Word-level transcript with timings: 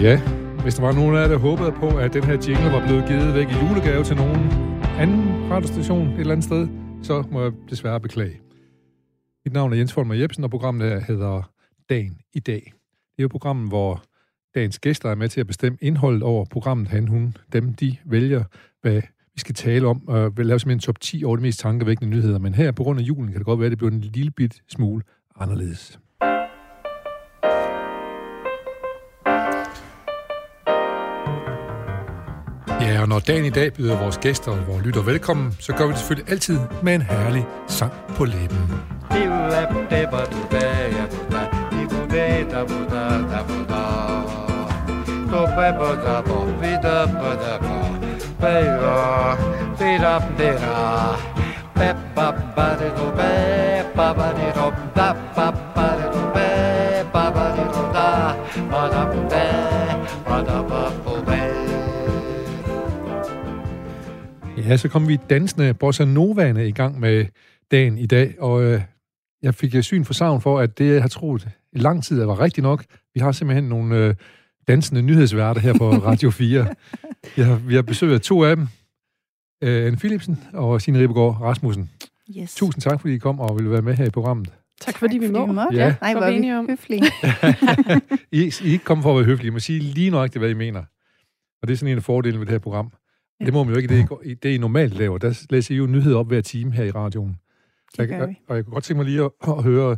Ja, 0.00 0.20
hvis 0.62 0.74
der 0.74 0.82
var 0.82 0.92
nogen 0.92 1.16
af 1.16 1.20
jer, 1.20 1.28
der 1.28 1.38
håbede 1.38 1.72
på, 1.72 1.88
at 1.88 2.12
den 2.12 2.24
her 2.24 2.36
jingle 2.48 2.72
var 2.72 2.86
blevet 2.86 3.04
givet 3.08 3.34
væk 3.34 3.48
i 3.48 3.54
julegave 3.68 4.04
til 4.04 4.16
nogen 4.16 4.52
anden 4.98 5.50
radiostation 5.50 6.08
et 6.08 6.20
eller 6.20 6.32
andet 6.32 6.44
sted, 6.44 6.68
så 7.02 7.24
må 7.30 7.42
jeg 7.42 7.52
desværre 7.70 8.00
beklage. 8.00 8.40
Mit 9.44 9.52
navn 9.52 9.72
er 9.72 9.76
Jens 9.76 9.92
Folmer 9.92 10.14
Jebsen, 10.14 10.44
og 10.44 10.50
programmet 10.50 10.88
her 10.88 11.00
hedder 11.00 11.50
Dagen 11.90 12.18
i 12.32 12.40
dag. 12.40 12.72
Det 13.16 13.18
er 13.18 13.22
jo 13.22 13.28
programmet, 13.28 13.68
hvor 13.68 14.02
dagens 14.54 14.78
gæster 14.78 15.10
er 15.10 15.14
med 15.14 15.28
til 15.28 15.40
at 15.40 15.46
bestemme 15.46 15.78
indholdet 15.80 16.22
over 16.22 16.44
programmet, 16.44 16.88
han, 16.88 17.08
hun, 17.08 17.36
dem, 17.52 17.74
de 17.74 17.96
vælger, 18.04 18.44
hvad 18.82 19.02
vi 19.34 19.40
skal 19.40 19.54
tale 19.54 19.86
om, 19.86 20.08
og 20.08 20.36
vil 20.36 20.46
lave 20.46 20.58
simpelthen 20.58 20.76
en 20.76 20.80
top 20.80 21.00
10 21.00 21.24
over 21.24 21.36
de 21.36 21.42
mest 21.42 21.60
tankevækkende 21.60 22.10
nyheder. 22.16 22.38
Men 22.38 22.54
her, 22.54 22.72
på 22.72 22.82
grund 22.82 23.00
af 23.00 23.04
julen, 23.04 23.30
kan 23.30 23.38
det 23.38 23.46
godt 23.46 23.60
være, 23.60 23.66
at 23.66 23.70
det 23.70 23.78
bliver 23.78 23.90
en 23.90 24.00
lille 24.00 24.30
bit 24.30 24.62
smule 24.68 25.02
anderledes. 25.36 26.00
Og 33.04 33.08
når 33.08 33.18
dagen 33.18 33.44
i 33.44 33.50
dag 33.50 33.72
byder 33.72 33.98
vores 33.98 34.18
gæster 34.18 34.52
og 34.52 34.58
vores 34.68 34.84
lytter 34.84 35.02
velkommen, 35.02 35.56
så 35.60 35.72
gør 35.72 35.86
vi 35.86 35.90
det 35.90 35.98
selvfølgelig 35.98 36.30
altid 36.30 36.58
med 36.82 36.94
en 36.94 37.02
herlig 37.02 37.46
sang 37.68 37.92
på 38.16 38.24
læben. 38.24 38.58
Ja, 64.68 64.76
så 64.76 64.88
kom 64.88 65.08
vi 65.08 65.18
dansende 65.30 65.74
Bossa 65.74 66.04
Novaene 66.04 66.68
i 66.68 66.72
gang 66.72 67.00
med 67.00 67.26
dagen 67.70 67.98
i 67.98 68.06
dag, 68.06 68.34
og 68.38 68.62
øh, 68.62 68.80
jeg 69.42 69.54
fik 69.54 69.74
syn 69.80 70.04
for 70.04 70.14
savn 70.14 70.40
for, 70.40 70.60
at 70.60 70.78
det, 70.78 70.94
jeg 70.94 71.02
har 71.02 71.08
troet 71.08 71.48
i 71.72 71.78
lang 71.78 72.04
tid, 72.04 72.24
var 72.24 72.40
rigtigt 72.40 72.62
nok. 72.62 72.84
Vi 73.14 73.20
har 73.20 73.32
simpelthen 73.32 73.64
nogle 73.64 73.96
øh, 73.96 74.14
dansende 74.68 75.02
nyhedsværter 75.02 75.60
her 75.60 75.78
på 75.78 75.90
Radio 76.08 76.30
4. 76.30 76.66
Jeg 77.36 77.46
har, 77.46 77.54
vi 77.54 77.74
har 77.74 77.82
besøgt 77.82 78.22
to 78.22 78.44
af 78.44 78.56
dem, 78.56 78.66
øh, 79.62 79.86
Anne 79.86 79.96
Philipsen 79.96 80.38
og 80.52 80.80
Signe 80.80 80.98
Ribegaard 80.98 81.40
Rasmussen. 81.40 81.90
Yes. 82.38 82.54
Tusind 82.54 82.82
tak, 82.82 83.00
fordi 83.00 83.14
I 83.14 83.18
kom 83.18 83.40
og 83.40 83.56
ville 83.56 83.70
være 83.70 83.82
med 83.82 83.94
her 83.94 84.04
i 84.04 84.10
programmet. 84.10 84.52
Tak 84.80 84.98
fordi 84.98 85.18
vi 85.18 85.30
må. 85.30 85.46
måtte. 85.46 85.76
Ja. 85.78 85.84
Ja. 85.86 85.94
Nej, 86.00 86.14
Var 86.14 86.30
vi 86.30 86.52
om. 86.52 86.66
vi 86.66 86.72
høflige. 86.72 87.02
I, 88.32 88.42
I 88.42 88.68
er 88.68 88.72
ikke 88.72 88.84
kommet 88.84 89.02
for 89.02 89.10
at 89.10 89.16
være 89.16 89.24
høflige. 89.24 89.46
I 89.46 89.50
må 89.50 89.58
sige 89.58 89.80
lige 89.80 90.10
nøjagtigt, 90.10 90.40
hvad 90.40 90.50
I 90.50 90.54
mener. 90.54 90.80
Og 91.62 91.68
det 91.68 91.72
er 91.72 91.76
sådan 91.76 91.92
en 91.92 91.96
af 91.98 92.02
fordelene 92.02 92.40
ved 92.40 92.46
det 92.46 92.52
her 92.52 92.58
program. 92.58 92.92
Det 93.40 93.52
må 93.52 93.64
man 93.64 93.74
jo 93.74 93.80
ikke, 93.80 93.94
det, 93.94 94.08
I 94.24 94.34
det 94.34 94.54
I 94.54 94.58
normalt 94.58 94.94
laver. 94.94 95.18
Der 95.18 95.46
læser 95.50 95.74
I 95.74 95.78
jo 95.78 95.86
nyheder 95.86 96.18
op 96.18 96.26
hver 96.26 96.40
time 96.40 96.72
her 96.72 96.84
i 96.84 96.90
radioen. 96.90 97.36
Det 97.92 97.98
jeg, 97.98 98.08
gør 98.08 98.22
og, 98.22 98.28
vi. 98.28 98.38
og 98.48 98.56
jeg 98.56 98.64
kunne 98.64 98.72
godt 98.72 98.84
tænke 98.84 98.98
mig 98.98 99.06
lige 99.06 99.24
at, 99.24 99.30
at 99.48 99.62
høre, 99.62 99.96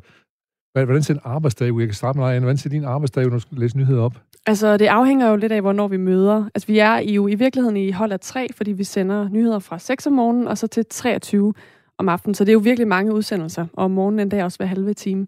hvordan 0.72 1.02
ser 1.02 1.14
en 1.14 1.20
arbejdsdag 1.24 1.72
ud? 1.72 1.80
Jeg 1.80 1.88
kan 1.88 1.94
starte 1.94 2.18
med 2.18 2.28
dig. 2.28 2.38
Hvordan 2.38 2.56
ser 2.56 2.70
din 2.70 2.84
arbejdsdag 2.84 3.24
ud, 3.24 3.30
når 3.30 3.36
du 3.36 3.40
skal 3.40 3.58
læse 3.58 3.76
nyheder 3.76 4.02
op? 4.02 4.22
Altså, 4.46 4.76
det 4.76 4.86
afhænger 4.86 5.30
jo 5.30 5.36
lidt 5.36 5.52
af, 5.52 5.60
hvornår 5.60 5.88
vi 5.88 5.96
møder. 5.96 6.48
Altså, 6.54 6.66
vi 6.66 6.78
er 6.78 6.98
jo 6.98 7.28
i 7.28 7.34
virkeligheden 7.34 7.76
i 7.76 7.90
hold 7.90 8.12
af 8.12 8.20
tre, 8.20 8.48
fordi 8.54 8.72
vi 8.72 8.84
sender 8.84 9.28
nyheder 9.28 9.58
fra 9.58 9.78
6 9.78 10.06
om 10.06 10.12
morgenen 10.12 10.48
og 10.48 10.58
så 10.58 10.66
til 10.66 10.86
23 10.90 11.54
om 11.98 12.08
aftenen. 12.08 12.34
Så 12.34 12.44
det 12.44 12.48
er 12.48 12.52
jo 12.52 12.58
virkelig 12.58 12.88
mange 12.88 13.14
udsendelser, 13.14 13.66
og 13.72 13.84
om 13.84 13.90
morgenen 13.90 14.20
endda 14.20 14.44
også 14.44 14.58
hver 14.58 14.66
halve 14.66 14.94
time. 14.94 15.26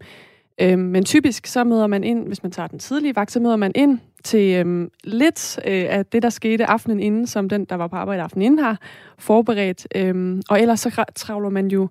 Øhm, 0.61 0.81
men 0.81 1.05
typisk 1.05 1.47
så 1.47 1.65
møder 1.65 1.87
man 1.87 2.05
ind, 2.05 2.27
hvis 2.27 2.43
man 2.43 2.53
tager 2.53 2.67
den 2.67 2.79
tidlige 2.79 3.17
vagt, 3.17 3.33
så 3.33 3.41
møder 3.41 3.57
man 3.57 3.73
ind 3.75 3.99
til 4.25 4.55
øhm, 4.55 4.91
lidt 5.05 5.59
øh, 5.67 5.87
af 5.89 6.07
det, 6.07 6.23
der 6.23 6.31
skete 6.31 6.67
aftenen 6.67 7.01
inden, 7.01 7.27
som 7.27 7.49
den, 7.49 7.65
der 7.65 7.75
var 7.75 7.87
på 7.87 7.97
arbejde 7.97 8.23
aftenen 8.23 8.43
inden 8.43 8.59
har 8.59 8.81
forberedt. 9.19 9.87
Øhm, 9.95 10.43
og 10.49 10.61
ellers 10.61 10.81
så 10.81 11.05
travler 11.17 11.49
man 11.49 11.69
jo 11.69 11.89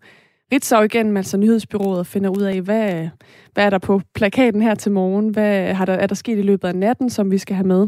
Ritzau 0.51 0.83
igennem, 0.83 1.17
altså 1.17 1.37
nyhedsbyrået, 1.37 1.99
og 1.99 2.05
finder 2.05 2.29
ud 2.29 2.41
af, 2.41 2.61
hvad, 2.61 3.09
hvad 3.53 3.65
er 3.65 3.69
der 3.69 3.77
på 3.77 4.01
plakaten 4.13 4.61
her 4.61 4.75
til 4.75 4.91
morgen? 4.91 5.29
Hvad 5.29 5.73
har 5.73 5.85
der, 5.85 5.93
er 5.93 6.07
der 6.07 6.15
sket 6.15 6.37
i 6.37 6.41
løbet 6.41 6.67
af 6.67 6.75
natten, 6.75 7.09
som 7.09 7.31
vi 7.31 7.37
skal 7.37 7.55
have 7.55 7.67
med? 7.67 7.87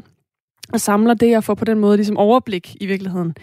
Og 0.74 0.82
samler 0.82 1.14
det 1.14 1.38
og 1.38 1.44
får 1.44 1.54
på 1.54 1.66
den 1.66 1.80
måde 1.80 1.98
ligesom 1.98 2.18
overblik 2.18 2.76
i 2.82 2.86
virkeligheden, 2.86 3.36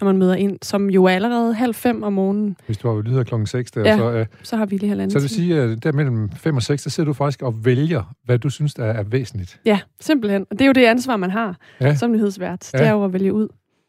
når 0.00 0.04
man 0.06 0.16
møder 0.18 0.34
ind, 0.34 0.58
som 0.62 0.90
jo 0.90 1.04
er 1.04 1.10
allerede 1.10 1.54
halv 1.54 1.74
fem 1.74 2.02
om 2.02 2.12
morgenen. 2.12 2.56
Hvis 2.66 2.78
du 2.78 2.88
har 2.94 3.02
nyheder 3.02 3.24
klokken 3.24 3.46
6, 3.46 3.70
der, 3.70 3.80
Ja. 3.80 3.96
så, 3.96 4.20
uh, 4.20 4.26
Så 4.42 4.56
har 4.56 4.66
vi 4.66 4.76
lige 4.76 4.88
halvanden 4.88 5.10
så 5.10 5.18
det 5.18 5.22
vil 5.22 5.30
sige, 5.30 5.60
at 5.60 5.84
der 5.84 5.92
mellem 5.92 6.30
5 6.36 6.56
og 6.56 6.62
6, 6.62 6.82
der 6.82 6.90
sidder 6.90 7.06
du 7.06 7.12
faktisk 7.12 7.42
og 7.42 7.64
vælger, 7.64 8.14
hvad 8.24 8.38
du 8.38 8.48
synes, 8.50 8.74
der 8.74 8.84
er 8.84 9.02
væsentligt. 9.02 9.60
Ja, 9.66 9.78
simpelthen. 10.00 10.42
Og 10.50 10.58
det 10.58 10.60
er 10.60 10.66
jo 10.66 10.72
det 10.72 10.84
ansvar, 10.84 11.16
man 11.16 11.30
har 11.30 11.56
Ja. 11.80 11.94
som 11.94 12.12
nyhedsvært. 12.12 12.70
Ja. 12.74 12.78
Det 12.78 12.86
er 12.86 12.90
jo 12.92 13.04
at 13.04 13.12
vælge 13.12 13.32
ud. 13.32 13.48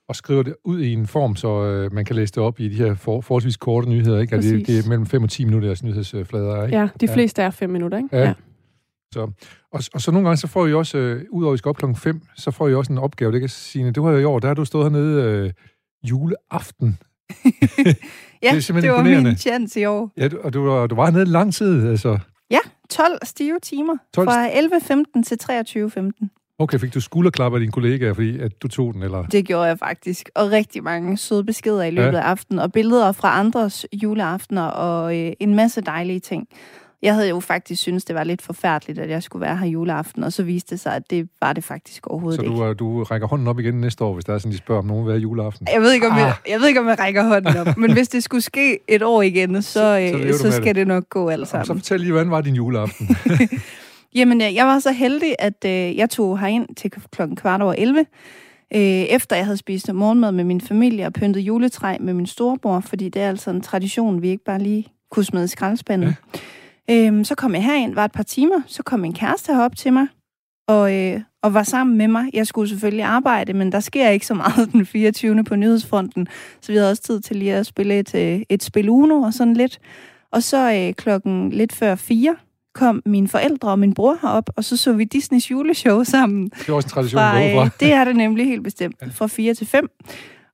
Og 0.09 0.15
skriver 0.15 0.43
det 0.43 0.55
ud 0.63 0.79
i 0.79 0.93
en 0.93 1.07
form, 1.07 1.35
så 1.35 1.85
uh, 1.85 1.93
man 1.93 2.05
kan 2.05 2.15
læse 2.15 2.33
det 2.33 2.43
op 2.43 2.59
i 2.59 2.67
de 2.67 2.75
her 2.75 2.95
for, 2.95 3.21
forholdsvis 3.21 3.57
korte 3.57 3.89
nyheder. 3.89 4.19
Ikke? 4.19 4.35
Og 4.35 4.43
det, 4.43 4.51
Præcis. 4.53 4.67
det 4.67 4.85
er 4.85 4.89
mellem 4.89 5.05
5 5.05 5.23
og 5.23 5.29
10 5.29 5.45
minutter, 5.45 5.67
deres 5.67 5.83
nyhedsflader. 5.83 6.63
Ikke? 6.65 6.77
Ja, 6.77 6.87
de 7.01 7.05
Ja. 7.05 7.13
fleste 7.13 7.41
er 7.41 7.49
fem 7.49 7.69
minutter, 7.69 7.97
ikke? 7.97 8.17
Ja. 8.17 8.33
Så, 9.13 9.19
og, 9.71 9.81
og 9.93 10.01
så 10.01 10.11
nogle 10.11 10.27
gange, 10.27 10.37
så 10.37 10.47
får 10.47 10.67
I 10.67 10.73
også, 10.73 10.97
øh, 10.97 11.21
udover 11.31 11.53
at 11.53 11.57
I 11.57 11.57
skal 11.57 11.69
op 11.69 11.77
klokken 11.77 11.95
5, 11.95 12.21
så 12.37 12.51
får 12.51 12.67
I 12.67 12.73
også 12.75 12.91
en 12.91 12.97
opgave. 12.99 13.31
Det 13.31 13.39
kan 13.39 13.49
sige, 13.49 13.91
du 13.91 14.03
har 14.05 14.11
jo 14.11 14.17
i 14.17 14.23
år, 14.23 14.39
der 14.39 14.47
har 14.47 14.55
du 14.55 14.65
stået 14.65 14.83
hernede 14.91 15.23
øh, 15.23 15.51
juleaften. 16.09 16.97
Ja, 18.43 18.55
Det 18.55 18.69
er 18.69 18.73
det, 18.73 18.83
det 18.83 18.91
var 18.91 19.03
min 19.03 19.37
chance 19.37 19.79
i 19.81 19.85
år. 19.85 20.11
Ja, 20.17 20.27
du, 20.27 20.39
og 20.43 20.53
du, 20.53 20.63
var- 20.65 20.87
du 20.87 20.95
var 20.95 21.05
hernede 21.05 21.25
lang 21.25 21.53
tid, 21.53 21.87
altså. 21.87 22.19
12 22.89 23.17
stive 23.23 23.59
timer. 23.59 23.93
12 24.13 24.27
Fra 24.27 24.47
11.15 24.49 25.23
til 25.23 25.37
23.15. 26.21 26.55
Okay, 26.59 26.79
fik 26.79 26.93
du 26.93 27.01
skulderklap 27.01 27.53
af 27.53 27.59
dine 27.59 27.71
kollegaer, 27.71 28.13
fordi 28.13 28.39
at 28.39 28.61
du 28.61 28.67
tog 28.67 28.93
den, 28.93 29.03
eller? 29.03 29.23
Det 29.23 29.45
gjorde 29.45 29.63
jeg 29.63 29.79
faktisk. 29.79 30.29
Og 30.35 30.51
rigtig 30.51 30.83
mange 30.83 31.17
søde 31.17 31.43
beskeder 31.43 31.83
i 31.83 31.91
løbet 31.91 32.11
Ja. 32.17 32.17
af 32.17 32.29
aftenen. 32.29 32.59
Og 32.59 32.71
billeder 32.71 33.11
fra 33.11 33.39
andres 33.39 33.85
juleaftener 33.93 34.63
og 34.65 35.17
øh, 35.19 35.31
en 35.39 35.55
masse 35.55 35.81
dejlige 35.81 36.19
ting. 36.19 36.47
Jeg 37.01 37.13
havde 37.13 37.29
jo 37.29 37.39
faktisk 37.39 37.81
synes 37.81 38.05
det 38.05 38.15
var 38.15 38.23
lidt 38.23 38.41
forfærdeligt, 38.41 38.99
at 38.99 39.09
jeg 39.09 39.23
skulle 39.23 39.41
være 39.45 39.57
her 39.57 39.67
juleaften. 39.67 40.23
Og 40.23 40.33
så 40.33 40.43
viste 40.43 40.69
det 40.71 40.79
sig, 40.79 40.95
at 40.95 41.09
det 41.09 41.29
var 41.41 41.53
det 41.53 41.63
faktisk 41.63 42.07
overhovedet 42.07 42.35
Så 42.39 42.41
ikke. 42.43 42.55
du, 42.55 42.65
øh, 42.65 42.79
du 42.79 43.03
rækker 43.03 43.27
hånden 43.27 43.47
op 43.47 43.59
igen 43.59 43.73
næste 43.81 44.03
år, 44.03 44.13
hvis 44.13 44.25
der 44.25 44.33
er 44.33 44.37
sådan, 44.37 44.51
de 44.51 44.57
spørger 44.57 44.81
om 44.81 44.87
nogen, 44.87 45.03
hvad 45.05 45.15
er 45.15 45.19
juleaften? 45.19 45.67
Jeg 45.73 45.81
ved, 45.81 45.91
ikke, 45.93 46.07
om 46.07 46.13
Ah. 46.13 46.19
jeg, 46.19 46.33
jeg 46.49 46.59
ved 46.59 46.67
ikke, 46.67 46.79
om 46.79 46.87
jeg 46.87 46.99
rækker 46.99 47.23
hånden 47.27 47.57
op, 47.57 47.77
men 47.77 47.93
hvis 47.93 48.07
det 48.07 48.23
skulle 48.23 48.41
ske 48.41 48.79
et 48.87 49.03
år 49.03 49.21
igen, 49.21 49.61
så, 49.61 49.71
så 49.71 49.79
så, 50.11 50.17
øh, 50.17 50.33
så 50.33 50.51
skal 50.51 50.65
det. 50.65 50.75
det. 50.75 50.87
nok 50.87 51.09
gå 51.09 51.29
alt 51.29 51.47
sammen. 51.47 51.65
Så 51.65 51.73
fortæl 51.73 51.99
lige, 51.99 52.11
hvordan 52.11 52.31
var 52.31 52.41
din 52.41 52.55
juleaften? 52.55 53.09
Jamen, 54.15 54.41
øh, 54.41 54.55
jeg 54.55 54.65
var 54.65 54.79
så 54.79 54.91
heldig, 54.91 55.35
at 55.39 55.65
øh, 55.65 55.97
jeg 55.97 56.09
tog 56.09 56.39
herind 56.39 56.75
til 56.75 56.91
klokken 56.91 57.35
kvart 57.35 57.61
over 57.61 57.73
11, 57.77 57.99
øh, 58.75 58.79
efter 58.81 59.35
jeg 59.35 59.45
havde 59.45 59.57
spist 59.57 59.93
morgenmad 59.93 60.31
med 60.31 60.43
min 60.43 60.61
familie 60.61 61.05
og 61.05 61.13
pyntet 61.13 61.41
juletræ 61.41 61.97
med 61.99 62.13
min 62.13 62.27
storebror, 62.27 62.79
fordi 62.79 63.09
det 63.09 63.21
er 63.21 63.29
altså 63.29 63.49
en 63.49 63.61
tradition, 63.61 64.21
vi 64.21 64.29
ikke 64.29 64.43
bare 64.43 64.59
lige 64.59 64.87
kunne 65.11 65.25
smide 65.25 65.43
i 65.45 65.47
skraldespanden. 65.47 66.09
Ja. 66.09 66.39
Øhm, 66.91 67.23
så 67.23 67.35
kom 67.35 67.53
jeg 67.55 67.63
herind, 67.63 67.93
var 67.93 68.05
et 68.05 68.11
par 68.11 68.23
timer, 68.23 68.61
så 68.67 68.83
kom 68.83 68.99
min 68.99 69.13
kæreste 69.13 69.53
herop 69.53 69.75
til 69.75 69.93
mig, 69.93 70.07
og, 70.67 70.95
øh, 70.95 71.21
og 71.43 71.53
var 71.53 71.63
sammen 71.63 71.97
med 71.97 72.07
mig. 72.07 72.29
Jeg 72.33 72.47
skulle 72.47 72.69
selvfølgelig 72.69 73.03
arbejde, 73.05 73.53
men 73.53 73.71
der 73.71 73.79
sker 73.79 74.09
ikke 74.09 74.25
så 74.25 74.33
meget 74.33 74.69
den 74.73 74.85
24. 74.85 75.43
på 75.43 75.55
nyhedsfronten, 75.55 76.27
så 76.61 76.71
vi 76.71 76.77
havde 76.77 76.91
også 76.91 77.03
tid 77.03 77.21
til 77.21 77.35
lige 77.35 77.53
at 77.53 77.65
spille 77.65 77.99
et, 77.99 78.15
øh, 78.15 78.41
et 78.49 78.63
spil 78.63 78.89
Uno 78.89 79.21
og 79.21 79.33
sådan 79.33 79.53
lidt. 79.53 79.79
Og 80.31 80.43
så 80.43 80.73
øh, 80.73 80.93
klokken 80.93 81.49
lidt 81.49 81.73
før 81.73 81.95
fire 81.95 82.35
kom 82.75 83.01
mine 83.05 83.27
forældre 83.27 83.69
og 83.69 83.79
min 83.79 83.93
bror 83.93 84.17
herop, 84.21 84.49
og 84.55 84.63
så 84.63 84.77
så 84.77 84.93
vi 84.93 85.03
Disneys 85.03 85.51
juleshow 85.51 86.03
sammen. 86.03 86.49
Det 86.49 86.69
er 86.69 86.73
også 86.73 86.85
en 86.85 86.89
tradition, 86.89 87.19
fra, 87.19 87.63
øh, 87.65 87.69
det 87.79 87.93
er 87.93 88.03
det 88.03 88.15
nemlig 88.15 88.45
helt 88.45 88.63
bestemt, 88.63 88.95
fra 89.11 89.27
4 89.27 89.53
til 89.53 89.67
5. 89.67 89.89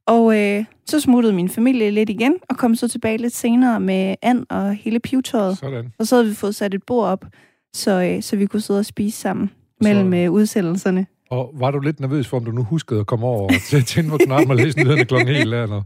Og 0.08 0.40
øh, 0.40 0.66
så 0.86 1.00
smuttede 1.00 1.34
min 1.34 1.50
familie 1.50 1.92
lidt 1.92 2.10
igen, 2.10 2.36
og 2.50 2.58
kom 2.58 2.76
så 2.76 2.88
tilbage 2.88 3.18
lidt 3.18 3.36
senere 3.36 3.80
med 3.80 4.16
and 4.22 4.46
og 4.50 4.74
hele 4.74 5.00
pivtøjet. 5.00 5.58
Sådan. 5.58 5.94
Og 6.00 6.08
så 6.08 6.16
havde 6.16 6.28
vi 6.30 6.36
fået 6.36 6.56
sat 6.56 6.74
et 6.74 6.84
bord 6.84 7.08
op, 7.08 7.26
så, 7.74 7.92
øh, 8.02 8.22
så 8.24 8.36
vi 8.36 8.46
kunne 8.46 8.62
sidde 8.62 8.80
og 8.80 8.86
spise 8.86 9.18
sammen 9.20 9.52
mellem 9.82 10.14
øh, 10.14 10.32
udsendelserne. 10.32 11.06
Og 11.30 11.52
var 11.54 11.72
du 11.72 11.80
lidt 11.80 12.00
nervøs 12.00 12.28
for, 12.28 12.38
om 12.38 12.46
du 12.46 12.52
nu 12.52 12.64
huskede 12.64 13.00
at 13.00 13.08
komme 13.08 13.26
over 13.26 13.42
og 13.44 13.52
tæ- 13.54 13.84
tænde 13.86 14.10
på 14.10 14.18
knappen 14.18 14.50
og 14.52 14.56
læse 14.56 14.78
nyhederne 14.80 15.06
klokken 15.06 15.28
helt? 15.28 15.42
Eller? 15.54 15.82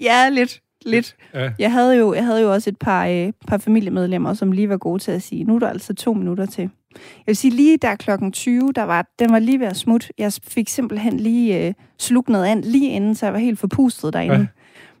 Ja, 0.00 0.28
lidt. 0.28 0.60
lidt. 0.86 1.16
Ja. 1.34 1.50
Jeg 1.58 1.72
havde 1.72 1.96
jo, 1.98 2.14
jeg 2.14 2.24
havde 2.24 2.42
jo 2.42 2.52
også 2.52 2.70
et 2.70 2.78
par, 2.78 3.06
øh, 3.06 3.32
par 3.46 3.58
familiemedlemmer, 3.58 4.34
som 4.34 4.52
lige 4.52 4.68
var 4.68 4.76
gode 4.76 4.98
til 5.02 5.10
at 5.10 5.22
sige, 5.22 5.44
nu 5.44 5.54
er 5.54 5.58
der 5.58 5.68
altså 5.68 5.94
to 5.94 6.12
minutter 6.12 6.46
til. 6.46 6.70
Jeg 7.16 7.26
vil 7.26 7.36
sige, 7.36 7.54
lige 7.54 7.78
der 7.82 7.94
klokken 7.96 8.32
20, 8.32 8.72
der 8.74 8.82
var, 8.82 9.06
den 9.18 9.32
var 9.32 9.38
lige 9.38 9.60
ved 9.60 9.66
at 9.66 9.76
smutte. 9.76 10.08
Jeg 10.18 10.32
fik 10.48 10.68
simpelthen 10.68 11.20
lige 11.20 11.66
øh, 11.68 11.74
slugt 11.98 12.28
noget 12.28 12.46
an 12.46 12.60
lige 12.60 12.90
inden, 12.90 13.14
så 13.14 13.26
jeg 13.26 13.32
var 13.32 13.38
helt 13.38 13.58
forpustet 13.58 14.12
derinde. 14.12 14.34
Ja. 14.36 14.46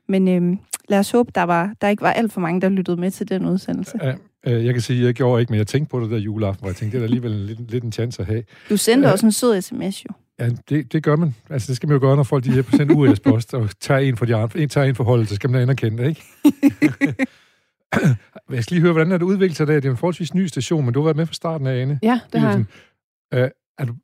Men 0.08 0.28
øh, 0.28 0.56
lad 0.88 0.98
os 0.98 1.10
håbe, 1.10 1.30
der, 1.34 1.42
var, 1.42 1.72
der 1.80 1.88
ikke 1.88 2.02
var 2.02 2.12
alt 2.12 2.32
for 2.32 2.40
mange, 2.40 2.60
der 2.60 2.68
lyttede 2.68 2.96
med 2.96 3.10
til 3.10 3.28
den 3.28 3.46
udsendelse. 3.46 3.98
Ja, 4.02 4.12
øh, 4.46 4.64
jeg 4.66 4.74
kan 4.74 4.80
sige, 4.82 5.00
at 5.00 5.06
jeg 5.06 5.14
gjorde 5.14 5.40
ikke, 5.40 5.50
men 5.52 5.58
jeg 5.58 5.66
tænkte 5.66 5.90
på 5.90 6.00
det 6.00 6.10
der 6.10 6.18
juleaften, 6.18 6.60
hvor 6.62 6.68
jeg 6.68 6.76
tænkte, 6.76 6.96
det 6.96 7.02
er 7.02 7.06
alligevel 7.06 7.30
lidt, 7.30 7.70
lidt 7.70 7.84
en 7.84 7.92
chance 7.92 8.22
at 8.22 8.26
have. 8.28 8.42
Du 8.70 8.76
sendte 8.76 9.08
Ja. 9.08 9.12
også 9.12 9.26
en 9.26 9.32
sød 9.32 9.60
sms 9.62 10.04
jo. 10.04 10.08
Ja, 10.38 10.48
det, 10.68 10.92
det 10.92 11.02
gør 11.02 11.16
man. 11.16 11.34
Altså, 11.50 11.66
det 11.68 11.76
skal 11.76 11.88
man 11.88 11.94
jo 11.96 12.00
gøre, 12.00 12.16
når 12.16 12.22
folk 12.22 12.44
de 12.44 12.64
sender 12.76 12.94
URS-post 12.94 13.54
og 13.54 13.68
tager 13.80 14.00
en 14.00 14.16
for 14.16 14.24
de 14.26 14.34
andre. 14.36 14.60
En 14.60 14.68
tager 14.68 14.84
en 14.86 14.94
for 14.94 15.04
holdet, 15.04 15.28
så 15.28 15.34
skal 15.34 15.50
man 15.50 15.60
anerkende 15.62 16.02
det, 16.02 16.08
ikke? 16.08 16.22
jeg 18.50 18.62
skal 18.62 18.74
lige 18.74 18.80
høre, 18.80 18.92
hvordan 18.92 19.12
er 19.12 19.18
det 19.18 19.24
udviklet 19.24 19.56
sig 19.56 19.66
der? 19.66 19.74
Det 19.74 19.84
er 19.84 19.90
en 19.90 19.96
forholdsvis 19.96 20.34
ny 20.34 20.46
station, 20.46 20.84
men 20.84 20.94
du 20.94 21.00
har 21.00 21.04
været 21.04 21.16
med 21.16 21.26
fra 21.26 21.34
starten 21.34 21.66
af, 21.66 21.82
Anne. 21.82 21.98
Ja, 22.02 22.20
det 22.32 22.40
har 22.40 22.50
jeg. 22.50 22.64
Øh, 23.34 23.50
er 23.78 23.84
du, 23.84 23.94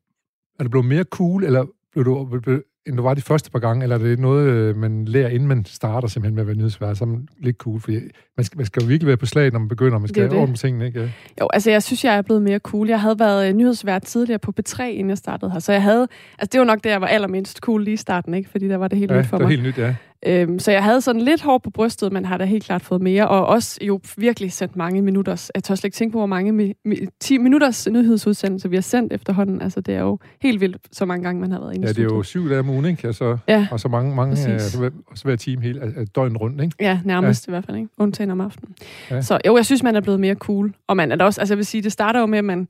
er 0.58 0.64
du 0.64 0.70
blevet 0.70 0.86
mere 0.86 1.04
cool, 1.04 1.44
eller 1.44 1.66
blev 1.92 2.04
du, 2.04 2.24
blev, 2.42 2.62
end 2.86 2.96
du 2.96 3.02
var 3.02 3.14
de 3.14 3.22
første 3.22 3.50
par 3.50 3.58
gange, 3.58 3.82
eller 3.82 3.96
er 3.96 4.02
det 4.02 4.18
noget, 4.18 4.46
øh, 4.46 4.76
man 4.76 5.04
lærer, 5.04 5.28
inden 5.28 5.48
man 5.48 5.64
starter 5.64 6.08
simpelthen 6.08 6.34
med 6.34 6.42
at 6.42 6.46
være 6.46 6.56
nyhedsvært, 6.56 6.98
så 6.98 7.04
er 7.04 7.08
man 7.08 7.28
lidt 7.38 7.56
cool, 7.56 7.80
fordi 7.80 8.00
man 8.36 8.44
skal, 8.44 8.56
man 8.58 8.66
skal 8.66 8.82
jo 8.82 8.86
virkelig 8.86 9.06
være 9.06 9.16
på 9.16 9.26
slag, 9.26 9.52
når 9.52 9.58
man 9.58 9.68
begynder, 9.68 9.98
man 9.98 10.08
skal 10.08 10.32
ordne 10.32 10.56
tingene, 10.56 10.86
ikke? 10.86 11.00
Ja. 11.00 11.08
Jo, 11.40 11.48
altså 11.52 11.70
jeg 11.70 11.82
synes, 11.82 12.04
jeg 12.04 12.16
er 12.16 12.22
blevet 12.22 12.42
mere 12.42 12.58
cool. 12.58 12.88
Jeg 12.88 13.00
havde 13.00 13.18
været 13.18 13.48
øh, 13.48 13.54
nyhedsvært 13.54 14.02
tidligere 14.02 14.38
på 14.38 14.52
B3, 14.60 14.82
inden 14.82 15.08
jeg 15.08 15.18
startede 15.18 15.50
her, 15.50 15.58
så 15.58 15.72
jeg 15.72 15.82
havde, 15.82 16.08
altså 16.38 16.48
det 16.52 16.58
var 16.60 16.66
nok 16.66 16.84
det, 16.84 16.90
jeg 16.90 17.00
var 17.00 17.06
allermindst 17.06 17.58
cool 17.58 17.84
lige 17.84 17.94
i 17.94 17.96
starten, 17.96 18.34
ikke? 18.34 18.50
Fordi 18.50 18.68
der 18.68 18.76
var 18.76 18.88
det 18.88 18.98
helt 18.98 19.10
ja, 19.10 19.18
nyt 19.18 19.26
for 19.26 19.38
det 19.38 19.44
mig. 19.44 19.50
helt 19.50 19.62
nyt, 19.62 19.78
ja. 19.78 19.94
Øhm, 20.26 20.58
så 20.58 20.72
jeg 20.72 20.82
havde 20.82 21.00
sådan 21.00 21.20
lidt 21.22 21.42
hår 21.42 21.58
på 21.58 21.70
brystet, 21.70 22.12
men 22.12 22.24
har 22.24 22.38
da 22.38 22.44
helt 22.44 22.64
klart 22.64 22.82
fået 22.82 23.02
mere, 23.02 23.28
og 23.28 23.46
også 23.46 23.78
jo 23.82 24.00
virkelig 24.16 24.52
sendt 24.52 24.76
mange 24.76 25.02
minutters. 25.02 25.50
Jeg 25.54 25.64
tør 25.64 25.74
slet 25.74 25.84
ikke 25.84 25.94
tænke 25.94 26.12
på, 26.12 26.18
hvor 26.18 26.26
mange 26.26 26.74
mi- 26.86 27.06
10 27.20 27.38
minutters 27.38 27.88
nyhedsudsendelser 27.90 28.68
vi 28.68 28.76
har 28.76 28.80
sendt 28.82 29.12
efterhånden. 29.12 29.62
Altså 29.62 29.80
det 29.80 29.94
er 29.94 30.00
jo 30.00 30.18
helt 30.42 30.60
vildt, 30.60 30.76
så 30.92 31.04
mange 31.04 31.24
gange 31.24 31.40
man 31.40 31.50
har 31.52 31.60
været 31.60 31.74
inde 31.74 31.86
Ja, 31.86 31.92
det 31.92 31.98
er 31.98 32.02
jo 32.04 32.22
syv 32.22 32.48
dage 32.48 32.60
om 32.60 32.68
ugen, 32.70 32.84
ikke? 32.84 33.06
Altså, 33.06 33.38
Ja, 33.48 33.66
og 33.70 33.80
så 33.80 33.88
mange, 33.88 34.14
mange 34.14 34.30
Præcis. 34.34 34.48
øh, 34.48 34.60
så 34.60 34.78
hver, 34.78 34.90
og 35.06 35.18
så 35.18 35.24
hver 35.24 35.36
time 35.36 35.62
hele, 35.62 35.80
øh, 35.84 36.06
døgn 36.14 36.36
rundt, 36.36 36.62
ikke? 36.62 36.76
ja, 36.80 37.00
nærmest 37.04 37.46
ja. 37.46 37.50
i 37.50 37.52
hvert 37.52 37.64
fald, 37.66 37.76
ikke? 37.76 37.88
Undtagen 37.98 38.30
om 38.30 38.40
aftenen. 38.40 38.74
Ja. 39.10 39.22
Så 39.22 39.38
jo, 39.46 39.56
jeg 39.56 39.66
synes, 39.66 39.82
man 39.82 39.96
er 39.96 40.00
blevet 40.00 40.20
mere 40.20 40.34
cool. 40.34 40.74
Og 40.86 40.96
man 40.96 41.12
er 41.12 41.16
da 41.16 41.24
også, 41.24 41.40
altså 41.40 41.54
jeg 41.54 41.58
vil 41.58 41.66
sige, 41.66 41.82
det 41.82 41.92
starter 41.92 42.20
jo 42.20 42.26
med, 42.26 42.38
at 42.38 42.44
man, 42.44 42.68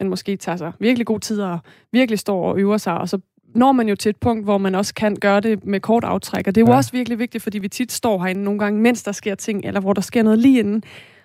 man 0.00 0.08
måske 0.08 0.36
tager 0.36 0.56
sig 0.56 0.72
virkelig 0.80 1.06
god 1.06 1.20
tid 1.20 1.40
og 1.40 1.58
virkelig 1.92 2.18
står 2.18 2.50
og 2.52 2.58
øver 2.58 2.76
sig, 2.76 2.98
og 2.98 3.08
så 3.08 3.18
når 3.54 3.72
man 3.72 3.88
jo 3.88 3.94
til 3.96 4.10
et 4.10 4.16
punkt, 4.16 4.44
hvor 4.44 4.58
man 4.58 4.74
også 4.74 4.94
kan 4.94 5.16
gøre 5.16 5.40
det 5.40 5.66
med 5.66 5.80
kort 5.80 6.04
aftræk. 6.04 6.46
Og 6.48 6.54
det 6.54 6.60
er 6.60 6.64
jo 6.66 6.70
Ja. 6.72 6.76
også 6.76 6.92
virkelig 6.92 7.18
vigtigt, 7.18 7.42
fordi 7.42 7.58
vi 7.58 7.68
tit 7.68 7.92
står 7.92 8.22
herinde 8.22 8.42
nogle 8.42 8.58
gange, 8.60 8.80
mens 8.80 9.02
der 9.02 9.12
sker 9.12 9.34
ting, 9.34 9.64
eller 9.64 9.80
hvor 9.80 9.92
der 9.92 10.00
sker 10.00 10.22
noget 10.22 10.38
lige 10.38 10.58
inden, 10.58 10.82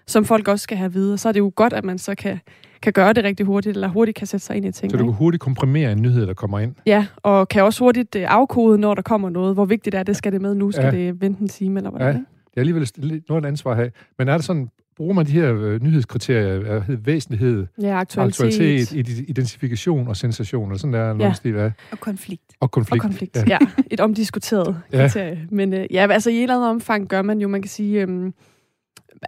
som 0.08 0.26
folk 0.26 0.48
også 0.48 0.64
skal 0.64 0.78
have 0.78 0.86
at 0.86 0.94
vide. 0.94 1.18
Så 1.18 1.28
er 1.30 1.32
det 1.32 1.40
jo 1.40 1.52
godt, 1.56 1.74
at 1.74 1.84
man 1.84 1.98
så 1.98 2.16
kan, 2.16 2.40
kan 2.82 2.94
gøre 2.94 3.14
det 3.14 3.24
rigtig 3.24 3.46
hurtigt, 3.46 3.74
eller 3.76 3.88
hurtigt 3.88 4.18
kan 4.18 4.28
sætte 4.28 4.46
sig 4.46 4.56
ind 4.56 4.66
i 4.66 4.72
ting. 4.72 4.92
Så 4.92 4.98
du 4.98 5.04
kan 5.04 5.14
hurtigt 5.14 5.42
komprimere 5.42 5.92
en 5.92 6.02
nyhed, 6.02 6.28
der 6.28 6.34
kommer 6.34 6.60
ind. 6.60 6.76
Ja, 6.86 7.06
og 7.18 7.50
kan 7.50 7.64
også 7.64 7.84
hurtigt 7.84 8.16
øh, 8.16 8.24
afkode, 8.28 8.78
når 8.78 8.94
der 8.94 9.02
kommer 9.02 9.30
noget. 9.30 9.54
Hvor 9.54 9.66
vigtigt 9.66 9.96
er 9.96 10.04
det, 10.04 10.16
skal 10.18 10.32
det 10.32 10.42
med 10.42 10.56
nu? 10.56 10.72
Skal 10.72 10.84
Ja. 10.86 10.92
det 10.92 11.22
vente 11.22 11.42
en 11.42 11.48
time, 11.48 11.80
eller 11.80 11.90
hvordan? 11.90 12.08
Ja. 12.08 12.14
Det 12.14 12.56
er 12.58 12.62
alligevel 12.62 12.90
noget 13.30 13.44
af 13.44 13.48
et 13.48 13.52
ansvar 13.52 13.72
at 13.72 13.78
have. 13.78 13.92
Men 14.18 14.28
er 14.28 14.36
det 14.38 14.46
sådan, 14.46 14.70
bruger 15.00 15.14
man 15.14 15.26
de 15.26 15.32
her 15.32 15.56
øh, 15.56 15.84
nyhedskriterier, 15.84 16.80
hedder 16.82 17.02
væsentlighed, 17.04 17.68
Ja, 17.82 18.00
aktualitet. 18.00 18.44
aktualitet, 18.46 19.08
id- 19.10 19.24
identifikation 19.28 20.08
og 20.08 20.18
sensation, 20.18 20.70
eller 20.70 20.78
sådan 20.80 20.94
der 20.94 21.00
er 21.00 21.14
noget 21.14 21.30
Ja. 21.30 21.34
stil 21.34 21.56
af, 21.56 21.72
Og 21.92 22.00
konflikt. 22.00 22.44
og 22.50 22.58
Og 22.62 22.72
konflikt. 22.72 23.02
konflikt, 23.02 23.36
Ja. 23.36 23.44
ja. 23.48 23.58
Et 23.92 24.00
omdiskuteret 24.00 24.82
Ja. 24.94 25.02
kriterie. 25.02 25.48
Men 25.52 25.74
øh, 25.74 25.86
ja, 25.92 26.08
altså 26.12 26.30
i 26.30 26.36
et 26.38 26.42
eller 26.44 26.56
andet 26.56 26.70
omfang 26.70 27.08
gør 27.08 27.22
man 27.22 27.40
jo, 27.42 27.48
man 27.48 27.62
kan 27.62 27.70
sige, 27.70 28.02
øhm, 28.02 28.34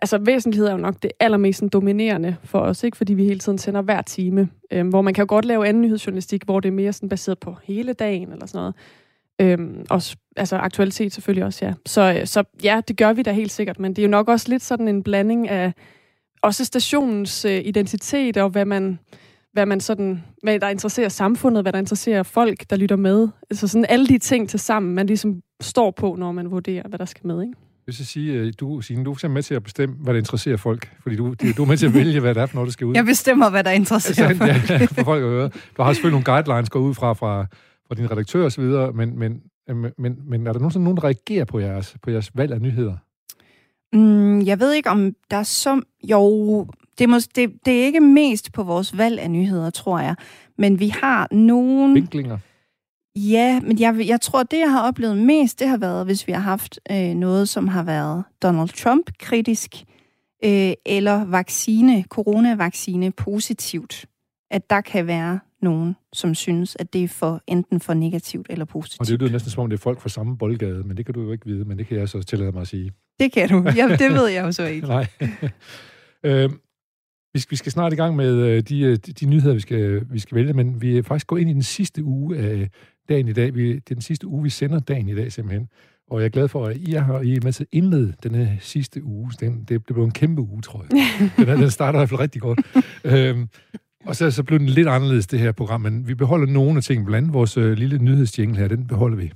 altså 0.01 0.17
væsentlighed 0.17 0.67
er 0.67 0.71
jo 0.71 0.77
nok 0.77 0.95
det 1.03 1.11
allermest 1.19 1.59
sådan 1.59 1.69
dominerende 1.69 2.35
for 2.43 2.59
os, 2.59 2.83
ikke? 2.83 2.97
fordi 2.97 3.13
vi 3.13 3.23
hele 3.23 3.39
tiden 3.39 3.57
sender 3.57 3.81
hver 3.81 4.01
time. 4.01 4.49
Øhm, 4.73 4.89
hvor 4.89 5.01
man 5.01 5.13
kan 5.13 5.21
jo 5.21 5.25
godt 5.29 5.45
lave 5.45 5.67
anden 5.67 5.81
nyhedsjournalistik, 5.83 6.43
hvor 6.45 6.59
det 6.59 6.69
er 6.69 6.73
mere 6.73 6.93
sådan 6.93 7.09
baseret 7.09 7.39
på 7.39 7.55
hele 7.63 7.93
dagen 7.93 8.31
eller 8.31 8.45
sådan 8.45 8.59
noget. 8.59 9.59
Øhm, 9.59 9.85
også, 9.89 10.15
altså 10.37 10.55
aktualitet 10.55 11.13
selvfølgelig 11.13 11.45
også, 11.45 11.65
ja. 11.65 11.73
Så, 11.85 12.17
øh, 12.19 12.27
så 12.27 12.43
ja, 12.63 12.81
det 12.87 12.97
gør 12.97 13.13
vi 13.13 13.21
da 13.21 13.31
helt 13.31 13.51
sikkert, 13.51 13.79
men 13.79 13.91
det 13.91 14.01
er 14.01 14.03
jo 14.03 14.09
nok 14.09 14.29
også 14.29 14.49
lidt 14.49 14.63
sådan 14.63 14.87
en 14.87 15.03
blanding 15.03 15.49
af 15.49 15.73
også 16.41 16.65
stationens 16.65 17.45
øh, 17.45 17.61
identitet 17.65 18.37
og 18.37 18.49
hvad 18.49 18.65
man 18.65 18.99
hvad 19.53 19.65
man 19.65 19.79
sådan, 19.79 20.23
hvad 20.43 20.59
der 20.59 20.69
interesserer 20.69 21.09
samfundet, 21.09 21.63
hvad 21.63 21.73
der 21.73 21.79
interesserer 21.79 22.23
folk, 22.23 22.69
der 22.69 22.75
lytter 22.75 22.95
med. 22.95 23.27
Altså 23.49 23.67
sådan 23.67 23.85
alle 23.89 24.07
de 24.07 24.17
ting 24.17 24.49
til 24.49 24.59
sammen, 24.59 24.95
man 24.95 25.07
ligesom 25.07 25.41
står 25.61 25.91
på, 25.91 26.15
når 26.19 26.31
man 26.31 26.51
vurderer, 26.51 26.87
hvad 26.87 26.99
der 26.99 27.05
skal 27.05 27.27
med, 27.27 27.41
ikke? 27.41 27.53
Det 27.85 27.99
vil 27.99 28.05
sige, 28.05 28.33
øh, 28.33 28.53
du, 28.59 28.81
Signe, 28.81 29.05
du 29.05 29.11
er 29.11 29.27
med 29.27 29.43
til 29.43 29.55
at 29.55 29.63
bestemme, 29.63 29.95
hvad 29.99 30.13
der 30.13 30.19
interesserer 30.19 30.57
folk. 30.57 30.91
Fordi 31.03 31.15
du, 31.15 31.35
du 31.57 31.63
er 31.63 31.67
med 31.67 31.77
til 31.77 31.85
at 31.85 31.93
vælge, 31.93 32.19
hvad 32.19 32.35
det 32.35 32.41
er 32.41 32.45
for 32.45 32.55
noget, 32.55 32.67
der 32.67 32.71
skal 32.71 32.87
ud. 32.87 32.95
Jeg 32.95 33.05
bestemmer, 33.05 33.49
hvad 33.49 33.63
der 33.63 33.71
interesserer 33.71 34.27
Altså, 34.27 34.45
folk. 34.45 34.69
ja, 34.69 34.85
for 34.95 35.03
folk 35.03 35.23
at 35.23 35.29
høre. 35.29 35.49
Du 35.77 35.81
har 35.81 35.93
selvfølgelig 35.93 36.21
nogle 36.23 36.43
guidelines 36.43 36.69
går 36.69 36.79
ud 36.79 36.93
fra, 36.93 37.13
fra, 37.13 37.45
fra 37.87 37.95
din 37.95 38.11
redaktør 38.11 38.45
osv., 38.45 38.63
men, 38.93 39.19
men, 39.19 39.41
men, 39.75 39.91
men, 39.97 40.17
men 40.25 40.47
er 40.47 40.53
der 40.53 40.59
nogensinde 40.59 40.83
nogen, 40.83 40.97
der 40.97 41.03
reagerer 41.03 41.45
på 41.45 41.59
jeres, 41.59 41.95
på 42.01 42.11
jeres 42.11 42.31
valg 42.37 42.53
af 42.53 42.61
nyheder? 42.61 42.97
Mm, 43.93 44.41
jeg 44.41 44.59
ved 44.59 44.73
ikke, 44.73 44.89
om 44.89 45.15
der 45.31 45.37
er 45.37 45.43
så... 45.43 45.81
Jo, 46.03 46.67
det 46.97 47.03
er, 47.03 47.07
mås- 47.07 47.31
det, 47.35 47.51
det 47.65 47.81
er 47.81 47.85
ikke 47.85 47.99
mest 47.99 48.53
på 48.53 48.63
vores 48.63 48.97
valg 48.97 49.19
af 49.19 49.31
nyheder, 49.31 49.69
tror 49.69 49.99
jeg. 49.99 50.15
Men 50.57 50.79
vi 50.79 50.87
har 50.87 51.27
nogen... 51.31 51.95
Vinklinger? 51.95 52.37
Ja, 53.15 53.59
men 53.59 53.79
jeg, 53.79 54.07
jeg 54.07 54.21
tror, 54.21 54.43
det, 54.43 54.59
jeg 54.59 54.71
har 54.71 54.87
oplevet 54.87 55.17
mest, 55.17 55.59
det 55.59 55.67
har 55.67 55.77
været, 55.77 56.05
hvis 56.05 56.27
vi 56.27 56.31
har 56.31 56.39
haft 56.39 56.79
øh, 56.91 57.13
noget, 57.13 57.49
som 57.49 57.67
har 57.67 57.83
været 57.83 58.23
Donald 58.41 58.69
Trump-kritisk, 58.69 59.83
øh, 60.43 60.73
eller 60.85 61.25
vaccine, 61.25 62.03
coronavaccine 62.03 63.11
positivt. 63.11 64.05
At 64.51 64.69
der 64.69 64.81
kan 64.81 65.07
være 65.07 65.39
nogen, 65.63 65.95
som 66.13 66.35
synes, 66.35 66.77
at 66.79 66.93
det 66.93 67.03
er 67.03 67.07
for 67.07 67.41
enten 67.47 67.79
for 67.79 67.93
negativt 67.93 68.47
eller 68.49 68.65
Og 68.65 68.69
positivt. 68.69 69.07
det 69.09 69.19
lyder 69.19 69.31
næsten 69.31 69.51
som 69.51 69.63
om, 69.63 69.69
det 69.69 69.77
er 69.77 69.81
folk 69.81 70.01
fra 70.01 70.09
samme 70.09 70.37
boldgade, 70.37 70.83
men 70.83 70.97
det 70.97 71.05
kan 71.05 71.13
du 71.13 71.21
jo 71.21 71.31
ikke 71.31 71.45
vide, 71.45 71.65
men 71.65 71.77
det 71.77 71.87
kan 71.87 71.97
jeg 71.97 72.09
så 72.09 72.23
tillade 72.23 72.51
mig 72.51 72.61
at 72.61 72.67
sige. 72.67 72.91
Det 73.19 73.31
kan 73.31 73.49
du. 73.49 73.63
Ja, 73.75 73.87
det 73.99 74.13
ved 74.13 74.27
jeg 74.27 74.43
jo 74.45 74.51
så 74.51 74.65
ikke. 74.75 74.87
Nej. 74.87 75.07
øh, 76.23 76.49
vi, 77.33 77.39
skal, 77.39 77.51
vi 77.51 77.55
skal 77.55 77.71
snart 77.71 77.93
i 77.93 77.95
gang 77.95 78.15
med 78.15 78.35
øh, 78.35 78.61
de, 78.63 78.79
øh, 78.81 78.91
de, 78.97 79.11
de 79.13 79.25
nyheder, 79.25 79.53
vi 79.53 79.59
skal, 79.59 80.05
vi 80.11 80.19
skal 80.19 80.35
vælge, 80.35 80.53
men 80.53 80.81
vi 80.81 80.97
er 80.97 81.03
faktisk 81.03 81.27
gået 81.27 81.41
ind 81.41 81.49
i 81.49 81.53
den 81.53 81.63
sidste 81.63 82.03
uge 82.03 82.37
af 82.37 82.69
dagen 83.09 83.27
i 83.27 83.33
dag. 83.33 83.55
Vi, 83.55 83.69
det 83.73 83.75
er 83.91 83.95
den 83.95 84.01
sidste 84.01 84.27
uge, 84.27 84.43
vi 84.43 84.49
sender 84.49 84.79
dagen 84.79 85.09
i 85.09 85.15
dag 85.15 85.31
simpelthen. 85.31 85.67
Og 86.11 86.19
jeg 86.19 86.25
er 86.25 86.29
glad 86.29 86.47
for, 86.47 86.65
at 86.65 86.77
I 86.77 86.93
og 86.93 87.25
I 87.25 87.35
er 87.35 87.39
med 87.43 87.53
til 87.53 87.63
at 87.63 87.67
indlede 87.71 88.13
denne 88.23 88.57
sidste 88.59 89.03
uge. 89.03 89.31
Den, 89.39 89.59
det, 89.59 89.69
det 89.69 89.93
blev 89.93 90.03
en 90.03 90.11
kæmpe 90.11 90.41
uge, 90.41 90.61
tror 90.61 90.85
jeg. 90.89 91.05
Den, 91.47 91.61
den 91.61 91.69
starter 91.71 91.99
i 91.99 92.01
hvert 92.01 92.09
fald 92.09 92.19
rigtig 92.19 92.41
godt. 92.41 92.59
øhm, 93.03 93.47
og 94.05 94.15
så, 94.15 94.31
så 94.31 94.43
blev 94.43 94.59
den 94.59 94.69
lidt 94.69 94.87
anderledes, 94.87 95.27
det 95.27 95.39
her 95.39 95.51
program, 95.51 95.81
men 95.81 96.07
vi 96.07 96.15
beholder 96.15 96.47
nogle 96.47 96.77
af 96.77 96.83
tingene. 96.83 97.05
Blandt 97.05 97.23
andet 97.23 97.33
vores 97.33 97.57
øh, 97.57 97.73
lille 97.73 97.97
nyhedsjingle 97.97 98.57
her, 98.57 98.67
den 98.67 98.87
beholder 98.87 99.17
vi. 99.17 99.31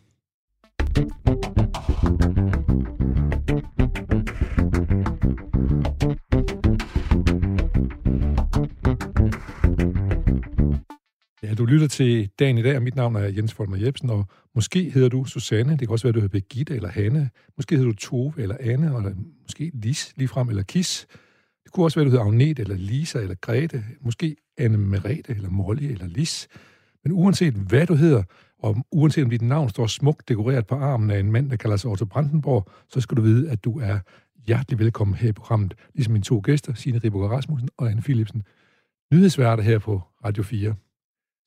Ja, 11.43 11.53
du 11.53 11.65
lytter 11.65 11.87
til 11.87 12.29
dagen 12.39 12.57
i 12.57 12.61
dag, 12.61 12.75
og 12.75 12.81
mit 12.81 12.95
navn 12.95 13.15
er 13.15 13.23
Jens 13.23 13.53
Folmer 13.53 13.77
Jebsen, 13.77 14.09
og 14.09 14.25
måske 14.55 14.89
hedder 14.89 15.09
du 15.09 15.25
Susanne, 15.25 15.71
det 15.71 15.79
kan 15.79 15.89
også 15.89 16.07
være, 16.07 16.13
du 16.13 16.19
hedder 16.19 16.39
Birgitte 16.39 16.75
eller 16.75 16.89
Hanne, 16.89 17.29
måske 17.57 17.75
hedder 17.75 17.91
du 17.91 17.95
Tove 17.95 18.33
eller 18.37 18.57
Anne, 18.59 18.85
eller 18.85 19.11
måske 19.43 19.71
Lis 19.73 20.13
ligefrem, 20.15 20.49
eller 20.49 20.63
Kis. 20.63 21.07
Kunne 21.75 21.85
også 21.85 21.99
være, 21.99 22.05
du 22.05 22.09
hedder 22.09 22.25
Agnete, 22.25 22.61
eller 22.61 22.75
Lisa, 22.75 23.19
eller 23.19 23.35
Grete, 23.41 23.83
måske 24.01 24.35
Anne 24.57 24.77
Merete, 24.77 25.31
eller 25.35 25.49
Molly, 25.49 25.83
eller 25.83 26.07
Lis. 26.07 26.47
Men 27.03 27.13
uanset 27.13 27.53
hvad 27.53 27.87
du 27.87 27.95
hedder, 27.95 28.23
og 28.59 28.77
uanset 28.91 29.23
om 29.23 29.29
dit 29.29 29.41
navn 29.41 29.69
står 29.69 29.87
smukt 29.87 30.29
dekoreret 30.29 30.67
på 30.67 30.75
armen 30.75 31.11
af 31.11 31.19
en 31.19 31.31
mand, 31.31 31.49
der 31.49 31.55
kalder 31.55 31.77
sig 31.77 31.89
Otto 31.91 32.05
Brandenborg, 32.05 32.69
så 32.89 33.01
skal 33.01 33.17
du 33.17 33.21
vide, 33.21 33.51
at 33.51 33.63
du 33.63 33.79
er 33.79 33.99
hjertelig 34.47 34.79
velkommen 34.79 35.15
her 35.15 35.29
i 35.29 35.31
programmet, 35.31 35.73
ligesom 35.93 36.11
mine 36.13 36.23
to 36.23 36.41
gæster, 36.43 36.73
Signe 36.73 36.99
Ribberger 37.03 37.29
Rasmussen 37.29 37.69
og 37.77 37.89
Anne 37.89 38.01
Philipsen, 38.01 38.43
nyhedsværter 39.13 39.63
her 39.63 39.79
på 39.79 40.01
Radio 40.25 40.43
4. 40.43 40.73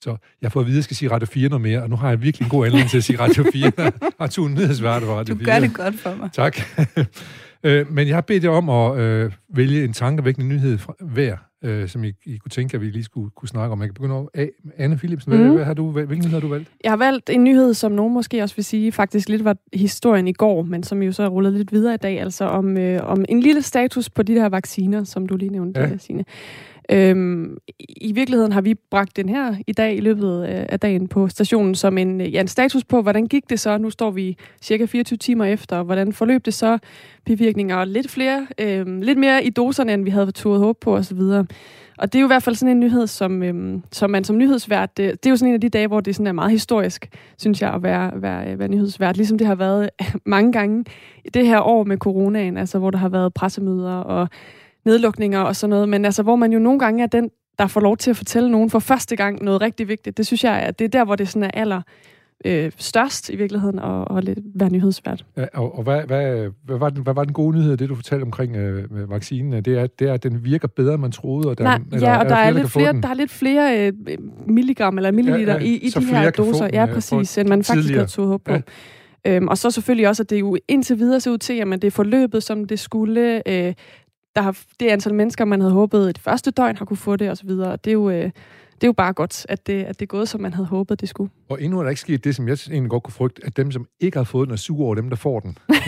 Så 0.00 0.16
jeg 0.42 0.52
får 0.52 0.60
at 0.60 0.66
vide, 0.66 0.74
at 0.74 0.76
jeg 0.76 0.84
skal 0.84 0.96
sige 0.96 1.10
Radio 1.10 1.26
4 1.26 1.48
noget 1.48 1.62
mere, 1.62 1.82
og 1.82 1.90
nu 1.90 1.96
har 1.96 2.08
jeg 2.08 2.22
virkelig 2.22 2.44
en 2.44 2.50
god 2.50 2.66
anledning 2.66 2.90
til 2.90 2.96
at 2.96 3.04
sige 3.04 3.20
Radio 3.20 3.44
4. 3.52 3.72
Jeg 3.78 3.92
har 4.20 4.26
to 4.26 4.48
nyhedsværter 4.48 5.06
på 5.06 5.18
Radio 5.18 5.34
Du 5.34 5.38
4. 5.38 5.52
gør 5.52 5.60
det 5.60 5.74
godt 5.74 6.00
for 6.00 6.14
mig. 6.14 6.30
Tak. 6.32 6.56
Øh, 7.64 7.92
Men 7.92 8.08
jeg 8.08 8.16
har 8.16 8.20
bedt 8.20 8.44
jer 8.44 8.50
om 8.50 8.68
at 8.68 8.98
øh, 8.98 9.32
vælge 9.54 9.84
en 9.84 9.92
tankevækkende 9.92 10.48
nyhed 10.48 10.78
fra, 10.78 10.94
hver, 11.00 11.36
øh, 11.64 11.88
som 11.88 12.04
I, 12.04 12.12
I 12.26 12.36
kunne 12.36 12.50
tænke, 12.50 12.74
at 12.74 12.80
vi 12.80 12.86
lige 12.86 13.04
skulle 13.04 13.30
kunne 13.36 13.48
snakke 13.48 13.72
om. 13.72 13.80
Jeg 13.80 13.88
kan 13.88 13.94
begynde 13.94 14.26
af 14.34 14.50
Anne 14.76 14.96
Philipsen. 14.96 15.32
Hvad, 15.32 15.44
Mhm. 15.44 15.54
hvad 15.54 15.64
har 15.64 15.74
du, 15.74 15.90
valgt? 15.90 16.08
hvilken 16.08 16.24
nyhed 16.28 16.34
har 16.34 16.40
du 16.40 16.48
valgt? 16.48 16.68
Jeg 16.84 16.92
har 16.92 16.96
valgt 16.96 17.30
en 17.30 17.44
nyhed, 17.44 17.74
som 17.74 17.92
nogen 17.92 18.14
måske 18.14 18.42
også 18.42 18.56
vil 18.56 18.64
sige, 18.64 18.92
faktisk 18.92 19.28
lidt 19.28 19.44
var 19.44 19.56
historien 19.74 20.28
i 20.28 20.32
går, 20.32 20.62
men 20.62 20.82
som 20.82 21.02
jo 21.02 21.12
så 21.12 21.22
er 21.22 21.28
rullet 21.28 21.52
lidt 21.52 21.72
videre 21.72 21.94
i 21.94 21.98
dag, 21.98 22.20
altså 22.20 22.44
om, 22.44 22.76
øh, 22.78 23.00
om 23.02 23.24
en 23.28 23.40
lille 23.40 23.62
status 23.62 24.10
på 24.10 24.22
de 24.22 24.34
der 24.34 24.48
vacciner, 24.48 25.04
som 25.04 25.26
du 25.26 25.36
lige 25.36 25.50
nævnte, 25.52 25.80
ja. 25.80 25.96
Signe. 25.98 26.24
Øhm, 26.92 27.58
I 27.78 28.12
virkeligheden 28.12 28.52
har 28.52 28.60
vi 28.60 28.74
bragt 28.74 29.16
den 29.16 29.28
her 29.28 29.54
i 29.66 29.72
dag 29.72 29.96
i 29.96 30.00
løbet 30.00 30.48
øh, 30.48 30.66
af 30.68 30.80
dagen 30.80 31.08
på 31.08 31.28
stationen 31.28 31.74
som 31.74 31.98
en, 31.98 32.20
øh, 32.20 32.34
ja, 32.34 32.40
en 32.40 32.48
status 32.48 32.84
på, 32.84 33.02
hvordan 33.02 33.26
gik 33.26 33.50
det 33.50 33.60
så? 33.60 33.78
Nu 33.78 33.90
står 33.90 34.10
vi 34.10 34.36
cirka 34.62 34.86
24 34.86 35.16
timer 35.16 35.44
efter, 35.44 35.82
hvordan 35.82 36.12
forløb 36.12 36.44
det 36.44 36.54
så? 36.54 36.78
Bivirkninger 37.24 37.76
og 37.76 37.86
lidt 37.86 38.10
flere, 38.10 38.46
øhm, 38.60 39.00
lidt 39.00 39.18
mere 39.18 39.44
i 39.44 39.50
doserne, 39.50 39.92
end 39.94 40.04
vi 40.04 40.10
havde 40.10 40.30
turet 40.32 40.60
håb 40.60 40.80
på 40.80 40.96
osv. 40.96 41.20
Og 41.98 42.12
det 42.12 42.18
er 42.18 42.20
jo 42.20 42.26
i 42.26 42.28
hvert 42.28 42.42
fald 42.42 42.56
sådan 42.56 42.76
en 42.76 42.80
nyhed, 42.80 43.06
som, 43.06 43.42
øhm, 43.42 43.82
som 43.92 44.10
man 44.10 44.24
som 44.24 44.38
nyhedsvært, 44.38 44.96
det, 44.96 45.12
det 45.12 45.26
er 45.26 45.30
jo 45.30 45.36
sådan 45.36 45.48
en 45.48 45.54
af 45.54 45.60
de 45.60 45.68
dage, 45.68 45.86
hvor 45.86 46.00
det 46.00 46.14
sådan 46.14 46.26
er 46.26 46.32
meget 46.32 46.50
historisk, 46.50 47.08
synes 47.38 47.62
jeg, 47.62 47.74
at 47.74 47.82
være, 47.82 48.22
være, 48.22 48.58
være 48.58 48.68
nyhedsvært. 48.68 49.16
Ligesom 49.16 49.38
det 49.38 49.46
har 49.46 49.54
været 49.54 49.90
mange 50.24 50.52
gange 50.52 50.84
i 51.24 51.28
det 51.28 51.46
her 51.46 51.60
år 51.60 51.84
med 51.84 51.96
coronaen, 51.96 52.56
altså 52.56 52.78
hvor 52.78 52.90
der 52.90 52.98
har 52.98 53.08
været 53.08 53.34
pressemøder 53.34 53.96
og 53.96 54.28
nedlukninger 54.88 55.40
og 55.40 55.56
sådan 55.56 55.70
noget, 55.70 55.88
men 55.88 56.04
altså 56.04 56.22
hvor 56.22 56.36
man 56.36 56.52
jo 56.52 56.58
nogle 56.58 56.78
gange 56.78 57.02
er 57.02 57.06
den, 57.06 57.30
der 57.58 57.66
får 57.66 57.80
lov 57.80 57.96
til 57.96 58.10
at 58.10 58.16
fortælle 58.16 58.50
nogen 58.50 58.70
for 58.70 58.78
første 58.78 59.16
gang 59.16 59.42
noget 59.42 59.60
rigtig 59.60 59.88
vigtigt. 59.88 60.16
Det 60.16 60.26
synes 60.26 60.44
jeg, 60.44 60.52
at 60.52 60.78
det 60.78 60.84
er 60.84 60.88
der, 60.88 61.04
hvor 61.04 61.16
det 61.16 61.28
sådan 61.28 61.42
er 61.42 61.50
aller 61.54 61.82
øh, 62.44 62.72
størst 62.76 63.30
i 63.30 63.36
virkeligheden 63.36 63.78
at, 63.78 64.16
at 64.16 64.24
lidt 64.24 64.38
være 64.54 64.70
nyhedsvært. 64.70 65.24
Ja, 65.36 65.44
og, 65.54 65.78
og 65.78 65.82
hvad, 65.82 66.02
hvad, 66.02 66.48
hvad, 66.64 66.78
var 66.78 66.90
den, 66.90 67.02
hvad 67.02 67.14
var 67.14 67.24
den 67.24 67.32
gode 67.32 67.56
nyhed, 67.56 67.76
det 67.76 67.88
du 67.88 67.94
fortalte 67.94 68.22
omkring 68.22 68.56
øh, 68.56 68.92
med 68.92 69.06
vaccinen? 69.06 69.64
Det 69.64 69.78
er, 69.78 69.86
det 69.86 70.08
er, 70.08 70.14
at 70.14 70.22
den 70.22 70.44
virker 70.44 70.68
bedre, 70.68 70.94
end 70.94 71.00
man 71.00 71.12
troede? 71.12 71.48
Og 71.48 71.58
der, 71.58 71.64
Nej, 71.64 71.78
eller, 71.92 72.08
ja, 72.08 72.18
og 72.18 72.24
er 72.24 72.28
der, 72.28 72.36
er, 72.36 72.50
flere, 72.50 72.62
lidt 72.62 72.72
flere, 72.72 72.92
der 73.02 73.08
er 73.08 73.14
lidt 73.14 73.30
flere 73.30 73.86
øh, 73.86 73.92
milligram 74.46 74.96
eller 74.98 75.10
milliliter 75.10 75.52
Ja, 75.54 75.58
ja, 75.58 75.64
i, 75.64 75.74
i 75.74 75.88
de 75.88 76.04
her 76.04 76.30
doser. 76.30 76.64
den, 76.64 76.74
ja, 76.74 76.86
præcis, 76.86 77.38
end 77.38 77.48
man 77.48 77.58
faktisk 77.58 77.72
tidligere. 77.72 77.98
havde 77.98 78.10
turde 78.10 78.28
håb 78.28 78.44
på. 78.44 78.52
Ja. 78.52 78.60
Øhm, 79.26 79.48
og 79.48 79.58
så 79.58 79.70
selvfølgelig 79.70 80.08
også, 80.08 80.22
at 80.22 80.30
det 80.30 80.40
jo 80.40 80.56
indtil 80.68 80.98
videre 80.98 81.20
ser 81.20 81.30
ud 81.30 81.38
til, 81.38 81.52
at 81.52 81.82
det 81.82 81.84
er 81.84 81.90
forløbet, 81.90 82.42
som 82.42 82.64
det 82.64 82.78
skulle. 82.78 83.42
Øh, 83.48 83.74
der 84.38 84.44
har, 84.44 84.58
det 84.80 84.88
antal 84.88 85.14
mennesker, 85.14 85.44
man 85.44 85.60
havde 85.60 85.72
håbet 85.72 86.10
et 86.10 86.18
første 86.18 86.50
døgn 86.50 86.76
har 86.76 86.84
kunne 86.84 86.96
få 86.96 87.16
det 87.16 87.30
osv. 87.30 87.50
Det 87.50 87.86
er 87.86 87.92
jo... 87.92 88.10
Øh, 88.10 88.30
det 88.80 88.84
er 88.84 88.88
jo 88.88 88.92
bare 88.92 89.12
godt, 89.12 89.46
at 89.48 89.66
det, 89.66 89.82
at 89.84 90.00
det 90.00 90.02
er 90.02 90.06
gået, 90.06 90.28
som 90.28 90.40
man 90.40 90.54
havde 90.54 90.66
håbet, 90.66 91.00
det 91.00 91.08
skulle. 91.08 91.30
Og 91.48 91.62
endnu 91.62 91.78
er 91.78 91.82
der 91.82 91.90
ikke 91.90 92.00
sket 92.00 92.24
det, 92.24 92.34
som 92.34 92.48
jeg 92.48 92.58
egentlig 92.70 92.90
godt 92.90 93.02
kunne 93.02 93.12
frygte, 93.12 93.42
at 93.44 93.56
dem, 93.56 93.70
som 93.72 93.86
ikke 94.00 94.16
har 94.18 94.24
fået 94.24 94.48
den, 94.48 94.52
er 94.52 94.56
sure 94.56 94.86
over 94.86 94.94
dem, 94.94 95.08
der 95.08 95.16
får 95.16 95.40
den. 95.40 95.58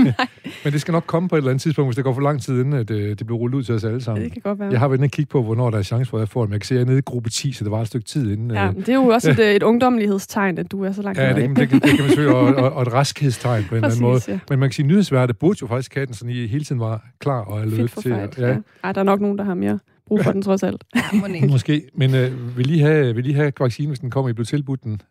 Men 0.64 0.72
det 0.72 0.80
skal 0.80 0.92
nok 0.92 1.04
komme 1.06 1.28
på 1.28 1.34
et 1.36 1.38
eller 1.38 1.50
andet 1.50 1.62
tidspunkt, 1.62 1.88
hvis 1.88 1.96
det 1.96 2.04
går 2.04 2.14
for 2.14 2.20
lang 2.20 2.42
tid, 2.42 2.60
inden 2.60 2.72
at, 2.72 2.90
øh, 2.90 3.08
det 3.18 3.26
bliver 3.26 3.38
rullet 3.38 3.58
ud 3.58 3.62
til 3.62 3.74
os 3.74 3.84
alle 3.84 4.00
sammen. 4.02 4.24
Det 4.24 4.32
kan 4.32 4.42
godt 4.42 4.58
være. 4.58 4.70
Jeg 4.70 4.78
har 4.78 4.88
været 4.88 4.98
inde 4.98 5.06
og 5.06 5.10
kigge 5.10 5.28
på, 5.30 5.42
hvornår 5.42 5.70
der 5.70 5.78
er 5.78 5.82
chance 5.82 6.10
for, 6.10 6.16
at 6.16 6.20
jeg 6.20 6.28
får 6.28 6.40
den. 6.40 6.48
Men 6.50 6.52
jeg 6.52 6.60
kan 6.60 6.66
se, 6.66 6.74
at 6.74 6.78
jeg 6.78 6.82
er 6.82 6.86
nede 6.86 6.98
i 6.98 7.02
gruppe 7.02 7.30
10, 7.30 7.52
så 7.52 7.64
det 7.64 7.70
var 7.70 7.80
et 7.80 7.86
stykke 7.86 8.06
tid 8.06 8.32
inden. 8.32 8.50
Ja, 8.50 8.66
øh, 8.68 8.74
det 8.76 8.88
er 8.88 8.94
jo 8.94 9.06
også 9.06 9.30
et, 9.30 9.38
øh, 9.38 9.54
et 9.54 9.62
ungdomlighedstegn, 9.62 10.58
at 10.58 10.72
du 10.72 10.84
er 10.84 10.92
så 10.92 11.02
langt 11.02 11.18
Ja, 11.20 11.28
det, 11.34 11.56
det, 11.56 11.68
kan- 11.68 11.80
det 11.80 11.90
kan 11.90 11.98
man 12.00 12.08
selvfølgelig, 12.10 12.36
og, 12.36 12.54
og, 12.54 12.72
og 12.72 12.82
et 12.82 12.92
raskhedstegn 12.92 13.64
på 13.64 13.74
en 13.74 13.76
eller 13.76 13.88
anden 13.88 14.02
måde. 14.02 14.20
Ja. 14.28 14.38
Men 14.50 14.58
man 14.58 14.68
kan 14.68 14.72
sige, 14.74 14.84
at 14.84 14.88
nyhedsværdet 14.88 15.38
burde 15.38 15.58
jo 15.62 15.66
faktisk 15.66 15.94
have 15.94 16.06
den, 16.06 16.14
sådan 16.14 16.34
I 16.34 16.46
hele 16.46 16.64
tiden 16.64 16.80
var 16.80 17.04
klar 17.18 17.40
og 17.40 17.60
alert 17.62 17.90
til. 17.90 18.12
fight. 18.12 18.38
Ja. 18.38 18.56
Ej, 18.84 18.92
der 18.92 19.00
er 19.00 19.04
nok 19.04 19.20
nogen, 19.20 19.38
der 19.38 19.44
har 19.44 19.54
mere 19.54 19.78
brug 20.10 20.24
for 20.24 20.32
den, 20.32 20.42
trods 20.42 20.62
alt. 20.62 20.84
Ja. 20.94 21.46
Måske. 21.48 21.90
Men 21.94 22.14
øh, 22.14 22.56
vil, 22.56 22.70
I 22.70 22.78
have, 22.78 23.14
vil 23.14 23.26
I 23.26 23.32
have 23.32 23.52
vaccinen, 23.60 23.88
hvis 23.90 23.98
den 23.98 24.10
kommer, 24.10 24.28
I 24.28 24.32
blev 24.32 24.46
tilbudt 24.46 24.84
den? 24.84 25.02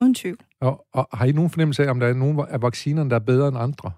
Uden 0.00 0.14
tvivl. 0.14 0.38
Og, 0.60 0.86
og 0.92 1.08
har 1.12 1.24
I 1.24 1.32
nogen 1.32 1.50
fornemmelse 1.50 1.84
af, 1.84 1.90
om 1.90 2.00
der 2.00 2.06
er 2.06 2.14
nogen 2.14 2.40
af 2.48 2.62
vaccinerne, 2.62 3.10
der 3.10 3.16
er 3.16 3.20
bedre 3.20 3.48
end 3.48 3.58
andre? 3.58 3.90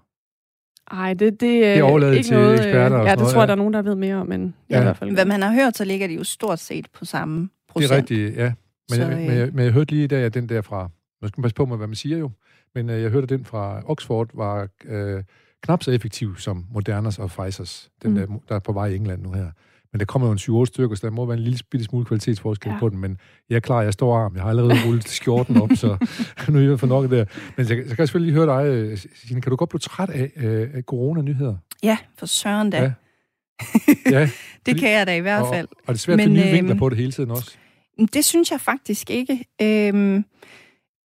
Ej, 0.91 1.13
det, 1.13 1.41
det, 1.41 1.65
er 1.65 1.83
overladet 1.83 2.15
ikke 2.15 2.27
til 2.27 2.37
noget, 2.37 2.59
øh, 2.59 2.65
eksperter 2.65 2.97
og 2.97 3.05
Ja, 3.05 3.11
det 3.11 3.19
noget, 3.19 3.33
tror 3.33 3.41
jeg, 3.41 3.43
ja. 3.43 3.47
der 3.47 3.51
er 3.51 3.57
nogen, 3.57 3.73
der 3.73 3.81
ved 3.81 3.95
mere 3.95 4.15
om, 4.15 4.27
men 4.27 4.55
ja. 4.69 4.75
Ja. 4.75 4.81
i 4.81 4.83
hvert 4.83 4.97
fald. 4.97 5.13
Hvad 5.13 5.25
man 5.25 5.41
har 5.41 5.53
hørt, 5.53 5.77
så 5.77 5.85
ligger 5.85 6.07
de 6.07 6.13
jo 6.13 6.23
stort 6.23 6.59
set 6.59 6.87
på 6.93 7.05
samme 7.05 7.49
procent. 7.69 7.89
Det 7.89 7.95
er 7.95 8.01
rigtigt, 8.01 8.37
ja. 8.37 8.43
Men, 8.43 8.53
Så, 8.89 8.95
så, 8.95 9.01
øh, 9.01 9.17
men, 9.17 9.31
jeg, 9.31 9.49
men 9.53 9.65
jeg 9.65 9.73
hørte 9.73 9.91
lige 9.91 10.03
i 10.03 10.07
dag, 10.07 10.23
at 10.23 10.33
den 10.33 10.49
der 10.49 10.61
fra... 10.61 10.89
Nu 11.21 11.27
skal 11.27 11.39
man 11.39 11.43
passe 11.43 11.55
på 11.55 11.65
med, 11.65 11.77
hvad 11.77 11.87
man 11.87 11.95
siger 11.95 12.17
jo. 12.17 12.31
Men 12.75 12.89
øh, 12.89 13.01
jeg 13.01 13.11
hørte, 13.11 13.23
at 13.23 13.29
den 13.29 13.45
fra 13.45 13.81
Oxford 13.85 14.29
var 14.33 14.67
øh, 14.85 15.23
knap 15.63 15.83
så 15.83 15.91
effektiv 15.91 16.37
som 16.37 16.65
Modernas 16.73 17.19
og 17.19 17.29
Pfizers. 17.29 17.89
Den 18.03 18.11
Mm. 18.11 18.17
der, 18.17 18.25
der 18.49 18.55
er 18.55 18.59
på 18.59 18.71
vej 18.73 18.87
i 18.87 18.95
England 18.95 19.21
nu 19.21 19.31
her. 19.33 19.47
Men 19.91 19.99
der 19.99 20.05
kommer 20.05 20.27
jo 20.27 20.31
en 20.31 20.37
7-8 20.37 20.65
stykker, 20.65 20.95
så 20.95 21.07
der 21.07 21.13
må 21.13 21.25
være 21.25 21.37
en 21.37 21.43
lille 21.43 21.59
bitte 21.71 21.83
smule 21.85 22.05
kvalitetsforskel 22.05 22.69
Ja. 22.71 22.79
på 22.79 22.89
den. 22.89 22.97
Men 22.99 23.17
jeg 23.49 23.55
er 23.55 23.59
klar, 23.59 23.81
jeg 23.81 23.93
står 23.93 24.17
arm. 24.17 24.35
Jeg 24.35 24.43
har 24.43 24.49
allerede 24.49 24.73
rullet 24.85 25.07
skjorten 25.07 25.61
op, 25.61 25.69
så 25.75 25.87
nu 26.49 26.59
er 26.59 26.63
jeg 26.69 26.79
for 26.79 26.87
nok 26.87 27.09
der. 27.11 27.25
Men 27.57 27.65
så, 27.65 27.69
så 27.69 27.75
kan 27.75 27.85
jeg 27.87 28.07
selvfølgelig 28.07 28.33
lige 28.33 28.45
høre 28.45 28.59
dig, 28.63 28.67
øh, 28.73 28.97
Signe. 28.97 29.41
Kan 29.41 29.49
du 29.49 29.55
godt 29.55 29.69
blive 29.69 29.79
træt 29.79 30.09
af, 30.09 30.31
øh, 30.35 30.69
af 30.73 30.83
corona-nyheder? 30.83 31.55
Ja, 31.83 31.97
for 32.17 32.25
søren 32.25 32.69
da. 32.69 32.81
Ja. 32.81 32.91
Ja, 34.11 34.21
det 34.21 34.29
fordi- 34.67 34.79
kan 34.79 34.91
jeg 34.91 35.07
da 35.07 35.15
i 35.15 35.19
hvert 35.19 35.45
fald. 35.53 35.67
og, 35.71 35.77
og 35.87 35.93
det 35.93 35.93
er 35.93 35.97
svært 35.99 36.19
at 36.19 36.29
Men, 36.29 36.35
finde 36.35 36.41
nye 36.41 36.47
øhm, 36.49 36.55
vinkler 36.57 36.75
på 36.75 36.89
det 36.89 36.97
hele 36.97 37.11
tiden 37.11 37.31
også. 37.31 37.57
Men 37.97 38.07
Det 38.13 38.25
synes 38.25 38.51
jeg 38.51 38.61
faktisk 38.61 39.09
ikke. 39.09 39.45
Øhm, 39.61 40.25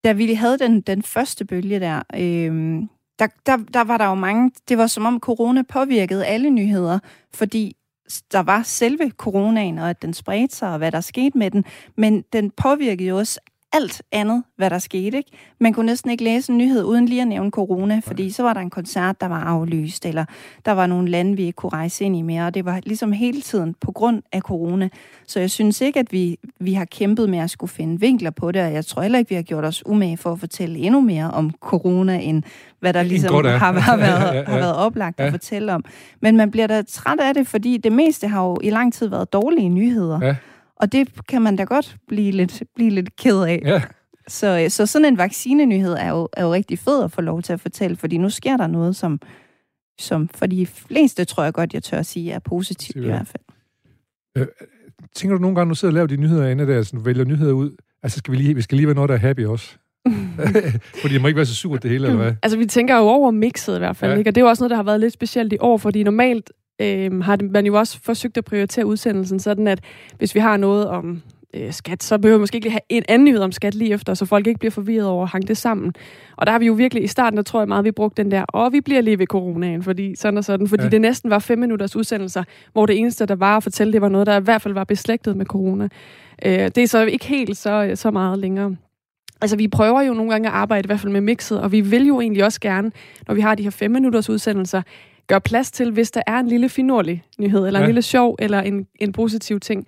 da 0.04 0.12
vi 0.12 0.34
havde 0.34 0.58
den, 0.58 0.80
den 0.80 1.02
første 1.02 1.44
bølge 1.44 1.80
der, 1.80 2.02
øhm, 2.16 2.88
der, 3.18 3.26
der, 3.46 3.56
der 3.56 3.84
var 3.84 3.98
der 3.98 4.06
jo 4.06 4.14
mange... 4.14 4.50
Det 4.68 4.78
var 4.78 4.86
som 4.86 5.06
om 5.06 5.20
corona 5.20 5.62
påvirkede 5.62 6.26
alle 6.26 6.50
nyheder, 6.50 6.98
fordi 7.34 7.76
der 8.32 8.40
var 8.40 8.62
selve 8.62 9.10
coronaen, 9.10 9.78
og 9.78 9.90
at 9.90 10.02
den 10.02 10.14
spredte 10.14 10.56
sig, 10.56 10.72
og 10.72 10.78
hvad 10.78 10.92
der 10.92 11.00
skete 11.00 11.38
med 11.38 11.50
den. 11.50 11.64
Men 11.96 12.24
den 12.32 12.50
påvirkede 12.50 13.08
jo 13.08 13.18
også 13.18 13.40
alt 13.72 14.02
andet, 14.12 14.42
hvad 14.56 14.70
der 14.70 14.78
skete. 14.78 15.16
Ikke? 15.16 15.30
Man 15.60 15.72
kunne 15.72 15.86
næsten 15.86 16.10
ikke 16.10 16.24
læse 16.24 16.52
en 16.52 16.58
nyhed 16.58 16.84
uden 16.84 17.06
lige 17.06 17.22
at 17.22 17.28
nævne 17.28 17.50
corona, 17.50 18.00
fordi 18.06 18.30
så 18.30 18.42
var 18.42 18.52
der 18.54 18.60
en 18.60 18.70
koncert, 18.70 19.20
der 19.20 19.26
var 19.26 19.40
aflyst, 19.44 20.06
eller 20.06 20.24
der 20.66 20.72
var 20.72 20.86
nogle 20.86 21.08
lande, 21.10 21.36
vi 21.36 21.42
ikke 21.42 21.56
kunne 21.56 21.72
rejse 21.72 22.04
ind 22.04 22.16
i 22.16 22.22
mere, 22.22 22.46
og 22.46 22.54
det 22.54 22.64
var 22.64 22.80
ligesom 22.86 23.12
hele 23.12 23.40
tiden 23.40 23.74
på 23.80 23.92
grund 23.92 24.22
af 24.32 24.40
corona. 24.40 24.88
Så 25.26 25.40
jeg 25.40 25.50
synes 25.50 25.80
ikke, 25.80 26.00
at 26.00 26.12
vi, 26.12 26.36
vi 26.60 26.72
har 26.72 26.84
kæmpet 26.84 27.28
med 27.30 27.38
at 27.38 27.50
skulle 27.50 27.70
finde 27.70 28.00
vinkler 28.00 28.30
på 28.30 28.52
det, 28.52 28.62
og 28.62 28.72
jeg 28.72 28.86
tror 28.86 29.02
heller 29.02 29.18
ikke, 29.18 29.28
vi 29.28 29.34
har 29.34 29.42
gjort 29.42 29.64
os 29.64 29.86
umage 29.86 30.16
for 30.16 30.32
at 30.32 30.40
fortælle 30.40 30.78
endnu 30.78 31.00
mere 31.00 31.30
om 31.30 31.50
corona, 31.60 32.18
end 32.18 32.42
hvad 32.80 32.92
der 32.92 33.02
ligesom 33.02 33.34
har, 33.44 33.72
har, 33.72 33.96
været, 33.96 34.20
Ja, 34.34 34.38
ja, 34.38 34.44
har 34.44 34.56
været 34.56 34.76
oplagt 34.76 35.20
at 35.20 35.26
Ja. 35.26 35.30
fortælle 35.30 35.72
om. 35.74 35.84
Men 36.20 36.36
man 36.36 36.50
bliver 36.50 36.66
da 36.66 36.82
træt 36.82 37.20
af 37.20 37.34
det, 37.34 37.46
fordi 37.46 37.76
det 37.76 37.92
meste 37.92 38.28
har 38.28 38.42
jo 38.44 38.56
i 38.62 38.70
lang 38.70 38.92
tid 38.94 39.08
været 39.08 39.32
dårlige 39.32 39.68
nyheder. 39.68 40.18
Ja. 40.22 40.36
Og 40.82 40.92
det 40.92 41.08
kan 41.28 41.42
man 41.42 41.56
da 41.56 41.64
godt 41.64 41.96
blive 42.08 42.30
lidt, 42.30 42.62
blive 42.74 42.90
lidt 42.90 43.16
ked 43.16 43.42
af. 43.42 43.62
Ja, 43.64 43.82
Så, 44.28 44.66
så 44.68 44.86
sådan 44.86 45.04
en 45.04 45.18
vaccinenyhed 45.18 45.92
er 45.92 46.08
jo, 46.10 46.28
er 46.32 46.44
jo 46.44 46.52
rigtig 46.52 46.78
fed 46.78 47.04
at 47.04 47.12
få 47.12 47.20
lov 47.20 47.42
til 47.42 47.52
at 47.52 47.60
fortælle, 47.60 47.96
fordi 47.96 48.18
nu 48.18 48.30
sker 48.30 48.56
der 48.56 48.66
noget, 48.66 48.96
som, 48.96 49.20
som 50.00 50.28
for 50.28 50.46
de 50.46 50.66
fleste, 50.66 51.24
tror 51.24 51.44
jeg 51.44 51.52
godt, 51.52 51.74
jeg 51.74 51.82
tør 51.82 51.98
at 51.98 52.06
sige, 52.06 52.32
er 52.32 52.38
positivt 52.38 52.88
i 52.88 52.92
Siger 52.92 53.06
jeg. 53.06 53.16
hvert 53.16 53.26
fald. 54.36 54.48
Tænker 55.14 55.36
du 55.36 55.40
nogle 55.42 55.56
gange, 55.56 55.68
nu 55.68 55.74
sidder 55.74 55.92
og 55.92 55.94
laver 55.94 56.06
de 56.06 56.16
nyheder 56.16 56.48
inde 56.48 56.66
der, 56.66 56.82
så 56.82 56.96
du 56.96 57.02
vælger 57.02 57.24
nyheder 57.24 57.52
ud, 57.52 57.70
altså 58.02 58.18
skal 58.18 58.32
vi 58.32 58.36
lige, 58.36 58.54
vi 58.54 58.62
skal 58.62 58.76
lige 58.76 58.86
være 58.86 58.94
noget, 58.94 59.08
der 59.08 59.14
er 59.14 59.18
happy 59.18 59.46
også. 59.46 59.76
Fordi 61.02 61.14
det 61.14 61.20
må 61.22 61.28
ikke 61.28 61.36
være 61.36 61.46
så 61.46 61.54
surt 61.54 61.82
det 61.82 61.90
hele, 61.90 62.06
eller 62.06 62.22
hvad? 62.22 62.34
Altså, 62.42 62.58
vi 62.58 62.66
tænker 62.66 62.96
jo 62.96 63.02
over 63.02 63.30
mixet 63.30 63.74
i 63.76 63.78
hvert 63.78 63.96
fald, 63.96 64.12
ja. 64.12 64.18
ikke? 64.18 64.30
og 64.30 64.34
det 64.34 64.40
er 64.40 64.44
jo 64.44 64.48
også 64.48 64.62
noget, 64.62 64.70
der 64.70 64.76
har 64.76 64.82
været 64.82 65.00
lidt 65.00 65.12
specielt 65.12 65.52
i 65.52 65.56
år, 65.60 65.78
fordi 65.78 66.02
normalt 66.02 66.52
øh, 66.82 67.22
har 67.22 67.38
man 67.50 67.66
jo 67.66 67.74
også 67.74 67.98
forsøgt 68.02 68.36
at 68.36 68.44
prioritere 68.44 68.86
udsendelsen 68.86 69.38
sådan, 69.38 69.68
at 69.68 69.80
hvis 70.18 70.34
vi 70.34 70.40
har 70.40 70.56
noget 70.56 70.86
om 70.88 71.22
øh, 71.54 71.72
skat, 71.72 72.02
så 72.02 72.18
behøver 72.18 72.38
vi 72.38 72.40
måske 72.40 72.56
ikke 72.56 72.64
lige 72.64 72.72
have 72.72 72.80
en 72.88 73.02
anden 73.08 73.24
nyhed 73.24 73.40
om 73.40 73.52
skat 73.52 73.74
lige 73.74 73.92
efter, 73.92 74.14
så 74.14 74.26
folk 74.26 74.46
ikke 74.46 74.58
bliver 74.58 74.70
forvirret 74.70 75.06
over 75.06 75.22
at 75.24 75.32
hænge 75.32 75.48
det 75.48 75.56
sammen. 75.56 75.94
Og 76.36 76.46
der 76.46 76.52
har 76.52 76.58
vi 76.58 76.66
jo 76.66 76.72
virkelig, 76.72 77.04
i 77.04 77.06
starten, 77.06 77.36
der 77.36 77.42
tror 77.42 77.60
jeg 77.60 77.68
meget, 77.68 77.84
vi 77.84 77.90
brugte 77.90 78.22
den 78.22 78.30
der, 78.30 78.42
og 78.42 78.72
vi 78.72 78.80
bliver 78.80 79.00
lige 79.00 79.18
ved 79.18 79.26
coronaen, 79.26 79.82
fordi 79.82 80.16
sådan 80.16 80.38
og 80.38 80.44
sådan, 80.44 80.68
fordi 80.68 80.82
Ja. 80.82 80.86
ja. 80.86 80.90
det 80.90 81.00
næsten 81.00 81.30
var 81.30 81.38
fem 81.38 81.58
minutters 81.58 81.96
udsendelser, 81.96 82.44
hvor 82.72 82.86
det 82.86 82.98
eneste, 82.98 83.26
der 83.26 83.34
var 83.34 83.56
at 83.56 83.62
fortælle, 83.62 83.92
det 83.92 84.00
var 84.00 84.08
noget, 84.08 84.26
der 84.26 84.40
i 84.40 84.42
hvert 84.42 84.62
fald 84.62 84.74
var 84.74 84.84
beslægtet 84.84 85.36
med 85.36 85.46
corona. 85.46 85.88
Øh, 86.44 86.52
det 86.52 86.78
er 86.78 86.86
så 86.86 87.04
ikke 87.04 87.26
helt 87.26 87.56
så, 87.56 87.92
så 87.94 88.10
meget 88.10 88.38
længere. 88.38 88.76
Altså, 89.40 89.56
vi 89.56 89.68
prøver 89.68 90.02
jo 90.02 90.14
nogle 90.14 90.30
gange 90.30 90.48
at 90.48 90.54
arbejde 90.54 90.86
i 90.86 90.88
hvert 90.88 91.00
fald 91.00 91.12
med 91.12 91.20
mixet, 91.20 91.60
og 91.60 91.72
vi 91.72 91.80
vil 91.80 92.06
jo 92.06 92.20
egentlig 92.20 92.44
også 92.44 92.60
gerne, 92.60 92.90
når 93.28 93.34
vi 93.34 93.40
har 93.40 93.54
de 93.54 93.62
her 93.62 93.70
fem 93.70 93.90
minutters 93.90 94.30
udsendelser, 94.30 94.82
gøre 95.26 95.40
plads 95.40 95.70
til, 95.70 95.90
hvis 95.90 96.10
der 96.10 96.22
er 96.26 96.38
en 96.38 96.46
lille 96.48 96.68
finurlig 96.68 97.22
nyhed, 97.38 97.66
eller 97.66 97.80
Ja. 97.80 97.84
en 97.84 97.88
lille 97.88 98.02
sjov, 98.02 98.36
eller 98.38 98.60
en, 98.60 98.86
en 99.00 99.12
positiv 99.12 99.60
ting, 99.60 99.86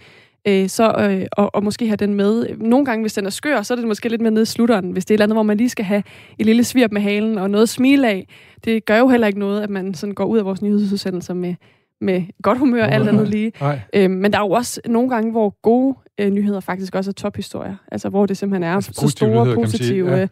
øh, 0.48 0.68
så, 0.68 0.92
øh, 1.10 1.26
og, 1.32 1.54
og 1.54 1.64
måske 1.64 1.86
have 1.86 1.96
den 1.96 2.14
med. 2.14 2.46
Nogle 2.56 2.84
gange, 2.86 3.02
hvis 3.02 3.12
den 3.12 3.26
er 3.26 3.30
skør, 3.30 3.62
så 3.62 3.74
er 3.74 3.76
det 3.76 3.86
måske 3.88 4.08
lidt 4.08 4.20
med 4.20 4.30
nede 4.30 4.42
i 4.42 4.46
slutteren. 4.46 4.90
Hvis 4.90 5.04
det 5.04 5.10
er 5.10 5.14
et 5.14 5.16
eller 5.16 5.24
andet, 5.26 5.36
hvor 5.36 5.42
man 5.42 5.56
lige 5.56 5.68
skal 5.68 5.84
have 5.84 6.02
et 6.38 6.46
lille 6.46 6.64
svirp 6.64 6.92
med 6.92 7.00
halen 7.00 7.38
og 7.38 7.50
noget 7.50 7.62
at 7.62 7.68
smile 7.68 8.08
af. 8.08 8.28
Det 8.64 8.84
gør 8.84 8.98
jo 8.98 9.08
heller 9.08 9.26
ikke 9.26 9.38
noget, 9.38 9.60
at 9.62 9.70
man 9.70 9.94
sådan 9.94 10.14
går 10.14 10.24
ud 10.24 10.38
af 10.38 10.44
vores 10.44 10.62
nyhedsudsendelser 10.62 11.34
med, 11.34 11.54
med 12.00 12.22
godt 12.42 12.58
humør, 12.58 12.84
alt 12.84 13.08
andet 13.08 13.28
lige. 13.28 13.52
Øhm, 13.94 14.14
men 14.14 14.32
der 14.32 14.38
er 14.38 14.42
jo 14.42 14.50
også 14.50 14.80
nogle 14.86 15.10
gange, 15.10 15.30
hvor 15.30 15.56
gode 15.62 15.96
øh, 16.20 16.30
nyheder 16.30 16.60
faktisk 16.60 16.94
også 16.94 17.10
er 17.10 17.12
tophistorier. 17.12 17.76
Altså 17.92 18.08
hvor 18.08 18.26
det 18.26 18.36
simpelthen 18.36 18.62
er 18.62 18.74
Altså 18.74 18.92
så 18.94 19.08
store 19.08 19.44
nyheder, 19.44 19.54
positive 19.54 20.16
ja. 20.16 20.26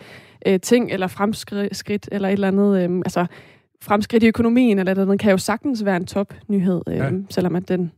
øh, 0.47 0.61
ting, 0.61 0.91
eller 0.91 1.07
fremskridt, 1.07 2.09
eller 2.13 2.29
et 2.29 2.33
eller 2.33 2.49
andet. 2.49 2.91
Øh, 2.91 2.97
altså 2.97 3.27
fremskridt 3.83 4.23
i 4.23 4.27
økonomien, 4.27 4.79
eller 4.79 4.93
et 4.93 4.99
eller 4.99 5.03
andet, 5.13 5.21
kan 5.21 5.31
jo 5.31 5.39
sagtens 5.39 5.85
være 5.85 5.97
en 5.97 6.07
topnyhed, 6.07 6.83
øh, 6.89 6.97
Ja. 6.97 7.05
ja. 7.05 7.11
selvom 7.31 7.57
at 7.57 7.69
den... 7.69 7.93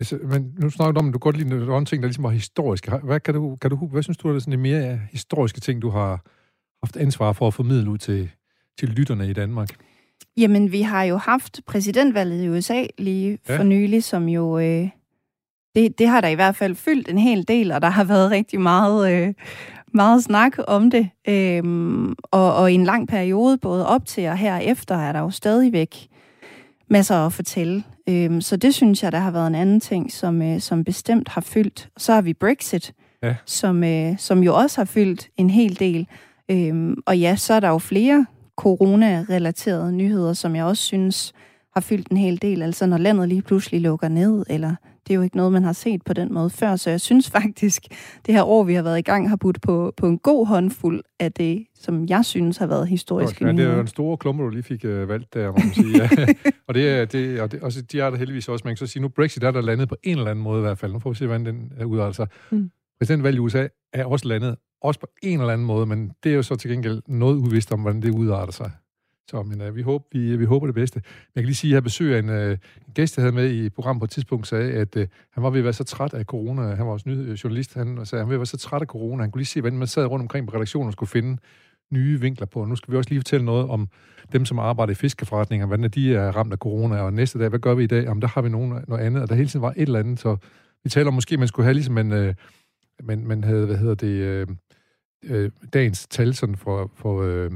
altså, 0.00 0.18
men 0.24 0.54
nu 0.58 0.70
snakker 0.70 0.92
du 0.92 0.98
om, 0.98 1.08
at 1.08 1.14
du 1.14 1.18
godt 1.18 1.36
lide 1.36 1.48
nogle 1.48 1.86
ting, 1.86 2.02
der 2.02 2.08
ligesom 2.08 2.24
var 2.24 2.30
historiske. 2.30 2.90
Hvad, 3.02 3.20
kan 3.20 3.34
du, 3.34 3.56
kan 3.56 3.70
du, 3.70 3.76
hvad 3.86 4.02
synes 4.02 4.16
du 4.16 4.28
er 4.28 4.32
det 4.32 4.42
sådan 4.42 4.52
de 4.58 4.62
mere 4.62 5.00
historiske 5.12 5.60
ting, 5.60 5.82
du 5.82 5.90
har 5.90 6.24
haft 6.82 6.96
ansvar 6.96 7.32
for 7.32 7.46
at 7.46 7.54
formidle 7.54 7.90
ud 7.90 7.98
til, 7.98 8.30
til 8.78 8.88
lytterne 8.88 9.30
i 9.30 9.32
Danmark? 9.32 9.68
Jamen, 10.36 10.72
vi 10.72 10.82
har 10.82 11.02
jo 11.02 11.16
haft 11.16 11.60
præsidentvalget 11.66 12.44
i 12.44 12.48
USA 12.48 12.84
lige 12.98 13.38
Ja. 13.48 13.58
for 13.58 13.62
nylig, 13.62 14.04
som 14.04 14.28
jo... 14.28 14.58
Øh, 14.58 14.88
det, 15.74 15.98
det 15.98 16.08
har 16.08 16.20
der 16.20 16.28
i 16.28 16.34
hvert 16.34 16.56
fald 16.56 16.74
fyldt 16.74 17.08
en 17.08 17.18
hel 17.18 17.48
del, 17.48 17.72
og 17.72 17.82
der 17.82 17.88
har 17.88 18.04
været 18.04 18.30
rigtig 18.30 18.60
meget, 18.60 19.12
øh, 19.12 19.34
meget 19.94 20.24
snak 20.24 20.52
om 20.68 20.90
det. 20.90 21.08
Øhm, 21.28 22.14
og, 22.22 22.54
og 22.54 22.72
i 22.72 22.74
en 22.74 22.84
lang 22.84 23.08
periode, 23.08 23.58
både 23.58 23.86
op 23.86 24.06
til 24.06 24.28
og 24.28 24.36
herefter, 24.38 24.96
er 24.96 25.12
der 25.12 25.20
jo 25.20 25.30
stadigvæk 25.30 26.08
masser 26.90 27.26
at 27.26 27.32
fortælle. 27.32 27.84
Øhm, 28.08 28.40
så 28.40 28.56
det 28.56 28.74
synes 28.74 29.02
jeg, 29.02 29.12
der 29.12 29.18
har 29.18 29.30
været 29.30 29.46
en 29.46 29.54
anden 29.54 29.80
ting, 29.80 30.12
som, 30.12 30.42
øh, 30.42 30.60
som 30.60 30.84
bestemt 30.84 31.28
har 31.28 31.40
fyldt. 31.40 31.88
Så 31.96 32.12
har 32.12 32.22
vi 32.22 32.32
Brexit, 32.34 32.92
Ja. 33.22 33.34
som, 33.46 33.84
øh, 33.84 34.18
som 34.18 34.42
jo 34.42 34.54
også 34.56 34.80
har 34.80 34.84
fyldt 34.84 35.28
en 35.36 35.50
hel 35.50 35.78
del. 35.78 36.06
Øhm, 36.50 36.94
og 37.06 37.18
ja, 37.18 37.36
så 37.36 37.54
er 37.54 37.60
der 37.60 37.68
jo 37.68 37.78
flere 37.78 38.26
corona-relaterede 38.56 39.92
nyheder, 39.92 40.32
som 40.32 40.56
jeg 40.56 40.64
også 40.64 40.82
synes 40.82 41.32
har 41.74 41.80
fyldt 41.80 42.08
en 42.08 42.16
hel 42.16 42.42
del. 42.42 42.62
Altså 42.62 42.86
når 42.86 42.98
landet 42.98 43.28
lige 43.28 43.42
pludselig 43.42 43.80
lukker 43.80 44.08
ned, 44.08 44.44
eller 44.50 44.74
det 45.10 45.14
er 45.14 45.18
jo 45.18 45.22
ikke 45.22 45.36
noget, 45.36 45.52
man 45.52 45.62
har 45.62 45.72
set 45.72 46.02
på 46.04 46.12
den 46.12 46.34
måde 46.34 46.50
før. 46.50 46.76
Så 46.76 46.90
jeg 46.90 47.00
synes 47.00 47.30
faktisk, 47.30 47.82
det 48.26 48.34
her 48.34 48.42
år, 48.42 48.64
vi 48.64 48.74
har 48.74 48.82
været 48.82 48.98
i 48.98 49.02
gang, 49.02 49.28
har 49.28 49.36
budt 49.36 49.62
på, 49.62 49.92
på 49.96 50.06
en 50.06 50.18
god 50.18 50.46
håndfuld 50.46 51.02
af 51.20 51.32
det, 51.32 51.66
som 51.74 52.06
jeg 52.06 52.24
synes 52.24 52.56
har 52.56 52.66
været 52.66 52.88
historiske 52.88 53.46
Ja, 53.46 53.52
det 53.52 53.60
er 53.60 53.74
jo 53.74 53.80
en 53.80 53.86
stor 53.86 54.16
klumper, 54.16 54.44
du 54.44 54.50
lige 54.50 54.62
fik 54.62 54.84
uh, 54.84 55.08
valgt 55.08 55.34
der, 55.34 55.46
må 55.46 55.52
man 55.52 55.74
sige. 55.74 55.96
Ja. 56.02 56.08
og 56.68 56.74
det 56.74 56.88
er, 56.90 57.04
det, 57.04 57.40
og 57.40 57.52
det, 57.52 57.62
også, 57.62 57.82
de 57.82 58.00
er 58.00 58.10
der 58.10 58.16
heldigvis 58.16 58.48
også. 58.48 58.62
Man 58.64 58.70
kan 58.72 58.86
så 58.86 58.92
sige, 58.92 59.02
nu 59.02 59.08
Brexit 59.08 59.44
er 59.44 59.50
der 59.50 59.60
landet 59.60 59.88
på 59.88 59.96
en 60.02 60.18
eller 60.18 60.30
anden 60.30 60.42
måde 60.42 60.58
i 60.58 60.62
hvert 60.62 60.78
fald. 60.78 60.92
Nu 60.92 60.98
får 60.98 61.10
vi 61.10 61.16
se, 61.16 61.26
hvordan 61.26 61.46
den 61.46 61.72
er 61.76 61.84
ud. 61.84 62.00
Altså, 62.00 62.26
Mm. 62.50 62.70
præsidentvalget 63.00 63.36
i 63.36 63.40
USA 63.40 63.66
er 63.92 64.04
også 64.04 64.28
landet, 64.28 64.56
også 64.82 65.00
på 65.00 65.06
en 65.22 65.40
eller 65.40 65.52
anden 65.52 65.66
måde, 65.66 65.86
men 65.86 66.10
det 66.24 66.32
er 66.32 66.36
jo 66.36 66.42
så 66.42 66.54
til 66.56 66.70
gengæld 66.70 67.02
noget 67.08 67.36
uvist 67.36 67.72
om, 67.72 67.80
hvordan 67.80 68.02
det 68.02 68.10
udarter 68.10 68.52
sig. 68.52 68.70
Så 69.30 69.42
men, 69.42 69.60
uh, 69.60 69.76
vi, 69.76 69.82
håber, 69.82 70.04
vi, 70.12 70.36
vi 70.36 70.44
håber 70.44 70.66
det 70.66 70.74
bedste. 70.74 70.96
Men 71.04 71.32
jeg 71.34 71.42
kan 71.42 71.46
lige 71.46 71.56
sige, 71.56 71.70
at 71.70 71.74
jeg 71.74 71.82
besøger 71.82 72.18
en, 72.18 72.50
uh, 72.50 72.58
gæst, 72.94 73.16
jeg 73.16 73.22
havde 73.22 73.34
med 73.34 73.50
i 73.50 73.68
programmet 73.68 74.00
på 74.00 74.04
et 74.04 74.10
tidspunkt, 74.10 74.46
sagde, 74.46 74.72
at 74.72 74.96
uh, 74.96 75.02
han 75.30 75.42
var 75.42 75.50
ved 75.50 75.58
at 75.58 75.64
være 75.64 75.72
så 75.72 75.84
træt 75.84 76.14
af 76.14 76.24
corona. 76.24 76.62
Han 76.62 76.86
var 76.86 76.92
også 76.92 77.08
ny 77.08 77.34
journalist. 77.44 77.74
Han 77.74 78.06
sagde, 78.06 78.20
at 78.20 78.26
han 78.26 78.26
var 78.26 78.30
ved 78.30 78.36
at 78.36 78.40
være 78.40 78.46
så 78.46 78.56
træt 78.56 78.82
af 78.82 78.86
corona. 78.86 79.22
Han 79.22 79.30
kunne 79.30 79.40
lige 79.40 79.46
se, 79.46 79.60
hvordan 79.60 79.78
man 79.78 79.88
sad 79.88 80.06
rundt 80.06 80.22
omkring 80.22 80.48
på 80.48 80.54
redaktionen 80.54 80.86
og 80.86 80.92
skulle 80.92 81.10
finde 81.10 81.38
nye 81.90 82.20
vinkler 82.20 82.46
på. 82.46 82.64
Nu 82.64 82.76
skal 82.76 82.92
vi 82.92 82.96
også 82.96 83.10
lige 83.10 83.20
fortælle 83.20 83.46
noget 83.46 83.68
om 83.68 83.88
dem, 84.32 84.44
som 84.44 84.58
arbejder 84.58 84.90
i 84.90 84.94
fiskeforretninger, 84.94 85.66
hvordan 85.66 85.90
de 85.90 86.14
er 86.14 86.36
ramt 86.36 86.52
af 86.52 86.58
corona, 86.58 87.00
og 87.00 87.12
næste 87.12 87.38
dag, 87.38 87.48
hvad 87.48 87.58
gør 87.58 87.74
vi 87.74 87.84
i 87.84 87.86
dag? 87.86 88.04
Jamen, 88.04 88.22
der 88.22 88.28
har 88.28 88.42
vi 88.42 88.48
nogen, 88.48 88.84
noget 88.88 89.02
andet, 89.02 89.22
og 89.22 89.28
der 89.28 89.34
hele 89.34 89.48
tiden 89.48 89.62
var 89.62 89.74
et 89.76 89.82
eller 89.82 89.98
andet, 89.98 90.20
så 90.20 90.36
vi 90.84 90.90
taler 90.90 91.08
om, 91.08 91.14
måske 91.14 91.36
man 91.36 91.48
skulle 91.48 91.64
have 91.64 91.74
ligesom 91.74 91.98
en, 91.98 92.12
øh, 92.12 92.34
man, 93.02 93.26
man 93.26 93.44
havde, 93.44 93.66
hvad 93.66 93.76
hedder 93.76 93.94
det, 93.94 94.06
øh, 94.06 94.46
øh, 95.24 95.50
dagens 95.72 96.06
tal 96.06 96.34
sådan 96.34 96.56
for, 96.56 96.90
for, 96.94 97.22
øh, 97.22 97.50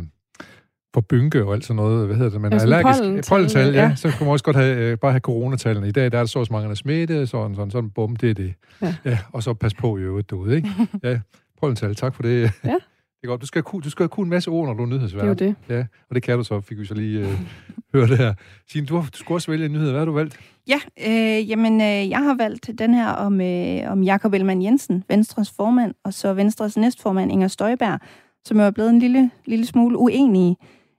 for 0.94 1.00
bynke 1.00 1.44
og 1.44 1.54
alt 1.54 1.64
sådan 1.64 1.76
noget, 1.76 2.06
hvad 2.06 2.16
hedder 2.16 2.30
det, 2.30 2.40
man 2.40 2.52
er 2.52 2.60
allergisk, 2.60 3.28
pollental, 3.28 3.74
ja, 3.74 3.82
ja, 3.82 3.94
så 3.94 4.12
kunne 4.18 4.24
man 4.24 4.32
også 4.32 4.44
godt 4.44 4.56
have, 4.56 4.76
øh, 4.76 4.98
bare 4.98 5.12
have 5.12 5.20
coronatallene. 5.20 5.88
I 5.88 5.92
dag 5.92 6.12
der 6.12 6.18
er 6.18 6.22
der 6.22 6.26
så 6.26 6.38
også 6.38 6.52
mange, 6.52 6.64
der 6.64 6.70
er 6.70 6.74
smittet, 6.74 7.28
sådan, 7.28 7.54
sådan, 7.54 7.70
sådan, 7.70 7.90
bum, 7.90 8.16
det 8.16 8.30
er 8.30 8.34
det. 8.34 8.54
Ja. 8.82 8.94
ja 9.04 9.18
og 9.32 9.42
så 9.42 9.54
pas 9.54 9.74
på 9.74 9.98
i 9.98 10.00
øvrigt 10.00 10.30
derude, 10.30 10.56
ikke? 10.56 10.68
Ja, 11.02 11.20
pollental, 11.60 11.94
tak 11.94 12.14
for 12.14 12.22
det. 12.22 12.52
Ja. 12.64 12.74
Det 13.24 13.28
er 13.28 13.32
godt. 13.32 13.40
Du 13.40 13.46
skal, 13.46 13.62
kunne, 13.62 13.82
du 13.82 13.90
skal 13.90 14.08
kunne 14.08 14.24
en 14.24 14.30
masse 14.30 14.50
ord, 14.50 14.66
når 14.66 14.74
du 14.74 14.82
er 14.82 14.86
nyhedsvært. 14.86 15.22
Det 15.22 15.30
er 15.30 15.34
det. 15.34 15.76
Ja, 15.76 15.86
og 16.08 16.14
det 16.14 16.22
kan 16.22 16.38
du 16.38 16.44
så, 16.44 16.60
fik 16.60 16.78
vi 16.78 16.84
så 16.84 16.94
lige 16.94 17.20
øh, 17.20 17.38
høre 17.94 18.08
det 18.08 18.18
her. 18.18 18.34
Signe, 18.70 18.86
du, 18.86 18.96
har, 18.96 19.02
du 19.02 19.18
skulle 19.18 19.36
også 19.36 19.50
vælge 19.50 19.66
en 19.66 19.72
nyhed. 19.72 19.90
Hvad 19.90 20.00
har 20.00 20.04
du 20.04 20.12
valgt? 20.12 20.40
Ja, 20.68 20.80
øh, 21.08 21.50
jamen, 21.50 21.80
øh, 21.80 22.10
jeg 22.10 22.18
har 22.18 22.34
valgt 22.34 22.70
den 22.78 22.94
her 22.94 23.08
om, 23.08 23.40
øh, 23.40 23.92
om 23.92 24.02
Jakob 24.02 24.32
Ellemann 24.32 24.62
Jensen, 24.62 25.04
Venstres 25.08 25.50
formand, 25.50 25.94
og 26.04 26.14
så 26.14 26.32
Venstres 26.32 26.76
næstformand, 26.76 27.32
Inger 27.32 27.48
Støjberg, 27.48 28.00
som 28.44 28.56
jo 28.56 28.62
er 28.62 28.70
blevet 28.70 28.90
en 28.90 28.98
lille, 28.98 29.30
lille 29.46 29.66
smule 29.66 29.98
uenige 29.98 30.56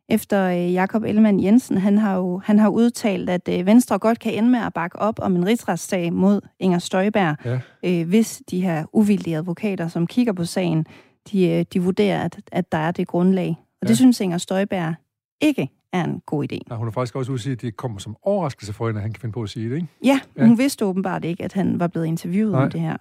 efter 0.10 0.48
øh, 0.48 0.74
Jakob 0.74 1.04
Ellemann 1.04 1.44
Jensen. 1.44 1.78
Han 1.78 1.98
har 1.98 2.18
jo 2.18 2.42
han 2.46 2.60
har 2.60 2.70
udtalt, 2.70 3.30
at 3.30 3.50
øh, 3.50 3.66
Venstre 3.66 4.00
godt 4.00 4.20
kan 4.20 4.34
ende 4.34 4.50
med 4.50 4.60
at 4.60 4.74
bakke 4.74 5.00
op 5.00 5.20
om 5.22 5.36
en 5.36 5.46
rigsretssag 5.46 6.14
mod 6.14 6.42
Inger 6.60 6.80
Støjberg, 6.80 7.36
ja. 7.46 7.60
øh, 7.86 8.08
hvis 8.08 8.42
de 8.52 8.62
her 8.62 8.86
uvildige 8.94 9.38
advokater, 9.38 9.88
som 9.88 10.08
kigger 10.08 10.34
på 10.34 10.46
sagen, 10.46 10.86
de, 11.32 11.50
øh, 11.50 11.66
de 11.74 11.82
vurderer, 11.82 12.24
at, 12.24 12.42
at 12.52 12.72
der 12.72 12.78
er 12.78 12.92
det 12.92 13.08
grundlag. 13.08 13.50
Og 13.50 13.56
ja. 13.84 13.88
det 13.88 13.98
synes 13.98 14.22
Inger 14.22 14.38
Støjberg 14.38 14.96
ikke 15.42 15.70
er 15.94 16.04
en 16.04 16.22
god 16.26 16.44
idé. 16.52 16.58
Ja, 16.70 16.76
hun 16.76 16.88
har 16.88 16.92
faktisk 16.92 17.16
også 17.16 17.32
udsigt, 17.32 17.54
at 17.54 17.62
det 17.62 17.78
kommer 17.78 18.00
som 18.00 18.16
overraskelse 18.22 18.74
for 18.74 18.88
hende, 18.88 19.00
at 19.00 19.02
han 19.02 19.14
kan 19.14 19.22
finde 19.22 19.34
på 19.34 19.44
at 19.44 19.50
sige 19.50 19.70
det, 19.70 19.76
ikke? 19.76 19.88
Ja, 20.04 20.20
ja. 20.38 20.46
hun 20.46 20.58
vidste 20.58 20.86
åbenbart 20.86 21.26
ikke, 21.26 21.44
at 21.44 21.54
han 21.54 21.80
var 21.80 21.88
blevet 21.88 22.06
interviewet 22.06 22.52
Nej. 22.52 22.64
om 22.64 22.72
det 22.72 22.82
her. 22.82 22.98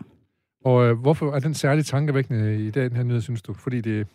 Og 0.64 0.84
øh, 0.84 0.98
hvorfor 0.98 1.32
er 1.32 1.40
den 1.40 1.54
særligt 1.54 1.86
tankevækkende 1.86 2.66
i 2.66 2.70
dag, 2.70 2.84
den 2.84 2.96
her 2.96 3.02
nyhed, 3.02 3.20
synes 3.20 3.42
du? 3.42 3.54
Fordi 3.54 3.80
det, 3.80 4.06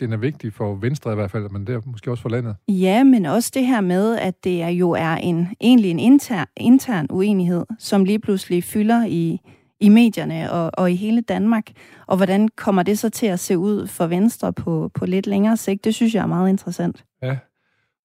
den 0.00 0.12
er 0.12 0.16
vigtig 0.16 0.52
for 0.52 0.74
Venstre 0.74 1.12
i 1.12 1.14
hvert 1.14 1.30
fald, 1.30 1.50
men 1.50 1.66
det 1.66 1.74
er 1.74 1.80
måske 1.86 2.10
også 2.10 2.22
for 2.22 2.28
landet. 2.28 2.56
Ja, 2.68 3.04
men 3.04 3.26
også 3.26 3.50
det 3.54 3.66
her 3.66 3.80
med, 3.80 4.16
at 4.16 4.44
det 4.44 4.62
er 4.62 4.68
jo 4.68 4.90
er 4.90 5.14
en, 5.14 5.48
egentlig 5.60 5.90
en 5.90 5.98
intern, 5.98 6.46
intern 6.56 7.06
uenighed, 7.10 7.64
som 7.78 8.04
lige 8.04 8.18
pludselig 8.18 8.64
fylder 8.64 9.06
i, 9.06 9.40
i 9.80 9.88
medierne 9.88 10.52
og, 10.52 10.70
og 10.74 10.92
i 10.92 10.94
hele 10.94 11.20
Danmark. 11.20 11.64
Og 12.06 12.16
hvordan 12.16 12.48
kommer 12.48 12.82
det 12.82 12.98
så 12.98 13.10
til 13.10 13.26
at 13.26 13.40
se 13.40 13.58
ud 13.58 13.86
for 13.86 14.06
Venstre 14.06 14.52
på, 14.52 14.90
på 14.94 15.06
lidt 15.06 15.26
længere 15.26 15.56
sigt? 15.56 15.84
Det 15.84 15.94
synes 15.94 16.14
jeg 16.14 16.22
er 16.22 16.26
meget 16.26 16.48
interessant. 16.48 17.04
Ja, 17.22 17.36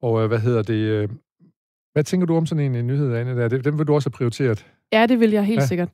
og 0.01 0.21
øh, 0.21 0.27
hvad 0.27 0.39
hedder 0.39 0.61
det? 0.61 0.73
Øh, 0.73 1.09
hvad 1.93 2.03
tænker 2.03 2.27
du 2.27 2.35
om 2.37 2.45
sådan 2.45 2.63
en, 2.63 2.75
en 2.75 2.87
nyhed, 2.87 3.15
Anne? 3.15 3.41
Der? 3.41 3.47
Dem 3.47 3.77
vil 3.77 3.87
du 3.87 3.93
også 3.93 4.09
have 4.09 4.17
prioriteret? 4.17 4.65
Ja, 4.93 5.05
det 5.05 5.19
vil 5.19 5.31
jeg 5.31 5.45
helt 5.45 5.61
ja. 5.61 5.65
sikkert. 5.65 5.89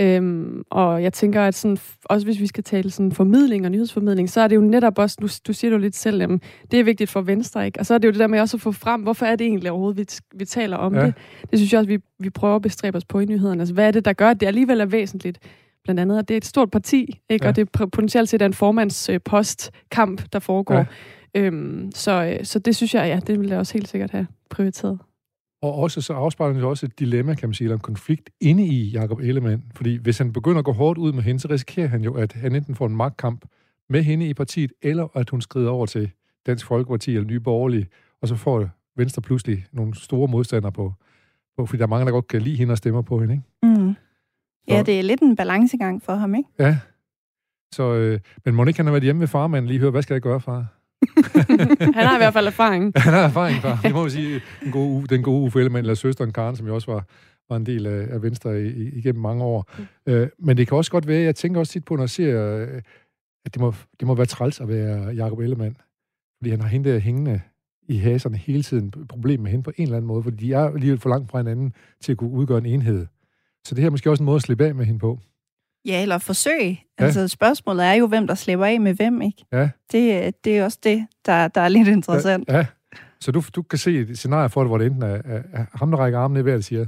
Øhm, 0.00 0.62
og 0.70 1.02
jeg 1.02 1.12
tænker, 1.12 1.42
at 1.42 1.54
sådan, 1.54 1.78
også 2.04 2.26
hvis 2.26 2.40
vi 2.40 2.46
skal 2.46 2.64
tale 2.64 2.90
sådan 2.90 3.12
formidling 3.12 3.64
og 3.64 3.70
nyhedsformidling, 3.70 4.30
så 4.30 4.40
er 4.40 4.48
det 4.48 4.56
jo 4.56 4.60
netop 4.60 4.98
også, 4.98 5.16
du, 5.20 5.28
du 5.46 5.52
siger 5.52 5.70
det 5.70 5.76
jo 5.76 5.80
lidt 5.80 5.96
selv, 5.96 6.20
jamen, 6.20 6.40
det 6.70 6.80
er 6.80 6.84
vigtigt 6.84 7.10
for 7.10 7.20
Venstre, 7.20 7.66
ikke? 7.66 7.80
Og 7.80 7.86
så 7.86 7.94
er 7.94 7.98
det 7.98 8.08
jo 8.08 8.12
det 8.12 8.20
der 8.20 8.26
med 8.26 8.40
også 8.40 8.56
at 8.56 8.60
få 8.60 8.72
frem, 8.72 9.02
hvorfor 9.02 9.26
er 9.26 9.36
det 9.36 9.46
egentlig 9.46 9.70
overhovedet, 9.70 9.98
vi, 9.98 10.38
vi 10.38 10.44
taler 10.44 10.76
om 10.76 10.94
ja. 10.94 11.06
det. 11.06 11.14
Det 11.50 11.58
synes 11.58 11.72
jeg 11.72 11.78
også, 11.78 11.88
vi, 11.88 11.98
vi 12.18 12.30
prøver 12.30 12.56
at 12.56 12.62
bestræbe 12.62 12.96
os 12.96 13.04
på 13.04 13.20
i 13.20 13.24
nyhederne. 13.24 13.60
Altså, 13.60 13.74
hvad 13.74 13.86
er 13.86 13.90
det, 13.90 14.04
der 14.04 14.12
gør, 14.12 14.30
at 14.30 14.40
det 14.40 14.46
alligevel 14.46 14.80
er 14.80 14.86
væsentligt? 14.86 15.38
Blandt 15.84 16.00
andet, 16.00 16.18
at 16.18 16.28
det 16.28 16.34
er 16.34 16.38
et 16.38 16.44
stort 16.44 16.70
parti, 16.70 17.20
ikke? 17.30 17.44
Ja. 17.44 17.48
og 17.48 17.56
det 17.56 17.68
er 17.74 17.86
potentielt 17.86 18.28
set 18.28 18.42
en 18.42 18.54
formandspostkamp, 18.54 20.22
der 20.32 20.38
foregår. 20.38 20.74
Ja. 20.74 20.84
Øhm, 21.34 21.90
så, 21.94 22.36
øh, 22.38 22.44
så 22.44 22.58
det 22.58 22.76
synes 22.76 22.94
jeg, 22.94 23.06
ja, 23.06 23.20
det 23.26 23.40
vil 23.40 23.48
jeg 23.48 23.58
også 23.58 23.72
helt 23.72 23.88
sikkert 23.88 24.10
have 24.10 24.26
prioriteret. 24.50 24.98
Og 25.62 25.74
også 25.74 26.00
så 26.00 26.12
afspejler 26.12 26.54
det 26.54 26.64
også 26.64 26.86
et 26.86 26.98
dilemma, 26.98 27.34
kan 27.34 27.48
man 27.48 27.54
sige, 27.54 27.66
eller 27.66 27.76
en 27.76 27.80
konflikt 27.80 28.30
inde 28.40 28.66
i 28.66 28.90
Jakob 28.90 29.20
Ellemann. 29.20 29.62
Fordi 29.74 29.96
hvis 29.96 30.18
han 30.18 30.32
begynder 30.32 30.58
at 30.58 30.64
gå 30.64 30.72
hårdt 30.72 30.98
ud 30.98 31.12
med 31.12 31.22
hende, 31.22 31.40
så 31.40 31.48
risikerer 31.50 31.88
han 31.88 32.04
jo, 32.04 32.14
at 32.14 32.32
han 32.32 32.54
enten 32.54 32.74
får 32.74 32.86
en 32.86 32.96
magtkamp 32.96 33.44
med 33.88 34.02
hende 34.02 34.28
i 34.28 34.34
partiet, 34.34 34.72
eller 34.82 35.16
at 35.16 35.30
hun 35.30 35.40
skrider 35.40 35.70
over 35.70 35.86
til 35.86 36.10
Dansk 36.46 36.66
Folkeparti 36.66 37.10
eller 37.10 37.28
Nye 37.28 37.40
Borgerlige, 37.40 37.86
og 38.22 38.28
så 38.28 38.36
får 38.36 38.68
Venstre 38.96 39.22
pludselig 39.22 39.64
nogle 39.72 39.94
store 39.94 40.28
modstandere 40.28 40.72
på, 40.72 40.92
på 41.56 41.66
fordi 41.66 41.78
der 41.78 41.84
er 41.84 41.88
mange, 41.88 42.06
der 42.06 42.12
godt 42.12 42.28
kan 42.28 42.42
lide 42.42 42.56
hende 42.56 42.72
og 42.72 42.78
stemmer 42.78 43.02
på 43.02 43.20
hende, 43.20 43.34
ikke? 43.34 43.78
Mm. 43.80 43.94
Ja, 44.68 44.82
det 44.82 44.98
er 44.98 45.02
lidt 45.02 45.20
en 45.20 45.36
balancegang 45.36 46.02
for 46.02 46.14
ham, 46.14 46.34
ikke? 46.34 46.48
Ja. 46.58 46.78
Så, 47.72 47.94
øh, 47.94 48.20
men 48.44 48.54
Monika, 48.54 48.76
han 48.76 48.86
har 48.86 48.92
været 48.92 49.04
hjemme 49.04 49.20
ved 49.20 49.28
farmanden 49.28 49.68
lige 49.68 49.80
høre, 49.80 49.90
hvad 49.90 50.02
skal 50.02 50.14
jeg 50.14 50.22
gøre, 50.22 50.40
far? 50.40 50.66
han 51.96 52.06
har 52.06 52.14
i 52.14 52.18
hvert 52.18 52.32
fald 52.32 52.46
erfaring. 52.46 52.92
han 52.96 53.14
har 53.14 53.22
erfaring, 53.22 53.56
far. 53.62 53.80
Det 53.84 53.92
må 53.92 54.04
vi 54.04 54.10
sige, 54.10 54.40
den 54.64 54.72
gode, 54.72 55.06
den 55.06 55.22
gode 55.22 55.42
Uffe 55.42 55.58
Ellemann, 55.58 55.84
eller 55.84 55.94
søsteren 55.94 56.32
Karen, 56.32 56.56
som 56.56 56.66
jo 56.66 56.74
også 56.74 56.92
var, 56.92 57.04
var 57.48 57.56
en 57.56 57.66
del 57.66 57.86
af, 57.86 58.06
af 58.10 58.22
Venstre 58.22 58.62
i, 58.62 58.88
igennem 58.98 59.22
mange 59.22 59.44
år. 59.44 59.70
Mm. 59.78 60.12
Øh, 60.12 60.28
men 60.38 60.56
det 60.56 60.68
kan 60.68 60.76
også 60.76 60.90
godt 60.90 61.06
være, 61.06 61.22
jeg 61.22 61.34
tænker 61.34 61.60
også 61.60 61.72
tit 61.72 61.84
på, 61.84 61.96
når 61.96 62.02
jeg 62.02 62.10
ser, 62.10 62.56
øh, 62.56 62.82
at 63.44 63.54
det 63.54 63.60
må, 63.60 63.74
det 64.00 64.08
må 64.08 64.14
være 64.14 64.26
træls 64.26 64.60
at 64.60 64.68
være 64.68 65.14
Jacob 65.14 65.38
Ellemann. 65.38 65.76
Fordi 66.38 66.50
han 66.50 66.60
har 66.60 66.68
hende 66.68 66.90
der 66.90 66.98
hængende 66.98 67.40
i 67.88 67.96
haserne 67.96 68.36
hele 68.36 68.62
tiden 68.62 68.94
problem 69.08 69.40
med 69.40 69.50
hende 69.50 69.62
på 69.62 69.72
en 69.76 69.82
eller 69.82 69.96
anden 69.96 70.06
måde, 70.06 70.22
fordi 70.22 70.36
de 70.36 70.52
er 70.52 70.64
alligevel 70.64 71.00
for 71.00 71.08
langt 71.08 71.30
fra 71.30 71.38
hinanden 71.38 71.74
til 72.00 72.12
at 72.12 72.18
kunne 72.18 72.30
udgøre 72.30 72.58
en 72.58 72.66
enhed. 72.66 73.06
Så 73.66 73.74
det 73.74 73.78
her 73.78 73.86
er 73.86 73.90
måske 73.90 74.10
også 74.10 74.22
en 74.22 74.24
måde 74.24 74.36
at 74.36 74.42
slippe 74.42 74.66
af 74.66 74.74
med 74.74 74.84
hende 74.84 75.00
på. 75.00 75.20
Ja, 75.84 76.02
eller 76.02 76.18
forsøg. 76.18 76.60
Ja. 76.60 77.04
Altså 77.04 77.28
spørgsmålet 77.28 77.84
er 77.84 77.92
jo, 77.92 78.06
hvem 78.06 78.26
der 78.26 78.34
slipper 78.34 78.66
af 78.66 78.80
med 78.80 78.94
hvem, 78.94 79.22
ikke? 79.22 79.44
Ja. 79.52 79.70
Det, 79.92 80.34
det 80.44 80.58
er 80.58 80.64
også 80.64 80.78
det, 80.82 81.06
der, 81.26 81.48
der 81.48 81.60
er 81.60 81.68
lidt 81.68 81.88
interessant. 81.88 82.48
Ja, 82.48 82.56
ja. 82.56 82.66
Så 83.20 83.32
du, 83.32 83.42
du 83.54 83.62
kan 83.62 83.78
se 83.78 83.98
et 83.98 84.18
scenarie 84.18 84.48
for 84.48 84.60
det, 84.60 84.70
hvor 84.70 84.78
det 84.78 84.86
enten 84.86 85.02
er, 85.02 85.20
er, 85.24 85.42
er 85.52 85.64
ham, 85.74 85.90
der 85.90 85.98
rækker 85.98 86.18
armene 86.18 86.40
i 86.40 86.44
vejret 86.44 86.58
og 86.58 86.64
siger, 86.64 86.86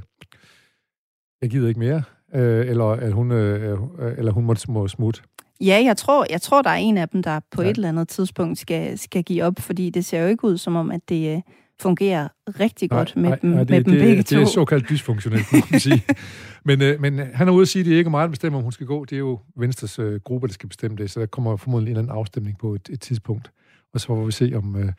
jeg 1.43 1.51
gider 1.51 1.69
ikke 1.69 1.81
mere, 1.81 2.03
øh, 2.35 2.67
eller, 2.67 2.85
at 2.85 3.13
hun, 3.13 3.33
øh, 3.33 3.79
eller 4.19 4.33
hun 4.33 4.45
må, 4.45 4.55
må 4.69 4.89
smutte. 4.89 5.23
Ja, 5.61 5.83
jeg 5.85 5.97
tror, 5.97 6.27
jeg 6.31 6.43
tror, 6.43 6.63
der 6.63 6.71
er 6.71 6.75
en 6.75 6.99
af 6.99 7.09
dem, 7.09 7.23
der 7.23 7.41
på 7.51 7.63
ja. 7.63 7.71
et 7.71 7.77
eller 7.77 7.89
andet 7.89 8.09
tidspunkt 8.09 8.59
skal, 8.59 8.99
skal 8.99 9.25
give 9.25 9.45
op, 9.45 9.59
fordi 9.59 9.91
det 9.91 10.05
ser 10.05 10.21
jo 10.21 10.27
ikke 10.27 10.45
ud 10.45 10.59
som 10.59 10.77
om, 10.77 10.91
at 10.91 11.09
det, 11.09 11.37
øh, 11.37 11.43
fungerer 11.83 12.29
rigtig 12.61 12.89
nej, 12.91 12.99
godt 12.99 13.17
med, 13.17 13.23
nej, 13.23 13.39
dem, 13.43 13.51
nej, 13.51 13.59
det, 13.59 13.71
med 13.71 13.79
det, 13.79 13.87
dem 13.87 13.95
begge 13.95 14.17
det, 14.17 14.27
to. 14.27 14.37
Det 14.37 14.43
er 14.43 14.47
såkaldt 14.47 14.89
dysfunktionelt, 14.89 15.53
må 15.53 15.59
man 15.71 15.81
sige. 15.81 16.05
men, 16.69 16.83
øh, 16.83 17.01
men 17.01 17.19
han 17.19 17.49
er 17.49 17.53
ude 17.53 17.63
at 17.63 17.69
sige, 17.69 17.81
at 17.81 17.87
det 17.87 17.95
er 17.95 17.99
ikke 17.99 18.11
meget 18.11 18.25
at 18.25 18.31
bestemme, 18.31 18.59
om 18.59 18.63
hun 18.63 18.73
skal 18.73 18.87
gå. 18.87 19.05
Det 19.05 19.17
er 19.17 19.19
jo 19.19 19.41
Venstres 19.57 19.99
øh, 19.99 20.21
gruppe, 20.21 20.49
der 20.49 20.53
skal 20.53 20.69
bestemme 20.69 20.97
det, 20.97 21.11
så 21.11 21.21
der 21.21 21.27
kommer 21.27 21.57
formodentlig 21.57 21.91
en 21.91 21.97
eller 21.97 22.03
anden 22.03 22.19
afstemning 22.19 22.59
på 22.59 22.75
et, 22.75 22.89
et 22.93 23.01
tidspunkt. 23.01 23.51
Og 23.95 24.01
så 24.01 24.07
får 24.07 24.25
vi 24.25 24.33
se, 24.33 24.53
om, 24.55 24.77
øh, 24.77 24.93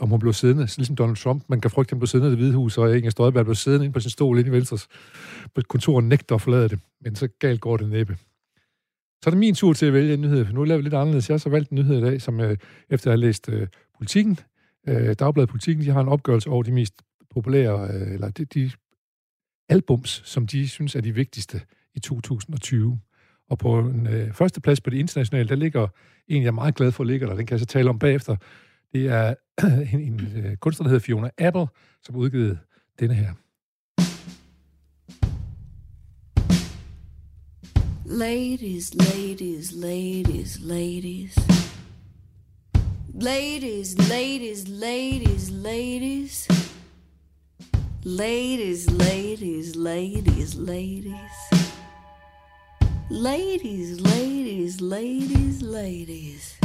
om 0.00 0.08
hun 0.08 0.18
bliver 0.18 0.32
siddende. 0.32 0.62
Ligesom 0.76 0.96
Donald 0.96 1.16
Trump, 1.16 1.42
man 1.48 1.60
kan 1.60 1.70
frygte, 1.70 1.88
at 1.88 1.92
han 1.92 1.98
bliver 1.98 2.08
siddende 2.08 2.28
i 2.28 2.30
det 2.30 2.38
hvide 2.38 2.54
hus, 2.54 2.78
og 2.78 2.96
Inger 2.96 3.10
Støjberg 3.10 3.44
bliver 3.44 3.54
siddende 3.54 3.84
inde 3.84 3.92
på 3.94 4.00
sin 4.00 4.10
stol 4.10 4.38
inde 4.38 4.48
i 4.48 4.52
Venstres 4.52 4.88
kontor 5.68 5.96
og 5.96 6.04
nægter 6.04 6.34
at 6.34 6.40
forlade 6.40 6.68
det. 6.68 6.78
Men 7.00 7.14
så 7.14 7.28
galt 7.38 7.60
går 7.60 7.76
det 7.76 7.88
næppe. 7.88 8.16
Så 9.22 9.28
er 9.28 9.30
det 9.30 9.38
min 9.38 9.54
tur 9.54 9.72
til 9.72 9.86
at 9.86 9.92
vælge 9.92 10.14
en 10.14 10.20
nyhed, 10.20 10.44
for 10.44 10.52
nu 10.52 10.64
laver 10.64 10.76
vi 10.76 10.82
lidt 10.82 10.94
anderledes. 10.94 11.28
Jeg 11.28 11.34
har 11.34 11.38
så 11.38 11.48
valgt 11.48 11.70
en 11.70 11.74
nyhed 11.74 11.98
i 11.98 12.00
dag, 12.00 12.22
som 12.22 12.40
øh, 12.40 12.56
efter 12.90 13.10
at 13.10 13.12
have 13.12 13.20
læst 13.20 13.48
øh, 13.48 13.66
politikken, 13.98 14.38
øh, 14.88 15.14
Dagbladet 15.18 15.50
Politikken, 15.50 15.84
de 15.84 15.90
har 15.90 16.00
en 16.00 16.08
opgørelse 16.08 16.50
over 16.50 16.62
de 16.62 16.72
mest 16.72 17.02
populære, 17.30 17.88
øh, 17.94 18.12
eller 18.14 18.30
de, 18.30 18.44
de 18.44 18.70
albums, 19.68 20.22
som 20.24 20.46
de 20.46 20.68
synes 20.68 20.96
er 20.96 21.00
de 21.00 21.14
vigtigste 21.14 21.60
i 21.94 22.00
2020. 22.00 23.00
Og 23.50 23.58
på 23.58 23.78
en 23.78 24.06
øh, 24.06 24.32
første 24.32 24.60
plads 24.60 24.80
på 24.80 24.90
det 24.90 24.98
internationale, 24.98 25.48
der 25.48 25.54
ligger 25.54 25.88
en, 26.28 26.42
jeg 26.42 26.48
er 26.48 26.52
meget 26.52 26.74
glad 26.74 26.92
for, 26.92 27.04
ligger 27.04 27.26
der. 27.26 27.36
Den 27.36 27.46
kan 27.46 27.54
jeg 27.54 27.60
så 27.60 27.66
tale 27.66 27.90
om 27.90 27.98
bagefter. 27.98 28.36
Det 28.92 29.06
er 29.06 29.34
en, 29.92 30.00
en 30.00 30.20
øh, 30.36 30.56
kunstner, 30.56 30.84
der 30.84 30.88
hedder 30.88 31.04
Fiona 31.04 31.30
Apple, 31.38 31.66
som 32.02 32.16
udgivet 32.16 32.58
denne 33.00 33.14
her. 33.14 33.32
Ladies, 38.04 38.94
ladies, 38.94 39.72
ladies, 39.72 40.60
ladies. 40.60 41.51
Ladies, 43.14 43.98
ladies, 44.08 44.66
ladies, 44.68 45.50
ladies. 45.50 46.48
Ladies, 48.04 48.90
ladies, 48.90 49.76
ladies, 49.76 50.56
ladies. 50.56 51.14
Ladies, 53.10 54.00
ladies, 54.00 54.80
ladies, 54.80 55.62
ladies. 55.62 56.61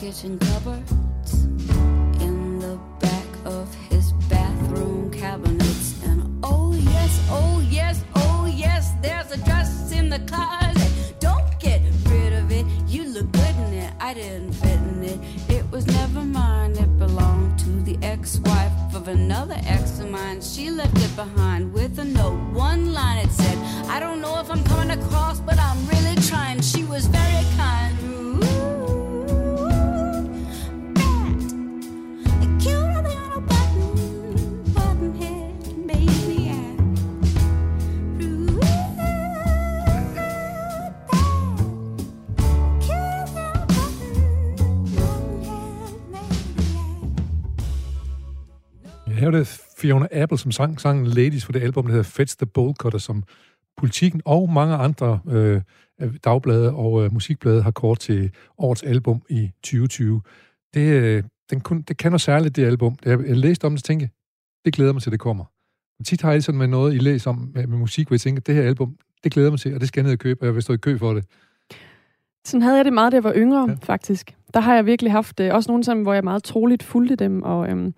Kitchen 0.00 0.38
cupboards, 0.38 0.92
in 2.24 2.58
the 2.58 2.78
back 3.00 3.26
of 3.44 3.68
his 3.90 4.12
bathroom 4.30 5.10
cabinets. 5.10 6.02
And 6.04 6.40
oh, 6.42 6.72
yes, 6.72 7.20
oh, 7.28 7.62
yes, 7.68 8.02
oh, 8.14 8.46
yes, 8.46 8.92
there's 9.02 9.30
a 9.30 9.36
dress 9.44 9.92
in 9.92 10.08
the 10.08 10.20
closet. 10.20 10.90
Don't 11.20 11.44
get 11.60 11.82
rid 12.06 12.32
of 12.32 12.50
it. 12.50 12.64
You 12.88 13.04
look 13.08 13.30
good 13.30 13.56
in 13.56 13.74
it. 13.74 13.92
I 14.00 14.14
didn't 14.14 14.54
fit 14.54 14.80
in 14.92 15.04
it. 15.04 15.18
It 15.50 15.70
was 15.70 15.86
never 15.86 16.22
mine. 16.22 16.78
It 16.78 16.98
belonged 16.98 17.58
to 17.58 17.70
the 17.82 17.98
ex 18.00 18.38
wife 18.38 18.72
of 18.94 19.06
another 19.08 19.58
ex 19.66 20.00
of 20.00 20.08
mine. 20.08 20.40
She 20.40 20.70
left 20.70 20.96
it 20.96 21.14
behind 21.14 21.74
with 21.74 21.98
a 21.98 22.06
note. 22.06 22.40
One 22.54 22.94
line 22.94 23.18
it 23.18 23.30
said, 23.30 23.58
I 23.90 24.00
don't 24.00 24.22
know 24.22 24.40
if 24.40 24.50
I'm 24.50 24.64
coming 24.64 24.98
across, 24.98 25.40
but 25.40 25.58
I'm 25.58 25.86
really 25.88 26.16
trying. 26.22 26.62
She 26.62 26.84
was 26.84 27.04
very 27.04 27.44
kind. 27.58 27.89
Det 49.30 49.62
Fiona 49.78 50.06
Apple, 50.12 50.38
som 50.38 50.52
sang 50.52 50.80
sangen 50.80 51.06
Ladies 51.06 51.44
for 51.44 51.52
det 51.52 51.62
album, 51.62 51.84
der 51.84 51.90
hedder 51.90 52.10
Fetch 52.10 52.36
the 52.36 52.46
Bowl 52.46 52.74
Cutter, 52.74 52.98
som 52.98 53.24
Politiken 53.76 54.22
og 54.24 54.52
mange 54.52 54.74
andre 54.74 55.20
øh, 55.28 55.60
dagblade 56.24 56.74
og 56.74 57.04
øh, 57.04 57.12
musikblade 57.12 57.62
har 57.62 57.70
kort 57.70 57.98
til 57.98 58.30
årets 58.58 58.82
album 58.82 59.22
i 59.28 59.50
2020. 59.62 60.22
Det, 60.74 60.80
øh, 60.80 61.22
den 61.50 61.60
kun, 61.60 61.82
det 61.82 61.96
kan 61.96 62.10
noget 62.10 62.20
særligt, 62.20 62.56
det 62.56 62.64
album. 62.64 62.96
Jeg, 63.04 63.18
jeg 63.26 63.36
læste 63.36 63.64
om 63.64 63.72
det 63.72 63.80
og 63.80 63.84
tænkte, 63.84 64.08
det 64.64 64.72
glæder 64.72 64.92
mig 64.92 65.02
til, 65.02 65.12
det 65.12 65.20
kommer. 65.20 65.44
Og 65.98 66.06
tit 66.06 66.22
har 66.22 66.32
jeg 66.32 66.42
sådan 66.42 66.58
med 66.58 66.66
noget, 66.66 66.94
I 66.94 66.98
læser 66.98 67.30
om 67.30 67.50
med, 67.54 67.66
med 67.66 67.78
musik, 67.78 68.06
hvor 68.06 68.14
jeg 68.14 68.20
tænker, 68.20 68.42
det 68.42 68.54
her 68.54 68.62
album, 68.62 68.96
det 69.24 69.32
glæder 69.32 69.50
mig 69.50 69.60
til, 69.60 69.74
og 69.74 69.80
det 69.80 69.88
skal 69.88 70.00
jeg 70.00 70.04
ned 70.04 70.12
og 70.12 70.18
købe, 70.18 70.42
og 70.42 70.46
jeg 70.46 70.54
vil 70.54 70.62
stå 70.62 70.72
i 70.72 70.76
kø 70.76 70.98
for 70.98 71.14
det. 71.14 71.24
Sådan 72.44 72.62
havde 72.62 72.76
jeg 72.76 72.84
det 72.84 72.92
meget, 72.92 73.12
da 73.12 73.16
jeg 73.16 73.24
var 73.24 73.34
yngre, 73.36 73.68
ja. 73.68 73.76
faktisk. 73.82 74.36
Der 74.54 74.60
har 74.60 74.74
jeg 74.74 74.86
virkelig 74.86 75.12
haft 75.12 75.40
øh, 75.40 75.54
også 75.54 75.70
nogle 75.70 75.84
sammen, 75.84 76.02
hvor 76.02 76.14
jeg 76.14 76.24
meget 76.24 76.44
troligt 76.44 76.82
fulgte 76.82 77.16
dem, 77.16 77.42
og, 77.42 77.68
øhm, 77.70 77.94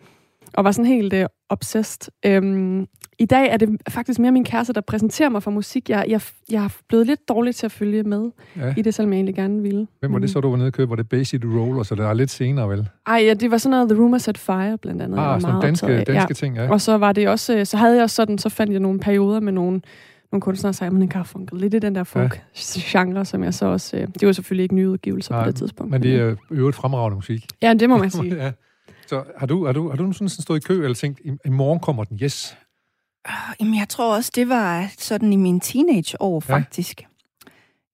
og 0.54 0.64
var 0.64 0.72
sådan 0.72 0.86
helt 0.86 1.12
øh, 1.12 1.26
obsessed. 1.48 2.12
Øhm, 2.26 2.86
I 3.18 3.26
dag 3.26 3.48
er 3.50 3.56
det 3.56 3.68
faktisk 3.88 4.18
mere 4.18 4.32
min 4.32 4.44
kæreste, 4.44 4.72
der 4.72 4.80
præsenterer 4.80 5.28
mig 5.28 5.42
for 5.42 5.50
musik. 5.50 5.90
Jeg, 5.90 6.04
jeg, 6.08 6.20
jeg 6.50 6.64
er 6.64 6.68
blevet 6.88 7.06
lidt 7.06 7.28
dårlig 7.28 7.54
til 7.54 7.66
at 7.66 7.72
følge 7.72 8.02
med 8.02 8.30
Ja. 8.56 8.74
i 8.76 8.82
det, 8.82 8.94
selvom 8.94 9.12
jeg 9.12 9.16
egentlig 9.16 9.34
gerne 9.34 9.62
ville. 9.62 9.86
Hvem 10.00 10.12
var 10.12 10.18
det 10.18 10.30
så, 10.30 10.40
du 10.40 10.50
var 10.50 10.56
nede 10.56 10.66
og 10.66 10.72
købe? 10.72 10.90
Var 10.90 10.96
det 10.96 11.26
City 11.26 11.46
Roller, 11.46 11.82
så 11.82 11.94
det 11.94 12.04
er 12.04 12.12
lidt 12.14 12.30
senere, 12.30 12.68
vel? 12.68 12.88
Ej, 13.06 13.22
ja, 13.26 13.34
det 13.34 13.50
var 13.50 13.58
sådan 13.58 13.70
noget 13.70 13.88
The 13.88 14.02
Rumor 14.02 14.18
Set 14.18 14.38
Fire, 14.38 14.78
blandt 14.78 15.02
andet. 15.02 15.18
Ah, 15.18 15.40
sådan 15.40 15.52
meget 15.54 15.62
danske, 15.62 16.04
danske 16.06 16.34
ting, 16.34 16.56
ja. 16.56 16.70
Og 16.70 16.80
så 16.80 16.98
var 16.98 17.12
det 17.12 17.28
også, 17.28 17.56
øh, 17.58 17.66
så 17.66 17.76
havde 17.76 17.94
jeg 17.94 18.02
også 18.02 18.16
sådan, 18.16 18.38
så 18.38 18.48
fandt 18.48 18.72
jeg 18.72 18.80
nogle 18.80 18.98
perioder 19.00 19.40
med 19.40 19.52
nogle, 19.52 19.80
nogle 20.32 20.40
kunstnere, 20.40 20.90
man 20.90 21.08
Garfunkel, 21.08 21.58
lidt 21.60 21.74
i 21.74 21.78
den 21.78 21.94
der 21.94 22.04
folk-genre, 22.04 23.24
som 23.24 23.44
jeg 23.44 23.54
så 23.54 23.66
også, 23.66 23.96
øh, 23.96 24.08
det 24.20 24.26
var 24.26 24.32
selvfølgelig 24.32 24.62
ikke 24.62 24.74
nyudgivelser 24.74 25.34
Nej, 25.34 25.44
på 25.44 25.46
det 25.46 25.56
tidspunkt. 25.56 25.90
Men 25.90 26.02
det 26.02 26.14
er 26.20 26.34
øvrigt 26.50 26.76
fremragende 26.76 27.16
musik. 27.16 27.46
Ja, 27.62 27.74
det 27.74 27.88
må 27.88 27.96
man 27.96 28.10
sige. 28.20 28.36
ja. 28.44 28.52
Så 29.06 29.24
har 29.38 29.46
du, 29.46 29.66
har 29.66 29.72
du, 29.72 29.88
har 29.90 29.96
du 29.96 30.12
sådan 30.12 30.28
stået 30.28 30.64
i 30.64 30.66
kø, 30.66 30.82
eller 30.84 30.94
tænkt, 30.94 31.20
i, 31.24 31.30
i 31.44 31.48
morgen 31.50 31.80
kommer 31.80 32.04
den, 32.04 32.18
yes? 32.22 32.56
Jamen, 33.60 33.74
jeg 33.78 33.88
tror 33.88 34.14
også, 34.16 34.30
det 34.34 34.48
var 34.48 34.88
sådan 34.98 35.32
i 35.32 35.36
mine 35.36 35.60
teenageår, 35.60 36.42
Ja. 36.48 36.54
faktisk. 36.54 37.02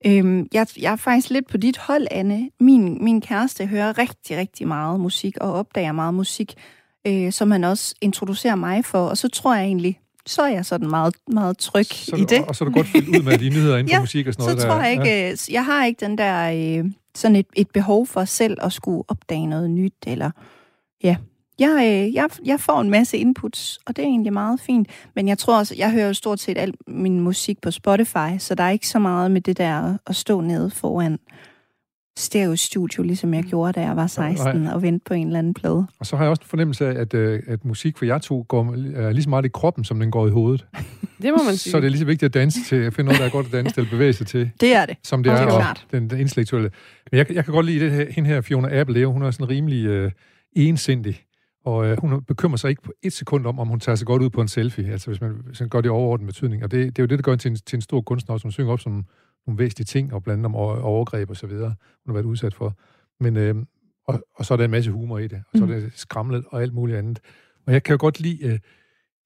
Øhm, 0.07 0.49
jeg, 0.53 0.67
jeg 0.81 0.93
er 0.93 0.97
faktisk 0.97 1.31
lidt 1.31 1.49
på 1.49 1.57
dit 1.57 1.79
hold, 1.79 2.07
Anne. 2.11 2.51
Min, 2.61 3.05
min 3.05 3.21
kæreste 3.21 3.67
hører 3.67 3.99
rigtig, 3.99 4.37
rigtig 4.37 4.69
meget 4.69 5.01
musik, 5.01 5.37
og 5.41 5.53
opdager 5.53 5.93
meget 5.93 6.15
musik, 6.15 6.55
øh, 7.07 7.33
som 7.33 7.51
han 7.51 7.65
også 7.65 7.95
introducerer 8.01 8.55
mig 8.55 8.85
for. 8.85 9.07
Og 9.09 9.19
så 9.19 9.29
tror 9.29 9.55
jeg 9.55 9.65
egentlig, 9.65 10.01
så 10.27 10.43
er 10.43 10.49
jeg 10.49 10.67
sådan 10.67 10.89
meget, 10.91 11.15
meget 11.33 11.59
tryg 11.59 11.87
Så, 11.87 12.17
i 12.17 12.21
det. 12.25 12.39
Og, 12.41 12.49
og 12.49 12.57
så 12.57 12.65
er 12.65 12.69
du 12.69 12.75
godt 12.75 12.87
fyldt 12.87 13.09
ud 13.09 13.23
med 13.23 13.39
de 13.39 13.49
nyheder 13.49 13.77
inden 13.79 13.89
for 13.89 13.95
Ja, 13.97 14.01
musik 14.01 14.27
og 14.27 14.33
sådan 14.35 14.45
så 14.45 14.51
noget. 14.51 14.63
tror 14.67 14.75
der. 14.75 14.83
jeg 14.83 14.93
ikke, 14.93 15.05
Ja. 15.05 15.31
øh, 15.31 15.37
jeg 15.53 15.65
har 15.65 15.85
ikke 15.85 16.07
den 16.07 16.19
der, 16.19 16.51
øh, 16.85 16.91
sådan 17.15 17.37
et, 17.37 17.47
et 17.57 17.71
behov 17.71 18.07
for 18.07 18.25
selv 18.25 18.57
at 18.63 18.73
skulle 18.73 19.05
opdage 19.09 19.47
noget 19.47 19.71
nyt, 19.71 19.95
eller 20.07 20.31
ja. 21.03 21.17
Jeg, 21.59 21.77
øh, 22.09 22.15
jeg, 22.15 22.29
jeg 22.45 22.61
får 22.61 22.81
en 22.81 22.91
masse 22.91 23.19
inputs, 23.19 23.79
og 23.87 23.97
det 23.97 24.03
er 24.03 24.07
egentlig 24.07 24.33
meget 24.33 24.61
fint. 24.61 24.89
Men 25.15 25.29
jeg 25.29 25.39
tror 25.39 25.59
også, 25.59 25.75
jeg 25.79 25.93
hører 25.93 26.07
jo 26.07 26.13
stort 26.15 26.41
set 26.41 26.59
al 26.59 26.75
min 26.87 27.21
musik 27.21 27.61
på 27.63 27.71
Spotify, 27.71 28.39
så 28.39 28.55
der 28.55 28.65
er 28.65 28.71
ikke 28.71 28.89
så 28.89 28.99
meget 28.99 29.31
med 29.31 29.41
det 29.41 29.59
der 29.59 29.97
at 30.07 30.17
stå 30.17 30.41
nede 30.41 30.71
foran 30.71 31.19
stereo-studio, 32.19 33.03
ligesom 33.03 33.35
jeg 33.35 33.45
gjorde, 33.45 33.73
da 33.73 33.81
jeg 33.81 33.97
var 33.97 34.07
16, 34.07 34.67
og 34.67 34.83
vente 34.83 35.05
på 35.07 35.15
en 35.15 35.27
eller 35.27 35.39
anden 35.39 35.55
plade. 35.55 35.87
Og 36.01 36.07
så 36.07 36.17
har 36.17 36.25
jeg 36.25 36.31
også 36.31 36.41
en 36.43 36.49
fornemmelse 36.49 36.87
af, 36.89 37.01
at, 37.01 37.15
øh, 37.15 37.43
at 37.47 37.65
musik 37.65 37.99
for 37.99 38.05
jer 38.05 38.19
to 38.19 38.45
går 38.49 38.73
øh, 38.97 39.11
lige 39.11 39.23
så 39.23 39.29
meget 39.31 39.45
i 39.45 39.49
kroppen, 39.49 39.85
som 39.85 40.01
den 40.01 40.11
går 40.11 40.27
i 40.27 40.31
hovedet. 40.31 40.67
Det 41.23 41.33
må 41.39 41.45
man 41.45 41.57
sige. 41.57 41.71
Så 41.71 41.77
er 41.77 41.81
det 41.81 41.91
lige 41.91 41.99
så 41.99 42.05
vigtigt 42.05 42.29
at 42.29 42.35
danse 42.35 42.65
til, 42.65 42.77
at 42.77 42.95
finde 42.95 43.09
noget, 43.09 43.21
der 43.21 43.27
er 43.27 43.31
godt 43.31 43.47
at 43.47 43.53
danse 43.53 43.75
til, 43.75 43.81
eller 43.81 43.91
bevæge 43.91 44.13
sig 44.13 44.27
til, 44.27 44.51
Det 44.61 44.75
er 44.75 44.87
det. 44.87 44.97
som 45.03 45.23
det 45.23 45.33
Og 45.33 45.39
er, 45.39 45.43
det 45.43 45.51
er 45.51 45.55
og 45.57 45.61
klart. 45.63 45.87
den, 45.93 46.11
den 46.11 46.21
intellektuelle. 46.21 46.71
Men 47.11 47.19
jeg, 47.19 47.33
jeg 47.33 47.45
kan 47.45 47.55
godt 47.55 47.67
lide 47.67 47.85
det 47.85 47.93
her, 47.93 48.07
hende 48.11 48.29
her, 48.31 48.41
Fiona 48.41 48.81
Apple, 48.81 49.07
hun 49.07 49.23
er 49.23 49.31
sådan 49.31 49.49
rimelig 49.49 49.87
øh, 49.87 50.11
ensindig. 50.53 51.25
Og 51.65 51.87
øh, 51.87 52.01
hun 52.01 52.25
bekymrer 52.25 52.57
sig 52.57 52.71
ikke 52.71 52.83
på 52.83 52.93
et 53.03 53.13
sekund 53.13 53.47
om, 53.47 53.59
om 53.59 53.69
hun 53.69 53.81
tager 53.81 53.97
sig 53.97 54.07
godt 54.07 54.23
ud 54.23 54.31
på 54.31 54.41
en 54.41 54.49
selfie, 54.49 54.93
altså 54.93 55.11
hvis 55.11 55.21
man, 55.21 55.31
hvis 55.47 55.61
man 55.61 55.69
gør 55.69 55.81
det 55.81 55.89
i 55.89 55.91
overordnet 55.91 56.27
betydning. 56.27 56.65
Og 56.65 56.71
det, 56.71 56.97
det 56.97 56.99
er 56.99 57.03
jo 57.03 57.07
det, 57.07 57.19
der 57.19 57.23
gør 57.23 57.33
hende 57.33 57.43
til 57.43 57.51
en, 57.51 57.57
til 57.57 57.77
en 57.77 57.81
stor 57.81 58.01
kunstner, 58.01 58.37
som 58.37 58.51
synger 58.51 58.73
op 58.73 58.81
som 58.81 59.05
nogle 59.47 59.59
væsentlige 59.59 59.85
ting, 59.85 60.15
og 60.15 60.23
blandt 60.23 60.39
andet 60.39 60.47
om 60.47 60.55
over- 60.55 60.81
overgreb 60.81 61.31
og 61.31 61.37
så 61.37 61.47
videre, 61.47 61.75
hun 62.05 62.11
har 62.11 62.13
været 62.13 62.25
udsat 62.25 62.55
for. 62.55 62.79
Men, 63.21 63.37
øh, 63.37 63.55
og, 64.07 64.23
og 64.35 64.45
så 64.45 64.55
er 64.55 64.57
der 64.57 64.65
en 64.65 64.71
masse 64.71 64.91
humor 64.91 65.19
i 65.19 65.27
det, 65.29 65.43
og 65.53 65.59
så 65.59 65.65
er 65.65 65.69
det 65.69 65.93
skramlet 65.95 66.45
og 66.49 66.63
alt 66.63 66.75
muligt 66.75 66.99
andet. 66.99 67.21
Og 67.67 67.73
jeg 67.73 67.83
kan 67.83 67.93
jo 67.93 67.99
godt 68.01 68.21
lide, 68.21 68.47
øh, 68.47 68.59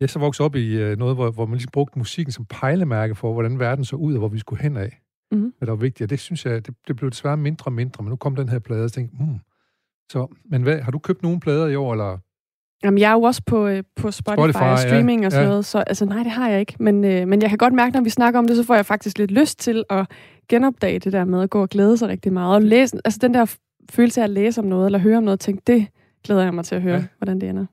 jeg 0.01 0.11
så 0.11 0.19
vokset 0.19 0.45
op 0.45 0.57
i 0.57 0.77
øh, 0.77 0.99
noget, 0.99 1.17
hvor, 1.17 1.31
hvor 1.31 1.47
man 1.47 1.55
ligesom 1.55 1.71
brugte 1.73 1.99
musikken 1.99 2.33
som 2.33 2.45
pejlemærke 2.45 3.15
for, 3.15 3.33
hvordan 3.33 3.59
verden 3.59 3.85
så 3.85 3.97
ud, 3.97 4.15
og 4.15 4.19
hvor 4.19 4.29
vi 4.29 4.39
skulle 4.39 4.63
hen 4.63 4.77
af. 4.77 4.99
Mhm. 5.33 5.53
Hvad 5.59 5.67
der 5.67 5.73
var 5.73 5.81
vigtigt. 5.81 6.03
Og 6.03 6.11
det 6.11 6.21
synes 6.21 6.47
jeg, 6.47 6.67
det, 6.67 6.75
det 6.89 6.97
blev 6.97 7.11
desværre 7.11 7.37
mindre 7.37 7.65
og 7.69 7.73
mindre, 7.73 8.03
men 8.05 8.11
nu 8.11 8.17
kom 8.17 8.37
den 8.37 8.49
her 8.49 8.59
plade, 8.59 8.79
og 8.79 8.83
jeg 8.83 8.93
tænkte, 8.93 9.17
hmm. 9.17 9.39
Så, 10.13 10.27
men 10.45 10.63
hvad, 10.63 10.81
har 10.81 10.91
du 10.91 10.99
købt 10.99 11.23
nogle 11.23 11.41
plader 11.41 11.67
i 11.67 11.77
år, 11.77 11.93
eller? 11.93 12.19
Jamen, 12.85 12.99
jeg 12.99 13.09
er 13.11 13.13
jo 13.15 13.23
også 13.23 13.43
på, 13.47 13.67
øh, 13.67 13.83
på 13.97 14.11
Spotify, 14.11 14.41
Spotify, 14.41 14.63
og 14.63 14.79
streaming 14.79 15.21
ja, 15.21 15.27
og 15.27 15.33
sådan 15.33 15.45
ja. 15.45 15.49
noget, 15.51 15.65
så 15.65 15.79
altså, 15.79 16.05
nej, 16.05 16.23
det 16.23 16.33
har 16.33 16.49
jeg 16.49 16.61
ikke. 16.61 16.75
Men, 16.81 17.05
øh, 17.05 17.29
men 17.29 17.43
jeg 17.43 17.49
kan 17.49 17.59
godt 17.59 17.75
mærke, 17.75 17.95
når 17.97 18.03
vi 18.03 18.11
snakker 18.11 18.39
om 18.39 18.47
det, 18.47 18.57
så 18.57 18.65
får 18.65 18.75
jeg 18.75 18.87
faktisk 18.87 19.19
lidt 19.19 19.31
lyst 19.31 19.59
til 19.59 19.85
at 19.91 20.07
genopdage 20.49 20.99
det 20.99 21.13
der 21.13 21.25
med 21.25 21.43
at 21.43 21.51
gå 21.51 21.63
og 21.63 21.69
glæde 21.69 21.97
sig 21.97 22.09
rigtig 22.09 22.33
meget. 22.33 22.55
Og 22.55 22.63
læse, 22.63 22.97
altså 23.05 23.19
den 23.23 23.35
der 23.35 23.57
følelse 23.91 24.21
af 24.21 24.25
at 24.25 24.31
læse 24.31 24.61
om 24.61 24.67
noget, 24.67 24.87
eller 24.87 24.99
høre 24.99 25.17
om 25.17 25.23
noget, 25.23 25.37
og 25.37 25.41
tænke, 25.41 25.63
det 25.67 25.87
glæder 26.25 26.43
jeg 26.43 26.55
mig 26.55 26.65
til 26.65 26.75
at 26.75 26.83
høre, 26.83 26.95
Ja. 26.95 27.01
ja. 27.01 27.07
hvordan 27.19 27.41
det 27.41 27.49
ender. 27.49 27.67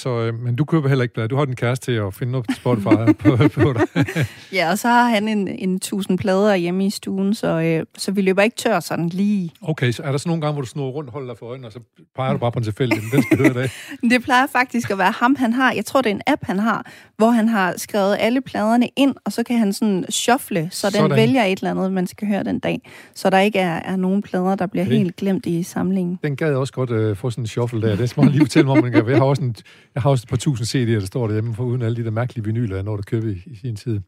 Så, 0.00 0.20
øh, 0.20 0.34
men 0.40 0.56
du 0.56 0.64
køber 0.64 0.88
heller 0.88 1.02
ikke 1.02 1.14
plader. 1.14 1.28
Du 1.28 1.36
har 1.36 1.44
din 1.44 1.56
kæreste 1.56 1.84
til 1.86 1.92
at 1.92 2.14
finde 2.14 2.32
noget 2.32 2.46
Spotify 2.56 3.12
på, 3.18 3.36
på 3.62 3.72
dig. 3.72 4.06
Ja, 4.52 4.70
og 4.70 4.78
så 4.78 4.88
har 4.88 5.08
han 5.08 5.28
en, 5.28 5.48
en 5.48 5.80
tusind 5.80 6.18
plader 6.18 6.54
hjemme 6.54 6.86
i 6.86 6.90
stuen, 6.90 7.34
så, 7.34 7.46
øh, 7.60 7.86
så 7.98 8.12
vi 8.12 8.22
løber 8.22 8.42
ikke 8.42 8.56
tør 8.56 8.80
sådan 8.80 9.08
lige. 9.08 9.50
Okay, 9.62 9.92
så 9.92 10.02
er 10.02 10.10
der 10.10 10.18
så 10.18 10.28
nogle 10.28 10.42
gange, 10.42 10.52
hvor 10.52 10.62
du 10.62 10.68
snurrer 10.68 10.90
rundt 10.90 11.10
holder 11.10 11.28
dig 11.28 11.38
for 11.38 11.46
øjnene, 11.46 11.66
og 11.68 11.72
så 11.72 11.80
peger 12.16 12.32
du 12.32 12.38
bare 12.38 12.52
på 12.52 12.58
en 12.58 12.64
tilfældig, 12.64 12.98
den 13.12 13.22
skal 13.22 13.38
høre 13.38 13.52
dag. 13.52 13.70
Det 14.10 14.22
plejer 14.22 14.46
faktisk 14.46 14.90
at 14.90 14.98
være 14.98 15.12
ham, 15.12 15.36
han 15.36 15.52
har. 15.52 15.72
Jeg 15.72 15.84
tror, 15.84 16.00
det 16.02 16.10
er 16.10 16.14
en 16.14 16.22
app, 16.26 16.44
han 16.44 16.58
har, 16.58 16.86
hvor 17.16 17.30
han 17.30 17.48
har 17.48 17.74
skrevet 17.76 18.16
alle 18.20 18.40
pladerne 18.40 18.88
ind, 18.96 19.14
og 19.24 19.32
så 19.32 19.42
kan 19.42 19.58
han 19.58 19.72
sådan 19.72 20.04
shuffle, 20.10 20.68
så 20.72 20.86
den 20.86 20.94
Sådan. 20.94 21.16
vælger 21.16 21.44
et 21.44 21.58
eller 21.58 21.70
andet, 21.70 21.92
man 21.92 22.06
skal 22.06 22.28
høre 22.28 22.44
den 22.44 22.58
dag. 22.58 22.88
Så 23.14 23.30
der 23.30 23.38
ikke 23.38 23.58
er, 23.58 23.80
er 23.84 23.96
nogen 23.96 24.22
plader, 24.22 24.54
der 24.54 24.66
bliver 24.66 24.84
Okay. 24.84 24.96
helt 24.96 25.16
glemt 25.16 25.46
i 25.46 25.62
samlingen. 25.62 26.18
Den 26.22 26.36
gad 26.36 26.46
jeg 26.48 26.56
også 26.56 26.72
godt 26.72 26.90
øh, 26.90 27.16
få 27.16 27.30
sådan 27.30 27.42
en 27.42 27.46
shuffle 27.46 27.82
der. 27.82 27.96
Det 27.96 28.10
skal 28.10 28.22
man 28.24 28.32
lige 28.32 28.44
fortælle 28.44 28.66
mig, 28.66 28.76
om 28.76 28.82
man 28.82 28.92
kan. 28.92 29.08
Jeg 29.08 29.16
har 29.16 29.24
også, 29.24 29.42
en, 29.42 29.56
jeg 29.94 30.02
har 30.02 30.10
også 30.10 30.24
et 30.24 30.28
par 30.28 30.36
tusind 30.36 30.66
CD'er, 30.66 31.00
der 31.00 31.06
står 31.06 31.26
derhjemme, 31.26 31.54
for 31.54 31.64
uden 31.64 31.82
alle 31.82 31.96
de 31.96 32.04
der 32.04 32.10
mærkelige 32.10 32.44
vinyler, 32.44 32.76
jeg 32.76 32.84
når 32.84 32.96
der 32.96 33.02
købe 33.02 33.32
i, 33.32 33.42
i 33.46 33.54
sin 33.54 33.76
tid. 33.76 34.00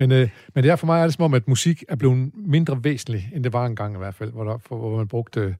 Men, 0.00 0.12
øh, 0.12 0.28
men 0.54 0.64
det 0.64 0.70
er 0.70 0.76
for 0.76 0.86
mig 0.86 1.00
er 1.00 1.04
det 1.04 1.14
som 1.14 1.24
om, 1.24 1.34
at 1.34 1.48
musik 1.48 1.84
er 1.88 1.96
blevet 1.96 2.30
mindre 2.34 2.84
væsentlig, 2.84 3.30
end 3.34 3.44
det 3.44 3.52
var 3.52 3.66
engang 3.66 3.94
i 3.94 3.98
hvert 3.98 4.14
fald, 4.14 4.32
hvor, 4.32 4.44
der, 4.44 4.58
for, 4.58 4.76
hvor 4.76 4.96
man 4.96 5.08
brugte, 5.08 5.56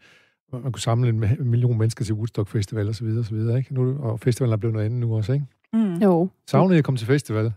hvor 0.49 0.59
man 0.59 0.73
kunne 0.73 0.81
samle 0.81 1.09
en 1.09 1.21
million 1.51 1.79
mennesker 1.79 2.05
til 2.05 2.15
Woodstock 2.15 2.49
Festival 2.49 2.89
og 2.89 2.95
så 2.95 3.05
videre, 3.05 3.21
og 3.21 3.25
så 3.25 3.35
videre, 3.35 3.59
ikke? 3.59 3.75
Nu, 3.75 3.99
og 3.99 4.21
festivalen 4.21 4.53
er 4.53 4.57
blevet 4.57 4.75
noget 4.75 4.87
andet 4.87 5.01
nu 5.01 5.17
også, 5.17 5.33
ikke? 5.33 5.47
Mm. 5.73 5.95
Jo. 5.95 6.29
Savnede 6.47 6.75
jeg 6.75 6.79
at 6.79 6.85
komme 6.85 6.99
til 6.99 7.07
festival? 7.07 7.53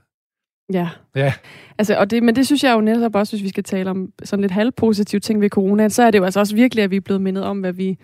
Ja. 0.73 0.89
Ja. 1.15 1.33
Altså, 1.77 1.97
og 1.97 2.11
det, 2.11 2.23
men 2.23 2.35
det 2.35 2.45
synes 2.45 2.63
jeg 2.63 2.73
jo 2.73 2.81
netop 2.81 3.15
også, 3.15 3.33
hvis 3.33 3.43
vi 3.43 3.49
skal 3.49 3.63
tale 3.63 3.89
om 3.89 4.13
sådan 4.23 4.41
lidt 4.41 4.51
halvpositive 4.51 5.19
ting 5.19 5.41
ved 5.41 5.49
corona, 5.49 5.89
så 5.89 6.03
er 6.03 6.11
det 6.11 6.19
jo 6.19 6.23
altså 6.23 6.39
også 6.39 6.55
virkelig, 6.55 6.83
at 6.83 6.91
vi 6.91 6.95
er 6.95 7.01
blevet 7.01 7.21
mindet 7.21 7.43
om, 7.43 7.59
hvad 7.59 7.73
vi 7.73 7.97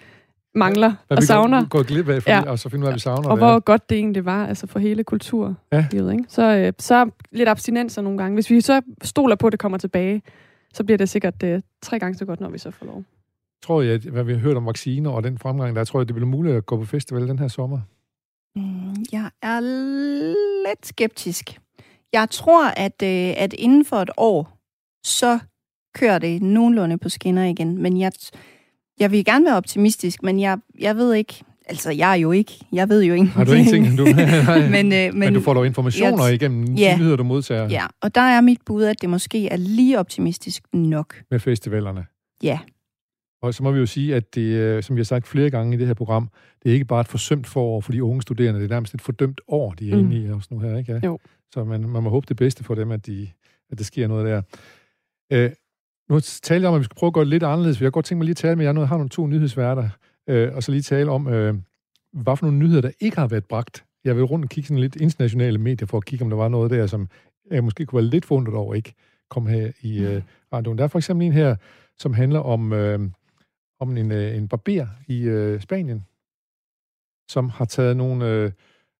mangler 0.56 0.94
Hvad 1.08 1.18
og 1.18 1.22
vi 1.22 1.26
savner. 1.26 1.60
Går, 1.62 1.68
går 1.68 1.84
glip 1.84 2.10
af, 2.10 2.22
fordi, 2.24 2.32
Ja. 2.32 2.38
ja. 2.46 2.52
og 2.52 2.60
så 2.60 2.70
finde 2.70 2.84
ud 2.84 2.88
af, 2.88 2.91
hvad 2.91 2.96
vi 2.96 3.00
savner. 3.00 3.30
Og 3.30 3.38
det 3.38 3.46
hvor 3.46 3.60
godt 3.60 3.89
det 3.89 3.98
egentlig 3.98 4.26
var, 4.26 4.48
altså 4.48 4.68
for 4.68 4.80
hele 4.80 5.04
kulturlivet, 5.04 5.56
Ja. 5.72 5.86
ikke? 6.12 6.24
Så, 6.28 6.56
øh, 6.58 6.74
så 6.80 7.10
lidt 7.32 7.50
abstinenser 7.50 8.02
nogle 8.02 8.18
gange. 8.18 8.34
Hvis 8.34 8.50
vi 8.50 8.62
så 8.62 8.82
stoler 9.04 9.36
på, 9.36 9.48
at 9.48 9.52
det 9.52 9.60
kommer 9.60 9.78
tilbage, 9.78 10.22
så 10.74 10.84
bliver 10.84 10.98
det 10.98 11.10
sikkert 11.10 11.44
øh, 11.44 11.62
tre 11.82 12.00
gange 12.00 12.18
så 12.18 12.26
godt, 12.26 12.39
når 12.41 12.50
vi 12.50 12.58
så 12.58 12.72
får 12.72 12.86
lov. 12.86 13.04
Tror 13.63 13.82
jeg, 13.82 13.94
at 13.94 14.02
hvad 14.02 14.24
vi 14.24 14.34
har 14.34 14.39
hørt 14.39 14.58
om 14.58 14.65
vacciner 14.65 15.10
og 15.10 15.24
den 15.24 15.38
fremgang, 15.38 15.76
der 15.76 15.84
tror 15.84 16.00
jeg, 16.00 16.08
det 16.08 16.15
bliver 16.15 16.30
muligt 16.30 16.56
at 16.56 16.65
gå 16.65 16.78
på 16.78 16.86
festival 16.86 17.28
den 17.28 17.39
her 17.39 17.48
sommer. 17.48 17.80
Mm, 18.56 18.96
Jeg 19.12 19.30
er 19.41 19.60
lidt 20.70 20.86
skeptisk. 20.88 21.60
Jeg 22.13 22.30
tror, 22.30 22.65
at, 22.68 23.02
øh, 23.04 23.34
at 23.44 23.54
inden 23.54 23.86
for 23.86 23.96
et 23.98 24.10
år, 24.18 24.58
så 25.06 25.39
kører 25.96 26.20
det 26.20 26.41
nogenlunde 26.41 26.98
på 26.98 27.10
skinner 27.10 27.44
igen. 27.46 27.78
Men 27.82 28.00
jeg, 28.00 28.12
jeg 28.99 29.12
vil 29.12 29.25
gerne 29.25 29.45
være 29.45 29.55
optimistisk, 29.58 30.23
men 30.23 30.39
jeg, 30.39 30.58
jeg 30.79 30.95
ved 30.95 31.13
ikke... 31.13 31.34
Altså, 31.67 31.91
jeg 31.91 32.12
er 32.12 32.15
jo 32.15 32.31
ikke... 32.31 32.51
Jeg 32.71 32.89
ved 32.89 33.03
jo 33.03 33.13
ingenting. 33.13 33.38
Har 33.38 33.43
du 33.45 33.51
ingenting? 33.60 33.97
Du, 33.97 34.03
Nej. 34.15 34.69
men, 34.69 34.86
øh, 34.93 35.13
men, 35.13 35.19
Men 35.19 35.34
du 35.34 35.41
får 35.41 35.53
dog 35.53 35.65
informationer 35.65 36.25
jeg- 36.25 36.34
igennem 36.34 36.75
Ja. 36.75 36.93
de 36.93 36.97
nyheder, 36.99 37.15
du 37.15 37.23
modtager 37.23 37.69
Ja, 37.69 37.86
og 38.01 38.15
der 38.15 38.21
er 38.21 38.41
mit 38.41 38.60
bud, 38.65 38.84
at 38.84 39.01
det 39.01 39.10
måske 39.10 39.47
er 39.47 39.58
lige 39.58 39.99
optimistisk 39.99 40.63
nok. 40.73 41.15
med 41.31 41.39
festivalerne. 41.39 42.05
Ja. 42.43 42.60
Og 43.41 43.53
så 43.53 43.63
må 43.63 43.71
vi 43.71 43.79
jo 43.79 43.86
sige, 43.86 44.15
at 44.15 44.36
det, 44.36 44.41
øh, 44.41 44.84
som 44.84 44.95
vi 44.95 44.99
har 44.99 45.03
sagt 45.05 45.27
flere 45.27 45.49
gange 45.49 45.75
i 45.75 45.79
det 45.79 45.88
her 45.88 45.93
program, 45.93 46.29
det 46.63 46.69
er 46.69 46.73
ikke 46.73 46.86
bare 46.86 47.01
et 47.01 47.08
forsømt 47.08 47.47
forår 47.47 47.81
for 47.81 47.91
de 47.91 48.03
unge 48.03 48.21
studerende, 48.21 48.60
det 48.60 48.65
er 48.65 48.69
nærmest 48.75 48.93
et 48.93 49.01
fordømt 49.01 49.41
år, 49.47 49.71
de 49.73 49.91
er 49.91 49.95
Mm. 49.95 49.99
inde 50.12 50.17
i 50.27 50.29
også 50.31 50.47
nu 50.51 50.60
her, 50.60 50.77
ikke? 50.77 50.91
Ja. 50.93 50.99
Jo. 51.05 51.19
Så 51.53 51.63
man, 51.63 51.89
man 51.89 52.03
må 52.03 52.10
håbe 52.10 52.25
det 52.29 52.38
bedste 52.38 52.63
for 52.63 52.75
dem, 52.75 52.91
at, 52.91 53.05
de, 53.05 53.27
at 53.71 53.77
der 53.77 53.84
sker 53.84 54.08
noget 54.08 54.25
der. 54.25 54.41
Øh, 55.31 55.49
nu 56.10 56.20
taler 56.20 56.62
jeg 56.62 56.70
om, 56.70 56.76
at 56.76 56.80
vi 56.80 56.84
skal 56.84 56.96
prøve 56.96 57.08
at 57.08 57.13
gøre 57.13 57.24
det 57.24 57.30
lidt 57.30 57.44
anderledes, 57.44 57.82
jeg 57.82 57.86
har 57.86 57.91
godt 57.91 58.06
tænkt 58.06 58.18
mig 58.18 58.26
lige 58.26 58.34
at 58.34 58.38
tale 58.38 58.56
med 58.56 58.65
jer, 58.65 58.72
nu 58.72 58.82
har 58.82 58.98
nogle 58.98 59.10
to 59.10 59.28
nyhedsværter, 59.28 59.89
øh, 60.28 60.56
og 60.56 60.63
så 60.63 60.72
lige 60.72 60.82
tale 60.82 61.12
om, 61.12 61.28
øh, 61.28 61.56
hvad 62.13 62.38
for 62.38 62.46
nogle 62.46 62.60
nyheder, 62.60 62.82
der 62.82 62.91
ikke 63.00 63.18
har 63.18 63.28
været 63.28 63.46
bragt. 63.46 63.86
Jeg 64.04 64.15
vil 64.15 64.24
rundt 64.24 64.46
og 64.46 64.50
kigge 64.50 64.68
sådan 64.68 64.82
lidt 64.82 64.96
internationale 64.96 65.58
medier, 65.58 65.88
for 65.88 65.98
at 65.98 66.06
kigge, 66.06 66.26
om 66.26 66.30
der 66.30 66.38
var 66.38 66.48
noget 66.48 66.72
der, 66.72 66.88
som 66.88 67.08
jeg 67.52 67.63
måske 67.63 67.86
kunne 67.86 68.02
være 68.02 68.10
lidt 68.10 68.26
forundret 68.26 68.56
over, 68.56 68.74
ikke 68.74 68.94
kom 69.30 69.48
her 69.48 69.72
i 69.82 70.00
øh, 70.00 70.22
radioen. 70.54 70.78
Der 70.78 70.84
er 70.84 70.88
for 70.88 71.00
eksempel 71.00 71.26
en 71.26 71.34
her, 71.34 71.56
som 71.98 72.13
handler 72.13 72.39
om, 72.39 72.74
øh, 72.74 73.00
om 73.80 73.98
en, 73.98 74.12
øh, 74.12 74.38
en 74.38 74.48
barber 74.48 74.88
i 75.08 75.22
øh, 75.22 75.62
Spanien, 75.62 76.06
som 77.30 77.50
har 77.50 77.65
taget 77.65 77.98
nogle, 77.98 78.30
øh, 78.30 78.52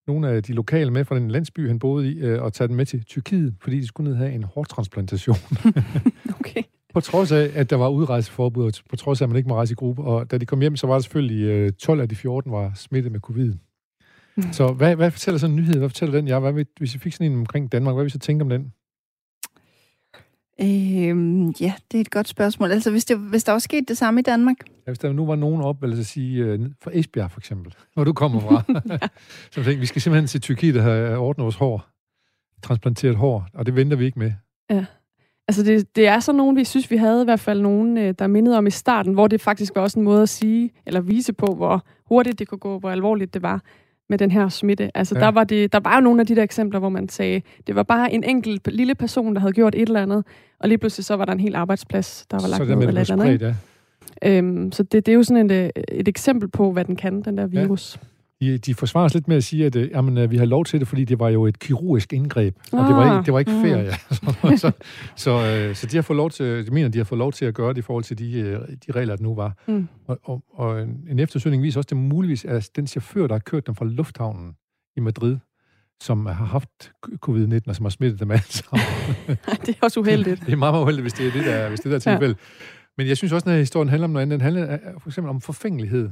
nogle 0.08 0.30
af 0.30 0.44
de 0.44 0.54
lokale 0.54 0.92
med 0.92 1.06
fra 1.06 1.16
den 1.16 1.32
landsby, 1.32 1.68
han 1.68 1.80
boede 1.80 2.12
i, 2.12 2.18
øh, 2.20 2.42
og 2.42 2.54
taget 2.54 2.70
dem 2.70 2.78
med 2.78 2.86
til 2.86 3.04
Tyrkiet, 3.04 3.56
fordi 3.62 3.80
de 3.80 3.88
skulle 3.88 4.10
ned 4.10 4.18
have 4.18 4.32
en 4.32 4.44
hårtransplantation. 4.44 5.38
Okay. 6.40 6.64
På 6.96 7.02
trods 7.02 7.32
af, 7.32 7.52
at 7.56 7.70
der 7.70 7.76
var 7.76 7.90
udrejseforbud, 7.90 8.82
på 8.90 8.96
trods 8.96 9.22
af, 9.22 9.26
at 9.26 9.30
man 9.30 9.38
ikke 9.38 9.50
må 9.50 9.56
rejse 9.56 9.72
i 9.72 9.76
gruppe. 9.76 10.04
Og 10.04 10.32
da 10.32 10.38
de 10.38 10.46
kom 10.46 10.62
hjem, 10.62 10.76
så 10.76 10.88
var 10.88 10.94
der 10.94 11.02
selvfølgelig 11.02 11.44
øh, 11.44 11.72
12 11.72 12.02
af 12.02 12.10
de 12.10 12.16
14 12.16 12.52
var 12.52 12.72
smittet 12.76 13.12
med 13.12 13.20
covid. 13.20 13.54
Mm. 14.36 14.44
Så 14.52 14.68
hvad, 14.68 14.96
hvad 14.96 15.12
fortæller 15.12 15.40
sådan 15.40 15.56
en 15.56 15.62
nyhed? 15.62 15.78
Hvad 15.78 15.90
fortæller 15.90 16.16
den? 16.16 16.28
Ja, 16.28 16.40
hvad, 16.40 16.66
hvis 16.78 16.94
vi 16.94 17.00
fik 17.00 17.14
sådan 17.14 17.32
en 17.32 17.38
omkring 17.38 17.72
Danmark, 17.72 17.96
hvad 17.96 18.04
vil 18.04 18.06
vi 18.06 18.10
så 18.10 18.20
tænke 18.20 18.42
om 18.42 18.50
den? 18.50 18.74
Øhm, 20.62 21.50
ja, 21.50 21.74
det 21.92 21.98
er 21.98 22.02
et 22.02 22.12
godt 22.12 22.28
spørgsmål. 22.28 22.72
Altså, 22.72 22.92
hvis, 22.92 23.06
det, 23.06 23.18
hvis 23.18 23.44
der 23.44 23.52
var 23.52 23.60
sket 23.60 23.88
det 23.88 23.98
samme 23.98 24.20
i 24.20 24.24
Danmark, 24.24 24.58
Ja, 24.70 24.92
hvis 24.92 25.00
der 25.00 25.14
nu 25.14 25.26
var 25.26 25.36
nogen 25.36 25.62
op, 25.62 25.84
eller 25.84 25.96
så 25.96 26.04
sige, 26.04 26.44
øh, 26.44 26.60
fra 26.84 26.92
Esbjerg 26.94 27.32
for 27.32 27.40
eksempel, 27.40 27.76
hvor 27.94 28.04
du 28.04 28.14
kommer 28.14 28.40
fra. 28.40 28.64
så 29.52 29.64
tænkte, 29.64 29.80
vi 29.80 29.86
skal 29.86 30.02
simpelthen 30.02 30.28
til 30.28 30.42
Tyrkiet, 30.42 30.76
der 30.76 30.82
har 30.82 31.18
ordnet 31.18 31.44
vores 31.44 31.56
hår. 31.56 31.88
Transplanteret 32.64 33.16
hår, 33.16 33.48
og 33.54 33.66
det 33.66 33.76
venter 33.76 33.98
vi 33.98 34.06
ikke 34.06 34.20
med. 34.20 34.32
Altså, 35.48 35.64
det, 35.64 35.96
det 35.96 36.08
er 36.08 36.20
sådan 36.20 36.38
nogen, 36.38 36.56
vi 36.56 36.64
synes, 36.64 36.92
vi 36.92 36.98
havde 36.98 37.22
i 37.22 37.26
hvert 37.26 37.40
fald 37.40 37.62
nogen, 37.62 37.98
øh, 37.98 38.14
der 38.20 38.28
mindede 38.28 38.58
om 38.58 38.68
i 38.68 38.72
starten, 38.72 39.14
hvor 39.14 39.28
det 39.28 39.42
faktisk 39.42 39.76
var 39.76 39.82
også 39.82 40.00
en 40.00 40.06
måde 40.06 40.22
at 40.22 40.30
sige, 40.30 40.72
eller 40.86 41.02
vise 41.02 41.34
på, 41.34 41.46
hvor 41.46 41.84
hurtigt 42.06 42.40
det 42.40 42.48
kunne 42.48 42.58
gå, 42.58 42.80
hvor 42.80 42.90
alvorligt 42.90 43.34
det 43.34 43.42
var 43.44 43.62
med 44.10 44.18
den 44.18 44.32
her 44.32 44.50
smitte. 44.50 44.98
Altså, 44.98 45.16
Ja. 45.16 45.22
der, 45.26 45.32
var 45.32 45.44
det, 45.44 45.74
der 45.74 45.80
var 45.80 45.96
jo 45.96 46.02
nogle 46.02 46.20
af 46.22 46.28
de 46.28 46.36
der 46.36 46.44
eksempler, 46.44 46.80
hvor 46.80 46.90
man 46.90 47.10
sagde, 47.10 47.42
det 47.68 47.76
var 47.76 47.84
bare 47.84 48.14
en 48.14 48.24
enkelt 48.24 48.68
lille 48.74 48.96
person, 48.96 49.34
der 49.34 49.40
havde 49.40 49.54
gjort 49.54 49.76
et 49.76 49.82
eller 49.82 50.02
andet, 50.02 50.24
og 50.60 50.70
lige 50.70 50.78
pludselig 50.78 51.06
så 51.06 51.16
var 51.16 51.26
der 51.26 51.34
en 51.34 51.40
hel 51.40 51.56
arbejdsplads, 51.56 52.26
der 52.32 52.38
var 52.38 52.48
lagt 52.48 52.60
ned 52.80 52.88
eller 52.88 53.02
et 53.02 53.10
eller 53.12 53.24
andet. 53.24 53.56
Øhm, 54.24 54.72
så 54.72 54.84
det, 54.84 55.06
det 55.06 55.12
er 55.12 55.16
jo 55.16 55.24
sådan 55.24 55.52
et, 55.52 55.72
øh, 55.78 55.84
et 55.92 56.08
eksempel 56.08 56.50
på, 56.50 56.72
hvad 56.72 56.86
den 56.86 56.96
kan, 56.96 57.22
den 57.22 57.38
der 57.38 57.48
Ja. 57.62 57.68
De, 58.42 58.58
de 58.58 58.74
forsvarer 58.74 59.06
os 59.06 59.14
lidt 59.14 59.28
med 59.28 59.36
at 59.38 59.44
sige, 59.44 59.66
at 59.66 59.76
øh, 59.76 59.90
jamen, 59.92 60.18
øh, 60.18 60.32
vi 60.32 60.38
har 60.38 60.46
lov 60.46 60.66
til 60.66 60.80
det, 60.80 60.88
fordi 60.88 61.04
det 61.06 61.20
var 61.20 61.30
jo 61.30 61.46
et 61.46 61.60
kirurgisk 61.60 62.14
indgreb, 62.14 62.56
og 62.72 62.80
det 62.88 62.96
var 62.96 63.02
Ah, 63.10 63.16
ikke, 63.18 63.26
det 63.26 63.34
var 63.34 63.40
ikke 63.40 63.52
mm. 63.52 63.62
ferie. 63.66 63.92
så, 63.92 64.58
så, 64.58 64.72
så, 65.16 65.32
øh, 65.32 65.76
så 65.76 65.88
de 65.88 65.98
har 65.98 66.02
fået 66.02 66.18
lov 66.18 66.30
til, 66.30 66.66
de 66.68 66.72
mener, 66.72 66.90
de 66.90 66.98
har 66.98 67.06
fået 67.06 67.20
lov 67.20 67.32
til 67.34 67.46
at 67.46 67.54
gøre 67.54 67.70
det 67.70 67.78
i 67.78 67.82
forhold 67.82 68.04
til 68.04 68.18
de, 68.18 68.40
øh, 68.40 68.60
de 68.88 68.92
regler, 68.92 69.16
der 69.16 69.24
nu 69.24 69.36
var. 69.36 69.64
Mm. 69.68 69.88
Og, 70.08 70.20
og, 70.24 70.44
og 70.54 70.82
en, 70.82 71.20
eftersøgning 71.20 71.64
viser 71.64 71.80
også, 71.80 71.86
at 71.86 71.90
det 71.90 71.98
muligvis 71.98 72.46
er 72.46 72.70
den 72.76 72.88
chauffør, 72.88 73.28
der 73.28 73.34
har 73.36 73.40
kørt 73.40 73.68
dem 73.68 73.76
fra 73.76 73.86
lufthavnen 73.86 74.54
i 74.98 75.00
Madrid, 75.00 75.38
som 76.04 76.26
har 76.26 76.34
haft 76.34 76.92
covid-19, 77.26 77.60
og 77.68 77.76
som 77.76 77.86
har 77.86 77.90
smittet 77.90 78.20
dem 78.20 78.32
alle 78.32 78.44
sammen. 78.44 78.86
det 79.66 79.70
er 79.70 79.80
også 79.82 80.00
uheldigt. 80.00 80.42
det 80.46 80.54
er 80.54 80.58
meget, 80.58 80.74
meget 80.74 80.84
uheldigt, 80.84 81.04
hvis 81.04 81.14
det 81.14 81.28
er 81.28 81.32
det, 81.32 81.46
der, 81.46 81.70
hvis 81.70 81.80
det 81.80 81.92
der 81.92 81.98
er 81.98 82.12
Ja. 82.12 82.18
tilfælde. 82.18 82.36
Men 82.98 83.08
jeg 83.08 83.18
synes 83.18 83.34
også, 83.34 83.50
at 83.50 83.58
historien 83.58 83.90
handler 83.90 84.04
om 84.08 84.12
noget 84.12 84.22
andet. 84.22 84.40
Den 84.40 84.42
handler 84.44 84.74
øh, 84.74 84.80
for 85.02 85.10
eksempel 85.10 85.30
om 85.30 85.42
forfængelighed. 85.42 86.10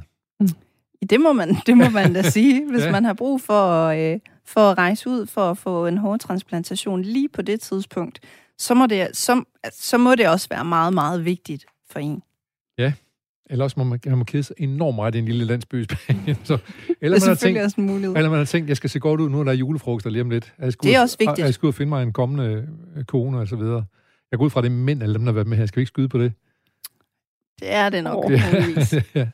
Det 1.04 1.20
må 1.20 1.32
man, 1.32 1.56
det 1.66 1.76
må 1.76 1.88
man 1.90 2.12
da 2.14 2.22
sige, 2.36 2.70
hvis 2.70 2.80
Ja. 2.80 2.86
ja. 2.86 2.92
man 2.92 3.04
har 3.04 3.12
brug 3.14 3.40
for, 3.40 3.84
øh, 3.86 4.18
for 4.46 4.60
at 4.70 4.78
rejse 4.78 5.08
ud 5.10 5.26
for 5.26 5.50
at 5.50 5.58
få 5.58 5.86
en 5.86 5.98
hårtransplantation 5.98 7.02
lige 7.02 7.28
på 7.28 7.42
det 7.42 7.60
tidspunkt, 7.60 8.20
så 8.58 8.74
må 8.74 8.86
det, 8.86 9.08
så, 9.12 9.44
så 9.72 9.98
må 9.98 10.14
det 10.14 10.28
også 10.28 10.48
være 10.50 10.64
meget, 10.64 10.94
meget 10.94 11.24
vigtigt 11.24 11.66
for 11.90 11.98
en. 11.98 12.22
Eller 13.50 13.64
også 13.64 13.74
må 13.78 13.84
man, 13.84 14.00
man 14.06 14.18
må 14.18 14.24
kede 14.24 14.42
sig 14.42 14.56
enormt 14.58 14.96
meget 14.96 15.14
i 15.14 15.18
en 15.18 15.24
lille 15.24 15.44
landsby 15.44 15.80
i 15.82 15.84
Spanien. 15.84 16.36
Så, 16.44 16.58
eller, 17.00 17.16
Det 17.18 17.22
er 17.22 17.26
man 17.26 17.28
har 17.28 17.34
tænkt, 17.34 17.60
også 17.60 17.80
en 17.80 17.86
mulighed. 17.86 18.16
eller 18.16 18.30
man 18.30 18.38
har 18.38 18.44
tænkt, 18.46 18.68
jeg 18.68 18.76
skal 18.76 18.90
se 18.90 18.98
godt 19.00 19.20
ud, 19.20 19.30
nu 19.30 19.40
er 19.40 19.44
der 19.44 19.52
julefrokoster 19.52 20.10
lige 20.10 20.22
om 20.22 20.30
lidt. 20.30 20.52
Jeg 20.58 20.72
skal 20.72 20.88
Det 20.88 20.94
er 20.94 20.98
ud- 20.98 21.02
også 21.02 21.16
vigtigt. 21.18 21.38
Jeg 21.38 21.54
skal 21.54 21.66
ud 21.66 21.70
og 21.70 21.74
finde 21.74 21.88
mig 21.88 22.02
en 22.02 22.12
kommende 22.12 22.66
øh, 22.96 23.04
kone 23.04 23.38
og 23.38 23.48
så 23.48 23.56
videre. 23.56 23.84
Jeg 24.30 24.38
går 24.38 24.44
ud 24.44 24.50
fra, 24.50 24.62
det 24.62 24.72
mænd, 24.72 25.02
alle 25.02 25.14
dem, 25.14 25.22
der 25.24 25.32
har 25.32 25.34
været 25.34 25.46
med 25.46 25.56
her. 25.58 25.66
Skal 25.66 25.76
vi 25.76 25.82
ikke 25.82 25.88
skyde 25.88 26.08
på 26.08 26.18
det? 26.18 26.32
Det 27.60 27.72
er 27.74 27.88
det 27.88 28.04
nok. 28.04 28.24
Åh. 28.24 28.30
muligvis. 28.30 28.94
ja. 29.14 29.28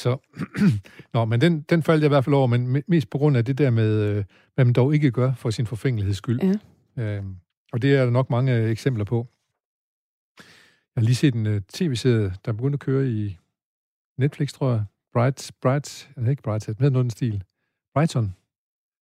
Så, 0.00 0.18
Nå, 1.14 1.24
men 1.24 1.40
den, 1.40 1.60
den 1.62 1.82
faldt 1.82 2.02
jeg 2.02 2.08
i 2.08 2.14
hvert 2.14 2.24
fald 2.24 2.34
over, 2.34 2.46
men 2.46 2.76
me- 2.76 2.82
mest 2.88 3.10
på 3.10 3.18
grund 3.18 3.36
af 3.36 3.44
det 3.44 3.58
der 3.58 3.70
med, 3.70 4.02
øh, 4.02 4.24
hvad 4.54 4.64
man 4.64 4.74
dog 4.74 4.94
ikke 4.94 5.10
gør 5.10 5.34
for 5.34 5.50
sin 5.50 5.66
forfængeligheds 5.66 6.16
skyld. 6.16 6.40
Ja. 6.96 7.02
Øhm, 7.02 7.36
og 7.72 7.82
det 7.82 7.94
er 7.96 8.04
der 8.04 8.10
nok 8.10 8.30
mange 8.30 8.56
øh, 8.56 8.70
eksempler 8.70 9.04
på. 9.04 9.28
Jeg 10.96 11.00
har 11.00 11.04
lige 11.04 11.14
set 11.14 11.34
en 11.34 11.46
uh, 11.46 11.58
tv-serie, 11.68 12.22
der 12.44 12.52
er 12.52 12.52
begyndt 12.52 12.74
at 12.74 12.80
køre 12.80 13.08
i 13.08 13.38
Netflix, 14.18 14.52
tror 14.52 14.70
jeg. 14.70 14.84
Bright, 15.12 15.52
Bright, 15.62 16.10
eller 16.16 16.30
ikke 16.30 16.42
Bright, 16.42 16.68
men 16.80 16.92
noget 16.92 17.04
den 17.04 17.10
stil. 17.10 17.44
Brighton, 17.94 18.34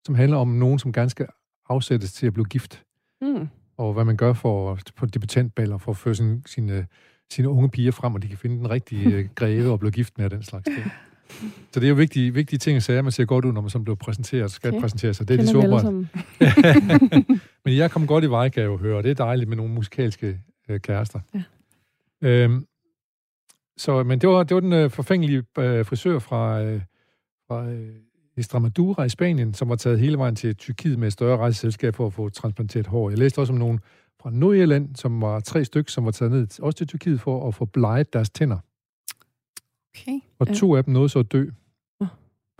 som 0.06 0.14
handler 0.14 0.36
om 0.36 0.48
nogen, 0.48 0.78
som 0.78 1.08
skal 1.08 1.26
afsættes 1.68 2.12
til 2.12 2.26
at 2.26 2.32
blive 2.32 2.44
gift 2.46 2.82
Mm. 3.20 3.48
og 3.76 3.92
hvad 3.92 4.04
man 4.04 4.16
gør 4.16 4.32
for 4.32 4.78
på 4.96 5.06
debutantballer 5.06 5.78
for 5.78 5.90
at 5.92 5.96
føre 5.96 6.14
sin, 6.14 6.42
sine, 6.46 6.86
sine 7.32 7.48
unge 7.48 7.70
piger 7.70 7.92
frem, 7.92 8.14
og 8.14 8.22
de 8.22 8.28
kan 8.28 8.38
finde 8.38 8.56
den 8.56 8.70
rigtige 8.70 9.10
øh, 9.10 9.28
greve 9.34 9.72
og 9.72 9.80
blive 9.80 9.92
gift 9.92 10.18
med 10.18 10.24
og 10.24 10.30
den 10.30 10.42
slags 10.42 10.64
ting. 10.64 10.92
Så 11.72 11.80
det 11.80 11.84
er 11.84 11.88
jo 11.88 11.94
vigtige, 11.94 12.34
vigtige 12.34 12.58
ting 12.58 12.76
at 12.76 12.82
sige, 12.82 13.02
man 13.02 13.12
ser 13.12 13.24
godt 13.24 13.44
ud, 13.44 13.52
når 13.52 13.60
man 13.60 13.70
som 13.70 13.84
bliver 13.84 13.96
præsenteret, 13.96 14.50
skal 14.50 14.70
Okay. 14.70 14.80
præsentere 14.80 15.14
sig. 15.14 15.28
Det 15.28 15.34
er 15.34 15.38
det 15.44 15.54
Kender 15.54 15.62
sårbart. 15.62 15.82
sammen. 15.86 17.40
Men 17.64 17.76
jeg 17.76 17.90
kom 17.90 18.06
godt 18.06 18.24
i 18.24 18.26
vej, 18.26 18.48
kan 18.48 18.62
jeg 18.62 18.68
jo 18.68 18.76
høre, 18.76 18.96
og 18.96 19.02
det 19.02 19.10
er 19.10 19.14
dejligt 19.14 19.48
med 19.48 19.56
nogle 19.56 19.72
musikalske 19.72 20.40
øh, 20.68 20.80
kærester. 20.80 21.20
Ja. 21.34 21.42
Øhm, 22.28 22.66
så, 23.76 24.02
men 24.02 24.18
det 24.18 24.28
var, 24.28 24.42
det 24.42 24.54
var 24.54 24.60
den 24.60 24.72
øh, 24.72 24.90
forfængelige 24.90 25.42
øh, 25.58 25.86
frisør 25.86 26.18
fra, 26.18 26.62
øh, 26.62 26.80
fra 27.48 27.66
øh, 27.68 27.88
Estremadura 28.36 29.04
i 29.04 29.08
Spanien, 29.08 29.54
som 29.54 29.68
var 29.68 29.76
taget 29.76 30.00
hele 30.00 30.18
vejen 30.18 30.36
til 30.36 30.56
Tyrkiet 30.56 30.98
med 30.98 31.06
et 31.06 31.12
større 31.12 31.36
rejseselskab 31.36 31.94
for 31.94 32.06
at 32.06 32.12
få 32.12 32.28
transplanteret 32.28 32.86
hår. 32.86 33.10
Jeg 33.10 33.18
læste 33.18 33.38
også 33.38 33.52
om 33.52 33.58
nogen 33.58 33.80
fra 34.22 34.30
Nordjylland, 34.32 34.96
som 34.96 35.20
var 35.20 35.40
tre 35.40 35.64
stykker, 35.64 35.90
som 35.90 36.04
var 36.04 36.10
taget 36.10 36.32
ned 36.32 36.62
også 36.62 36.76
til 36.76 36.86
Tyrkiet 36.86 37.20
for 37.20 37.48
at 37.48 37.54
få 37.54 37.64
bleget 37.64 38.12
deres 38.12 38.30
tænder. 38.30 38.58
Okay. 39.94 40.20
Og 40.38 40.46
Ja. 40.48 40.54
to 40.54 40.76
af 40.76 40.84
dem 40.84 40.94
nåede 40.94 41.08
så 41.08 41.18
at 41.18 41.32
dø 41.32 41.44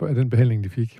af 0.01 0.15
den 0.15 0.29
behandling, 0.29 0.63
de 0.63 0.69
fik. 0.69 0.99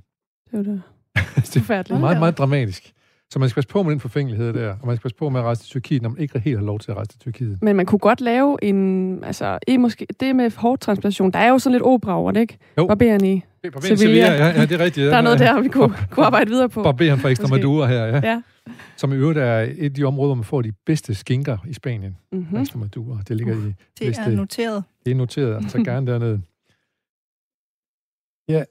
Det 0.52 0.58
var 0.60 0.64
da 0.64 0.72
det 1.36 1.44
forfærdeligt. 1.62 1.96
er 1.96 2.00
meget, 2.00 2.20
meget 2.20 2.38
dramatisk. 2.38 2.94
Så 3.30 3.40
man 3.40 3.50
skal 3.50 3.56
passe 3.56 3.68
på 3.70 3.84
med 3.84 3.92
den 3.92 4.00
forfængelighed 4.00 4.54
der, 4.54 4.76
og 4.82 4.88
man 4.88 4.96
skal 4.96 5.02
passe 5.04 5.16
på 5.16 5.30
med 5.30 5.40
at 5.40 5.44
rejse 5.44 5.62
til 5.62 5.70
Tyrkiet, 5.70 6.02
når 6.02 6.10
man 6.10 6.20
ikke 6.20 6.40
helt 6.40 6.58
har 6.58 6.66
lov 6.66 6.80
til 6.80 6.92
at 6.92 6.98
rejse 6.98 7.10
til 7.12 7.20
Tyrkiet. 7.20 7.58
Men 7.62 7.76
man 7.76 7.86
kunne 7.86 8.00
godt 8.00 8.22
lave 8.22 8.58
en, 8.64 9.24
altså, 9.24 9.60
i 9.68 9.78
måske, 9.78 10.08
det 10.20 10.36
med 10.36 10.52
hårdtransplantation, 10.58 11.32
der 11.32 11.40
er 11.40 11.50
jo 11.50 11.60
sådan 11.60 11.72
lidt 11.74 11.84
opera 11.84 12.16
over 12.18 12.32
det, 12.32 12.40
ikke? 12.42 12.58
Jo. 12.78 12.88
Barberen 12.88 13.26
i. 13.26 13.42
Sevilla. 13.64 13.96
Sevilla. 13.96 14.34
Ja, 14.34 14.48
ja, 14.48 14.62
det 14.66 14.72
er 14.72 14.80
rigtigt. 14.80 15.06
Ja. 15.06 15.12
Der 15.12 15.18
er 15.18 15.22
noget 15.22 15.40
der, 15.40 15.62
vi 15.62 15.68
kunne, 15.70 15.96
kunne 16.12 16.26
arbejde 16.26 16.50
videre 16.50 16.70
på. 16.70 16.84
Barberen 16.84 17.20
fra 17.20 17.30
Extremadura 17.30 17.88
her, 17.88 18.06
ja. 18.06 18.20
Ja. 18.24 18.42
Som 18.98 19.14
i 19.14 19.16
øvrigt 19.16 19.40
er 19.40 19.60
et 19.60 19.84
af 19.84 19.94
de 19.94 20.04
områder, 20.04 20.28
hvor 20.28 20.36
man 20.36 20.44
får 20.44 20.62
de 20.62 20.72
bedste 20.86 21.16
skinker 21.16 21.58
i 21.68 21.74
Spanien. 21.74 22.18
Mm. 22.32 22.38
Mm-hmm. 22.38 22.62
Extremadura. 22.62 23.22
Det 23.28 23.38
ligger 23.38 23.54
i 23.54 23.74
Det 24.00 24.18
er 24.18 24.30
noteret. 24.30 24.84
Det 25.06 25.12
er 25.12 25.16
noteret, 25.16 25.72
så 25.72 25.78
gerne 25.84 26.08
dernede. 26.08 26.42
Ja, 28.50 28.64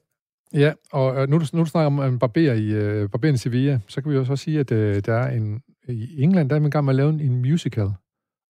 ja 0.54 0.72
og 0.92 1.22
øh, 1.22 1.28
nu, 1.28 1.40
nu 1.52 1.60
du 1.60 1.64
snakker 1.64 1.86
om 1.86 2.00
en 2.00 2.18
barber 2.18 2.52
i, 2.52 3.02
uh, 3.02 3.10
barberen 3.10 3.34
i 3.34 3.38
Sevilla, 3.38 3.80
så 3.88 4.02
kan 4.02 4.12
vi 4.12 4.16
også 4.18 4.36
sige, 4.36 4.60
at 4.60 4.72
uh, 4.72 4.78
der 4.78 5.14
er 5.14 5.36
en, 5.36 5.62
i 5.88 6.22
England, 6.22 6.50
der 6.50 6.56
er 6.56 6.60
man 6.60 6.68
i 6.68 6.70
gang 6.70 6.84
med 6.84 6.92
at 6.92 6.96
lave 6.96 7.10
en, 7.10 7.20
en 7.20 7.40
musical 7.42 7.88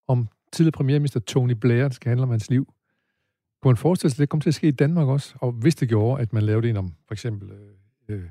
om 0.08 0.28
tidligere 0.52 0.72
premierminister 0.72 1.20
Tony 1.20 1.52
Blair, 1.52 1.82
der 1.82 1.90
skal 1.90 2.08
handle 2.08 2.22
om 2.22 2.30
hans 2.30 2.50
liv. 2.50 2.72
Kunne 3.62 3.70
man 3.70 3.76
forestille 3.76 4.10
sig, 4.10 4.16
at 4.16 4.20
det 4.20 4.28
kommer 4.28 4.42
til 4.42 4.50
at 4.50 4.54
ske 4.54 4.68
i 4.68 4.70
Danmark 4.70 5.08
også? 5.08 5.34
Og 5.40 5.52
hvis 5.52 5.74
det 5.74 5.88
gjorde, 5.88 6.22
at 6.22 6.32
man 6.32 6.42
lavede 6.42 6.70
en 6.70 6.76
om, 6.76 6.92
for 7.06 7.14
eksempel, 7.14 7.50
øh, 7.50 7.68
øh, 8.08 8.24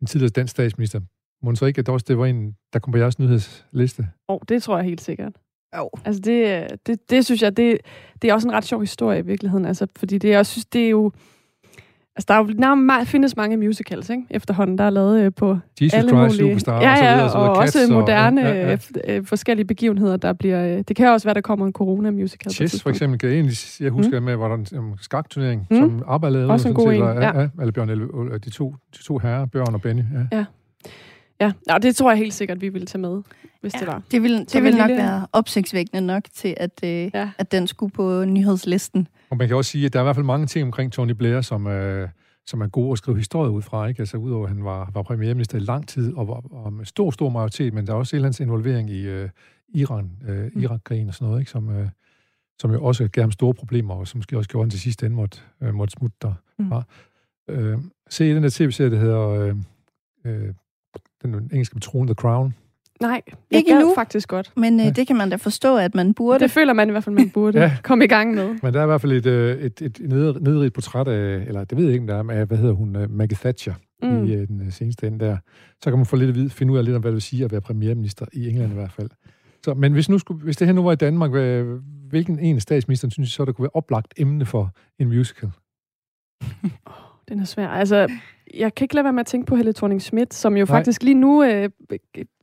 en 0.00 0.06
tidligere 0.06 0.30
dansk 0.30 0.50
statsminister, 0.50 1.00
må 1.42 1.54
så 1.54 1.66
ikke, 1.66 1.78
at 1.78 1.86
det 1.86 1.92
også 1.92 2.04
det 2.08 2.18
var 2.18 2.26
en, 2.26 2.56
der 2.72 2.78
kom 2.78 2.92
på 2.92 2.98
jeres 2.98 3.18
nyhedsliste? 3.18 4.06
Oh, 4.28 4.38
det 4.48 4.62
tror 4.62 4.76
jeg 4.76 4.84
helt 4.84 5.00
sikkert. 5.00 5.32
Jo. 5.76 5.90
Altså 6.04 6.20
det, 6.20 6.66
det, 6.86 7.10
det 7.10 7.24
synes 7.24 7.42
jeg, 7.42 7.56
det, 7.56 7.78
det 8.22 8.30
er 8.30 8.34
også 8.34 8.48
en 8.48 8.54
ret 8.54 8.64
sjov 8.64 8.80
historie 8.80 9.18
i 9.18 9.22
virkeligheden. 9.22 9.66
Altså, 9.66 9.86
fordi 9.96 10.18
det, 10.18 10.28
jeg 10.28 10.46
synes, 10.46 10.64
det 10.64 10.86
er 10.86 10.90
jo... 10.90 11.12
Altså, 12.16 12.26
der 12.28 12.34
er 12.34 12.38
jo 12.38 12.50
nærmest, 12.58 13.10
findes 13.10 13.36
mange 13.36 13.56
musicals, 13.56 14.10
ikke? 14.10 14.22
Efterhånden, 14.30 14.78
der 14.78 14.84
er 14.84 14.90
lavet 14.90 15.20
øh, 15.20 15.32
på 15.36 15.58
Jesus 15.80 15.94
alle 15.94 16.08
Christ 16.08 16.40
mulige... 16.40 16.52
Superstar 16.52 16.80
ja, 16.80 16.90
og 16.92 16.98
så 16.98 17.04
ja, 17.04 17.22
og, 17.24 17.30
så 17.30 17.38
videre. 17.38 17.50
og 17.50 17.56
Cats 17.56 17.76
også 17.76 17.92
moderne 17.92 18.40
ja, 18.40 18.76
ja. 19.06 19.16
øh, 19.16 19.24
forskellige 19.26 19.66
begivenheder, 19.66 20.16
der 20.16 20.32
bliver... 20.32 20.76
Øh, 20.78 20.84
det 20.88 20.96
kan 20.96 21.08
også 21.08 21.26
være, 21.26 21.34
der 21.34 21.40
kommer 21.40 21.66
en 21.66 21.72
corona-musical. 21.72 22.52
Chess 22.52 22.82
for 22.82 22.90
eksempel, 22.90 23.18
kan 23.18 23.28
jeg 23.28 23.36
egentlig 23.36 23.56
jeg 23.80 23.90
husker 23.90 24.20
mm. 24.20 24.24
med, 24.24 24.36
hvor 24.36 24.48
der 24.48 24.56
var 24.56 24.64
en 24.72 24.78
um, 24.78 24.94
skakturnering, 25.00 25.66
Mm. 25.70 25.76
mm. 25.76 25.82
som 25.82 26.02
ABBA 26.08 26.28
lavede. 26.28 26.50
Også 26.50 26.68
en 26.68 26.74
god 26.74 26.88
set, 26.92 26.96
en, 26.96 27.02
var- 27.02 27.14
ja. 27.14 27.40
ja. 27.40 27.48
Eller 27.60 27.72
Bjørn, 27.72 27.88
de 28.40 28.50
to, 28.50 28.74
de 28.98 29.02
to 29.02 29.18
herrer, 29.18 29.46
Bjørn 29.46 29.74
og 29.74 29.82
Benny. 29.82 30.02
Ja. 30.32 30.36
Ja, 30.38 30.44
og 31.70 31.82
det 31.82 31.96
tror 31.96 32.10
jeg 32.10 32.18
helt 32.18 32.34
sikkert, 32.34 32.60
vi 32.60 32.68
ville 32.68 32.86
tage 32.86 33.02
med, 33.02 33.22
hvis 33.60 33.74
ja. 33.74 33.78
det 33.78 33.86
var. 33.86 34.02
Det 34.10 34.22
vil, 34.22 34.36
Som 34.36 34.46
det 34.52 34.62
vil 34.62 34.76
nok 34.76 34.88
lille- 34.88 35.02
være 35.02 35.26
opsigtsvækkende 35.32 36.06
nok 36.06 36.22
til, 36.34 36.54
at, 36.56 36.80
øh, 36.84 36.90
Ja. 36.90 37.08
ja. 37.14 37.30
at 37.38 37.52
den 37.52 37.66
skulle 37.66 37.92
på 37.92 38.24
nyhedslisten. 38.24 39.08
Og 39.30 39.36
man 39.36 39.48
kan 39.48 39.56
også 39.56 39.70
sige, 39.70 39.86
at 39.86 39.92
der 39.92 39.98
er 39.98 40.02
i 40.02 40.06
hvert 40.06 40.16
fald 40.16 40.26
mange 40.26 40.46
ting 40.46 40.64
omkring 40.66 40.92
Tony 40.92 41.10
Blair, 41.12 41.40
som, 41.40 41.66
øh, 41.66 42.08
som 42.46 42.60
er 42.60 42.66
gode 42.66 42.92
at 42.92 42.98
skrive 42.98 43.16
historie 43.16 43.50
ud 43.50 43.62
fra. 43.62 43.86
Ikke? 43.86 44.00
Altså 44.00 44.16
udover, 44.16 44.44
at 44.46 44.52
han 44.54 44.64
var, 44.64 44.90
var 44.94 45.02
premierminister 45.02 45.58
i 45.58 45.60
lang 45.60 45.88
tid, 45.88 46.14
og, 46.14 46.28
var, 46.28 46.42
og 46.50 46.72
med 46.72 46.84
stor, 46.84 47.10
stor 47.10 47.28
majoritet, 47.28 47.74
men 47.74 47.86
der 47.86 47.92
er 47.92 47.96
også 47.96 48.16
andet 48.16 48.40
involvering 48.40 48.90
i 48.90 49.00
øh, 49.06 49.28
Iran, 49.74 50.10
øh, 50.28 50.50
Irak-krigen 50.62 51.08
og 51.08 51.14
sådan 51.14 51.26
noget, 51.28 51.40
ikke? 51.40 51.50
Som, 51.50 51.70
øh, 51.70 51.88
som 52.58 52.72
jo 52.72 52.84
også 52.84 53.08
gav 53.08 53.22
ham 53.22 53.30
store 53.30 53.54
problemer, 53.54 53.94
og 53.94 54.08
som 54.08 54.18
måske 54.18 54.36
også 54.38 54.50
gjorde, 54.50 54.62
at 54.62 54.66
han 54.66 54.70
til 54.70 54.80
sidst 54.80 55.02
ende 55.02 55.16
måtte, 55.16 55.38
øh, 55.62 55.74
måtte 55.74 55.92
smutte 55.98 56.16
der. 56.22 56.34
Mm. 56.58 56.64
Mm. 57.48 57.54
Øh, 57.54 57.78
se 58.10 58.34
den 58.34 58.42
der 58.42 58.50
tv-serie, 58.52 58.90
der 58.90 58.98
hedder 58.98 59.28
øh, 59.28 59.56
øh, 60.24 60.54
den 61.22 61.34
engelske 61.52 61.74
med 61.74 61.82
tronen, 61.82 62.06
The 62.06 62.14
Crown. 62.14 62.54
Nej, 63.00 63.22
jeg 63.50 63.58
Ikke 63.58 63.70
endnu. 63.72 63.92
faktisk 63.94 64.28
godt. 64.28 64.52
Men 64.56 64.80
øh, 64.80 64.86
Ja. 64.86 64.90
det 64.90 65.06
kan 65.06 65.16
man 65.16 65.30
da 65.30 65.36
forstå, 65.36 65.76
at 65.76 65.94
man 65.94 66.14
burde. 66.14 66.38
Det 66.40 66.50
føler 66.50 66.72
man 66.72 66.88
i 66.88 66.90
hvert 66.90 67.04
fald, 67.04 67.14
man 67.16 67.30
burde 67.30 67.60
ja. 67.60 67.76
Komme 67.82 68.04
i 68.04 68.08
gang 68.08 68.34
med. 68.34 68.56
Men 68.62 68.74
der 68.74 68.80
er 68.80 68.84
i 68.84 68.86
hvert 68.86 69.00
fald 69.00 69.12
et, 69.12 69.26
øh, 69.26 69.58
et, 69.58 69.82
et 69.82 70.00
ned- 70.00 70.40
nedrigt 70.40 70.74
portræt 70.74 71.08
af, 71.08 71.36
eller 71.46 71.64
det 71.64 71.78
ved 71.78 71.84
jeg 71.84 71.92
ikke, 71.92 72.02
om 72.02 72.06
der 72.26 72.34
er, 72.34 72.40
af, 72.40 72.46
hvad 72.46 72.58
hedder 72.58 72.72
hun, 72.74 72.96
øh, 72.96 73.10
Maggie 73.10 73.36
Thatcher, 73.36 73.74
Mm. 74.02 74.08
mm. 74.08 74.24
i 74.24 74.32
øh, 74.34 74.48
den 74.48 74.60
øh, 74.66 74.72
seneste 74.72 75.06
ende 75.06 75.24
der. 75.24 75.36
Så 75.82 75.90
kan 75.90 75.98
man 75.98 76.06
få 76.06 76.16
lidt 76.16 76.28
at 76.28 76.34
vide, 76.34 76.50
finde 76.50 76.72
ud 76.72 76.78
af 76.78 76.84
lidt 76.84 76.94
om, 76.96 77.00
hvad 77.00 77.10
det 77.10 77.14
vil 77.14 77.22
sige 77.22 77.44
at 77.44 77.52
være 77.52 77.60
premierminister 77.60 78.26
i 78.32 78.48
England 78.48 78.72
i 78.72 78.74
hvert 78.74 78.92
fald. 78.92 79.10
Så, 79.64 79.74
men 79.74 79.92
hvis, 79.92 80.08
nu 80.08 80.18
skulle, 80.18 80.42
hvis 80.44 80.56
det 80.56 80.66
her 80.66 80.74
nu 80.74 80.82
var 80.82 80.92
i 80.92 80.96
Danmark, 80.96 81.30
hvad, 81.30 81.78
hvilken 82.08 82.38
en 82.38 82.56
af 82.56 82.62
statsministeren 82.62 83.10
synes 83.10 83.28
I 83.28 83.32
så, 83.32 83.44
der 83.44 83.52
kunne 83.52 83.62
være 83.62 83.70
oplagt 83.74 84.14
emne 84.16 84.44
for 84.46 84.70
en 84.98 85.08
musical? 85.08 85.50
Den 87.32 87.40
er 87.40 87.44
svær. 87.44 87.68
Altså, 87.68 88.10
jeg 88.54 88.74
kan 88.74 88.84
ikke 88.84 88.94
lade 88.94 89.04
være 89.04 89.12
med 89.12 89.20
at 89.20 89.26
tænke 89.26 89.46
på 89.46 89.56
Helle 89.56 89.72
thorning 89.72 90.02
Schmidt, 90.02 90.34
som 90.34 90.56
jo 90.56 90.64
Nej. 90.64 90.76
faktisk 90.76 91.02
lige 91.02 91.14
nu 91.14 91.44
øh, 91.44 91.70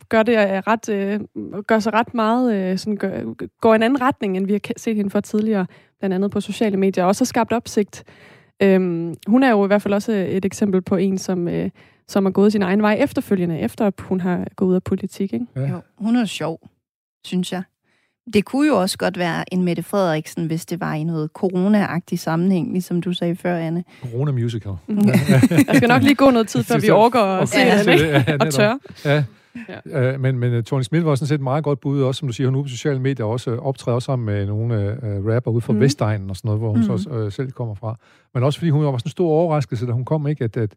gør 0.09 0.23
det 0.23 0.33
øh, 0.33 0.63
ret, 0.67 0.89
øh, 0.89 1.19
gør 1.61 1.79
sig 1.79 1.93
ret 1.93 2.13
meget, 2.13 2.53
øh, 2.53 2.77
sådan 2.77 2.97
gør, 2.97 3.33
går 3.61 3.73
i 3.73 3.75
en 3.75 3.83
anden 3.83 4.01
retning, 4.01 4.37
end 4.37 4.45
vi 4.45 4.53
har 4.53 4.59
set 4.77 4.95
hende 4.95 5.09
for 5.09 5.19
tidligere, 5.19 5.65
blandt 5.99 6.13
andet 6.13 6.31
på 6.31 6.41
sociale 6.41 6.77
medier, 6.77 7.03
og 7.03 7.07
også 7.07 7.21
har 7.21 7.25
skabt 7.25 7.53
opsigt. 7.53 8.03
Øhm, 8.61 9.15
hun 9.27 9.43
er 9.43 9.49
jo 9.49 9.63
i 9.65 9.67
hvert 9.67 9.81
fald 9.81 9.93
også 9.93 10.11
et 10.11 10.45
eksempel 10.45 10.81
på 10.81 10.95
en, 10.95 11.17
som, 11.17 11.47
øh, 11.47 11.69
som 12.07 12.25
har 12.25 12.31
gået 12.31 12.51
sin 12.51 12.61
egen 12.61 12.81
vej 12.81 12.97
efterfølgende, 12.99 13.59
efter 13.59 13.91
hun 13.99 14.21
har 14.21 14.47
gået 14.55 14.69
ud 14.69 14.75
af 14.75 14.83
politik. 14.83 15.33
Ikke? 15.33 15.45
Ja. 15.55 15.69
Jo, 15.69 15.81
hun 15.97 16.15
er 16.15 16.25
sjov, 16.25 16.59
synes 17.25 17.51
jeg. 17.51 17.63
Det 18.33 18.45
kunne 18.45 18.67
jo 18.67 18.75
også 18.75 18.97
godt 18.97 19.17
være 19.19 19.53
en 19.53 19.63
Mette 19.63 19.83
Frederiksen, 19.83 20.45
hvis 20.45 20.65
det 20.65 20.79
var 20.79 20.93
i 20.93 21.03
noget 21.03 21.29
corona-agtig 21.33 22.19
sammenhæng, 22.19 22.71
ligesom 22.71 23.01
du 23.01 23.13
sagde 23.13 23.35
før, 23.35 23.57
Anne. 23.57 23.83
Corona 24.01 24.31
musical. 24.31 24.71
Der 25.67 25.73
skal 25.73 25.87
nok 25.87 26.01
lige 26.03 26.15
gå 26.15 26.31
noget 26.31 26.47
tid, 26.47 26.63
før 26.63 26.77
vi 26.77 26.89
overgår 26.89 27.19
at 27.19 27.49
se 27.49 27.59
Ja. 27.59 27.77
hende, 27.77 27.93
ikke? 27.93 28.05
Ja, 28.07 28.37
og 28.39 28.53
tør. 28.53 28.77
Ja. 29.05 29.23
Ja. 29.93 30.13
Uh, 30.13 30.19
men, 30.21 30.39
men 30.39 30.57
uh, 30.57 30.63
Tony 30.63 30.81
Smith 30.81 31.05
var 31.05 31.15
sådan 31.15 31.27
set 31.27 31.35
et 31.35 31.41
meget 31.41 31.63
godt 31.63 31.79
bud, 31.79 32.01
også 32.01 32.19
som 32.19 32.27
du 32.27 32.33
siger, 32.33 32.47
hun 32.47 32.55
er 32.55 32.59
ude 32.59 32.65
på 32.65 32.69
sociale 32.69 32.99
medier, 32.99 33.25
og 33.25 33.31
også 33.31 33.51
uh, 33.51 33.57
optræder 33.57 33.95
også 33.95 34.05
sammen 34.05 34.25
med 34.25 34.45
nogle 34.45 34.97
uh, 35.03 35.33
rapper 35.33 35.51
ude 35.51 35.61
fra 35.61 35.73
mm. 35.73 35.79
Vestegnen 35.79 36.29
og 36.29 36.35
sådan 36.35 36.47
noget, 36.47 36.61
hvor 36.61 36.69
hun 36.69 36.77
mm. 36.79 36.85
så 36.85 36.91
også, 36.91 37.09
uh, 37.09 37.31
selv 37.31 37.51
kommer 37.51 37.75
fra. 37.75 37.95
Men 38.33 38.43
også 38.43 38.59
fordi 38.59 38.69
hun 38.69 38.85
var 38.85 38.91
sådan 38.97 39.07
en 39.07 39.11
stor 39.11 39.29
overraskelse, 39.29 39.87
da 39.87 39.91
hun 39.91 40.05
kom, 40.05 40.27
ikke, 40.27 40.43
at, 40.43 40.57
at 40.57 40.75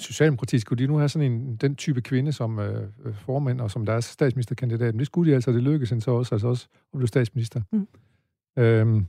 Socialdemokratiet 0.00 0.62
skulle 0.62 0.84
de 0.84 0.92
nu 0.92 0.98
have 0.98 1.08
sådan 1.08 1.32
en, 1.32 1.56
den 1.56 1.76
type 1.76 2.00
kvinde 2.00 2.32
som 2.32 2.58
uh, 2.58 3.14
formand 3.14 3.60
og 3.60 3.70
som 3.70 3.86
deres 3.86 4.04
statsministerkandidat. 4.04 4.94
Men 4.94 4.98
det 4.98 5.06
skulle 5.06 5.30
de 5.30 5.34
altså, 5.34 5.52
det 5.52 5.62
lykkedes 5.62 5.90
hende 5.90 6.02
så 6.02 6.10
også, 6.10 6.34
altså 6.34 6.48
også 6.48 6.68
at 6.92 6.98
blive 6.98 7.08
statsminister. 7.08 7.60
Mm. 7.72 7.88
Øhm, 8.58 9.06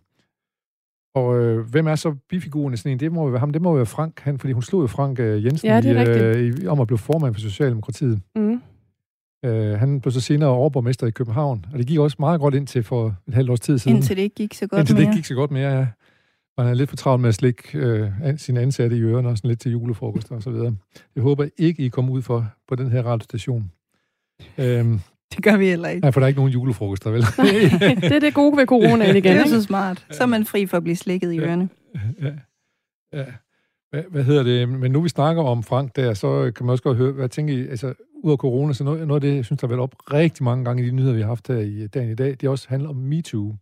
og 1.15 1.39
øh, 1.39 1.69
hvem 1.69 1.87
er 1.87 1.95
så 1.95 2.15
bifiguren 2.29 2.73
i 2.73 2.77
sådan 2.77 2.91
en? 2.91 2.99
Det 2.99 3.11
må 3.11 3.23
jo 3.23 3.29
være 3.29 3.39
ham, 3.39 3.51
det 3.51 3.61
må 3.61 3.75
være 3.75 3.85
Frank, 3.85 4.19
han, 4.19 4.39
fordi 4.39 4.53
hun 4.53 4.61
slog 4.61 4.81
jo 4.81 4.87
Frank 4.87 5.19
øh, 5.19 5.45
Jensen 5.45 5.67
Ja, 5.67 5.81
det 5.81 6.07
i, 6.07 6.39
øh, 6.39 6.63
i, 6.63 6.67
om 6.67 6.79
at 6.79 6.87
blive 6.87 6.97
formand 6.97 7.33
for 7.33 7.41
Socialdemokratiet. 7.41 8.21
Mm. 8.35 8.61
Øh, 9.45 9.79
han 9.79 10.01
blev 10.01 10.11
så 10.11 10.21
senere 10.21 10.49
overborgmester 10.49 11.07
i 11.07 11.11
København, 11.11 11.65
og 11.73 11.79
det 11.79 11.87
gik 11.87 11.99
også 11.99 12.17
meget 12.19 12.39
godt 12.39 12.55
ind 12.55 12.67
til 12.67 12.83
for 12.83 13.15
et 13.27 13.33
halvt 13.33 13.49
års 13.49 13.59
tid 13.59 13.77
siden. 13.77 13.97
Indtil 13.97 14.17
det 14.17 14.23
ikke 14.23 14.35
gik 14.35 14.53
så 14.53 14.67
godt 14.67 14.79
indtil 14.79 14.95
det 14.95 15.01
mere. 15.01 15.11
ikke 15.11 15.17
gik 15.17 15.25
så 15.25 15.35
godt 15.35 15.51
mere, 15.51 15.71
ja. 15.71 15.87
Og 16.57 16.63
han 16.63 16.71
er 16.71 16.75
lidt 16.75 16.89
for 16.89 16.97
travlt 16.97 17.21
med 17.21 17.29
at 17.29 17.35
slikke 17.35 17.77
øh, 17.77 18.11
an- 18.23 18.37
sine 18.37 18.59
ansatte 18.61 18.97
i 18.97 19.01
ørerne, 19.01 19.29
og 19.29 19.37
sådan 19.37 19.47
lidt 19.47 19.59
til 19.59 19.71
julefrokost 19.71 20.31
og 20.31 20.43
så 20.43 20.49
videre. 20.51 20.75
Jeg 21.15 21.23
håber 21.23 21.47
ikke, 21.57 21.83
I 21.83 21.89
kommer 21.89 22.11
ud 22.13 22.21
for 22.21 22.51
på 22.67 22.75
den 22.75 22.91
her 22.91 23.01
radiostation. 23.03 23.71
Øhm, 24.57 24.99
Det 25.35 25.43
gør 25.43 25.57
vi 25.57 25.65
heller 25.67 25.89
ikke. 25.89 26.01
nej, 26.01 26.11
for 26.11 26.19
der 26.19 26.25
er 26.25 26.27
ikke 26.27 26.39
nogen 26.39 26.53
julefrokoster, 26.53 27.11
vel? 27.11 27.21
det 28.01 28.11
er 28.15 28.19
det 28.19 28.33
gode 28.33 28.57
ved 28.57 28.65
coronaen 28.65 29.15
igen. 29.15 29.35
Det 29.35 29.41
er 29.41 29.47
så 29.47 29.63
smart. 29.63 30.05
Så 30.11 30.23
er 30.23 30.27
man 30.27 30.45
fri 30.45 30.65
for 30.65 30.77
at 30.77 30.83
blive 30.83 30.95
slikket 30.95 31.33
i 31.33 31.35
Ja. 31.35 31.41
ørerne. 31.47 31.69
ja. 32.21 32.31
ja. 33.13 33.25
Hvad, 33.89 34.03
hvad 34.11 34.23
hedder 34.23 34.43
det? 34.43 34.69
Men 34.69 34.91
nu 34.91 35.01
vi 35.01 35.09
snakker 35.09 35.43
om 35.43 35.63
Frank 35.63 35.95
der, 35.95 36.13
så 36.13 36.51
kan 36.55 36.65
man 36.65 36.71
også 36.71 36.83
godt 36.83 36.97
høre, 36.97 37.11
hvad 37.11 37.29
tænker 37.29 37.53
I, 37.53 37.67
altså 37.67 37.93
ud 38.23 38.31
af 38.31 38.37
corona, 38.37 38.73
så 38.73 38.83
noget, 38.83 39.07
noget 39.07 39.23
af 39.23 39.29
det, 39.29 39.35
jeg 39.35 39.45
synes, 39.45 39.59
der 39.59 39.67
har 39.67 39.69
været 39.69 39.81
op 39.81 39.95
rigtig 40.13 40.43
mange 40.43 40.65
gange 40.65 40.83
i 40.83 40.85
de 40.85 40.91
nyheder, 40.91 41.13
vi 41.13 41.21
har 41.21 41.27
haft 41.27 41.47
her 41.47 41.57
i 41.57 41.87
dagen 41.87 42.11
i 42.11 42.15
dag, 42.15 42.35
det 42.41 42.49
også 42.49 42.65
handler 42.69 42.89
om 42.89 42.95
MeToo. 42.95 43.55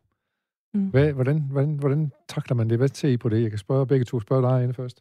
Mm. 0.75 0.85
Hvad, 0.85 1.13
hvordan, 1.13 1.43
hvordan, 1.51 1.75
hvordan 1.79 2.11
takler 2.27 2.55
man 2.55 2.69
det? 2.69 2.77
Hvad 2.77 2.88
ser 2.88 3.09
I 3.09 3.17
på 3.17 3.29
det? 3.29 3.41
Jeg 3.41 3.49
kan 3.49 3.59
spørge 3.59 3.88
begge 3.88 4.05
to. 4.05 4.19
Spørge 4.19 4.41
dig, 4.41 4.63
Anne, 4.63 4.73
først. 4.73 4.99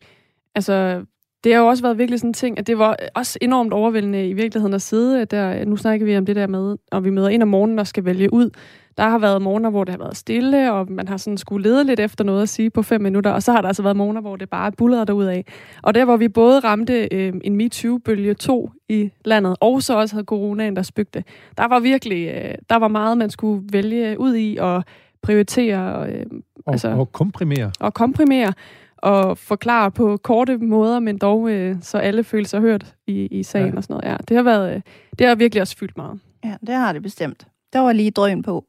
Altså, 0.54 1.04
det 1.44 1.54
har 1.54 1.60
jo 1.60 1.66
også 1.66 1.82
været 1.82 1.98
virkelig 1.98 2.20
sådan 2.20 2.30
en 2.30 2.34
ting, 2.34 2.58
at 2.58 2.66
det 2.66 2.78
var 2.78 2.96
også 3.14 3.38
enormt 3.42 3.72
overvældende 3.72 4.28
i 4.28 4.32
virkeligheden 4.32 4.74
at 4.74 4.82
sidde 4.82 5.24
der. 5.24 5.64
Nu 5.64 5.76
snakker 5.76 6.06
vi 6.06 6.16
om 6.16 6.26
det 6.26 6.36
der 6.36 6.46
med, 6.46 6.76
når 6.92 7.00
vi 7.00 7.10
møder 7.10 7.28
ind 7.28 7.42
om 7.42 7.48
morgenen 7.48 7.78
og 7.78 7.86
skal 7.86 8.04
vælge 8.04 8.32
ud. 8.32 8.50
Der 8.96 9.08
har 9.08 9.18
været 9.18 9.42
morgener, 9.42 9.70
hvor 9.70 9.84
det 9.84 9.92
har 9.92 9.98
været 9.98 10.16
stille, 10.16 10.72
og 10.72 10.92
man 10.92 11.08
har 11.08 11.16
sådan 11.16 11.38
skulle 11.38 11.70
lede 11.70 11.84
lidt 11.84 12.00
efter 12.00 12.24
noget 12.24 12.42
at 12.42 12.48
sige 12.48 12.70
på 12.70 12.82
fem 12.82 13.00
minutter, 13.00 13.30
og 13.30 13.42
så 13.42 13.52
har 13.52 13.60
der 13.60 13.68
altså 13.68 13.82
været 13.82 13.96
morgener, 13.96 14.20
hvor 14.20 14.36
det 14.36 14.50
bare 14.50 14.72
bullerede 14.72 15.06
derud 15.06 15.24
af. 15.24 15.44
Og 15.82 15.94
der, 15.94 16.04
hvor 16.04 16.16
vi 16.16 16.28
både 16.28 16.60
ramte 16.60 17.08
øh, 17.12 17.32
en 17.44 17.56
MeToo-bølge 17.56 18.34
2 18.34 18.70
i 18.88 19.10
landet, 19.24 19.56
og 19.60 19.82
så 19.82 19.98
også 19.98 20.14
havde 20.14 20.24
coronaen, 20.24 20.76
der 20.76 20.82
spøgte, 20.82 21.24
der 21.58 21.68
var 21.68 21.80
virkelig, 21.80 22.28
øh, 22.28 22.54
der 22.70 22.76
var 22.76 22.88
meget, 22.88 23.18
man 23.18 23.30
skulle 23.30 23.64
vælge 23.72 24.20
ud 24.20 24.36
i 24.36 24.56
og 24.60 24.84
prioritere 25.24 25.94
og, 25.94 26.08
øh, 26.12 26.26
Og, 26.66 26.72
Altså- 26.72 26.88
og 26.88 27.12
komprimere. 27.12 27.70
og 27.80 27.94
komprimere 27.94 28.52
og 28.96 29.38
forklare 29.38 29.90
på 29.90 30.16
korte 30.16 30.58
måder, 30.58 31.00
men 31.00 31.18
dog 31.18 31.50
øh, 31.50 31.76
så 31.80 31.98
alle 31.98 32.24
føler 32.24 32.46
sig 32.46 32.60
hørt 32.60 32.94
i, 33.06 33.26
i 33.26 33.42
sagen 33.42 33.70
Ja. 33.70 33.76
og 33.76 33.82
sådan 33.82 33.94
noget. 33.94 34.12
Ja, 34.12 34.16
det 34.28 34.36
har 34.36 34.44
været, 34.44 34.74
øh, 34.74 34.80
det 35.18 35.26
har 35.26 35.34
virkelig 35.34 35.60
også 35.62 35.76
fyldt 35.76 35.96
meget. 35.96 36.20
Ja, 36.44 36.56
det 36.66 36.74
har 36.74 36.92
det 36.92 37.02
bestemt. 37.02 37.46
Der 37.72 37.80
var 37.80 37.92
lige 37.92 38.10
drøn 38.10 38.42
på. 38.42 38.64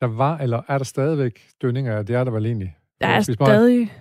Der 0.00 0.06
var, 0.06 0.38
eller 0.38 0.62
er 0.68 0.78
der 0.78 0.84
stadigvæk 0.84 1.40
dønninger? 1.62 2.02
Det 2.02 2.16
er 2.16 2.24
der 2.24 2.30
vel 2.30 2.46
egentlig. 2.46 2.76
Der 3.00 3.06
er 3.06 3.20
stadig... 3.20 3.92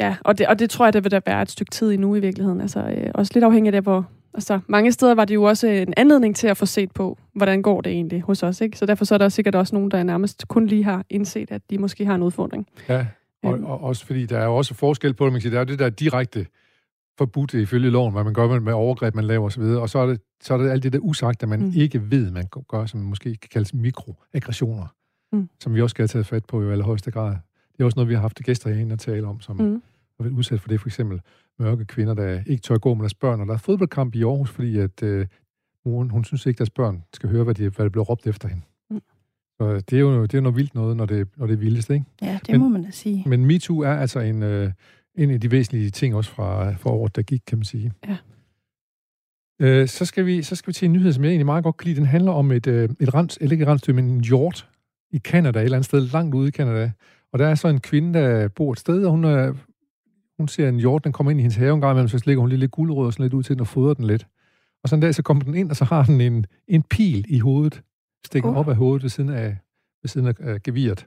Ja, 0.00 0.16
og 0.24 0.38
det, 0.38 0.46
og 0.46 0.58
det 0.58 0.70
tror 0.70 0.86
jeg, 0.86 0.92
det 0.92 1.04
vil 1.04 1.10
der 1.10 1.20
være 1.26 1.42
et 1.42 1.50
stykke 1.50 1.70
tid 1.70 1.92
endnu 1.92 2.14
i 2.14 2.20
virkeligheden. 2.20 2.60
Altså, 2.60 2.80
øh, 2.80 3.10
også 3.14 3.32
lidt 3.34 3.44
afhængigt 3.44 3.76
af, 3.76 3.82
hvor... 3.82 4.04
Altså, 4.34 4.60
mange 4.66 4.92
steder 4.92 5.14
var 5.14 5.24
det 5.24 5.34
jo 5.34 5.42
også 5.42 5.66
en 5.66 5.94
anledning 5.96 6.36
til 6.36 6.46
at 6.46 6.56
få 6.56 6.66
set 6.66 6.90
på, 6.92 7.18
hvordan 7.34 7.62
går 7.62 7.80
det 7.80 7.92
egentlig 7.92 8.20
hos 8.22 8.42
os, 8.42 8.60
ikke? 8.60 8.78
Så 8.78 8.86
derfor 8.86 9.04
så 9.04 9.14
er 9.14 9.18
der 9.18 9.28
sikkert 9.28 9.54
også 9.54 9.74
nogen, 9.74 9.90
der 9.90 10.02
nærmest 10.02 10.48
kun 10.48 10.66
lige 10.66 10.84
har 10.84 11.04
indset, 11.10 11.50
at 11.50 11.62
de 11.70 11.78
måske 11.78 12.04
har 12.06 12.14
en 12.14 12.22
udfordring. 12.22 12.66
Ja, 12.88 13.06
og, 13.42 13.52
Øhm. 13.54 13.64
og 13.64 13.80
også 13.82 14.06
fordi 14.06 14.26
der 14.26 14.38
er 14.38 14.44
jo 14.44 14.56
også 14.56 14.74
forskel 14.74 15.14
på 15.14 15.24
det, 15.24 15.32
man 15.32 15.40
kan 15.40 15.42
sige, 15.42 15.54
der 15.54 15.60
er 15.60 15.64
det 15.64 15.78
der 15.78 15.90
direkte 15.90 16.46
forbudt 17.18 17.54
ifølge 17.54 17.90
loven, 17.90 18.12
hvad 18.12 18.24
man 18.24 18.34
gør 18.34 18.60
med, 18.60 18.72
overgreb, 18.72 19.14
man 19.14 19.24
laver 19.24 19.46
osv., 19.46 19.62
og 19.62 19.88
så 19.90 19.98
er 19.98 20.06
det, 20.06 20.20
så 20.42 20.54
er 20.54 20.58
det 20.58 20.70
alt 20.70 20.82
det 20.82 20.92
der 20.92 20.98
usagt, 20.98 21.42
at 21.42 21.48
man 21.48 21.60
Mm. 21.60 21.72
ikke 21.76 22.10
ved, 22.10 22.30
man 22.30 22.44
gør, 22.68 22.86
som 22.86 23.00
måske 23.00 23.36
kan 23.36 23.48
kaldes 23.52 23.74
mikroaggressioner, 23.74 24.86
Mm. 25.32 25.48
som 25.60 25.74
vi 25.74 25.82
også 25.82 25.92
skal 25.94 26.02
have 26.02 26.08
taget 26.08 26.26
fat 26.26 26.44
på 26.44 26.62
i 26.62 26.70
allerhøjeste 26.72 27.10
grad. 27.10 27.30
Det 27.72 27.80
er 27.80 27.84
også 27.84 27.96
noget, 27.96 28.08
vi 28.08 28.14
har 28.14 28.20
haft 28.20 28.38
gæster 28.44 28.70
herinde 28.70 28.92
at 28.92 28.98
tale 28.98 29.26
om, 29.26 29.40
som 29.40 29.56
mm. 29.56 29.62
Mm. 29.64 29.82
har 30.18 30.24
været 30.24 30.32
udsat 30.32 30.60
for 30.60 30.68
det, 30.68 30.80
for 30.80 30.88
eksempel 30.88 31.20
mørke 31.58 31.84
kvinder, 31.84 32.14
der 32.14 32.40
ikke 32.46 32.60
tør 32.62 32.78
gå 32.78 32.94
med 32.94 33.02
deres 33.02 33.14
børn, 33.14 33.40
og 33.40 33.46
der 33.46 33.52
er 33.54 33.58
fodboldkamp 33.58 34.14
i 34.14 34.22
Aarhus, 34.22 34.50
fordi 34.50 34.78
at 34.78 35.02
øh, 35.02 35.26
moren, 35.84 36.10
hun 36.10 36.24
synes 36.24 36.46
ikke, 36.46 36.54
at 36.56 36.58
deres 36.58 36.70
børn 36.70 37.02
skal 37.14 37.28
høre, 37.28 37.44
hvad, 37.44 37.54
de, 37.54 37.68
hvad 37.68 37.84
der 37.84 37.90
bliver 37.90 38.04
råbt 38.04 38.26
efter 38.26 38.48
hende. 38.48 38.62
Mm. 38.90 39.00
Så 39.60 39.80
det 39.90 39.96
er 39.96 40.00
jo 40.00 40.22
det 40.22 40.34
er 40.34 40.40
noget 40.40 40.56
vildt 40.56 40.74
noget, 40.74 40.96
når 40.96 41.06
det, 41.06 41.28
når 41.36 41.46
det 41.46 41.52
er 41.52 41.58
vildest, 41.58 41.90
ikke? 41.90 42.04
Ja, 42.22 42.38
det 42.46 42.50
Men- 42.50 42.60
må 42.60 42.68
man 42.68 42.82
da 42.84 42.90
sige. 42.90 43.24
Men 43.26 43.46
MeToo 43.46 43.78
er 43.78 43.92
altså 43.94 44.20
en, 44.20 44.42
øh, 44.42 44.70
en 45.14 45.30
af 45.30 45.40
de 45.40 45.50
væsentlige 45.50 45.90
ting 45.90 46.14
også 46.14 46.30
fra, 46.30 46.72
fra 46.72 46.90
året, 46.90 47.16
der 47.16 47.22
gik, 47.22 47.42
kan 47.46 47.58
man 47.58 47.64
sige. 47.64 47.92
Ja. 48.08 48.16
Øh, 49.60 49.88
så, 49.88 50.04
skal 50.04 50.26
vi, 50.26 50.42
så 50.42 50.56
skal 50.56 50.68
vi 50.68 50.72
til 50.72 50.86
en 50.86 50.92
nyhed, 50.92 51.12
som 51.12 51.24
jeg 51.24 51.30
egentlig 51.30 51.46
meget 51.46 51.64
godt 51.64 51.76
kan 51.76 51.86
lide. 51.88 51.96
Den 51.96 52.06
handler 52.06 52.32
om 52.32 52.52
et, 52.52 52.66
øh, 52.66 52.88
et 53.00 53.14
rens, 53.14 53.38
eller 53.40 53.52
ikke 53.52 53.66
rensdyr, 53.66 53.92
men 53.92 54.04
en 54.10 54.20
hjort 54.20 54.68
i 55.10 55.18
Kanada, 55.18 55.58
et 55.58 55.64
eller 55.64 55.76
andet 55.76 55.86
sted 55.86 56.00
langt 56.00 56.34
ude 56.34 56.48
i 56.48 56.50
Kanada. 56.50 56.92
Og 57.32 57.38
der 57.38 57.46
er 57.46 57.54
så 57.54 57.68
en 57.68 57.80
kvinde, 57.80 58.18
der 58.18 58.48
bor 58.48 58.72
et 58.72 58.78
sted, 58.78 59.04
og 59.04 59.10
hun, 59.10 59.24
er, 59.24 59.54
hun 60.42 60.48
ser 60.48 60.68
en 60.68 60.78
hjort, 60.80 61.04
den 61.04 61.12
kommer 61.12 61.30
ind 61.30 61.40
i 61.40 61.42
hendes 61.42 61.56
have 61.56 61.74
en 61.74 61.80
gang 61.80 61.92
imellem, 61.92 62.08
så 62.08 62.22
lægger 62.26 62.40
hun 62.40 62.48
lige 62.48 62.58
lidt 62.58 62.70
guldrød 62.70 63.06
og 63.06 63.12
sådan 63.12 63.24
lidt 63.24 63.34
ud 63.34 63.42
til 63.42 63.54
den 63.54 63.60
og 63.60 63.66
fodrer 63.66 63.94
den 63.94 64.04
lidt. 64.06 64.26
Og 64.82 64.88
så 64.88 64.94
en 64.94 65.00
dag, 65.00 65.14
så 65.14 65.22
kommer 65.22 65.44
den 65.44 65.54
ind, 65.54 65.70
og 65.70 65.76
så 65.76 65.84
har 65.84 66.04
den 66.04 66.20
en, 66.20 66.46
en 66.68 66.82
pil 66.82 67.24
i 67.28 67.38
hovedet, 67.38 67.82
stikker 68.26 68.48
Uh. 68.50 68.56
op 68.56 68.68
af 68.68 68.76
hovedet 68.76 69.02
ved 69.02 69.10
siden 69.10 69.30
af, 69.30 69.56
ved 70.02 70.08
siden 70.08 70.26
af 70.26 70.34
øh, 70.40 70.60
geviret. 70.64 71.06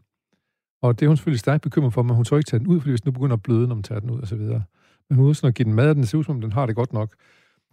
Og 0.81 0.99
det 0.99 1.05
er 1.05 1.09
hun 1.09 1.17
selvfølgelig 1.17 1.39
stærkt 1.39 1.63
bekymret 1.63 1.93
for, 1.93 2.03
men 2.03 2.15
hun 2.15 2.25
tør 2.25 2.37
ikke 2.37 2.49
tage 2.49 2.59
den 2.59 2.67
ud, 2.67 2.79
fordi 2.79 2.91
hvis 2.91 3.01
den 3.01 3.07
nu 3.07 3.11
begynder 3.11 3.35
at 3.35 3.43
bløde, 3.43 3.67
når 3.67 3.75
man 3.75 3.83
tager 3.83 3.99
den 3.99 4.09
ud 4.09 4.19
og 4.19 4.27
så 4.27 4.35
videre. 4.35 4.63
Men 5.09 5.17
hun 5.17 5.29
er 5.29 5.33
sådan 5.33 5.47
at 5.47 5.55
give 5.55 5.65
den 5.65 5.73
mad, 5.73 5.89
og 5.89 5.95
den 5.95 6.05
ser 6.05 6.17
ud 6.17 6.23
som 6.23 6.35
om, 6.35 6.41
den 6.41 6.51
har 6.51 6.65
det 6.65 6.75
godt 6.75 6.93
nok. 6.93 7.15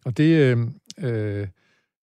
Og 0.05 0.17
det, 0.17 0.37
øh, 0.41 0.59
øh, 0.99 1.49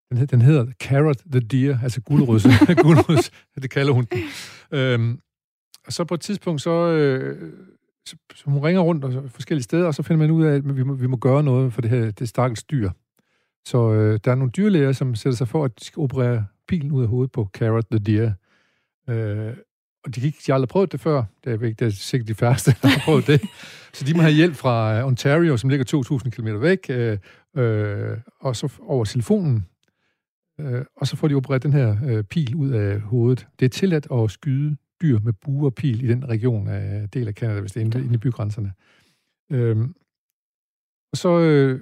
den, 0.09 0.17
hed- 0.17 0.27
den 0.27 0.41
hedder 0.41 0.65
Carrot 0.83 1.17
the 1.31 1.39
Deer, 1.39 1.79
altså 1.83 2.01
guldrøds, 2.01 2.43
guldrøds 2.83 3.31
det 3.61 3.69
kalder 3.69 3.93
hun 3.93 4.07
den. 4.11 4.19
Øhm, 4.71 5.19
og 5.85 5.93
så 5.93 6.03
på 6.03 6.13
et 6.13 6.21
tidspunkt, 6.21 6.61
så, 6.61 6.71
øh, 6.71 7.53
så, 8.05 8.15
så 8.35 8.43
hun 8.45 8.63
ringer 8.63 8.81
rundt 8.81 9.03
og 9.05 9.31
forskellige 9.31 9.63
steder, 9.63 9.85
og 9.85 9.95
så 9.95 10.03
finder 10.03 10.17
man 10.17 10.31
ud 10.31 10.45
af, 10.45 10.55
at 10.55 10.77
vi 10.77 10.83
må, 10.83 10.93
vi 10.93 11.07
må 11.07 11.17
gøre 11.17 11.43
noget 11.43 11.73
for 11.73 11.81
det 11.81 11.89
her 11.89 12.11
det 12.11 12.29
stakkels 12.29 12.63
dyr. 12.63 12.89
Så 13.65 13.93
øh, 13.93 14.19
der 14.25 14.31
er 14.31 14.35
nogle 14.35 14.51
dyrlæger, 14.51 14.91
som 14.91 15.15
sætter 15.15 15.37
sig 15.37 15.47
for, 15.47 15.65
at 15.65 15.79
de 15.79 15.85
skal 15.85 16.01
operere 16.01 16.45
pilen 16.67 16.91
ud 16.91 17.01
af 17.01 17.07
hovedet 17.07 17.31
på 17.31 17.49
Carrot 17.53 17.85
the 17.91 17.99
Deer. 17.99 18.31
Øh, 19.09 19.53
og 20.05 20.15
de, 20.15 20.21
gik, 20.21 20.33
de 20.33 20.51
har 20.51 20.53
aldrig 20.53 20.69
prøvet 20.69 20.91
det 20.91 20.99
før. 20.99 21.23
Det 21.43 21.53
er, 21.53 21.65
ikke, 21.65 21.77
det 21.79 21.87
er 21.87 21.91
sikkert 21.91 22.27
de 22.27 22.35
færreste, 22.35 22.71
der 22.81 22.87
har 22.87 23.01
prøvet 23.05 23.27
det. 23.27 23.41
Så 23.93 24.05
de 24.05 24.13
må 24.13 24.21
have 24.21 24.33
hjælp 24.33 24.55
fra 24.55 24.99
øh, 24.99 25.05
Ontario, 25.05 25.57
som 25.57 25.69
ligger 25.69 26.19
2.000 26.23 26.29
km 26.29 26.61
væk, 26.61 26.85
øh, 26.89 27.17
øh, 27.57 28.17
og 28.39 28.55
så 28.55 28.73
over 28.81 29.05
telefonen. 29.05 29.65
Øh, 30.59 30.85
og 30.97 31.07
så 31.07 31.15
får 31.15 31.27
de 31.27 31.35
opereret 31.35 31.63
den 31.63 31.73
her 31.73 31.97
øh, 32.05 32.23
pil 32.23 32.55
ud 32.55 32.69
af 32.69 32.99
hovedet. 32.99 33.47
Det 33.59 33.65
er 33.65 33.69
tilladt 33.69 34.07
at 34.11 34.31
skyde 34.31 34.77
dyr 35.01 35.19
med 35.19 35.33
bue 35.33 35.67
og 35.67 35.75
pil 35.75 36.03
i 36.03 36.07
den 36.07 36.29
region 36.29 36.67
af 36.67 37.09
del 37.09 37.27
af 37.27 37.33
Canada, 37.33 37.59
hvis 37.59 37.71
det 37.71 37.81
er 37.81 37.85
inde, 37.85 37.99
inde 37.99 38.13
i 38.13 38.17
bygrænserne. 38.17 38.73
Øhm, 39.51 39.95
og 41.11 41.17
så 41.17 41.39
øh, 41.39 41.81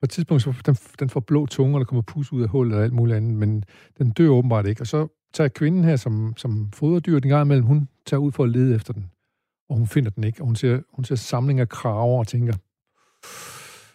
på 0.00 0.04
et 0.04 0.10
tidspunkt, 0.10 0.42
så 0.42 0.62
den, 0.66 0.74
den 1.00 1.10
får 1.10 1.20
blå 1.20 1.46
tunge, 1.46 1.76
og 1.76 1.80
der 1.80 1.84
kommer 1.84 2.02
pus 2.02 2.32
ud 2.32 2.42
af 2.42 2.48
hullet 2.48 2.78
og 2.78 2.84
alt 2.84 2.92
muligt 2.92 3.16
andet, 3.16 3.34
men 3.36 3.64
den 3.98 4.10
dør 4.10 4.28
åbenbart 4.28 4.66
ikke. 4.66 4.80
Og 4.80 4.86
så 4.86 5.08
tager 5.32 5.48
kvinden 5.48 5.84
her, 5.84 5.96
som, 5.96 6.34
som 6.36 6.72
fodrer 6.72 7.00
dyr 7.00 7.18
den 7.18 7.28
gang 7.28 7.46
imellem, 7.46 7.66
hun 7.66 7.88
tager 8.06 8.20
ud 8.20 8.32
for 8.32 8.44
at 8.44 8.50
lede 8.50 8.74
efter 8.74 8.92
den. 8.92 9.10
Og 9.68 9.76
hun 9.76 9.86
finder 9.86 10.10
den 10.10 10.24
ikke, 10.24 10.40
og 10.40 10.46
hun 10.46 10.56
ser, 10.56 10.80
hun 10.92 11.04
ser 11.04 11.14
samling 11.14 11.60
af 11.60 11.68
kraver 11.68 12.18
og 12.18 12.26
tænker, 12.26 12.54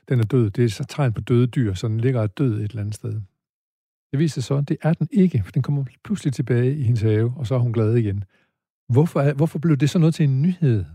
den 0.10 0.20
er 0.20 0.24
død. 0.24 0.50
Det 0.50 0.66
er 0.66 0.70
så 0.70 0.86
tegn 0.90 1.14
på 1.14 1.22
døde 1.22 1.48
dyr, 1.48 1.74
så 1.74 1.88
den 1.88 2.00
ligger 2.00 2.22
er 2.22 2.28
død 2.28 2.54
et 2.54 2.64
eller 2.64 2.82
andet 2.82 2.96
sted. 2.96 3.22
Det 4.12 4.20
viser 4.20 4.34
sig 4.34 4.44
så, 4.44 4.56
at 4.56 4.70
det 4.70 4.78
er 4.82 4.94
den 4.94 5.08
ikke, 5.12 5.42
for 5.44 5.52
den 5.52 5.62
kommer 5.62 5.86
pludselig 6.04 6.34
tilbage 6.34 6.76
i 6.76 6.84
hendes 6.84 7.02
have, 7.02 7.34
og 7.38 7.48
så 7.48 7.56
er 7.56 7.60
hun 7.60 7.74
glad 7.74 7.96
igen. 7.96 8.24
Hvorfor, 8.90 9.34
hvorfor 9.34 9.60
blev 9.60 9.78
det 9.78 9.90
så 9.90 10.00
noget 10.00 10.16
til 10.16 10.24
en 10.24 10.42
nyhed? 10.42 10.86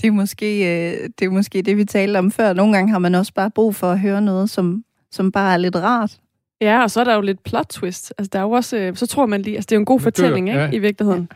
Det 0.00 0.06
er, 0.06 0.10
måske, 0.12 0.58
øh, 0.58 1.08
det 1.18 1.26
er 1.26 1.30
måske 1.30 1.62
det, 1.62 1.76
vi 1.76 1.84
talte 1.84 2.18
om 2.18 2.30
før. 2.30 2.52
Nogle 2.52 2.76
gange 2.76 2.92
har 2.92 2.98
man 2.98 3.14
også 3.14 3.34
bare 3.34 3.50
brug 3.50 3.74
for 3.74 3.90
at 3.90 4.00
høre 4.00 4.22
noget, 4.22 4.50
som, 4.50 4.84
som 5.10 5.32
bare 5.32 5.52
er 5.52 5.56
lidt 5.56 5.76
rart. 5.76 6.18
Ja, 6.60 6.82
og 6.82 6.90
så 6.90 7.00
er 7.00 7.04
der 7.04 7.14
jo 7.14 7.20
lidt 7.20 7.44
plot 7.44 7.66
twist. 7.70 8.12
Altså, 8.18 8.30
der 8.32 8.38
er 8.38 8.42
jo 8.42 8.50
også, 8.50 8.76
øh, 8.76 8.96
så 8.96 9.06
tror 9.06 9.26
man 9.26 9.42
lige, 9.42 9.56
altså 9.56 9.66
det 9.66 9.72
er 9.72 9.76
jo 9.76 9.80
en 9.80 9.84
god 9.86 10.00
fortælling, 10.00 10.48
ikke, 10.48 10.60
ja. 10.60 10.70
i 10.70 10.78
virkeligheden. 10.78 11.28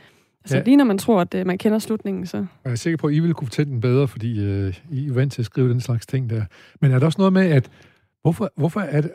Altså 0.44 0.56
Ja. 0.56 0.62
lige 0.62 0.76
når 0.76 0.84
man 0.84 0.98
tror, 0.98 1.20
at 1.20 1.34
øh, 1.34 1.46
man 1.46 1.58
kender 1.58 1.78
slutningen, 1.78 2.26
så... 2.26 2.46
Jeg 2.64 2.72
er 2.72 2.76
sikker 2.76 2.96
på, 2.96 3.06
at 3.06 3.14
I 3.14 3.20
vil 3.20 3.34
kunne 3.34 3.46
fortælle 3.48 3.72
den 3.72 3.80
bedre, 3.80 4.08
fordi 4.08 4.44
øh, 4.44 4.74
I 4.90 5.08
er 5.08 5.12
vant 5.12 5.32
til 5.32 5.42
at 5.42 5.46
skrive 5.46 5.70
den 5.70 5.80
slags 5.80 6.06
ting 6.06 6.30
der. 6.30 6.44
Men 6.80 6.92
er 6.92 6.98
der 6.98 7.06
også 7.06 7.18
noget 7.18 7.32
med, 7.32 7.50
at 7.50 7.70
hvorfor, 8.22 8.52
hvorfor, 8.56 8.80
er 8.80 9.00
det, 9.00 9.10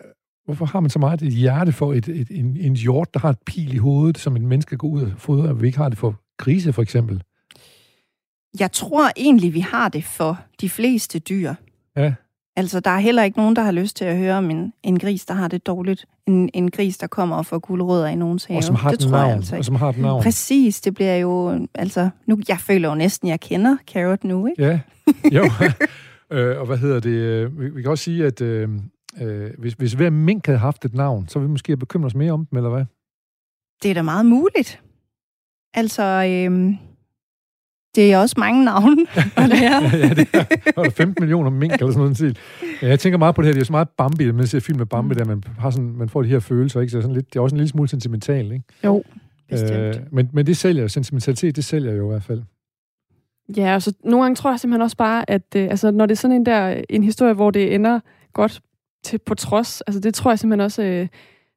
hvorfor 0.46 0.66
har 0.66 0.80
man 0.80 0.90
så 0.90 1.00
meget 1.00 1.22
et 1.22 1.34
hjerte 1.34 1.72
for 1.72 1.94
et, 1.94 2.08
et, 2.08 2.28
en, 2.32 2.58
en 2.58 2.76
hjort, 2.76 3.14
der 3.14 3.20
har 3.20 3.30
et 3.30 3.38
pil 3.46 3.74
i 3.74 3.78
hovedet, 3.78 4.18
som 4.18 4.36
en 4.36 4.48
menneske 4.48 4.78
går 4.78 4.88
ud 4.88 5.02
og 5.02 5.12
fodrer, 5.18 5.50
og 5.50 5.62
vi 5.62 5.68
ikke 5.68 5.78
har 5.78 5.90
det 5.90 5.98
for 5.98 6.16
grise, 6.38 6.74
for 6.74 6.82
eksempel? 6.82 7.24
Jeg 8.60 8.72
tror 8.72 9.10
egentlig, 9.18 9.54
vi 9.54 9.60
har 9.60 9.90
det 9.90 10.04
for 10.04 10.40
de 10.62 10.70
fleste 10.70 11.20
dyr. 11.20 11.54
Ja. 11.98 12.14
Altså, 12.58 12.80
der 12.80 12.90
er 12.92 13.00
heller 13.00 13.24
ikke 13.24 13.38
nogen, 13.38 13.56
der 13.56 13.62
har 13.62 13.72
lyst 13.72 13.96
til 13.98 14.06
at 14.06 14.18
høre 14.18 14.38
om 14.38 14.50
en, 14.50 14.74
en 14.84 15.00
gris, 15.00 15.26
der 15.26 15.34
har 15.34 15.48
det 15.48 15.68
dårligt. 15.68 16.06
En, 16.28 16.50
en 16.54 16.72
gris, 16.72 16.98
der 16.98 17.08
kommer 17.08 17.36
og 17.36 17.46
får 17.46 17.60
guldrødder 17.60 18.08
i 18.08 18.16
nogens 18.16 18.46
have. 18.46 18.58
Og 18.58 18.64
som 18.64 18.76
har 18.76 18.90
det 18.92 19.02
et 19.02 19.10
tror 19.10 19.18
jeg 19.18 19.28
navn. 19.28 19.38
altså 19.38 19.56
Og 19.56 19.58
ikke. 19.60 19.66
som 19.66 19.76
har 19.76 19.90
et 19.90 19.98
navn. 19.98 20.24
Præcis, 20.24 20.82
det 20.82 20.94
bliver 20.94 21.16
jo... 21.16 21.60
Altså, 21.74 22.10
nu, 22.28 22.40
jeg 22.48 22.60
føler 22.60 22.90
jo 22.90 22.96
næsten, 22.96 23.28
jeg 23.28 23.40
kender 23.40 23.78
Carrot 23.94 24.24
nu, 24.24 24.48
ikke? 24.48 24.64
Ja, 24.64 24.80
jo. 25.32 25.44
øh, 26.38 26.60
og 26.60 26.66
hvad 26.66 26.78
hedder 26.78 27.00
det? 27.00 27.10
øh, 27.10 27.60
Vi, 27.60 27.70
vi 27.70 27.82
kan 27.82 27.92
også 27.92 28.04
sige, 28.04 28.26
at 28.26 28.42
øh, 28.42 28.70
øh, 29.22 29.52
hvis, 29.58 29.74
hvis 29.74 29.94
hver 29.94 30.10
mink 30.10 30.46
havde 30.46 30.60
haft 30.60 30.86
et 30.86 30.94
navn, 30.94 31.28
så 31.28 31.40
ville 31.40 31.48
vi 31.48 31.52
måske 31.52 31.72
have 31.72 31.78
bekymret 31.78 32.06
os 32.06 32.16
mere 32.16 32.32
om 32.32 32.46
dem, 32.46 32.58
eller 32.58 32.70
hvad? 32.70 32.86
Det 33.84 33.90
er 33.92 33.96
da 33.96 34.02
meget 34.02 34.26
muligt. 34.26 34.82
Altså, 35.74 36.04
øhm, 36.04 36.78
det 37.96 38.14
er 38.14 38.18
også 38.18 38.36
mange 38.40 38.66
navne 38.66 39.06
at 39.38 39.50
lære. 39.50 39.84
ja, 39.84 40.14
det 40.14 40.28
er, 40.34 40.44
der 40.76 40.82
er 40.84 40.90
15 40.90 41.16
millioner 41.24 41.50
mink 41.50 41.74
eller 41.74 41.92
sådan 41.92 42.16
noget. 42.22 42.38
Ja, 42.82 42.88
jeg 42.88 43.00
tænker 43.00 43.18
meget 43.18 43.36
på 43.36 43.42
det 43.42 43.48
her. 43.48 43.54
Det 43.54 43.58
er 43.58 43.62
jo 43.62 43.66
så 43.66 43.72
meget 43.72 43.90
Bambi, 43.90 44.32
man 44.32 44.48
ser 44.48 44.60
film 44.60 44.78
med 44.78 44.86
Bambi, 44.86 45.14
Mm. 45.14 45.18
der 45.18 45.26
man, 45.26 45.44
har 45.60 45.70
sådan, 45.70 45.96
man 45.98 46.10
får 46.10 46.22
de 46.22 46.28
her 46.28 46.40
følelser. 46.40 46.82
Ikke? 46.82 46.92
Så 46.92 47.02
sådan 47.02 47.16
lidt, 47.16 47.34
det 47.34 47.40
er 47.40 47.44
også 47.44 47.56
en 47.56 47.58
lille 47.58 47.70
smule 47.70 47.88
sentimental. 47.90 48.52
Ikke? 48.52 48.64
Jo, 48.84 49.04
bestemt. 49.50 50.14
men, 50.14 50.30
men 50.34 50.46
det 50.46 50.58
sælger 50.58 50.88
Sentimentalitet, 50.88 51.56
det 51.56 51.66
sælger 51.66 51.94
jo 51.94 52.06
i 52.06 52.12
hvert 52.12 52.24
fald. 52.24 52.42
Ja, 53.58 53.74
og 53.76 53.82
så 53.82 53.94
nogle 54.04 54.24
gange 54.24 54.36
tror 54.36 54.50
jeg 54.52 54.60
simpelthen 54.60 54.82
også 54.82 54.98
bare, 54.98 55.30
at 55.30 55.56
øh, 55.56 55.64
altså, 55.64 55.92
når 55.92 56.06
det 56.06 56.12
er 56.12 56.18
sådan 56.18 56.36
en 56.36 56.46
der 56.46 56.82
en 56.90 57.04
historie, 57.04 57.34
hvor 57.34 57.52
det 57.52 57.76
ender 57.76 58.00
godt 58.34 58.62
til, 59.06 59.20
på 59.20 59.36
trods, 59.36 59.82
altså 59.82 60.00
det 60.00 60.14
tror 60.14 60.32
jeg 60.32 60.40
simpelthen 60.40 60.62
også, 60.66 60.84
øh, 60.84 61.08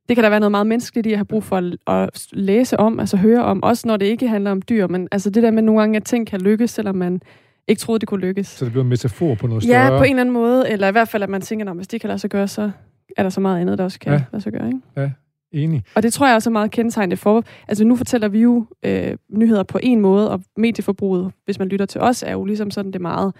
det 0.08 0.16
kan 0.16 0.24
der 0.24 0.30
være 0.30 0.40
noget 0.40 0.50
meget 0.50 0.66
menneskeligt 0.66 1.06
i 1.06 1.12
at 1.12 1.18
have 1.18 1.24
brug 1.24 1.44
for 1.44 1.56
at, 1.56 1.76
at 1.86 2.26
læse 2.32 2.80
om, 2.80 3.00
altså 3.00 3.16
høre 3.16 3.44
om, 3.44 3.62
også 3.62 3.88
når 3.88 3.96
det 3.96 4.06
ikke 4.06 4.28
handler 4.28 4.50
om 4.50 4.62
dyr, 4.62 4.86
men 4.86 5.08
altså 5.12 5.30
det 5.30 5.42
der 5.42 5.50
med 5.50 5.62
nogle 5.62 5.80
gange, 5.80 5.96
at 5.96 6.04
ting 6.04 6.26
kan 6.26 6.40
lykkes, 6.40 6.70
selvom 6.70 6.94
man 6.94 7.20
ikke 7.68 7.80
troede, 7.80 7.98
det 7.98 8.08
kunne 8.08 8.20
lykkes. 8.20 8.46
Så 8.46 8.64
det 8.64 8.72
bliver 8.72 8.84
en 8.84 8.88
metafor 8.90 9.34
på 9.34 9.46
noget 9.46 9.62
større. 9.62 9.82
Ja, 9.92 9.98
på 9.98 10.04
en 10.04 10.10
eller 10.10 10.20
anden 10.20 10.32
måde, 10.32 10.70
eller 10.70 10.88
i 10.88 10.92
hvert 10.92 11.08
fald, 11.08 11.22
at 11.22 11.28
man 11.28 11.40
tænker, 11.40 11.72
hvis 11.74 11.88
det 11.88 12.00
kan 12.00 12.08
lade 12.08 12.18
sig 12.18 12.30
gøre, 12.30 12.48
så 12.48 12.70
er 13.16 13.22
der 13.22 13.30
så 13.30 13.40
meget 13.40 13.60
andet, 13.60 13.78
der 13.78 13.84
også 13.84 13.98
kan 13.98 14.12
Ja. 14.12 14.18
ja. 14.18 14.24
lade 14.32 14.42
sig 14.42 14.52
gøre. 14.52 14.66
Ikke? 14.66 15.12
Enig. 15.52 15.82
Og 15.94 16.02
det 16.02 16.12
tror 16.12 16.26
jeg 16.26 16.36
også 16.36 16.50
er 16.50 16.52
meget 16.52 16.70
kendetegnende 16.70 17.16
for. 17.16 17.44
Altså 17.68 17.84
nu 17.84 17.96
fortæller 17.96 18.28
vi 18.28 18.40
jo 18.40 18.66
øh, 18.82 19.16
nyheder 19.30 19.62
på 19.62 19.78
en 19.82 20.00
måde, 20.00 20.30
og 20.30 20.40
medieforbruget, 20.56 21.32
hvis 21.44 21.58
man 21.58 21.68
lytter 21.68 21.86
til 21.86 22.00
os, 22.00 22.22
er 22.22 22.32
jo 22.32 22.44
ligesom 22.44 22.70
sådan 22.70 22.92
det 22.92 23.00
meget 23.00 23.32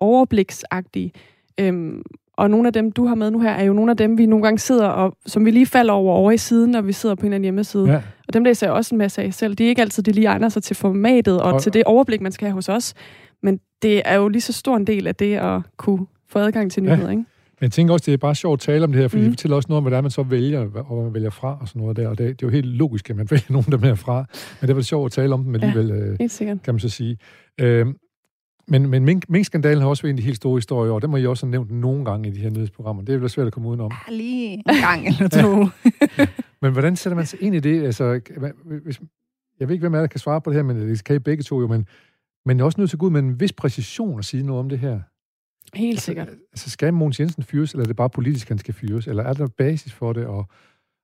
overbliksagtige. 0.00 1.12
Øhm, 1.60 2.02
og 2.36 2.50
nogle 2.50 2.66
af 2.66 2.72
dem, 2.72 2.92
du 2.92 3.06
har 3.06 3.14
med 3.14 3.30
nu 3.30 3.40
her, 3.40 3.50
er 3.50 3.64
jo 3.64 3.72
nogle 3.72 3.90
af 3.90 3.96
dem, 3.96 4.18
vi 4.18 4.26
nogle 4.26 4.42
gange 4.42 4.58
sidder 4.58 4.86
og, 4.86 5.16
som 5.26 5.44
vi 5.44 5.50
lige 5.50 5.66
falder 5.66 5.92
over 5.92 6.14
over 6.14 6.30
i 6.32 6.36
siden, 6.36 6.70
når 6.70 6.80
vi 6.80 6.92
sidder 6.92 7.14
på 7.14 7.20
en 7.20 7.26
eller 7.26 7.34
anden 7.34 7.44
hjemmeside. 7.44 7.90
Ja. 7.90 7.96
Og 8.28 8.34
dem 8.34 8.44
læser 8.44 8.66
jeg 8.66 8.74
også 8.74 8.94
en 8.94 8.98
masse 8.98 9.22
af 9.22 9.34
selv. 9.34 9.54
Det 9.54 9.64
er 9.64 9.68
ikke 9.68 9.82
altid, 9.82 10.02
det 10.02 10.14
lige 10.14 10.26
egner 10.26 10.48
sig 10.48 10.62
til 10.62 10.76
formatet 10.76 11.40
og, 11.42 11.52
Og- 11.52 11.62
til 11.62 11.72
det 11.72 11.84
overblik, 11.84 12.20
man 12.20 12.32
skal 12.32 12.46
have 12.46 12.54
hos 12.54 12.68
os. 12.68 12.94
Men 13.42 13.60
det 13.82 14.02
er 14.04 14.14
jo 14.14 14.28
lige 14.28 14.42
så 14.42 14.52
stor 14.52 14.76
en 14.76 14.86
del 14.86 15.06
af 15.06 15.14
det 15.14 15.34
at 15.36 15.60
kunne 15.76 16.06
få 16.28 16.38
adgang 16.38 16.72
til 16.72 16.82
Ja. 16.84 16.94
nyheder, 16.94 17.10
ikke? 17.10 17.24
Men 17.60 17.64
jeg 17.64 17.70
tænker 17.72 17.92
også, 17.94 18.04
det 18.06 18.12
er 18.12 18.18
bare 18.18 18.34
sjovt 18.34 18.52
at 18.54 18.60
tale 18.60 18.84
om 18.84 18.92
det 18.92 19.00
her, 19.00 19.08
fordi 19.08 19.22
mm. 19.22 19.28
Det 19.28 19.32
fortæller 19.32 19.56
også 19.56 19.66
noget 19.68 19.76
om, 19.78 19.82
hvordan 19.84 20.04
man 20.04 20.10
så 20.10 20.22
vælger, 20.22 20.60
og 20.60 20.66
hvad 20.66 21.02
man 21.04 21.14
vælger 21.14 21.30
fra 21.30 21.58
og 21.60 21.68
sådan 21.68 21.82
noget 21.82 21.96
der. 21.96 22.08
Og 22.08 22.18
det, 22.18 22.26
det 22.28 22.46
er 22.46 22.46
jo 22.46 22.48
helt 22.50 22.66
logisk, 22.66 23.10
at 23.10 23.16
man 23.16 23.26
vælger 23.30 23.44
nogle 23.52 23.64
af 23.66 23.70
dem 23.70 23.82
her 23.82 23.94
fra. 23.94 24.24
Men 24.60 24.68
det 24.68 24.76
var 24.76 24.82
sjovt 24.82 25.06
at 25.06 25.12
tale 25.12 25.34
om 25.34 25.44
dem 25.44 25.54
alligevel, 25.54 25.88
ja. 25.88 26.24
øh, 26.24 26.58
kan 26.64 26.74
man 26.74 26.78
så 26.80 26.88
sige. 26.88 27.16
Øh, 27.60 27.86
men 28.68 28.90
men 28.90 29.04
mink, 29.04 29.28
minkskandalen 29.28 29.80
har 29.82 29.88
også 29.88 30.02
været 30.02 30.10
en 30.10 30.16
af 30.18 30.20
de 30.22 30.26
helt 30.26 30.36
store 30.36 30.56
historier, 30.56 30.92
og 30.92 31.02
det 31.02 31.10
må 31.10 31.16
I 31.16 31.26
også 31.26 31.46
have 31.46 31.50
nævnt 31.50 31.70
nogle 31.70 32.04
gange 32.04 32.28
i 32.28 32.32
de 32.32 32.40
her 32.40 32.50
nyhedsprogrammer. 32.50 33.02
Det 33.02 33.14
er 33.14 33.18
vel 33.18 33.30
svært 33.30 33.46
at 33.46 33.52
komme 33.52 33.68
udenom. 33.68 33.92
Ja, 34.08 34.12
lige 34.14 34.52
en 34.52 34.62
gang 34.64 35.06
eller 35.06 35.28
to. 35.28 35.66
Men 36.62 36.72
hvordan 36.72 36.96
sætter 36.96 37.16
man 37.16 37.26
sig 37.26 37.42
ind 37.42 37.54
i 37.54 37.60
det? 37.60 37.84
Altså, 37.84 38.20
hvis, 38.82 39.00
jeg 39.60 39.68
ved 39.68 39.74
ikke, 39.74 39.82
hvem 39.82 39.94
jer, 39.94 40.00
der 40.00 40.06
kan 40.06 40.20
svare 40.20 40.40
på 40.40 40.50
det 40.50 40.56
her, 40.56 40.62
men 40.62 40.76
det 40.76 41.04
kan 41.04 41.16
I 41.16 41.18
begge 41.18 41.42
to 41.42 41.60
jo, 41.60 41.66
men, 41.66 41.86
men 42.44 42.56
jeg 42.56 42.62
er 42.62 42.64
også 42.64 42.80
nødt 42.80 42.90
til 42.90 42.96
at 42.96 43.00
gå 43.00 43.06
ud 43.06 43.10
med 43.10 43.20
en 43.20 43.40
vis 43.40 43.52
præcision 43.52 44.18
og 44.18 44.24
sige 44.24 44.42
noget 44.42 44.60
om 44.60 44.68
det 44.68 44.78
her. 44.78 45.00
Helt 45.74 46.00
sikkert. 46.00 46.28
Altså, 46.28 46.70
skal 46.70 46.94
Mogens 46.94 47.20
Jensen 47.20 47.42
fyres, 47.42 47.72
eller 47.72 47.84
er 47.84 47.86
det 47.86 47.96
bare 47.96 48.10
politisk, 48.10 48.48
han 48.48 48.58
skal 48.58 48.74
fyres? 48.74 49.06
Eller 49.06 49.22
er 49.22 49.32
der 49.32 49.46
basis 49.58 49.92
for 49.92 50.12
det? 50.12 50.26
Og, 50.26 50.46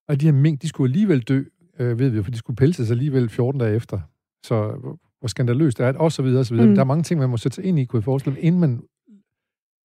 og 0.08 0.20
de 0.20 0.26
her 0.26 0.32
mink, 0.32 0.62
de 0.62 0.68
skulle 0.68 0.90
alligevel 0.90 1.20
dø, 1.20 1.42
øh, 1.78 1.98
ved 1.98 2.08
vi 2.08 2.16
jo, 2.16 2.22
for 2.22 2.30
de 2.30 2.36
skulle 2.36 2.56
pelses 2.56 2.90
alligevel 2.90 3.28
14 3.28 3.60
dage 3.60 3.76
efter. 3.76 4.00
Så 4.44 4.78
hvor- 5.22 5.28
skandaløst 5.28 5.80
er 5.80 5.86
det, 5.92 6.00
og 6.00 6.12
så 6.12 6.22
videre, 6.22 6.40
og 6.40 6.46
så 6.46 6.54
videre. 6.54 6.66
Mm. 6.66 6.70
Mm. 6.70 6.74
Der 6.74 6.82
er 6.82 6.86
mange 6.86 7.02
ting, 7.02 7.20
man 7.20 7.28
må 7.30 7.36
sætte 7.36 7.54
sig 7.54 7.64
ind 7.64 7.78
i, 7.78 7.84
kunne 7.84 7.98
jeg 7.98 8.04
forestille 8.04 8.34
mig, 8.34 8.44
inden 8.44 8.60
man 8.60 8.82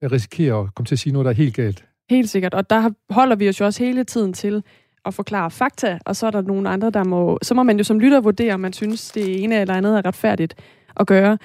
risikerer 0.04 0.56
at 0.64 0.76
komme 0.76 0.86
til 0.86 0.96
at 0.96 1.00
sige 1.00 1.14
noget, 1.14 1.26
der 1.26 1.32
er 1.32 1.36
helt 1.36 1.56
galt. 1.56 1.86
Helt 2.10 2.30
sikkert. 2.30 2.54
Og 2.54 2.70
der 2.70 2.90
holder 3.10 3.36
vi 3.36 3.50
os 3.50 3.60
jo 3.60 3.66
også 3.66 3.84
hele 3.84 4.04
tiden 4.04 4.34
til 4.34 4.64
at 5.06 5.14
forklare 5.14 5.52
fakta, 5.52 6.00
og 6.06 6.16
så 6.16 6.28
er 6.28 6.32
der 6.32 6.42
nogle 6.42 6.70
andre, 6.70 6.90
der 6.90 7.04
må... 7.04 7.40
Så 7.42 7.54
må 7.54 7.64
man 7.64 7.78
jo 7.78 7.84
som 7.84 8.00
lytter 8.00 8.22
vurdere, 8.22 8.54
om 8.54 8.60
man 8.60 8.74
synes, 8.74 9.12
det 9.12 9.44
ene 9.44 9.56
eller 9.62 9.74
andet 9.74 9.98
er 9.98 10.06
retfærdigt 10.06 10.56
at 10.96 11.08
gøre. 11.08 11.38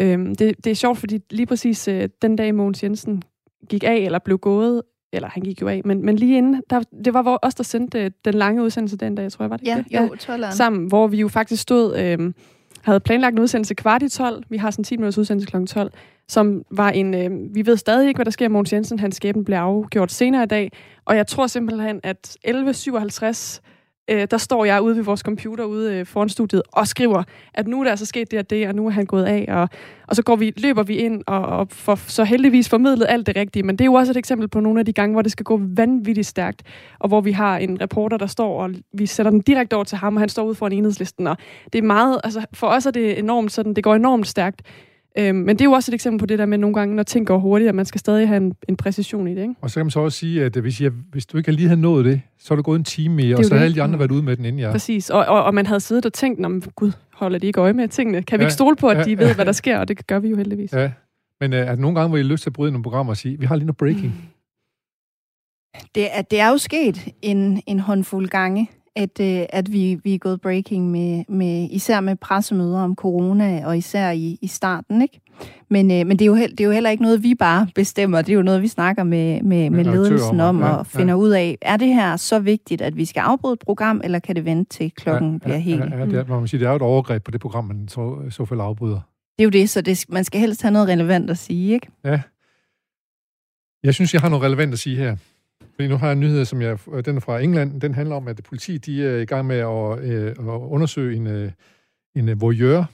Øhm, 0.00 0.34
det, 0.34 0.64
det 0.64 0.70
er 0.70 0.74
sjovt, 0.74 0.98
fordi 0.98 1.18
lige 1.30 1.46
præcis 1.46 1.88
øh, 1.88 2.08
den 2.22 2.36
dag, 2.36 2.54
Mogens 2.54 2.82
Jensen 2.82 3.22
gik 3.68 3.84
af, 3.84 3.96
eller 3.96 4.18
blev 4.18 4.38
gået, 4.38 4.82
eller 5.12 5.28
han 5.28 5.42
gik 5.42 5.60
jo 5.62 5.68
af, 5.68 5.82
men, 5.84 6.04
men 6.06 6.16
lige 6.16 6.38
inden, 6.38 6.62
der, 6.70 6.82
det 7.04 7.14
var 7.14 7.22
hvor- 7.22 7.38
os, 7.42 7.54
der 7.54 7.64
sendte 7.64 8.04
øh, 8.04 8.10
den 8.24 8.34
lange 8.34 8.62
udsendelse 8.62 8.96
den 8.96 9.14
dag, 9.14 9.32
tror 9.32 9.42
jeg, 9.44 9.50
var 9.50 9.56
det 9.56 9.66
ikke 9.66 9.84
Ja, 9.90 10.02
det? 10.02 10.10
jo, 10.28 10.34
12'eren. 10.34 10.50
sammen, 10.50 10.86
hvor 10.88 11.06
vi 11.06 11.16
jo 11.20 11.28
faktisk 11.28 11.62
stod, 11.62 11.98
øh, 11.98 12.32
havde 12.88 13.00
planlagt 13.00 13.32
en 13.32 13.38
udsendelse 13.42 13.74
kvart 13.74 14.02
i 14.02 14.08
12. 14.08 14.42
Vi 14.48 14.56
har 14.56 14.70
sådan 14.70 14.80
en 14.80 14.84
10 14.84 14.96
minutters 14.96 15.18
udsendelse 15.18 15.50
kl. 15.50 15.64
12, 15.64 15.92
som 16.28 16.62
var 16.70 16.90
en, 16.90 17.14
øh, 17.14 17.54
vi 17.54 17.66
ved 17.66 17.76
stadig 17.76 18.08
ikke, 18.08 18.18
hvad 18.18 18.24
der 18.24 18.30
sker 18.30 18.48
med 18.48 18.52
Mogens 18.52 18.72
Jensen. 18.72 18.98
Hans 18.98 19.16
skæbne 19.16 19.44
bliver 19.44 19.60
afgjort 19.60 20.12
senere 20.12 20.42
i 20.42 20.46
dag. 20.46 20.72
Og 21.04 21.16
jeg 21.16 21.26
tror 21.26 21.46
simpelthen, 21.46 22.00
at 22.02 22.36
11.57, 22.44 23.60
øh, 24.08 24.28
der 24.30 24.38
står 24.38 24.64
jeg 24.64 24.82
ude 24.82 24.96
ved 24.96 25.04
vores 25.04 25.20
computer 25.20 25.64
ude 25.64 25.94
øh, 25.94 26.06
foran 26.06 26.28
studiet 26.28 26.62
og 26.72 26.88
skriver, 26.88 27.22
at 27.54 27.68
nu 27.68 27.80
er 27.80 27.84
der 27.84 27.90
altså 27.90 28.06
sket 28.06 28.30
det 28.30 28.38
og 28.38 28.50
det, 28.50 28.68
og 28.68 28.74
nu 28.74 28.86
er 28.86 28.90
han 28.90 29.06
gået 29.06 29.24
af. 29.24 29.44
Og, 29.48 29.68
og 30.06 30.16
så 30.16 30.22
går 30.22 30.36
vi, 30.36 30.52
løber 30.56 30.82
vi 30.82 30.96
ind 30.96 31.22
og, 31.26 31.40
og 31.40 31.66
får 31.70 31.94
så 31.94 32.24
heldigvis 32.24 32.68
formidlet 32.68 33.06
alt 33.08 33.26
det 33.26 33.36
rigtige. 33.36 33.62
Men 33.62 33.76
det 33.76 33.80
er 33.80 33.86
jo 33.86 33.94
også 33.94 34.12
et 34.12 34.16
eksempel 34.16 34.48
på 34.48 34.60
nogle 34.60 34.80
af 34.80 34.86
de 34.86 34.92
gange, 34.92 35.12
hvor 35.12 35.22
det 35.22 35.32
skal 35.32 35.44
gå 35.44 35.60
vanvittigt 35.62 36.26
stærkt, 36.26 36.62
og 36.98 37.08
hvor 37.08 37.20
vi 37.20 37.32
har 37.32 37.58
en 37.58 37.80
reporter, 37.80 38.16
der 38.16 38.26
står, 38.26 38.62
og 38.62 38.70
vi 38.92 39.06
sætter 39.06 39.30
den 39.30 39.40
direkte 39.40 39.74
over 39.74 39.84
til 39.84 39.98
ham, 39.98 40.16
og 40.16 40.22
han 40.22 40.28
står 40.28 40.44
ude 40.44 40.54
foran 40.54 40.72
enhedslisten. 40.72 41.26
Og 41.26 41.36
det 41.72 41.78
er 41.78 41.82
meget, 41.82 42.20
altså 42.24 42.46
for 42.52 42.66
os 42.66 42.86
er 42.86 42.90
det 42.90 43.18
enormt 43.18 43.52
sådan, 43.52 43.74
det 43.74 43.84
går 43.84 43.94
enormt 43.94 44.26
stærkt. 44.26 44.62
Øhm, 45.18 45.36
men 45.36 45.48
det 45.48 45.60
er 45.60 45.64
jo 45.64 45.72
også 45.72 45.90
et 45.90 45.94
eksempel 45.94 46.18
på 46.20 46.26
det 46.26 46.38
der 46.38 46.46
med 46.46 46.58
nogle 46.58 46.74
gange, 46.74 46.96
når 46.96 47.02
ting 47.02 47.26
går 47.26 47.38
hurtigt, 47.38 47.68
at 47.68 47.74
man 47.74 47.84
skal 47.84 47.98
stadig 47.98 48.28
have 48.28 48.36
en, 48.36 48.52
en 48.68 48.76
præcision 48.76 49.28
i 49.28 49.34
det, 49.34 49.42
ikke? 49.42 49.54
Og 49.60 49.70
så 49.70 49.74
kan 49.80 49.86
man 49.86 49.90
så 49.90 50.00
også 50.00 50.18
sige, 50.18 50.44
at 50.44 50.56
hvis, 50.56 50.80
jeg, 50.80 50.90
hvis 51.10 51.26
du 51.26 51.38
ikke 51.38 51.52
lige 51.52 51.68
havde 51.68 51.80
nået 51.80 52.04
det, 52.04 52.20
så 52.38 52.54
er 52.54 52.56
du 52.56 52.62
gået 52.62 52.78
en 52.78 52.84
time 52.84 53.14
mere, 53.14 53.36
og 53.36 53.44
så 53.44 53.54
havde 53.54 53.60
det. 53.60 53.64
alle 53.64 53.74
de 53.74 53.82
andre 53.82 53.98
været 53.98 54.10
ude 54.10 54.22
med 54.22 54.36
den 54.36 54.44
inden 54.44 54.60
jeg. 54.60 54.72
Præcis. 54.72 55.10
Og, 55.10 55.26
og, 55.26 55.44
og 55.44 55.54
man 55.54 55.66
havde 55.66 55.80
siddet 55.80 56.06
og 56.06 56.12
tænkt, 56.12 56.40
men 56.40 56.62
gud, 56.76 56.92
holder 57.14 57.38
de 57.38 57.46
ikke 57.46 57.60
øje 57.60 57.72
med 57.72 57.88
tingene? 57.88 58.22
Kan 58.22 58.38
vi 58.38 58.42
Ja, 58.42 58.46
ikke 58.46 58.54
stole 58.54 58.76
på, 58.76 58.88
at 58.88 59.06
de 59.06 59.10
ja, 59.10 59.16
ved, 59.16 59.26
ja. 59.26 59.34
hvad 59.34 59.44
der 59.44 59.52
sker? 59.52 59.78
Og 59.78 59.88
det 59.88 60.06
gør 60.06 60.18
vi 60.18 60.28
jo 60.28 60.36
heldigvis. 60.36 60.72
Ja. 60.72 60.92
Men 61.40 61.52
uh, 61.52 61.58
er 61.58 61.64
der 61.64 61.76
nogle 61.76 61.94
gange, 61.94 62.08
hvor 62.08 62.16
I 62.16 62.20
har 62.20 62.28
lyst 62.28 62.42
til 62.42 62.50
at 62.50 62.54
bryde 62.54 62.72
nogle 62.72 62.82
programmer 62.82 63.12
og 63.12 63.16
sige, 63.16 63.38
vi 63.38 63.46
har 63.46 63.56
lige 63.56 63.66
noget 63.66 63.76
breaking? 63.76 64.30
Det 65.94 66.16
er, 66.16 66.22
det 66.22 66.40
er 66.40 66.48
jo 66.50 66.58
sket 66.58 67.08
en, 67.22 67.62
en 67.66 67.80
håndfuld 67.80 68.28
gange, 68.28 68.70
at, 68.96 69.20
øh, 69.20 69.46
at 69.48 69.72
vi, 69.72 70.00
vi 70.04 70.14
er 70.14 70.18
gået 70.18 70.40
breaking 70.40 70.90
med, 70.90 71.24
med, 71.28 71.68
især 71.70 72.00
med 72.00 72.16
pressemøder 72.16 72.80
om 72.80 72.94
corona, 72.94 73.66
og 73.66 73.78
især 73.78 74.10
i, 74.10 74.38
i 74.42 74.46
starten, 74.46 75.02
ikke? 75.02 75.20
Men, 75.70 75.90
øh, 75.90 76.06
men 76.06 76.10
det, 76.10 76.22
er 76.22 76.26
jo 76.26 76.36
det 76.36 76.60
er 76.60 76.64
jo 76.64 76.70
heller 76.70 76.90
ikke 76.90 77.02
noget, 77.02 77.22
vi 77.22 77.34
bare 77.34 77.68
bestemmer. 77.74 78.22
Det 78.22 78.32
er 78.32 78.36
jo 78.36 78.42
noget, 78.42 78.62
vi 78.62 78.68
snakker 78.68 79.02
med, 79.02 79.42
med, 79.42 79.70
med 79.70 79.84
ledelsen 79.84 80.40
om, 80.40 80.56
om, 80.56 80.62
ja, 80.62 80.68
og 80.68 80.86
finder 80.86 81.14
ud 81.14 81.30
af, 81.30 81.58
er 81.62 81.76
det 81.76 81.88
her 81.88 82.16
så 82.16 82.38
vigtigt, 82.38 82.82
at 82.82 82.96
vi 82.96 83.04
skal 83.04 83.20
afbryde 83.20 83.52
et 83.52 83.58
program, 83.58 84.00
eller 84.04 84.18
kan 84.18 84.36
det 84.36 84.44
vente 84.44 84.76
til 84.76 84.90
klokken 84.90 85.32
ja, 85.32 85.38
bliver 85.38 85.58
helt? 85.58 85.80
Ja, 85.80 85.98
ja, 85.98 86.06
det, 86.06 86.14
er, 86.14 86.24
må 86.28 86.38
man 86.38 86.48
sige, 86.48 86.60
det 86.60 86.66
er 86.66 86.70
jo 86.70 86.76
et 86.76 86.82
overgreb 86.82 87.24
på 87.24 87.30
det 87.30 87.40
program, 87.40 87.64
man 87.64 87.88
så, 87.88 88.16
så 88.30 88.44
fald 88.44 88.60
afbryder. 88.60 89.00
Det 89.38 89.42
er 89.42 89.44
jo 89.44 89.50
det, 89.50 89.70
så 89.70 89.80
det, 89.80 90.04
man 90.08 90.24
skal 90.24 90.40
helst 90.40 90.62
have 90.62 90.72
noget 90.72 90.88
relevant 90.88 91.30
at 91.30 91.38
sige, 91.38 91.74
ikke? 91.74 91.88
Ja. 92.04 92.20
Jeg 93.82 93.94
synes, 93.94 94.14
jeg 94.14 94.22
har 94.22 94.28
noget 94.28 94.44
relevant 94.44 94.72
at 94.72 94.78
sige 94.78 94.96
her. 94.96 95.16
Fordi 95.78 95.88
nu 95.88 95.96
har 95.96 96.06
jeg 96.06 96.12
en 96.12 96.20
nyhed, 96.20 96.44
som 96.44 96.62
jeg, 96.62 96.78
øh, 96.92 97.04
den 97.04 97.16
er 97.16 97.20
fra 97.20 97.40
England. 97.40 97.80
Den 97.80 97.94
handler 97.94 98.16
om, 98.16 98.28
at 98.28 98.40
politiet 98.44 98.86
de 98.86 99.06
er 99.06 99.16
i 99.16 99.24
gang 99.24 99.46
med 99.46 99.56
at, 99.56 100.04
øh, 100.04 100.30
at 100.30 100.60
undersøge 100.60 101.16
en, 101.16 101.26
øh, 101.26 101.52
en 102.16 102.28
øh, 102.28 102.40
voyeur. 102.40 102.90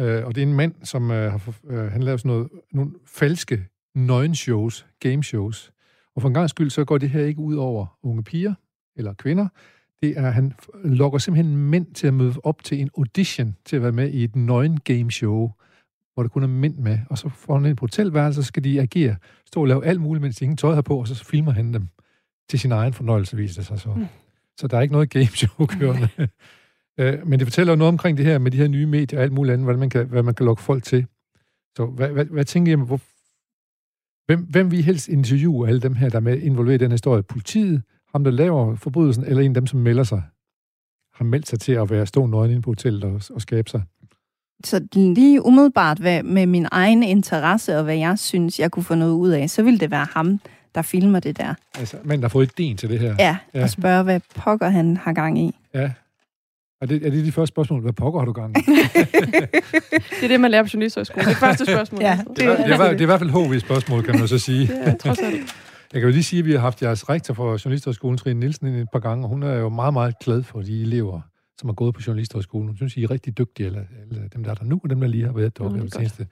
Øh, 0.00 0.26
og 0.26 0.34
det 0.34 0.42
er 0.42 0.46
en 0.46 0.54
mand, 0.54 0.74
som 0.82 1.10
øh, 1.10 1.32
har, 1.32 1.54
øh, 1.66 1.92
han 1.92 2.02
laver 2.02 2.16
sådan 2.16 2.28
noget, 2.28 2.48
nogle 2.72 2.92
falske 3.06 3.66
nøgenshows, 3.94 4.86
gameshows. 5.00 5.72
Og 6.16 6.22
for 6.22 6.28
en 6.28 6.34
gang 6.34 6.50
skyld, 6.50 6.70
så 6.70 6.84
går 6.84 6.98
det 6.98 7.10
her 7.10 7.24
ikke 7.24 7.40
ud 7.40 7.54
over 7.54 7.98
unge 8.02 8.22
piger 8.22 8.54
eller 8.96 9.14
kvinder. 9.14 9.48
Det 10.02 10.18
er, 10.18 10.30
han 10.30 10.52
lokker 10.84 11.18
simpelthen 11.18 11.56
mænd 11.56 11.86
til 11.94 12.06
at 12.06 12.14
møde 12.14 12.34
op 12.44 12.64
til 12.64 12.80
en 12.80 12.90
audition 12.98 13.56
til 13.64 13.76
at 13.76 13.82
være 13.82 13.92
med 13.92 14.10
i 14.10 14.24
et 14.24 14.36
nøgen 14.36 14.80
gameshow, 14.80 15.50
hvor 16.14 16.22
der 16.22 16.28
kun 16.28 16.42
er 16.42 16.46
mænd 16.46 16.76
med. 16.76 16.98
Og 17.10 17.18
så 17.18 17.28
får 17.28 17.58
han 17.58 17.66
ind 17.66 17.76
på 17.76 17.82
hotelværelse, 17.82 18.42
så 18.42 18.46
skal 18.46 18.64
de 18.64 18.80
agere, 18.80 19.16
stå 19.46 19.60
og 19.60 19.66
lave 19.66 19.84
alt 19.84 20.00
muligt, 20.00 20.22
mens 20.22 20.36
de 20.36 20.44
ingen 20.44 20.56
tøj 20.56 20.74
har 20.74 20.82
på, 20.82 21.00
og 21.00 21.08
så 21.08 21.24
filmer 21.24 21.52
han 21.52 21.74
dem 21.74 21.88
til 22.48 22.58
sin 22.58 22.72
egen 22.72 22.92
fornøjelse, 22.92 23.36
viser 23.36 23.60
det 23.60 23.66
sig 23.66 23.80
så. 23.80 23.88
Mm. 23.88 24.06
Så 24.60 24.66
der 24.66 24.76
er 24.76 24.80
ikke 24.80 24.92
noget 24.92 25.10
gameshow 25.10 25.66
kørende. 25.66 26.08
Øh, 26.98 27.26
Men 27.26 27.38
det 27.38 27.46
fortæller 27.46 27.72
jo 27.72 27.76
noget 27.76 27.88
omkring 27.88 28.16
det 28.16 28.26
her 28.26 28.38
med 28.38 28.50
de 28.50 28.56
her 28.56 28.68
nye 28.68 28.86
medier 28.86 29.18
og 29.18 29.22
alt 29.22 29.32
muligt 29.32 29.52
andet, 29.52 29.66
hvad 29.66 29.76
man 29.76 29.90
kan, 29.90 30.06
hvad 30.06 30.22
man 30.22 30.34
kan 30.34 30.46
lokke 30.46 30.62
folk 30.62 30.84
til. 30.84 31.06
Så 31.76 31.86
hvad, 31.86 32.08
hvad, 32.08 32.24
hvad 32.24 32.44
tænker 32.44 32.72
I, 32.72 32.74
hvor, 32.74 33.00
hvem, 34.26 34.40
hvem 34.40 34.70
vil 34.70 34.78
I 34.78 34.82
helst 34.82 35.08
interviewe 35.08 35.66
af 35.66 35.68
alle 35.68 35.80
dem 35.80 35.94
her, 35.94 36.08
der 36.08 36.16
er 36.16 36.20
med 36.20 36.40
involveret 36.40 36.80
i 36.80 36.84
den 36.84 36.90
historie? 36.90 37.22
Politiet, 37.22 37.82
ham 38.12 38.24
der 38.24 38.30
laver 38.30 38.76
forbrydelsen, 38.76 39.24
eller 39.24 39.42
en 39.42 39.50
af 39.50 39.54
dem, 39.54 39.66
som 39.66 39.80
melder 39.80 40.02
sig? 40.02 40.22
Har 41.14 41.24
meldt 41.24 41.48
sig 41.48 41.60
til 41.60 41.72
at 41.72 41.90
være 41.90 42.06
stå 42.06 42.26
nøgen 42.26 42.50
inde 42.50 42.62
på 42.62 42.70
hotellet 42.70 43.04
og, 43.04 43.20
og 43.30 43.40
skabe 43.40 43.70
sig? 43.70 43.82
Så 44.64 44.86
lige 44.92 45.46
umiddelbart 45.46 45.98
hvad, 45.98 46.22
med 46.22 46.46
min 46.46 46.66
egen 46.70 47.02
interesse 47.02 47.78
og 47.78 47.84
hvad 47.84 47.96
jeg 47.96 48.18
synes, 48.18 48.60
jeg 48.60 48.70
kunne 48.70 48.82
få 48.82 48.94
noget 48.94 49.12
ud 49.12 49.30
af, 49.30 49.50
så 49.50 49.62
ville 49.62 49.78
det 49.78 49.90
være 49.90 50.06
ham, 50.10 50.40
der 50.74 50.82
filmer 50.82 51.20
det 51.20 51.36
der. 51.38 51.54
Altså, 51.78 51.96
manden, 52.04 52.22
der 52.22 52.28
har 52.28 52.32
fået 52.32 52.48
idéen 52.48 52.76
til 52.76 52.88
det 52.90 53.00
her. 53.00 53.14
Ja, 53.18 53.24
Ja. 53.24 53.36
ja. 53.54 53.62
og 53.62 53.70
spørge, 53.70 54.02
hvad 54.02 54.20
pokker 54.34 54.68
han 54.68 54.96
har 54.96 55.12
gang 55.12 55.38
i. 55.38 55.56
ja. 55.74 55.90
Er 56.80 56.86
det, 56.86 57.06
er 57.06 57.10
det 57.10 57.24
de 57.24 57.32
første 57.32 57.52
spørgsmål? 57.54 57.80
Hvad 57.80 57.92
pokker 57.92 58.20
har 58.20 58.26
du 58.26 58.32
gang 58.32 58.56
i? 58.58 58.60
Det 60.20 60.24
er 60.24 60.28
det, 60.28 60.40
man 60.40 60.50
lærer 60.50 60.62
på 60.62 60.68
journalisthøjskolen. 60.74 61.28
Det 61.28 61.36
første 61.36 61.64
spørgsmål. 61.66 62.00
Ja, 62.02 62.10
altså. 62.10 62.24
Det 62.36 62.44
er, 62.44 62.56
det, 62.56 62.74
er, 62.74 62.90
det 62.90 62.98
er 62.98 63.02
i 63.02 63.04
hvert 63.04 63.18
fald 63.20 63.30
HV-spørgsmål, 63.30 64.02
kan 64.04 64.18
man 64.18 64.28
så 64.28 64.38
sige. 64.38 64.66
Det 64.66 64.88
er 64.88 64.96
trods 64.96 65.18
alt. 65.18 65.34
Jeg 65.92 66.00
kan 66.00 66.02
jo 66.02 66.08
lige 66.12 66.22
sige, 66.22 66.40
at 66.40 66.46
vi 66.46 66.52
har 66.52 66.58
haft 66.58 66.82
jeres 66.82 67.08
rektor 67.08 67.34
for 67.34 67.50
Journalisthøjskolen, 67.64 68.18
Trine 68.18 68.40
Nielsen, 68.40 68.66
et 68.66 68.88
par 68.92 68.98
gange, 68.98 69.24
og 69.24 69.28
hun 69.28 69.42
er 69.42 69.54
jo 69.54 69.68
meget, 69.68 69.92
meget 69.92 70.18
glad 70.18 70.42
for 70.42 70.62
de 70.62 70.82
elever, 70.82 71.20
som 71.60 71.68
har 71.68 71.74
gået 71.74 71.94
på 71.94 72.00
Journalisthøjskolen. 72.06 72.68
Hun 72.68 72.76
synes, 72.76 72.96
I 72.96 73.02
er 73.04 73.10
rigtig 73.10 73.38
dygtige, 73.38 73.66
eller, 73.66 73.82
eller 74.10 74.28
dem, 74.28 74.44
der 74.44 74.50
er 74.50 74.54
der 74.54 74.64
nu, 74.64 74.80
og 74.84 74.90
dem, 74.90 75.00
der 75.00 75.08
lige 75.08 75.24
har 75.24 75.32
været 75.32 75.58
deroppe 75.58 75.76
Nå, 75.76 75.82
mm, 75.84 75.90
det 75.90 75.98
det 76.00 76.10
seneste. 76.10 76.26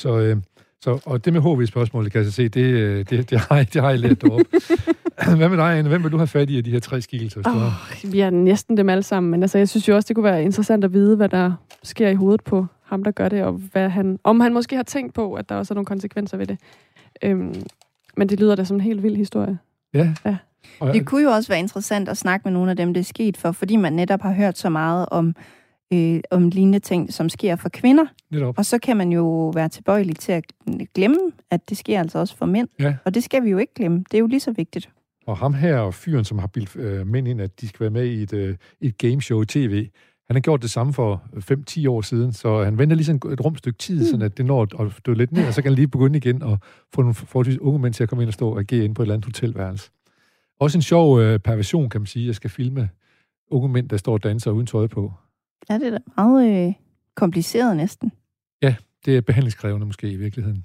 Så, 0.00 0.18
øh, 0.18 0.36
så, 0.82 1.00
og 1.06 1.24
det 1.24 1.32
med 1.32 1.40
HV-spørgsmålet, 1.40 2.12
kan 2.12 2.18
jeg 2.18 2.26
så 2.26 2.32
se, 2.32 2.48
det, 2.48 2.60
øh, 2.60 3.04
det, 3.10 3.30
det, 3.30 3.40
har, 3.40 3.62
det 3.62 3.82
har 3.82 3.90
I 3.90 3.96
lært 3.96 4.22
deroppe. 4.22 4.46
Hvad 5.36 5.48
med 5.48 5.56
dig, 5.56 5.78
Anne? 5.78 5.88
Hvem 5.88 6.02
vil 6.02 6.12
du 6.12 6.16
have 6.16 6.26
fat 6.26 6.50
i 6.50 6.58
af 6.58 6.64
de 6.64 6.70
her 6.70 6.80
tre 6.80 7.00
skikkelser? 7.00 7.42
du 7.42 7.50
har? 7.50 7.90
Oh, 8.04 8.12
vi 8.12 8.20
er 8.20 8.30
næsten 8.30 8.76
dem 8.76 8.88
alle 8.88 9.02
sammen, 9.02 9.30
men 9.30 9.42
altså, 9.42 9.58
jeg 9.58 9.68
synes 9.68 9.88
jo 9.88 9.94
også, 9.94 10.08
det 10.08 10.16
kunne 10.16 10.24
være 10.24 10.42
interessant 10.42 10.84
at 10.84 10.92
vide, 10.92 11.16
hvad 11.16 11.28
der 11.28 11.52
sker 11.82 12.08
i 12.08 12.14
hovedet 12.14 12.44
på 12.44 12.66
ham, 12.82 13.04
der 13.04 13.10
gør 13.10 13.28
det, 13.28 13.42
og 13.42 13.52
hvad 13.52 13.88
han, 13.88 14.18
om 14.24 14.40
han 14.40 14.52
måske 14.52 14.76
har 14.76 14.82
tænkt 14.82 15.14
på, 15.14 15.34
at 15.34 15.48
der 15.48 15.54
også 15.54 15.74
er 15.74 15.74
nogle 15.74 15.86
konsekvenser 15.86 16.36
ved 16.36 16.46
det. 16.46 16.58
Øhm, 17.22 17.54
men 18.16 18.28
det 18.28 18.40
lyder 18.40 18.54
da 18.54 18.64
som 18.64 18.76
en 18.76 18.80
helt 18.80 19.02
vild 19.02 19.16
historie. 19.16 19.58
Ja. 19.94 20.14
Ja. 20.24 20.36
Det 20.92 21.06
kunne 21.06 21.22
jo 21.22 21.30
også 21.30 21.48
være 21.48 21.58
interessant 21.58 22.08
at 22.08 22.16
snakke 22.16 22.44
med 22.44 22.52
nogle 22.52 22.70
af 22.70 22.76
dem, 22.76 22.94
det 22.94 23.00
er 23.00 23.04
sket 23.04 23.36
for, 23.36 23.52
fordi 23.52 23.76
man 23.76 23.92
netop 23.92 24.22
har 24.22 24.32
hørt 24.32 24.58
så 24.58 24.68
meget 24.68 25.06
om, 25.10 25.34
øh, 25.92 26.20
om 26.30 26.48
lignende 26.48 26.78
ting, 26.78 27.12
som 27.12 27.28
sker 27.28 27.56
for 27.56 27.68
kvinder. 27.68 28.04
netop. 28.30 28.58
Og 28.58 28.64
så 28.64 28.78
kan 28.78 28.96
man 28.96 29.12
jo 29.12 29.48
være 29.54 29.68
tilbøjelig 29.68 30.16
til 30.16 30.32
at 30.32 30.44
glemme, 30.94 31.18
at 31.50 31.68
det 31.68 31.76
sker 31.76 32.00
altså 32.00 32.18
også 32.18 32.36
for 32.36 32.46
mænd. 32.46 32.68
Ja. 32.80 32.96
Og 33.04 33.14
det 33.14 33.24
skal 33.24 33.44
vi 33.44 33.50
jo 33.50 33.58
ikke 33.58 33.74
glemme. 33.74 33.98
Det 33.98 34.14
er 34.14 34.18
jo 34.18 34.26
lige 34.26 34.40
så 34.40 34.52
vigtigt. 34.52 34.90
Og 35.26 35.36
ham 35.36 35.54
her, 35.54 35.78
og 35.78 35.94
fyren, 35.94 36.24
som 36.24 36.38
har 36.38 36.46
bildt 36.46 36.76
øh, 36.76 37.06
mænd 37.06 37.28
ind, 37.28 37.40
at 37.40 37.60
de 37.60 37.68
skal 37.68 37.80
være 37.80 37.90
med 37.90 38.04
i 38.04 38.22
et, 38.22 38.32
øh, 38.32 38.56
et 38.80 38.98
gameshow 38.98 39.42
i 39.42 39.46
tv, 39.46 39.88
han 40.26 40.36
har 40.36 40.40
gjort 40.40 40.62
det 40.62 40.70
samme 40.70 40.92
for 40.92 41.22
5-10 41.36 41.88
år 41.90 42.00
siden, 42.00 42.32
så 42.32 42.64
han 42.64 42.78
venter 42.78 42.96
lige 42.96 43.06
sådan 43.06 43.32
et 43.32 43.44
rumstykke 43.44 43.78
tid, 43.78 43.98
mm. 43.98 44.04
sådan 44.04 44.22
at 44.22 44.38
det 44.38 44.46
når 44.46 44.62
at 44.62 44.86
at 44.86 44.92
dø 45.06 45.12
lidt 45.12 45.32
ned, 45.32 45.46
og 45.46 45.54
så 45.54 45.62
kan 45.62 45.70
han 45.70 45.76
lige 45.76 45.88
begynde 45.88 46.16
igen 46.16 46.42
og 46.42 46.58
få 46.94 47.00
nogle 47.00 47.14
forholdsvis 47.14 47.58
unge 47.58 47.78
mænd 47.78 47.94
til 47.94 48.02
at 48.02 48.08
komme 48.08 48.22
ind 48.22 48.28
og 48.28 48.34
stå 48.34 48.50
og 48.50 48.60
agere 48.60 48.84
ind 48.84 48.94
på 48.94 49.02
et 49.02 49.04
eller 49.04 49.14
andet 49.14 49.24
hotelværelse. 49.24 49.90
Også 50.60 50.78
en 50.78 50.82
sjov 50.82 51.20
øh, 51.20 51.38
perversion, 51.38 51.88
kan 51.90 52.00
man 52.00 52.06
sige. 52.06 52.26
Jeg 52.26 52.34
skal 52.34 52.50
filme 52.50 52.88
unge 53.50 53.68
mænd, 53.68 53.88
der 53.88 53.96
står 53.96 54.12
og 54.12 54.22
danser 54.22 54.50
uden 54.50 54.66
tøj 54.66 54.86
på. 54.86 55.12
Ja, 55.70 55.74
det 55.78 55.86
er 55.86 55.90
da 55.90 55.98
meget 56.16 56.66
øh, 56.68 56.72
kompliceret 57.14 57.76
næsten. 57.76 58.12
Det 59.06 59.16
er 59.16 59.20
behandlingskrævende 59.20 59.86
måske 59.86 60.10
i 60.10 60.16
virkeligheden. 60.16 60.64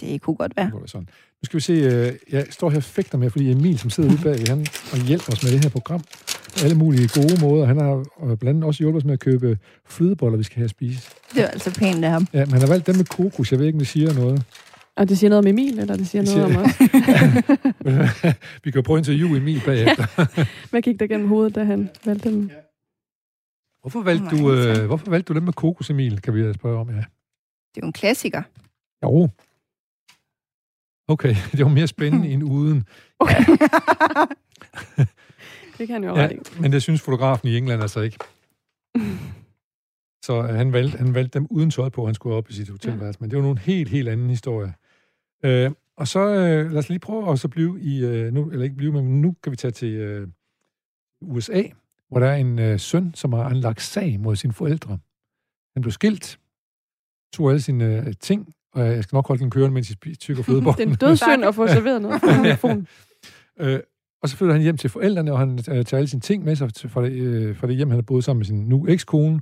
Det 0.00 0.20
kunne 0.20 0.36
godt 0.36 0.52
være. 0.56 0.66
Det 0.66 0.72
må 0.74 0.78
være 0.80 0.88
sådan. 0.88 1.08
Nu 1.42 1.44
skal 1.44 1.56
vi 1.56 1.60
se, 1.60 1.72
øh, 1.72 2.12
jeg 2.32 2.46
står 2.50 2.70
her 2.70 2.76
og 2.76 2.82
fægter 2.82 3.18
med, 3.18 3.30
fordi 3.30 3.50
Emil, 3.50 3.78
som 3.78 3.90
sidder 3.90 4.10
ude 4.10 4.18
bag, 4.28 4.38
han 4.48 4.60
og 4.92 4.98
hjælper 5.06 5.32
os 5.32 5.42
med 5.44 5.52
det 5.52 5.64
her 5.64 5.70
program 5.70 6.00
på 6.00 6.64
alle 6.64 6.76
mulige 6.76 7.08
gode 7.14 7.40
måder. 7.46 7.66
Han 7.66 7.76
har 7.80 8.04
blandt 8.20 8.42
andet 8.48 8.64
også 8.64 8.82
hjulpet 8.82 8.98
os 9.00 9.04
med 9.04 9.12
at 9.12 9.20
købe 9.20 9.58
flødeboller, 9.86 10.38
vi 10.38 10.44
skal 10.44 10.56
have 10.56 10.64
at 10.64 10.70
spise. 10.70 11.10
Det 11.34 11.42
var 11.42 11.48
altså 11.48 11.74
pænt 11.78 12.04
af 12.04 12.10
ham. 12.10 12.26
Ja, 12.32 12.44
men 12.44 12.52
han 12.52 12.60
har 12.60 12.68
valgt 12.68 12.86
dem 12.86 12.96
med 12.96 13.04
kokos. 13.04 13.50
Jeg 13.52 13.58
ved 13.58 13.66
ikke, 13.66 13.76
om 13.76 13.80
det 13.80 13.88
siger 13.88 14.12
noget. 14.14 14.42
Og 14.96 15.08
det 15.08 15.18
siger 15.18 15.28
noget 15.28 15.38
om 15.44 15.46
Emil, 15.46 15.78
eller 15.78 15.96
det 15.96 16.06
siger 16.08 16.22
Det 16.22 16.34
noget 16.36 16.52
siger- 16.52 16.60
om 16.60 18.24
os? 18.24 18.34
vi 18.64 18.70
kan 18.70 18.82
prøve 18.82 18.98
at 18.98 19.08
interviewe 19.08 19.36
Emil 19.36 19.60
bagefter. 19.66 20.06
Hvad 20.70 20.82
gik 20.82 21.00
der 21.00 21.06
gennem 21.06 21.28
hovedet, 21.28 21.54
da 21.54 21.64
han 21.64 21.90
valgte 22.04 22.30
dem? 22.30 22.50
Hvorfor 23.82 24.02
valgte, 24.02 24.24
Oh 24.24 24.30
du, 24.38 24.52
øh, 24.52 24.86
hvorfor 24.86 25.10
valgte 25.10 25.32
du 25.32 25.36
dem 25.38 25.42
med 25.42 25.52
kokos, 25.52 25.90
Emil? 25.90 26.20
Kan 26.20 26.34
vi 26.34 26.52
spørge 26.54 26.78
om, 26.80 26.88
ja. 26.90 26.94
Det 26.96 27.76
er 27.76 27.80
jo 27.82 27.86
en 27.86 27.92
klassiker. 27.92 28.42
Jo. 29.04 29.28
Okay, 31.08 31.34
det 31.52 31.64
var 31.64 31.68
mere 31.70 31.86
spændende 31.86 32.28
end 32.28 32.42
uden. 32.44 32.86
Okay. 33.18 33.44
det 35.78 35.86
kan 35.86 35.88
han 35.88 36.04
jo 36.04 36.16
Ja, 36.16 36.22
ret 36.24 36.32
i. 36.32 36.60
men 36.60 36.72
det 36.72 36.82
synes 36.82 37.02
fotografen 37.02 37.48
i 37.48 37.56
England 37.56 37.82
altså 37.82 38.00
ikke. 38.00 38.18
Så 40.24 40.42
øh, 40.42 40.54
han 40.54 40.72
valgte, 40.72 40.98
han 40.98 41.14
valgte 41.14 41.38
dem 41.38 41.46
uden 41.50 41.70
tøj 41.70 41.88
på, 41.88 42.06
han 42.06 42.14
skulle 42.14 42.36
op 42.36 42.50
i 42.50 42.52
sit 42.52 42.68
hotelværelse. 42.68 43.20
Men 43.20 43.30
det 43.30 43.36
var 43.36 43.42
nogle 43.42 43.58
helt, 43.60 43.88
helt 43.88 44.08
anden 44.08 44.30
historie. 44.30 44.74
Øh, 45.44 45.70
Og 45.96 46.08
så 46.08 46.20
øh, 46.20 46.70
lad 46.70 46.78
os 46.78 46.88
lige 46.88 46.98
prøve 46.98 47.32
at 47.32 47.38
så 47.38 47.48
blive 47.48 47.80
i, 47.80 48.04
øh, 48.04 48.32
nu, 48.32 48.50
eller 48.50 48.64
ikke 48.64 48.76
blive, 48.76 48.92
men 48.92 49.20
nu 49.22 49.36
kan 49.42 49.50
vi 49.52 49.56
tage 49.56 49.70
til 49.72 49.92
øh, 49.94 50.28
USA, 51.20 51.62
hvor 52.12 52.20
der 52.20 52.26
er 52.26 52.36
en 52.36 52.58
øh, 52.58 52.78
søn, 52.78 53.14
som 53.14 53.32
har 53.32 53.44
anlagt 53.44 53.82
sag 53.82 54.20
mod 54.20 54.36
sine 54.36 54.52
forældre. 54.52 54.98
Han 55.76 55.80
blev 55.82 55.92
skilt, 55.92 56.38
tog 57.34 57.48
alle 57.50 57.60
sine 57.60 57.84
øh, 58.06 58.14
ting, 58.20 58.54
og 58.74 58.86
jeg 58.86 59.02
skal 59.04 59.16
nok 59.16 59.28
holde 59.28 59.40
den 59.42 59.50
kørende, 59.50 59.74
mens 59.74 59.90
spi- 59.90 60.14
tykker 60.14 60.42
Det 60.42 60.48
er 60.48 60.52
flødebollen. 60.52 60.88
en 60.88 60.94
dødssynd 60.94 61.44
at 61.48 61.54
få 61.54 61.66
serveret 61.68 62.02
noget 62.02 62.20
fra 62.20 62.42
telefonen. 62.42 62.86
Øh, 63.60 63.80
og 64.22 64.28
så 64.28 64.36
flytter 64.36 64.52
han 64.54 64.62
hjem 64.62 64.76
til 64.76 64.90
forældrene, 64.90 65.32
og 65.32 65.38
han 65.38 65.52
øh, 65.52 65.64
tager 65.84 65.96
alle 65.96 66.08
sine 66.08 66.20
ting 66.20 66.44
med 66.44 66.56
sig 66.56 66.70
fra, 66.90 67.02
det, 67.04 67.12
øh, 67.12 67.56
fra 67.56 67.66
det 67.66 67.76
hjem, 67.76 67.88
han 67.88 67.96
har 67.96 68.02
boet 68.02 68.24
sammen 68.24 68.38
med 68.38 68.46
sin 68.46 68.64
nu 68.64 68.86
ekskone. 68.88 69.40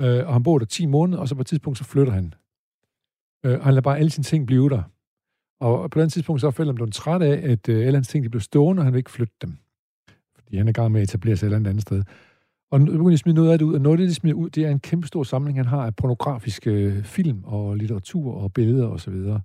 Øh, 0.00 0.26
og 0.26 0.32
han 0.32 0.42
bor 0.42 0.58
der 0.58 0.66
10 0.66 0.86
måneder, 0.86 1.18
og 1.18 1.28
så 1.28 1.34
på 1.34 1.40
et 1.40 1.46
tidspunkt, 1.46 1.78
så 1.78 1.84
flytter 1.84 2.12
han. 2.12 2.34
Øh, 3.44 3.58
og 3.58 3.64
han 3.64 3.74
lader 3.74 3.80
bare 3.82 3.98
alle 3.98 4.10
sine 4.10 4.24
ting 4.24 4.46
blive 4.46 4.68
der. 4.70 4.82
Og 5.60 5.90
på 5.90 6.00
den 6.00 6.10
tidspunkt, 6.10 6.40
så 6.40 6.46
er 6.46 6.50
forældrene 6.50 6.76
blevet 6.76 6.94
træt 6.94 7.22
af, 7.22 7.50
at 7.50 7.68
øh, 7.68 7.86
alle 7.86 7.96
hans 7.96 8.08
ting 8.08 8.24
de 8.24 8.28
blev 8.30 8.40
stående, 8.40 8.80
og 8.80 8.84
han 8.84 8.92
vil 8.92 8.98
ikke 8.98 9.10
flytte 9.10 9.34
dem. 9.42 9.56
Fordi 10.50 10.58
han 10.58 10.66
er 10.66 10.70
i 10.70 10.72
gang 10.72 10.92
med 10.92 11.00
at 11.00 11.08
etablere 11.08 11.36
sig 11.36 11.46
et 11.46 11.48
eller 11.48 11.56
andet 11.56 11.70
andet 11.70 11.82
sted. 11.82 12.02
Og 12.70 12.80
nu 12.80 12.86
begynder 12.86 13.08
de 13.08 13.12
at 13.12 13.18
smide 13.18 13.34
noget 13.34 13.52
af 13.52 13.58
det 13.58 13.64
ud, 13.64 13.74
og 13.74 13.80
noget 13.80 13.94
af 13.94 13.98
det, 13.98 14.08
de 14.08 14.14
smider 14.14 14.36
ud, 14.36 14.50
det 14.50 14.64
er 14.64 14.70
en 14.70 14.80
kæmpe 14.80 15.06
stor 15.06 15.22
samling, 15.22 15.58
han 15.58 15.66
har 15.66 15.86
af 15.86 15.96
pornografiske 15.96 16.70
øh, 16.70 17.04
film 17.04 17.44
og 17.44 17.76
litteratur 17.76 18.34
og 18.34 18.52
billeder 18.52 18.86
osv. 18.86 18.92
Og, 18.92 19.00
så 19.00 19.10
videre. 19.10 19.40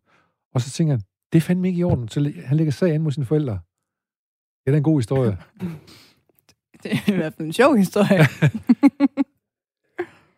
og 0.54 0.62
så 0.62 0.72
tænker 0.72 0.94
han, 0.94 1.02
det 1.34 1.38
er 1.38 1.42
fandme 1.42 1.68
ikke 1.68 1.80
i 1.80 1.84
orden, 1.84 2.08
så 2.08 2.34
han 2.46 2.58
lægger 2.58 2.72
sag 2.72 2.94
an 2.94 3.02
mod 3.02 3.12
sine 3.12 3.26
forældre. 3.26 3.54
Det 3.54 4.68
er 4.68 4.72
da 4.72 4.78
en 4.78 4.84
god 4.84 5.00
historie. 5.00 5.38
Det 6.84 6.92
er 6.92 7.14
i 7.14 7.16
hvert 7.16 7.34
fald 7.34 7.48
en 7.48 7.54
sjov 7.54 7.76
historie. 7.76 8.20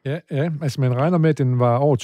Ja, 0.06 0.20
ja, 0.32 0.50
altså 0.62 0.82
man 0.82 0.96
regner 0.96 1.18
med, 1.18 1.30
at 1.30 1.38
den 1.38 1.60
var 1.60 1.78
over 1.78 1.96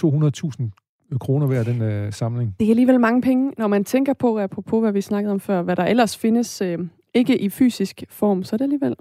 200.000 1.11 1.17
kroner 1.17 1.47
værd, 1.47 1.65
den 1.65 1.81
øh, 1.81 2.13
samling. 2.13 2.55
Det 2.59 2.65
er 2.65 2.69
alligevel 2.69 2.99
mange 2.99 3.21
penge, 3.21 3.53
når 3.57 3.67
man 3.67 3.83
tænker 3.83 4.13
på, 4.13 4.39
apropos 4.39 4.81
hvad 4.81 4.91
vi 4.91 5.01
snakkede 5.01 5.31
om 5.31 5.39
før, 5.39 5.61
hvad 5.61 5.75
der 5.75 5.83
ellers 5.83 6.17
findes, 6.17 6.61
øh, 6.61 6.79
ikke 7.13 7.39
i 7.41 7.49
fysisk 7.49 8.03
form, 8.09 8.43
så 8.43 8.55
er 8.55 8.57
det 8.57 8.63
alligevel. 8.65 8.95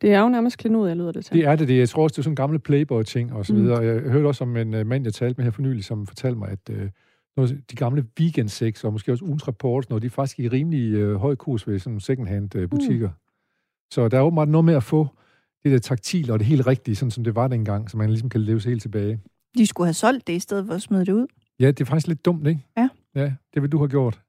Det 0.00 0.12
er 0.12 0.20
jo 0.20 0.28
nærmest 0.28 0.58
klenod, 0.58 0.88
jeg 0.88 0.96
lyder 0.96 1.12
det 1.12 1.24
til. 1.24 1.34
Det 1.36 1.44
er 1.44 1.56
det, 1.56 1.68
det. 1.68 1.78
Jeg 1.78 1.88
tror 1.88 2.02
også, 2.02 2.12
det 2.14 2.18
er 2.18 2.22
sådan 2.22 2.32
en 2.32 2.36
gamle 2.36 2.58
Playboy-ting 2.58 3.32
og 3.32 3.46
så 3.46 3.54
Mm. 3.54 3.60
videre. 3.62 3.78
Jeg 3.84 4.00
hørte 4.00 4.26
også 4.26 4.44
om 4.44 4.56
en 4.56 4.74
øh, 4.74 4.86
mand, 4.86 5.04
jeg 5.04 5.14
talte 5.14 5.38
med 5.38 5.44
her 5.44 5.50
for 5.50 5.62
nylig, 5.62 5.84
som 5.84 6.06
fortalte 6.06 6.38
mig, 6.38 6.48
at 6.48 6.70
øh, 6.70 6.90
noget, 7.36 7.60
de 7.70 7.76
gamle 7.76 8.04
weekend 8.20 8.84
og 8.84 8.92
måske 8.92 9.12
også 9.12 9.24
ugens 9.24 9.48
reports, 9.48 9.90
når 9.90 9.98
de 9.98 10.06
er 10.06 10.10
faktisk 10.10 10.38
i 10.38 10.48
rimelig 10.48 10.94
øh, 10.94 11.14
høj 11.16 11.34
kurs 11.34 11.68
ved 11.68 11.78
sådan 11.78 12.00
second-hand 12.00 12.56
øh, 12.56 12.68
butikker. 12.68 13.08
Mm. 13.08 13.14
Så 13.92 14.08
der 14.08 14.18
er 14.18 14.22
åbenbart 14.22 14.48
noget 14.48 14.64
med 14.64 14.74
at 14.74 14.82
få 14.82 15.06
det 15.64 15.72
der 15.72 15.78
taktil 15.78 16.30
og 16.30 16.38
det 16.38 16.46
helt 16.46 16.66
rigtige, 16.66 16.94
sådan 16.96 17.10
som 17.10 17.24
det 17.24 17.34
var 17.34 17.48
dengang, 17.48 17.90
så 17.90 17.96
man 17.96 18.08
ligesom 18.10 18.28
kan 18.28 18.40
leve 18.40 18.60
sig 18.60 18.70
helt 18.70 18.82
tilbage. 18.82 19.20
De 19.58 19.66
skulle 19.66 19.86
have 19.86 19.94
solgt 19.94 20.26
det, 20.26 20.32
i 20.32 20.38
stedet 20.38 20.66
for 20.66 20.74
at 20.74 20.82
smide 20.82 21.04
det 21.06 21.12
ud. 21.12 21.26
Ja, 21.60 21.66
det 21.66 21.80
er 21.80 21.84
faktisk 21.84 22.06
lidt 22.08 22.24
dumt, 22.24 22.46
ikke? 22.46 22.60
Ja. 22.76 22.88
Ja, 23.14 23.32
det 23.54 23.62
vil 23.62 23.72
du 23.72 23.78
have 23.78 23.88
gjort. 23.88 24.20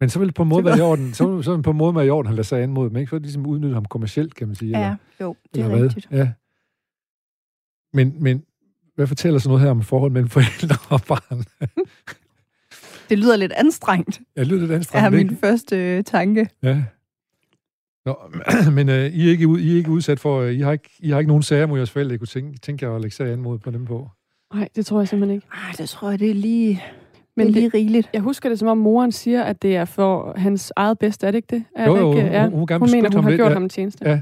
Men 0.00 0.08
så 0.10 0.18
vil 0.18 0.28
det 0.28 0.34
på 0.34 0.42
en 0.42 0.48
måde 0.48 0.58
Det 0.62 0.66
være 0.70 0.78
i 0.78 0.80
orden, 0.80 1.14
så, 1.14 1.42
så 1.42 1.52
det 1.56 1.64
på 1.64 1.70
en 1.70 1.76
måde 1.76 1.94
være 1.94 2.06
i 2.06 2.10
orden, 2.10 2.26
han 2.26 2.34
lader 2.36 2.42
sig 2.42 2.62
an 2.62 2.70
mod 2.72 2.88
dem, 2.88 2.96
ikke? 2.96 3.10
Så 3.10 3.16
er 3.16 3.18
det 3.18 3.26
ligesom 3.26 3.46
udnytte 3.46 3.74
ham 3.74 3.84
kommercielt, 3.84 4.34
kan 4.34 4.46
man 4.48 4.54
sige. 4.56 4.78
Ja, 4.78 4.96
jo, 5.20 5.36
det 5.54 5.60
er 5.60 5.64
eller 5.64 5.76
hvad? 5.78 5.86
rigtigt. 5.88 6.08
Ja. 6.10 6.30
Men, 7.92 8.14
men 8.22 8.44
hvad 8.94 9.06
fortæller 9.06 9.38
så 9.38 9.48
noget 9.48 9.62
her 9.62 9.70
om 9.70 9.82
forhold 9.82 10.12
mellem 10.12 10.28
forældre 10.28 10.76
og 10.96 11.00
barn? 11.08 11.44
Det 13.08 13.18
lyder 13.18 13.36
lidt 13.36 13.52
anstrengt, 13.52 14.20
Jeg 14.36 14.46
lyder 14.46 14.60
lidt 14.60 14.70
er 14.70 14.76
anstrengt, 14.76 15.10
min 15.12 15.20
ikke? 15.20 15.36
første 15.36 15.76
øh, 15.96 16.04
tanke. 16.04 16.48
Ja. 16.62 16.84
Nå, 18.04 18.16
men 18.76 18.88
øh, 18.88 19.06
I, 19.06 19.26
er 19.26 19.30
ikke, 19.30 19.48
ud- 19.48 19.60
I 19.60 19.72
er 19.72 19.76
ikke 19.76 19.90
udsat 19.90 20.20
for, 20.20 20.40
øh, 20.40 20.52
I 20.54 20.60
har 20.60 20.72
ikke, 20.72 20.90
I 20.98 21.10
har 21.10 21.18
ikke 21.18 21.28
nogen 21.28 21.42
sager 21.42 21.66
mod 21.66 21.78
jeres 21.78 21.90
forældre, 21.90 22.14
I 22.14 22.18
kunne 22.18 22.26
tænke, 22.26 22.58
tænke 22.58 22.86
jer 22.86 22.94
at 22.94 23.00
lægge 23.00 23.16
sag 23.16 23.32
an 23.32 23.40
mod 23.40 23.58
på 23.58 23.70
dem 23.70 23.84
på. 23.84 24.08
Nej, 24.54 24.68
det 24.76 24.86
tror 24.86 25.00
jeg 25.00 25.08
simpelthen 25.08 25.34
ikke. 25.36 25.46
Ej, 25.52 25.72
det 25.78 25.88
tror 25.88 26.10
jeg, 26.10 26.18
det 26.18 26.30
er 26.30 26.34
lige, 26.34 26.82
Men 27.44 27.54
det 27.54 27.56
er 27.56 27.62
det, 27.62 27.72
lige 27.72 27.82
rigeligt. 27.82 28.10
jeg 28.14 28.20
husker 28.22 28.48
det, 28.48 28.58
som 28.58 28.68
om 28.68 28.78
moren 28.78 29.12
siger, 29.12 29.42
at 29.42 29.62
det 29.62 29.76
er 29.76 29.84
for 29.84 30.32
hans 30.36 30.72
eget 30.76 30.98
bedste, 30.98 31.26
er 31.26 31.30
det 31.30 31.36
ikke 31.38 31.56
det? 31.56 31.64
Er 31.76 31.86
Jo, 31.86 31.94
det 31.94 32.00
jo, 32.00 32.10
ikke? 32.12 32.22
hun- 32.22 32.32
Ja. 32.32 32.48
hun 32.48 32.66
gerne 32.66 32.78
hun 32.78 32.90
mener, 32.90 33.10
hun 33.14 33.22
har 33.24 33.30
lidt, 33.30 33.38
gjort 33.38 33.48
ja. 33.48 33.52
ham 33.54 33.62
en 33.62 33.68
tjeneste. 33.68 34.08
Ja. 34.08 34.20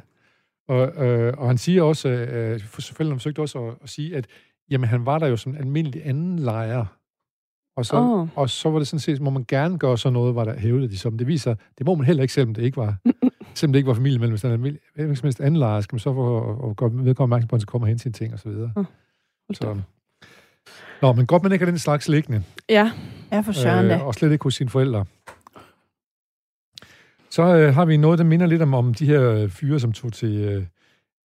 Og, 0.69 1.07
øh, 1.07 1.35
og 1.39 1.47
han 1.47 1.59
siger 1.59 1.83
også, 1.83 2.09
øh, 2.09 2.61
for 2.61 2.81
forældrene 2.83 3.19
forsøgte 3.19 3.41
også 3.41 3.59
at, 3.59 3.75
at 3.83 3.89
sige, 3.89 4.17
at 4.17 4.27
jamen, 4.71 4.89
han 4.89 5.07
var 5.07 5.19
der 5.19 5.27
jo 5.27 5.37
som 5.37 5.53
en 5.53 5.59
almindelig 5.59 6.03
anden 6.07 6.39
lejer. 6.39 6.85
Og 7.77 7.87
så, 7.87 7.97
Åh. 7.97 8.29
og 8.35 8.51
så 8.51 8.71
var 8.71 8.79
det 8.79 8.89
sådan 8.89 9.01
set, 9.01 9.21
må 9.21 9.31
man 9.31 9.45
gerne 9.49 9.79
gøre 9.79 9.99
sådan 9.99 10.13
noget, 10.13 10.35
var 10.35 10.45
der 10.45 10.59
hævdede 10.59 10.89
de 10.89 10.99
som. 10.99 11.19
Det 11.19 11.27
viser, 11.27 11.55
det 11.79 11.87
må 11.87 11.95
man 11.95 12.07
heller 12.07 12.23
ikke, 12.23 12.35
selvom 12.35 12.55
det 12.55 12.63
ikke 12.63 12.77
var, 12.77 12.97
selvom 13.55 13.73
det 13.73 13.79
ikke 13.79 13.87
var 13.89 13.95
familie 13.95 14.19
mellem 14.19 14.37
sådan 14.37 14.67
en 14.67 15.35
anden 15.41 15.57
lejer, 15.57 15.81
skal 15.81 15.95
man 15.95 16.01
så 16.01 16.13
få 16.15 16.51
at, 16.65 16.71
at 16.71 16.77
gøre 16.77 16.91
vedkommende 16.93 17.23
opmærksom 17.23 17.49
på, 17.49 17.57
at 17.57 17.63
han 17.63 17.67
kommer 17.67 17.89
hen 17.89 17.99
til 17.99 18.13
ting 18.13 18.33
og 18.33 18.39
så 18.39 18.49
videre. 18.49 18.73
Da 18.77 18.83
Så. 19.55 19.77
Nå, 21.03 21.13
men 21.13 21.27
godt, 21.27 21.43
man 21.43 21.53
ikke 21.53 21.65
har 21.65 21.71
den 21.71 21.79
slags 21.79 22.09
liggende. 22.09 22.43
Ja, 22.69 22.91
Ja, 23.33 23.41
for 23.41 23.53
søren 23.53 23.89
da. 23.89 23.95
Øh, 23.97 24.07
og 24.07 24.15
slet 24.15 24.33
ikke 24.33 24.43
hos 24.43 24.55
sine 24.55 24.71
forældre. 24.71 25.05
Så 27.31 27.43
øh, 27.43 27.75
har 27.75 27.85
vi 27.85 27.97
noget, 27.97 28.19
der 28.19 28.25
minder 28.25 28.47
lidt 28.47 28.63
om, 28.63 28.75
om 28.75 28.95
de 28.95 29.07
her 29.07 29.31
øh, 29.31 29.49
fyre, 29.49 29.81
som 29.81 29.93
tog 29.93 30.13
til... 30.13 30.37
Øh, 30.37 30.67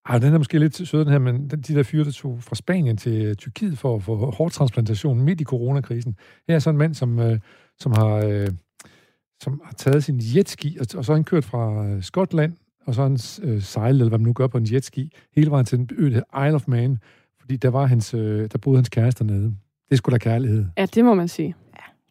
ej, 0.10 0.20
den 0.20 0.34
er 0.34 0.38
måske 0.38 0.60
lidt 0.60 0.88
sød, 0.88 1.00
den 1.00 1.12
her, 1.12 1.20
men 1.20 1.48
de 1.48 1.58
der 1.58 1.84
fyre, 1.84 2.04
der 2.04 2.12
tog 2.12 2.44
fra 2.44 2.56
Spanien 2.56 2.98
til 2.98 3.26
øh, 3.26 3.36
Tyrkiet 3.36 3.78
for 3.78 3.96
at 3.96 4.04
få 4.04 4.32
hårdtransplantation 4.32 5.22
midt 5.22 5.42
i 5.42 5.44
coronakrisen. 5.44 6.16
Her 6.48 6.56
er 6.56 6.60
så 6.60 6.70
en 6.70 6.78
mand, 6.78 6.94
som, 6.94 7.20
øh, 7.20 7.40
som, 7.80 7.92
har, 7.92 8.16
øh, 8.16 8.48
som 9.44 9.62
har 9.66 9.74
taget 9.74 10.04
sin 10.04 10.20
jetski, 10.20 10.78
og, 10.80 10.86
og 10.98 11.06
så 11.06 11.12
har 11.12 11.18
han 11.18 11.24
kørt 11.24 11.46
fra 11.46 11.88
øh, 11.88 12.04
Skotland, 12.04 12.54
og 12.86 12.96
så 12.96 13.02
har 13.02 13.10
han 13.10 13.20
øh, 13.52 13.62
sejlet, 13.62 14.00
eller 14.00 14.10
hvad 14.10 14.20
man 14.20 14.26
nu 14.26 14.34
gør 14.34 14.48
på 14.48 14.58
en 14.58 14.74
jetski, 14.74 15.12
hele 15.36 15.52
vejen 15.52 15.66
til 15.66 15.78
den 15.78 15.90
ø, 15.98 16.12
der 16.14 16.46
Isle 16.48 16.56
of 16.56 16.68
Man, 16.68 16.98
fordi 17.44 17.56
der, 17.56 17.70
var 17.70 17.86
hans, 17.86 18.14
øh, 18.14 18.50
der 18.52 18.58
boede 18.58 18.78
hans 18.78 18.90
kæreste 18.90 19.24
dernede. 19.24 19.44
Det 19.46 19.92
er 19.92 19.96
sgu 19.96 20.12
da 20.12 20.18
kærlighed. 20.18 20.66
ja, 20.78 20.86
det 20.86 21.06
må 21.06 21.14
man 21.14 21.28
sige. 21.28 21.56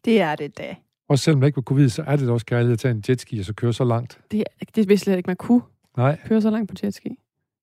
Det 0.05 0.21
er 0.21 0.35
det 0.35 0.57
da. 0.57 0.75
Også 1.09 1.23
selvom 1.23 1.41
der 1.41 1.47
ikke 1.47 1.55
var 1.55 1.61
covid, 1.61 1.89
så 1.89 2.03
er 2.07 2.15
det 2.15 2.27
da 2.27 2.33
også 2.33 2.45
kærlighed 2.45 2.73
at 2.73 2.79
tage 2.79 2.91
en 2.91 3.03
jetski 3.09 3.39
og 3.39 3.45
så 3.45 3.53
køre 3.53 3.73
så 3.73 3.83
langt. 3.83 4.19
Det, 4.31 4.43
det 4.75 4.89
vidste 4.89 5.09
jeg 5.11 5.17
ikke, 5.17 5.27
man 5.27 5.35
kunne 5.35 5.61
Nej. 5.97 6.19
køre 6.25 6.41
så 6.41 6.49
langt 6.49 6.69
på 6.69 6.75
jetski. 6.83 7.09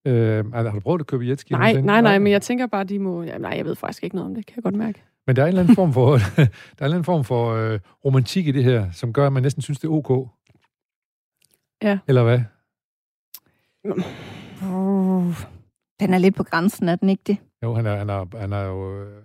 Øh, 0.07 0.53
har 0.53 0.71
du 0.71 0.81
prøvet 0.81 1.01
at 1.01 1.07
købe 1.07 1.27
jetski? 1.29 1.55
Nej, 1.55 1.73
nej, 1.73 2.01
nej, 2.01 2.19
men 2.19 2.33
jeg 2.33 2.43
tænker 2.43 2.67
bare, 2.67 2.85
de 2.85 2.99
må... 2.99 3.23
Ja, 3.23 3.39
nej, 3.39 3.55
jeg 3.57 3.65
ved 3.65 3.77
faktisk 3.77 4.05
ikke 4.05 4.17
noget 4.17 4.29
om 4.29 4.35
det, 4.35 4.47
kan 4.47 4.57
jeg 4.57 4.63
godt 4.63 4.75
mærke. 4.75 5.03
Men 5.27 5.37
der 5.37 5.43
er 5.43 5.47
en 5.47 5.49
eller 5.49 5.63
anden 5.63 5.75
form 5.75 5.93
for, 5.93 6.11
der 6.17 6.19
er 6.37 6.43
en 6.43 6.49
eller 6.81 6.95
anden 6.95 7.05
form 7.05 7.25
for 7.25 7.53
øh, 7.55 7.81
romantik 8.05 8.47
i 8.47 8.53
det 8.53 8.65
her, 8.65 8.91
som 8.91 9.13
gør, 9.13 9.27
at 9.27 9.33
man 9.33 9.43
næsten 9.43 9.63
synes, 9.63 9.79
det 9.79 9.89
er 9.89 9.93
ok. 9.93 10.29
Ja. 11.83 11.99
Eller 12.09 12.23
hvad? 12.23 12.41
Den 16.01 16.15
er 16.15 16.19
lidt 16.19 16.35
på 16.35 16.43
grænsen, 16.43 16.89
er 16.89 16.97
den 16.97 17.09
ikke 17.09 17.23
det? 17.27 17.37
Jo, 17.65 17.75
han 17.75 17.87
er, 17.87 17.97
han 17.97 18.11
er, 18.11 18.39
han 18.39 18.53
er 18.53 18.63
jo... 18.63 19.01
Øh, 19.03 19.23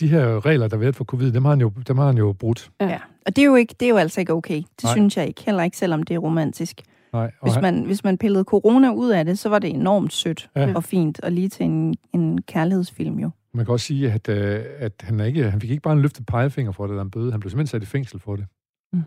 de 0.00 0.08
her 0.08 0.46
regler, 0.46 0.68
der 0.68 0.76
har 0.76 0.80
været 0.80 0.96
for 0.96 1.04
covid, 1.04 1.32
dem 1.32 1.44
har 1.44 1.50
han 1.50 1.60
jo, 1.60 1.72
dem 1.88 1.98
har 1.98 2.06
han 2.06 2.18
jo 2.18 2.32
brudt. 2.32 2.70
Ja. 2.80 2.86
Ja. 2.88 2.98
Og 3.26 3.36
det 3.36 3.42
er 3.42 3.46
jo, 3.46 3.54
ikke, 3.54 3.74
det 3.80 3.86
er 3.86 3.90
jo 3.90 3.96
altså 3.96 4.20
ikke 4.20 4.32
okay. 4.32 4.56
Det 4.56 4.84
Nej. 4.84 4.92
Synes 4.92 5.16
jeg 5.16 5.26
ikke. 5.28 5.42
Heller 5.46 5.62
ikke, 5.62 5.76
selvom 5.76 6.02
det 6.02 6.14
er 6.14 6.18
romantisk. 6.18 6.82
Nej, 7.12 7.30
Hvis 7.42 7.54
han, 7.54 7.62
man, 7.62 7.84
hvis 7.84 8.04
man 8.04 8.18
pillede 8.18 8.44
corona 8.44 8.90
ud 8.92 9.10
af 9.10 9.24
det, 9.24 9.38
så 9.38 9.48
var 9.48 9.58
det 9.58 9.70
enormt 9.70 10.12
sødt 10.12 10.50
Ja. 10.56 10.66
ja. 10.66 10.74
og 10.74 10.84
fint, 10.84 11.20
og 11.20 11.32
lige 11.32 11.48
til 11.48 11.66
en, 11.66 11.94
en 12.14 12.42
kærlighedsfilm 12.42 13.18
jo. 13.18 13.30
man 13.54 13.64
kan 13.64 13.72
også 13.72 13.86
sige, 13.86 14.12
at, 14.12 14.28
øh, 14.28 14.64
at 14.78 14.92
han, 15.00 15.20
ikke, 15.20 15.50
han 15.50 15.60
fik 15.60 15.70
ikke 15.70 15.82
bare 15.82 15.92
en 15.92 16.00
løftet 16.02 16.26
pegefinger 16.26 16.72
for 16.72 16.84
det, 16.86 16.90
eller 16.92 17.02
en 17.02 17.10
bøde. 17.10 17.30
Han 17.30 17.40
blev 17.40 17.50
simpelthen 17.50 17.80
sat 17.80 17.82
i 17.82 17.86
fængsel 17.86 18.20
for 18.20 18.36
det. 18.36 18.46
Mm. 18.92 19.02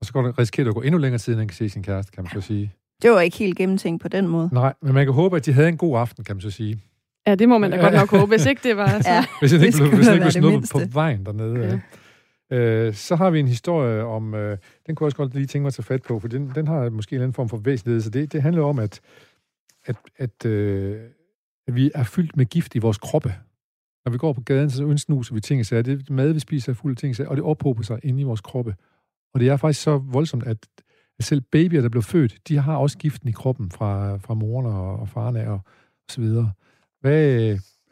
Og 0.00 0.06
så 0.06 0.12
går 0.12 0.22
det, 0.22 0.38
risikerer 0.38 0.64
det 0.64 0.70
at 0.70 0.74
gå 0.74 0.80
endnu 0.82 0.98
længere 0.98 1.18
tid, 1.18 1.32
end 1.32 1.38
han 1.40 1.48
kan 1.48 1.54
se 1.56 1.68
sin 1.68 1.82
kæreste, 1.82 2.12
kan 2.12 2.24
man 2.24 2.30
så 2.32 2.40
sige. 2.40 2.72
Det 3.02 3.10
var 3.10 3.20
ikke 3.20 3.36
helt 3.36 3.56
gennemtænkt 3.58 4.02
på 4.02 4.08
den 4.08 4.26
måde. 4.28 4.48
Nej, 4.52 4.74
men 4.82 4.94
man 4.94 5.06
kan 5.06 5.14
håbe, 5.14 5.36
at 5.36 5.46
de 5.46 5.52
havde 5.52 5.68
en 5.68 5.76
god 5.76 5.98
aften, 5.98 6.24
kan 6.24 6.36
man 6.36 6.40
så 6.40 6.50
sige. 6.50 6.80
Ja, 7.26 7.34
det 7.34 7.48
må 7.48 7.58
man 7.58 7.70
da 7.70 7.76
godt 7.76 7.94
nok 7.94 8.10
håbe, 8.10 8.30
hvis 8.30 8.46
ikke 8.46 8.68
det 8.68 8.76
var... 8.76 8.86
Altså. 8.86 9.10
Ja, 9.10 9.24
Hvis 9.40 9.52
han 9.52 9.60
Det 9.60 9.66
ikke 9.66 9.78
blev, 9.78 9.94
hvis 9.94 10.08
ikke 10.08 10.20
blev 10.20 10.30
snuppet 10.30 10.70
på 10.72 10.80
vejen 10.92 11.26
dernede. 11.26 11.80
Ja. 12.50 12.56
Øh, 12.56 12.94
så 12.94 13.16
har 13.16 13.30
vi 13.30 13.40
en 13.40 13.48
historie 13.48 14.04
om, 14.04 14.34
øh, 14.34 14.58
den 14.86 14.94
kunne 14.94 15.04
jeg 15.04 15.06
også 15.06 15.16
godt 15.16 15.34
lige 15.34 15.46
tænke 15.46 15.62
mig 15.62 15.66
at 15.66 15.74
tage 15.74 15.84
fat 15.84 16.02
på, 16.02 16.18
for 16.18 16.28
den, 16.28 16.52
den 16.54 16.66
har 16.66 16.90
måske 16.90 17.12
en 17.12 17.16
eller 17.16 17.24
anden 17.24 17.34
form 17.34 17.48
for 17.48 17.56
væsentlighed. 17.56 18.00
Så 18.00 18.10
det, 18.10 18.32
det 18.32 18.42
handler 18.42 18.62
om, 18.62 18.78
at, 18.78 19.00
at, 19.84 19.96
at, 20.16 20.46
øh, 20.46 21.00
at 21.68 21.74
vi 21.74 21.90
er 21.94 22.04
fyldt 22.04 22.36
med 22.36 22.46
gift 22.46 22.74
i 22.74 22.78
vores 22.78 22.98
kroppe. 22.98 23.34
Når 24.04 24.12
vi 24.12 24.18
går 24.18 24.32
på 24.32 24.40
gaden, 24.40 24.70
så 24.70 24.82
indsnuser 24.82 25.34
vi 25.34 25.40
ting 25.40 25.66
sager. 25.66 25.82
Det 25.82 26.10
mad, 26.10 26.32
vi 26.32 26.40
spiser, 26.40 26.72
er 26.72 26.76
fuld 26.76 26.92
af 26.92 26.96
ting 26.96 27.28
og 27.28 27.36
det 27.36 27.44
ophober 27.44 27.82
sig 27.82 28.00
inde 28.02 28.20
i 28.20 28.24
vores 28.24 28.40
kroppe. 28.40 28.74
Og 29.34 29.40
det 29.40 29.48
er 29.48 29.56
faktisk 29.56 29.82
så 29.82 29.98
voldsomt, 29.98 30.46
at 30.46 30.58
at 31.20 31.24
selv 31.24 31.40
babyer, 31.40 31.80
der 31.80 31.88
blev 31.88 32.02
født, 32.02 32.48
de 32.48 32.58
har 32.58 32.76
også 32.76 32.98
giften 32.98 33.28
i 33.28 33.32
kroppen 33.32 33.70
fra, 33.70 34.16
fra 34.16 34.34
moren 34.34 34.66
og, 34.66 34.96
og 34.96 35.08
faren 35.08 35.36
af 35.36 35.48
og, 35.48 35.54
og 35.54 36.10
så 36.10 36.20
videre. 36.20 36.52
Hvad, 37.00 37.40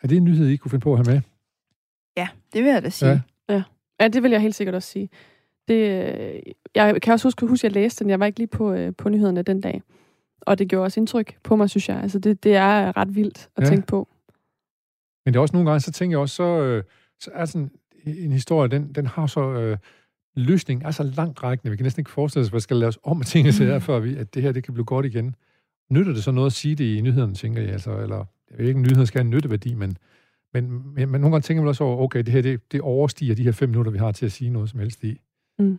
er 0.03 0.09
det 0.09 0.17
en 0.17 0.25
nyhed, 0.25 0.49
I 0.49 0.57
kunne 0.57 0.71
finde 0.71 0.83
på 0.83 0.93
at 0.95 0.99
have 1.07 1.15
med? 1.15 1.23
ja 2.17 2.29
det 2.53 2.65
vil 2.65 2.73
jeg 2.73 2.83
da 2.83 2.89
sige. 2.91 3.11
Ja. 3.11 3.55
Ja. 3.55 3.63
Ja, 4.01 4.09
det 4.09 4.23
vil 4.23 4.31
jeg 4.31 4.41
helt 4.41 4.55
sikkert 4.55 4.75
også 4.75 4.89
sige. 4.89 5.09
Det, 5.69 6.41
jeg 6.75 7.03
kan 7.03 7.13
også 7.13 7.27
huske, 7.27 7.47
huske, 7.47 7.67
at 7.67 7.75
jeg 7.75 7.83
læste 7.83 8.05
den. 8.05 8.11
Jeg 8.11 8.21
var 8.21 8.27
ikke 8.27 8.39
lige 8.39 8.47
på, 8.49 8.73
øh, 8.73 8.93
på 8.99 9.09
nyhederne 9.09 9.43
den 9.43 9.61
dag. 9.61 9.83
Og 10.41 10.59
det 10.59 10.69
gjorde 10.69 10.85
også 10.85 11.01
indtryk 11.01 11.37
på 11.43 11.57
mig, 11.57 11.71
synes 11.71 11.89
jeg. 11.89 12.01
Altså, 12.01 12.19
det, 12.19 12.45
det 12.45 12.55
er 12.55 12.97
ret 12.97 13.15
vildt 13.15 13.49
at 13.57 13.63
Ja. 13.63 13.65
ja. 13.65 13.71
tænke 13.71 13.87
på. 13.87 14.09
Men 15.25 15.35
det 15.35 15.39
er 15.39 15.41
også 15.41 15.57
nogle 15.57 15.71
gange, 15.71 15.81
så 15.81 15.93
tænker 15.93 16.13
jeg 16.17 16.21
også, 16.21 16.35
så, 16.35 16.63
øh, 16.63 16.85
så 17.21 17.31
er 17.35 17.45
sådan 17.45 17.71
en 18.07 18.33
historie, 18.33 18.69
den, 18.71 18.93
den 18.93 19.07
har 19.07 19.27
så... 19.27 19.41
Øh, 19.53 19.77
løsningen 20.37 20.87
er 20.87 20.91
så 20.91 21.03
langt 21.03 21.43
rækkende. 21.43 21.71
Vi 21.71 21.77
kan 21.77 21.85
næsten 21.85 22.01
ikke 22.01 22.11
forestille 22.11 22.45
os, 22.45 22.51
hvad 22.51 22.61
skal 22.61 22.77
laves 22.77 22.99
om 23.03 23.21
af 23.21 23.27
tingene, 23.27 23.53
så 23.53 23.65
er, 23.65 23.79
før 23.89 23.99
vi, 23.99 24.17
at 24.17 24.35
det 24.35 24.43
her 24.43 24.53
det 24.53 24.65
kan 24.65 24.75
blive 24.75 24.85
godt 24.85 25.07
igen. 25.07 25.35
Nytter 25.91 26.13
det 26.13 26.25
så 26.25 26.31
noget 26.31 26.47
at 26.47 26.53
sige 26.53 26.75
det 26.75 26.85
i 26.97 27.01
nyhederne, 27.01 27.35
tænker 27.35 27.63
jeg? 27.63 27.73
Altså, 27.73 27.99
eller, 27.99 28.25
jeg 28.51 28.59
ved 28.59 28.67
ikke, 28.67 28.79
om 28.79 28.83
nyheder 28.83 29.05
skal 29.05 29.19
have 29.19 29.25
en 29.25 29.31
nytteværdi, 29.31 29.75
men, 29.75 29.97
men, 30.55 30.71
men, 30.95 31.09
men 31.11 31.21
nogle 31.21 31.35
gange 31.35 31.41
tænker 31.43 31.63
man 31.63 31.69
også 31.69 31.85
over, 31.85 31.99
okay, 31.99 32.19
det 32.19 32.29
her 32.29 32.43
det, 32.43 32.73
det 32.73 32.81
overstiger 32.81 33.35
de 33.35 33.43
her 33.43 33.53
fem 33.53 33.69
minutter, 33.69 33.93
vi 33.93 33.99
har 33.99 34.13
til 34.13 34.27
at 34.27 34.33
sige 34.33 34.51
noget 34.51 34.71
som 34.71 34.81
helst 34.81 35.05
i. 35.05 35.21
Mm. 35.59 35.79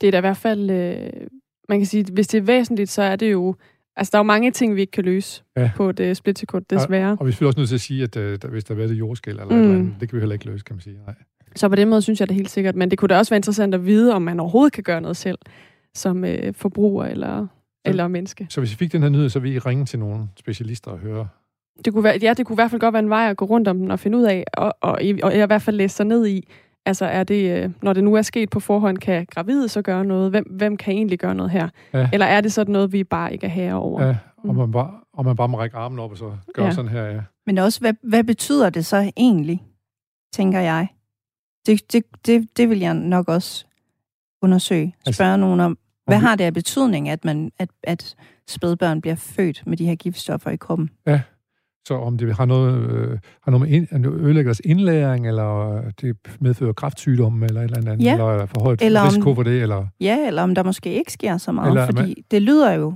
Det 0.00 0.06
er 0.06 0.10
da 0.10 0.16
i 0.16 0.20
hvert 0.20 0.36
fald, 0.36 0.70
øh, 0.70 1.10
man 1.68 1.78
kan 1.78 1.86
sige, 1.86 2.04
hvis 2.12 2.28
det 2.28 2.38
er 2.38 2.42
væsentligt, 2.42 2.90
så 2.90 3.02
er 3.02 3.16
det 3.16 3.32
jo, 3.32 3.54
altså 3.96 4.10
der 4.10 4.18
er 4.18 4.20
jo 4.20 4.26
mange 4.26 4.50
ting, 4.50 4.76
vi 4.76 4.80
ikke 4.80 4.90
kan 4.90 5.04
løse 5.04 5.42
Ja. 5.56 5.70
på 5.76 5.90
et 5.90 6.00
øh, 6.00 6.14
splitsekund, 6.14 6.64
desværre. 6.70 7.16
Og 7.20 7.26
vi 7.26 7.28
er 7.28 7.32
selvfølgelig 7.32 7.48
også 7.48 7.60
nødt 7.60 7.68
til 7.68 7.74
at 7.76 7.80
sige, 7.80 8.02
at 8.02 8.16
øh, 8.16 8.38
der, 8.42 8.48
hvis 8.48 8.64
der 8.64 8.74
har 8.74 8.76
været 8.78 8.90
et 8.90 8.98
jordskæld 8.98 9.38
eller 9.40 9.54
Mm. 9.54 9.60
mm. 9.60 9.62
eller 9.62 9.78
andet, 9.78 9.94
det 10.00 10.08
kan 10.08 10.16
vi 10.16 10.20
heller 10.20 10.32
ikke 10.34 10.46
løse, 10.46 10.64
kan 10.64 10.76
man 10.76 10.80
sige. 10.80 10.96
Nej. 11.06 11.14
Så 11.56 11.68
på 11.68 11.74
den 11.74 11.88
måde 11.88 12.02
synes 12.02 12.20
jeg 12.20 12.28
det 12.28 12.36
helt 12.36 12.50
sikkert, 12.50 12.76
men 12.76 12.90
det 12.90 12.98
kunne 12.98 13.08
da 13.08 13.18
også 13.18 13.30
være 13.30 13.38
interessant 13.38 13.74
at 13.74 13.86
vide, 13.86 14.14
om 14.14 14.22
man 14.22 14.40
overhovedet 14.40 14.72
kan 14.72 14.82
gøre 14.84 15.00
noget 15.00 15.16
selv, 15.16 15.38
som 15.94 16.24
øh, 16.24 16.54
forbruger 16.54 17.04
eller, 17.04 17.46
eller 17.84 18.08
menneske. 18.08 18.46
Så 18.50 18.60
hvis 18.60 18.70
vi 18.70 18.76
fik 18.76 18.92
den 18.92 19.02
her 19.02 19.08
nyhed, 19.08 19.28
så 19.28 19.38
vil 19.40 19.52
I 19.52 19.58
ringe 19.58 19.84
til 19.84 19.98
nogle 19.98 20.28
specialister 20.36 20.90
og 20.90 20.98
høre. 20.98 21.28
Det 21.84 21.92
kunne 21.92 22.04
være, 22.04 22.18
ja, 22.22 22.34
det 22.34 22.46
kunne 22.46 22.54
i 22.54 22.60
hvert 22.60 22.70
fald 22.70 22.80
godt 22.80 22.92
være 22.92 23.02
en 23.02 23.10
vej 23.10 23.30
at 23.30 23.36
gå 23.36 23.44
rundt 23.44 23.68
om 23.68 23.78
den 23.78 23.90
og 23.90 23.98
finde 24.00 24.18
ud 24.18 24.22
af, 24.22 24.44
og, 24.52 24.74
og, 24.80 25.02
i- 25.04 25.20
og 25.22 25.34
i 25.34 25.36
hvert 25.46 25.62
fald 25.62 25.76
læse 25.76 25.96
sig 25.96 26.06
ned 26.06 26.26
i, 26.26 26.48
altså 26.86 27.04
er 27.04 27.24
det, 27.24 27.64
øh, 27.64 27.70
når 27.82 27.92
det 27.92 28.04
nu 28.04 28.14
er 28.14 28.22
sket 28.22 28.50
på 28.50 28.60
forhånd, 28.60 28.98
kan 28.98 29.26
gravide 29.30 29.68
så 29.68 29.82
gøre 29.82 30.04
noget? 30.04 30.30
Hvem, 30.30 30.44
hvem 30.50 30.76
kan 30.76 30.94
egentlig 30.94 31.18
gøre 31.18 31.34
noget 31.34 31.50
her? 31.50 31.68
Ja. 31.94 32.08
Eller 32.12 32.26
er 32.26 32.40
det 32.40 32.52
sådan 32.52 32.72
noget, 32.72 32.92
vi 32.92 33.04
bare 33.04 33.32
ikke 33.32 33.46
er 33.46 33.50
herre 33.50 33.74
over? 33.74 34.02
Ja, 34.02 34.16
og, 34.36 34.48
Mm. 34.48 34.54
man 34.56 34.72
bare, 34.72 34.90
og 35.12 35.24
man 35.24 35.36
bare 35.36 35.48
må 35.48 35.58
række 35.58 35.76
armen 35.76 35.98
op 35.98 36.10
og 36.10 36.16
så 36.18 36.24
gøre 36.54 36.64
Ja. 36.64 36.64
ja. 36.64 36.70
sådan 36.74 36.90
her. 36.90 37.04
Ja. 37.04 37.20
Men 37.46 37.58
også, 37.58 37.80
hvad, 37.80 37.94
hvad 38.02 38.24
betyder 38.24 38.70
det 38.70 38.86
så 38.86 39.12
egentlig, 39.16 39.62
tænker 40.32 40.60
jeg? 40.60 40.86
Det, 41.66 41.92
det, 41.92 42.04
det, 42.26 42.48
det 42.56 42.68
vil 42.68 42.78
jeg 42.78 42.94
nok 42.94 43.28
også 43.28 43.64
undersøge. 44.42 44.94
Altså, 45.06 45.18
Spørge 45.18 45.38
nogen 45.38 45.60
om, 45.60 45.78
hvad 46.06 46.16
vi- 46.18 46.24
har 46.24 46.36
det 46.36 46.44
af 46.44 46.54
betydning, 46.54 47.08
at, 47.08 47.24
man, 47.24 47.52
at, 47.58 47.68
at 47.82 48.14
spædbørn 48.48 49.00
bliver 49.00 49.14
født 49.14 49.62
med 49.66 49.76
de 49.76 49.86
her 49.86 49.94
giftstoffer 49.94 50.50
i 50.50 50.56
kroppen? 50.56 50.90
Så 51.88 51.94
om 51.94 52.18
det 52.18 52.34
har 52.36 52.44
noget, 52.44 52.90
øh, 52.90 53.18
har 53.42 53.50
noget 53.50 53.68
med 53.68 53.76
ind, 53.76 54.06
ødelægger 54.06 54.48
deres 54.48 54.60
indlæring, 54.64 55.28
eller 55.28 55.82
det 56.00 56.16
medfører 56.40 56.72
kræftsygdomme, 56.72 57.46
eller 57.46 57.60
et 57.60 57.64
eller 57.64 57.90
andet, 57.92 58.04
Ja. 58.04 58.12
eller 58.12 58.46
for 58.46 58.62
højt 58.62 58.82
Eller 58.82 59.00
om- 59.00 59.06
risiko 59.08 59.34
for 59.34 59.42
det, 59.42 59.62
eller... 59.62 59.86
Ja, 60.00 60.26
eller 60.26 60.42
om 60.42 60.54
der 60.54 60.62
måske 60.62 60.94
ikke 60.94 61.12
sker 61.12 61.36
så 61.36 61.52
meget, 61.52 61.68
Eller 61.68 61.82
eller, 61.82 61.94
man- 61.94 62.02
fordi 62.08 62.24
det 62.30 62.42
lyder 62.42 62.72
jo 62.72 62.94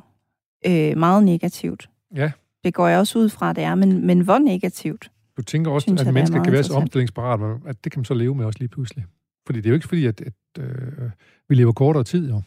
øh, 0.67 0.99
meget 0.99 1.25
negativt. 1.25 1.89
Ja. 2.15 2.31
Det 2.65 2.75
går 2.75 2.89
jeg 2.89 2.99
også 2.99 3.19
ud 3.19 3.29
fra, 3.29 3.53
det 3.53 3.65
er, 3.65 3.75
men, 3.75 4.07
men 4.07 4.21
hvor 4.21 4.39
negativt? 4.39 5.11
Du 5.37 5.43
tænker 5.43 5.71
også, 5.71 5.85
Synes 5.85 6.01
at 6.01 6.07
er 6.07 6.13
mennesker 6.13 6.43
kan 6.45 6.53
være 6.53 6.63
så 6.63 6.75
omstillingsparat, 6.75 7.41
at 7.67 7.85
det 7.85 7.93
kan 7.93 7.99
man 8.01 8.05
så 8.05 8.15
leve 8.15 8.35
med 8.35 8.45
også 8.45 8.59
lige 8.59 8.69
pludselig. 8.69 9.05
Fordi 9.47 9.59
det 9.59 9.67
er 9.67 9.71
jo 9.71 9.75
ikke 9.75 9.89
fordi, 9.89 10.07
at, 10.07 10.21
at 10.21 10.33
øh, 10.63 11.11
vi 11.49 11.55
lever 11.55 11.73
kortere 11.73 12.05
tid, 12.05 12.29
jo. 12.31 12.43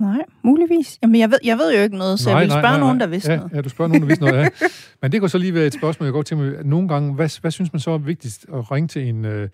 Nej, 0.00 0.24
muligvis. 0.42 0.98
Jamen, 1.02 1.20
jeg 1.20 1.30
ved, 1.30 1.38
jeg 1.44 1.58
ved 1.58 1.76
jo 1.76 1.82
ikke 1.82 1.96
noget, 1.96 2.20
så 2.20 2.30
jeg 2.30 2.40
vil 2.40 2.50
spørge 2.50 2.78
nogen, 2.78 3.00
der 3.00 3.06
vidste 3.06 3.30
ja, 3.32 3.36
noget. 3.36 3.52
Ja, 3.52 3.60
du 3.60 3.68
spørger 3.68 3.88
nogen, 3.88 4.02
der 4.02 4.06
vidste 4.06 4.24
noget, 4.24 4.40
ja. 4.42 4.48
Men 5.02 5.12
det 5.12 5.20
kunne 5.20 5.30
så 5.30 5.38
lige 5.38 5.54
være 5.54 5.66
et 5.66 5.74
spørgsmål, 5.74 6.06
jeg 6.06 6.12
godt 6.12 6.26
til 6.26 6.36
mig. 6.36 6.64
Nogle 6.64 6.88
gange, 6.88 7.14
hvad, 7.14 7.40
hvad 7.40 7.50
synes 7.50 7.72
man 7.72 7.80
så 7.80 7.90
er 7.90 7.98
vigtigst? 7.98 8.46
At 8.54 8.70
ringe 8.70 8.88
til 8.88 9.08
en, 9.08 9.24
øh, 9.24 9.48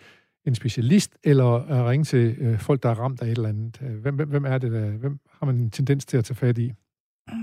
en 0.47 0.55
specialist, 0.55 1.13
eller 1.25 1.55
at 1.55 1.87
ringe 1.87 2.05
til 2.05 2.37
øh, 2.39 2.59
folk, 2.59 2.83
der 2.83 2.89
er 2.89 2.95
ramt 2.95 3.23
af 3.23 3.27
et 3.27 3.31
eller 3.31 3.49
andet? 3.49 3.81
Øh, 3.83 4.03
Hvem, 4.03 4.15
hvem, 4.15 4.29
hvem 4.29 4.45
er 4.45 4.59
det, 4.59 4.73
der, 4.73 4.91
hvem 4.91 5.19
har 5.39 5.47
man 5.47 5.57
en 5.57 5.71
tendens 5.71 6.05
til 6.05 6.17
at 6.17 6.25
tage 6.25 6.37
fat 6.37 6.59
i? 6.59 6.73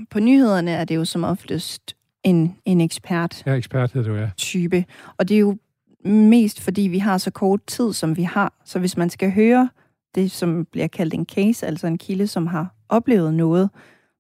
På 0.09 0.19
nyhederne 0.19 0.71
er 0.71 0.85
det 0.85 0.95
jo 0.95 1.05
som 1.05 1.23
oftest 1.23 1.95
en, 2.23 2.55
en 2.65 2.81
ekspert. 2.81 3.43
Ja, 3.45 3.53
ekspert 3.53 3.91
hedder 3.91 4.11
det 4.11 4.17
jo, 4.17 4.23
ja. 4.23 4.29
type. 4.37 4.85
Og 5.17 5.29
det 5.29 5.35
er 5.35 5.39
jo 5.39 5.57
mest 6.05 6.61
fordi, 6.61 6.81
vi 6.81 6.97
har 6.97 7.17
så 7.17 7.31
kort 7.31 7.59
tid, 7.67 7.93
som 7.93 8.17
vi 8.17 8.23
har. 8.23 8.53
Så 8.65 8.79
hvis 8.79 8.97
man 8.97 9.09
skal 9.09 9.31
høre 9.31 9.69
det, 10.15 10.31
som 10.31 10.65
bliver 10.71 10.87
kaldt 10.87 11.13
en 11.13 11.25
case, 11.25 11.65
altså 11.67 11.87
en 11.87 11.97
kilde, 11.97 12.27
som 12.27 12.47
har 12.47 12.75
oplevet 12.89 13.33
noget, 13.33 13.69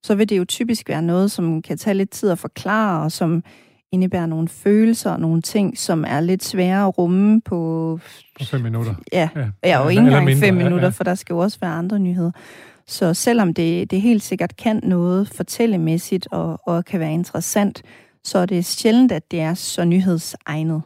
så 0.03 0.15
vil 0.15 0.29
det 0.29 0.37
jo 0.37 0.45
typisk 0.45 0.89
være 0.89 1.01
noget, 1.01 1.31
som 1.31 1.61
kan 1.61 1.77
tage 1.77 1.93
lidt 1.93 2.09
tid 2.09 2.29
at 2.29 2.39
forklare, 2.39 3.03
og 3.03 3.11
som 3.11 3.43
indebærer 3.91 4.25
nogle 4.25 4.47
følelser 4.47 5.11
og 5.11 5.19
nogle 5.19 5.41
ting, 5.41 5.77
som 5.77 6.05
er 6.07 6.19
lidt 6.19 6.43
svære 6.43 6.87
at 6.87 6.97
rumme 6.97 7.41
på, 7.41 7.99
På 8.39 8.45
fem 8.45 8.61
minutter. 8.61 8.95
ja, 9.13 9.29
Ja, 9.35 9.49
ja 9.63 9.79
og 9.79 9.91
ikke 9.91 10.03
engang 10.03 10.25
mindre, 10.25 10.39
fem 10.39 10.57
ja, 10.57 10.63
minutter, 10.63 10.85
ja. 10.85 10.89
for 10.89 11.03
der 11.03 11.15
skal 11.15 11.33
jo 11.33 11.39
også 11.39 11.57
være 11.61 11.71
andre 11.71 11.99
nyheder. 11.99 12.31
Så 12.87 13.13
selvom 13.13 13.53
det, 13.53 13.91
det 13.91 14.01
helt 14.01 14.23
sikkert 14.23 14.55
kan 14.57 14.79
noget 14.83 15.29
fortællemæssigt 15.29 16.27
og, 16.31 16.59
og 16.67 16.85
kan 16.85 16.99
være 16.99 17.13
interessant, 17.13 17.83
så 18.23 18.37
er 18.37 18.45
det 18.45 18.65
sjældent, 18.65 19.11
at 19.11 19.31
det 19.31 19.39
er 19.39 19.53
så 19.53 19.85
nyhedsegnet. 19.85 20.81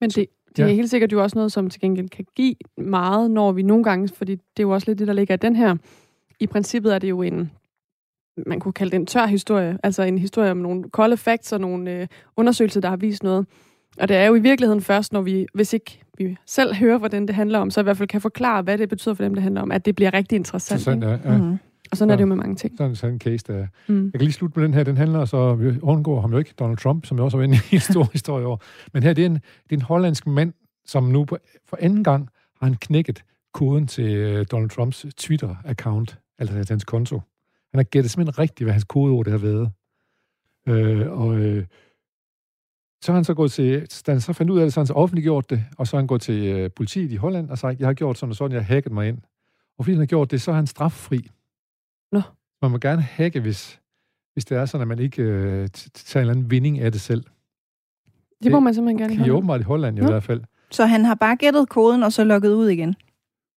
Men 0.00 0.10
det, 0.10 0.26
det 0.56 0.58
Ja. 0.58 0.68
er 0.68 0.74
helt 0.74 0.90
sikkert 0.90 1.12
jo 1.12 1.22
også 1.22 1.38
noget, 1.38 1.52
som 1.52 1.70
til 1.70 1.80
gengæld 1.80 2.08
kan 2.08 2.24
give 2.36 2.54
meget, 2.78 3.30
når 3.30 3.52
vi 3.52 3.62
nogle 3.62 3.84
gange, 3.84 4.08
fordi 4.08 4.32
det 4.32 4.40
er 4.58 4.62
jo 4.62 4.70
også 4.70 4.90
lidt 4.90 4.98
det, 4.98 5.06
der 5.06 5.12
ligger 5.12 5.34
i 5.34 5.38
den 5.38 5.56
her. 5.56 5.76
I 6.40 6.46
princippet 6.46 6.94
er 6.94 6.98
det 6.98 7.10
jo 7.10 7.22
en, 7.22 7.50
man 8.46 8.60
kunne 8.60 8.72
kalde 8.72 8.90
det 8.90 8.96
en 8.96 9.06
tør 9.06 9.26
historie, 9.26 9.78
altså 9.82 10.02
en 10.02 10.18
historie 10.18 10.50
om 10.50 10.56
nogle 10.56 10.82
kolde 10.90 11.16
facts 11.16 11.52
og 11.52 11.60
nogle 11.60 11.92
øh, 11.92 12.06
undersøgelser, 12.36 12.80
der 12.80 12.88
har 12.88 12.96
vist 12.96 13.22
noget. 13.22 13.46
Og 14.00 14.08
det 14.08 14.16
er 14.16 14.24
jo 14.26 14.34
i 14.34 14.40
virkeligheden 14.40 14.80
først, 14.80 15.12
når 15.12 15.20
vi, 15.20 15.46
hvis 15.54 15.72
ikke 15.72 16.00
vi 16.18 16.36
selv 16.46 16.74
hører, 16.74 16.98
hvordan 16.98 17.26
det 17.26 17.34
handler 17.34 17.58
om, 17.58 17.70
så 17.70 17.80
i 17.80 17.82
hvert 17.82 17.96
fald 17.96 18.08
kan 18.08 18.20
forklare, 18.20 18.62
hvad 18.62 18.78
det 18.78 18.88
betyder 18.88 19.14
for 19.14 19.22
dem, 19.24 19.34
det 19.34 19.42
handler 19.42 19.60
om, 19.62 19.72
at 19.72 19.84
det 19.86 19.96
bliver 19.96 20.14
rigtig 20.14 20.36
interessant. 20.36 20.86
Interessant, 20.86 21.24
ja. 21.24 21.32
ja. 21.32 21.38
Mm. 21.38 21.56
Og 21.90 21.96
sådan 21.96 22.10
er 22.10 22.12
Ja. 22.12 22.16
det 22.16 22.22
jo 22.22 22.26
med 22.26 22.36
mange 22.36 22.56
ting. 22.56 22.76
Sådan, 22.78 22.96
sådan 22.96 23.14
en 23.14 23.20
case, 23.20 23.44
der 23.46 23.54
er. 23.58 23.66
Mm. 23.88 24.04
Jeg 24.04 24.12
kan 24.12 24.20
lige 24.20 24.32
slutte 24.32 24.58
med 24.58 24.64
den 24.68 24.74
her. 24.74 24.84
Den 24.84 24.96
handler 24.96 25.24
så, 25.24 25.54
vi 25.54 25.80
undgår 25.80 26.20
ham 26.20 26.32
jo 26.32 26.38
ikke, 26.38 26.54
Donald 26.58 26.78
Trump, 26.78 27.06
som 27.06 27.16
jeg 27.16 27.24
også 27.24 27.38
har 27.38 27.46
været 27.46 27.60
i 27.72 27.74
en 27.74 27.80
stor 27.80 28.08
historie 28.12 28.46
over. 28.46 28.56
Men 28.92 29.02
her, 29.02 29.12
det 29.12 29.22
er 29.22 29.26
en, 29.26 29.34
det 29.34 29.72
er 29.72 29.76
en 29.76 29.82
hollandsk 29.82 30.26
mand, 30.26 30.52
som 30.86 31.04
nu 31.04 31.24
på, 31.24 31.38
for 31.68 31.78
anden 31.80 32.04
gang 32.04 32.28
har 32.60 32.66
han 32.66 32.76
knækket 32.80 33.24
koden 33.54 33.86
til 33.86 34.14
øh, 34.16 34.46
Donald 34.50 34.70
Trumps 34.70 35.06
Twitter-account, 35.20 36.34
altså 36.38 36.64
hans 36.68 36.84
konto. 36.84 37.16
Han 37.72 37.78
har 37.78 37.82
gættet 37.82 38.10
simpelthen 38.10 38.38
rigtigt, 38.38 38.64
hvad 38.66 38.72
hans 38.72 38.84
kodeord 38.84 39.24
det 39.24 39.32
har 39.32 39.38
været. 39.38 39.70
Øh, 40.68 41.12
og 41.12 41.36
øh, 41.38 41.64
så 43.04 43.12
har 43.12 43.14
han 43.16 43.24
så 43.24 43.34
gået 43.34 43.52
til, 43.52 43.86
da 44.06 44.12
han 44.12 44.20
så 44.20 44.32
fandt 44.32 44.50
ud 44.52 44.58
af 44.58 44.64
det, 44.66 44.72
så 44.72 44.80
har 44.80 44.82
han 44.82 44.86
så 44.86 44.92
offentliggjort 44.92 45.50
det, 45.50 45.64
og 45.78 45.86
så 45.86 45.96
har 45.96 46.00
han 46.00 46.06
gået 46.06 46.20
til 46.20 46.44
øh, 46.46 46.70
politiet 46.76 47.12
i 47.12 47.16
Holland 47.16 47.50
og 47.50 47.58
sagt, 47.58 47.80
jeg 47.80 47.88
har 47.88 47.94
gjort 47.94 48.18
sådan 48.18 48.30
og 48.30 48.36
sådan, 48.36 48.52
jeg 48.52 48.64
har 48.64 48.74
hacket 48.74 48.92
mig 48.92 49.08
ind. 49.08 49.18
Og 49.78 49.84
fordi 49.84 49.92
han 49.92 49.98
har 50.00 50.06
gjort 50.06 50.30
det, 50.30 50.40
så 50.42 50.50
er 50.50 50.54
han 50.54 50.66
straffri. 50.66 51.30
Nå. 52.12 52.20
Man 52.62 52.70
må 52.70 52.78
gerne 52.78 53.02
hacke, 53.02 53.40
hvis, 53.40 53.80
hvis 54.32 54.44
det 54.44 54.58
er 54.58 54.66
sådan, 54.66 54.82
at 54.82 54.88
man 54.88 54.98
ikke 54.98 55.22
øh, 55.22 55.68
tager 55.94 56.16
en 56.16 56.20
eller 56.20 56.34
anden 56.34 56.50
vinding 56.50 56.78
af 56.80 56.92
det 56.92 57.00
selv. 57.00 57.24
Det 58.42 58.52
må 58.52 58.60
man 58.60 58.74
simpelthen 58.74 58.98
gerne 58.98 59.10
Det 59.12 59.18
have. 59.18 59.28
er 59.28 59.36
åbenbart 59.36 59.60
i 59.60 59.64
Holland 59.64 59.98
jo, 59.98 60.04
i 60.04 60.06
hvert 60.06 60.22
fald. 60.22 60.42
Så 60.70 60.86
han 60.86 61.04
har 61.04 61.14
bare 61.14 61.36
gættet 61.36 61.68
koden, 61.68 62.02
og 62.02 62.12
så 62.12 62.24
lukket 62.24 62.52
ud 62.52 62.68
igen. 62.68 62.94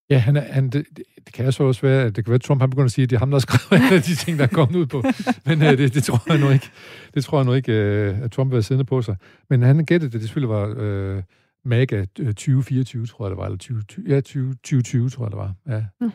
Ja, 0.09 0.17
han 0.17 0.35
er, 0.35 0.41
han, 0.41 0.69
det, 0.69 0.85
det, 0.97 1.03
det 1.25 1.33
kan 1.33 1.51
så 1.51 1.63
også 1.63 1.81
være, 1.81 2.01
at 2.03 2.15
det 2.15 2.25
kan 2.25 2.31
være, 2.31 2.35
at 2.35 2.41
Trump 2.41 2.61
han 2.61 2.69
begynder 2.69 2.85
at 2.85 2.91
sige, 2.91 3.03
at 3.03 3.09
det 3.09 3.15
er 3.15 3.19
ham, 3.19 3.29
der 3.31 3.35
har 3.35 3.39
skrevet 3.39 3.83
alle 3.83 4.01
de 4.01 4.15
ting, 4.15 4.37
der 4.37 4.43
er 4.43 4.47
kommet 4.47 4.75
ud 4.79 4.85
på. 4.85 5.03
Men 5.45 5.61
øh, 5.61 5.77
det, 5.77 5.93
det, 5.93 6.03
tror 6.03 6.21
jeg 6.27 6.39
nu 6.39 6.49
ikke. 6.49 6.69
Det 7.13 7.23
tror 7.23 7.37
jeg 7.37 7.45
nu 7.45 7.53
ikke, 7.53 7.71
øh, 7.73 8.21
at 8.21 8.31
Trump 8.31 8.53
vil 8.53 8.63
siddende 8.63 8.85
på 8.85 9.01
sig. 9.01 9.15
Men 9.49 9.61
han 9.61 9.85
gættede 9.85 10.11
det, 10.11 10.13
det 10.13 10.21
selvfølgelig 10.21 10.49
var 10.55 10.75
øh, 10.77 11.23
MAGA 11.65 12.05
øh, 12.19 12.27
2024, 12.27 13.05
tror 13.05 13.25
jeg 13.25 13.29
det 13.29 13.37
var, 13.37 13.45
eller 13.45 13.57
20, 13.57 13.83
ja, 14.07 14.21
20, 14.21 14.53
2020, 14.53 15.09
tror 15.09 15.25
jeg 15.25 15.31
det 15.31 15.37
var. 15.37 15.53
Ja. 15.67 15.83
Mm. 16.01 16.11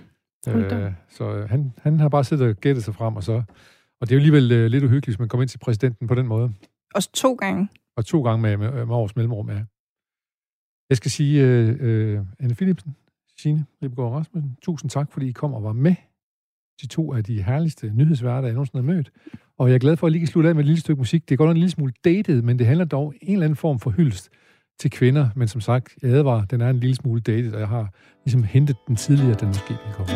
Øh, 0.47 0.93
så 1.09 1.35
øh, 1.35 1.51
han, 1.51 1.73
han 1.83 2.01
har 2.01 2.09
bare 2.09 2.25
siddet 2.25 2.49
og 2.49 2.57
gættet 2.57 2.85
sig 2.85 2.95
frem, 2.95 3.17
og 3.17 3.23
så... 3.23 3.43
Og 4.01 4.09
det 4.09 4.13
er 4.13 4.17
jo 4.17 4.19
alligevel 4.19 4.53
øh, 4.53 4.67
lidt 4.67 4.85
uhyggeligt, 4.85 5.07
hvis 5.07 5.19
man 5.19 5.29
kommer 5.29 5.43
ind 5.43 5.49
til 5.49 5.59
præsidenten 5.59 6.07
på 6.07 6.15
den 6.15 6.27
måde. 6.27 6.53
Og 6.95 7.13
to 7.13 7.35
gange. 7.35 7.69
Og 7.97 8.07
to 8.07 8.23
gange 8.23 8.43
med, 8.43 8.57
med, 8.57 8.87
med 8.87 8.95
års 8.95 9.17
mellemrum, 9.17 9.51
ja. 9.51 9.65
Jeg 10.91 10.97
skal 10.97 11.11
sige, 11.11 11.45
øh, 11.47 11.77
øh, 11.81 12.21
Anne 12.41 12.55
Philipsen, 12.55 12.97
Signe 13.39 13.67
Ribegaard 13.83 14.13
Rasmussen, 14.13 14.57
tusind 14.63 14.91
tak, 14.91 15.13
fordi 15.13 15.29
I 15.29 15.33
kom 15.33 15.55
og 15.55 15.63
var 15.63 15.73
med. 15.73 15.95
De 16.83 16.87
to 16.87 17.13
af 17.13 17.25
de 17.25 17.43
herligste 17.43 17.93
nyhedsværter, 17.95 18.49
jeg 18.49 18.55
nogensinde 18.55 18.85
har 18.85 18.95
mødt. 18.95 19.11
Og 19.59 19.69
jeg 19.69 19.75
er 19.75 19.79
glad 19.79 19.97
for 19.97 20.07
at 20.07 20.13
lige 20.13 20.21
kan 20.21 20.27
slutte 20.29 20.49
af 20.49 20.55
med 20.55 20.63
et 20.63 20.67
lille 20.67 20.81
stykke 20.81 20.99
musik. 20.99 21.29
Det 21.29 21.35
er 21.35 21.37
godt 21.37 21.49
nok 21.49 21.55
en 21.55 21.61
lille 21.61 21.71
smule 21.71 21.93
dated, 22.05 22.43
men 22.43 22.59
det 22.59 22.67
handler 22.67 22.85
dog 22.85 23.15
en 23.23 23.33
eller 23.33 23.45
anden 23.45 23.57
form 23.57 23.79
for 23.79 23.91
hyldest 23.91 24.31
til 24.81 24.91
kvinder. 24.91 25.29
Men 25.35 25.49
som 25.49 25.61
sagt, 25.61 25.95
jeg 26.03 26.11
advarer, 26.11 26.45
den 26.45 26.61
er 26.61 26.71
en 26.71 26.81
lille 26.81 26.97
smule 26.97 27.21
dated, 27.21 27.53
og 27.53 27.61
jeg 27.61 27.69
har 27.69 27.89
ligesom 28.25 28.43
hentet 28.43 28.77
den 28.89 28.97
tidligere, 28.97 29.35
den 29.35 29.49
måske 29.49 29.69
den 29.69 29.93
komme. 29.97 30.13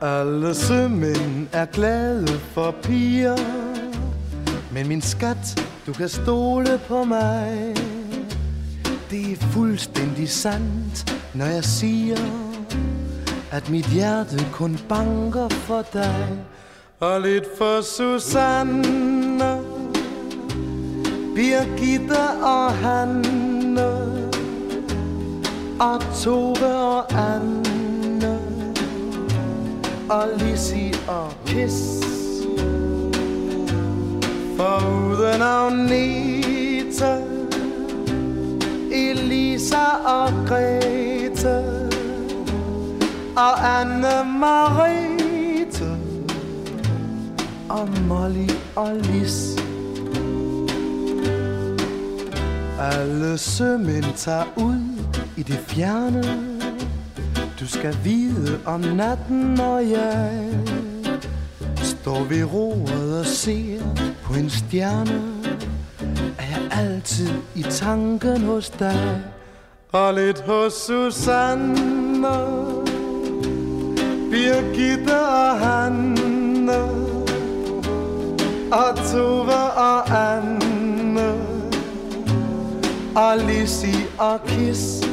Alle 0.00 0.54
sømænd 0.54 1.48
er 1.52 1.64
glade 1.64 2.28
for 2.28 2.74
piger 2.82 3.36
Men 4.72 4.88
min 4.88 5.00
skat, 5.00 5.68
du 5.86 5.92
kan 5.92 6.08
stole 6.08 6.80
på 6.88 7.04
mig 7.04 7.74
Det 9.10 9.32
er 9.32 9.36
fuldstændig 9.36 10.28
sandt, 10.28 11.20
når 11.34 11.46
jeg 11.46 11.64
siger 11.64 12.16
At 13.50 13.70
mit 13.70 13.86
hjerte 13.86 14.38
kun 14.52 14.78
banker 14.88 15.48
for 15.48 15.84
dig 15.92 16.28
Og 17.00 17.20
lidt 17.20 17.44
for 17.58 17.80
Susanne 17.80 19.57
Birgitte 21.38 22.18
og 22.42 22.72
Hanne 22.72 23.90
Og 25.80 26.02
Tove 26.22 26.74
og 26.74 27.04
Anne 27.12 28.38
og 30.10 30.28
Lissi 30.38 30.94
og 31.08 31.32
Kiss 31.46 32.04
Foruden 34.56 35.42
Agnete 35.42 37.12
Elisa 38.92 39.84
og 40.04 40.32
Grete 40.48 41.56
Og 43.36 43.78
Anne 43.80 44.38
Marete 44.38 45.98
Og 47.68 47.88
Molly 48.08 48.50
og 48.76 48.96
Lis. 48.96 49.67
Alle 52.80 53.38
sømænd 53.38 54.04
tager 54.16 54.44
ud 54.56 55.04
i 55.36 55.42
det 55.42 55.58
fjerne. 55.66 56.24
Du 57.60 57.66
skal 57.66 57.96
vide 58.04 58.60
om 58.66 58.80
natten, 58.80 59.40
når 59.40 59.78
jeg 59.78 60.44
står 61.74 62.24
ved 62.24 62.44
roret 62.44 63.20
og 63.20 63.26
ser 63.26 63.80
på 64.22 64.34
en 64.34 64.50
stjerne, 64.50 65.22
er 66.38 66.44
jeg 66.50 66.62
altid 66.70 67.30
i 67.54 67.62
tanken 67.62 68.42
hos 68.42 68.70
dig? 68.70 69.22
Og 69.92 70.14
lidt 70.14 70.40
hos 70.40 70.72
Susanne, 70.72 72.28
Birgitte 74.30 75.20
og 75.20 75.58
Hanne. 75.58 76.82
Og 78.72 78.96
Tove 79.12 79.54
og 79.76 80.10
Anne 80.10 80.67
og 83.18 83.38
Lizzie 83.38 84.06
og 84.18 84.40
Kiss 84.46 85.04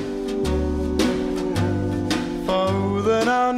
for 2.46 2.92
uden 2.94 3.28
at 3.28 3.56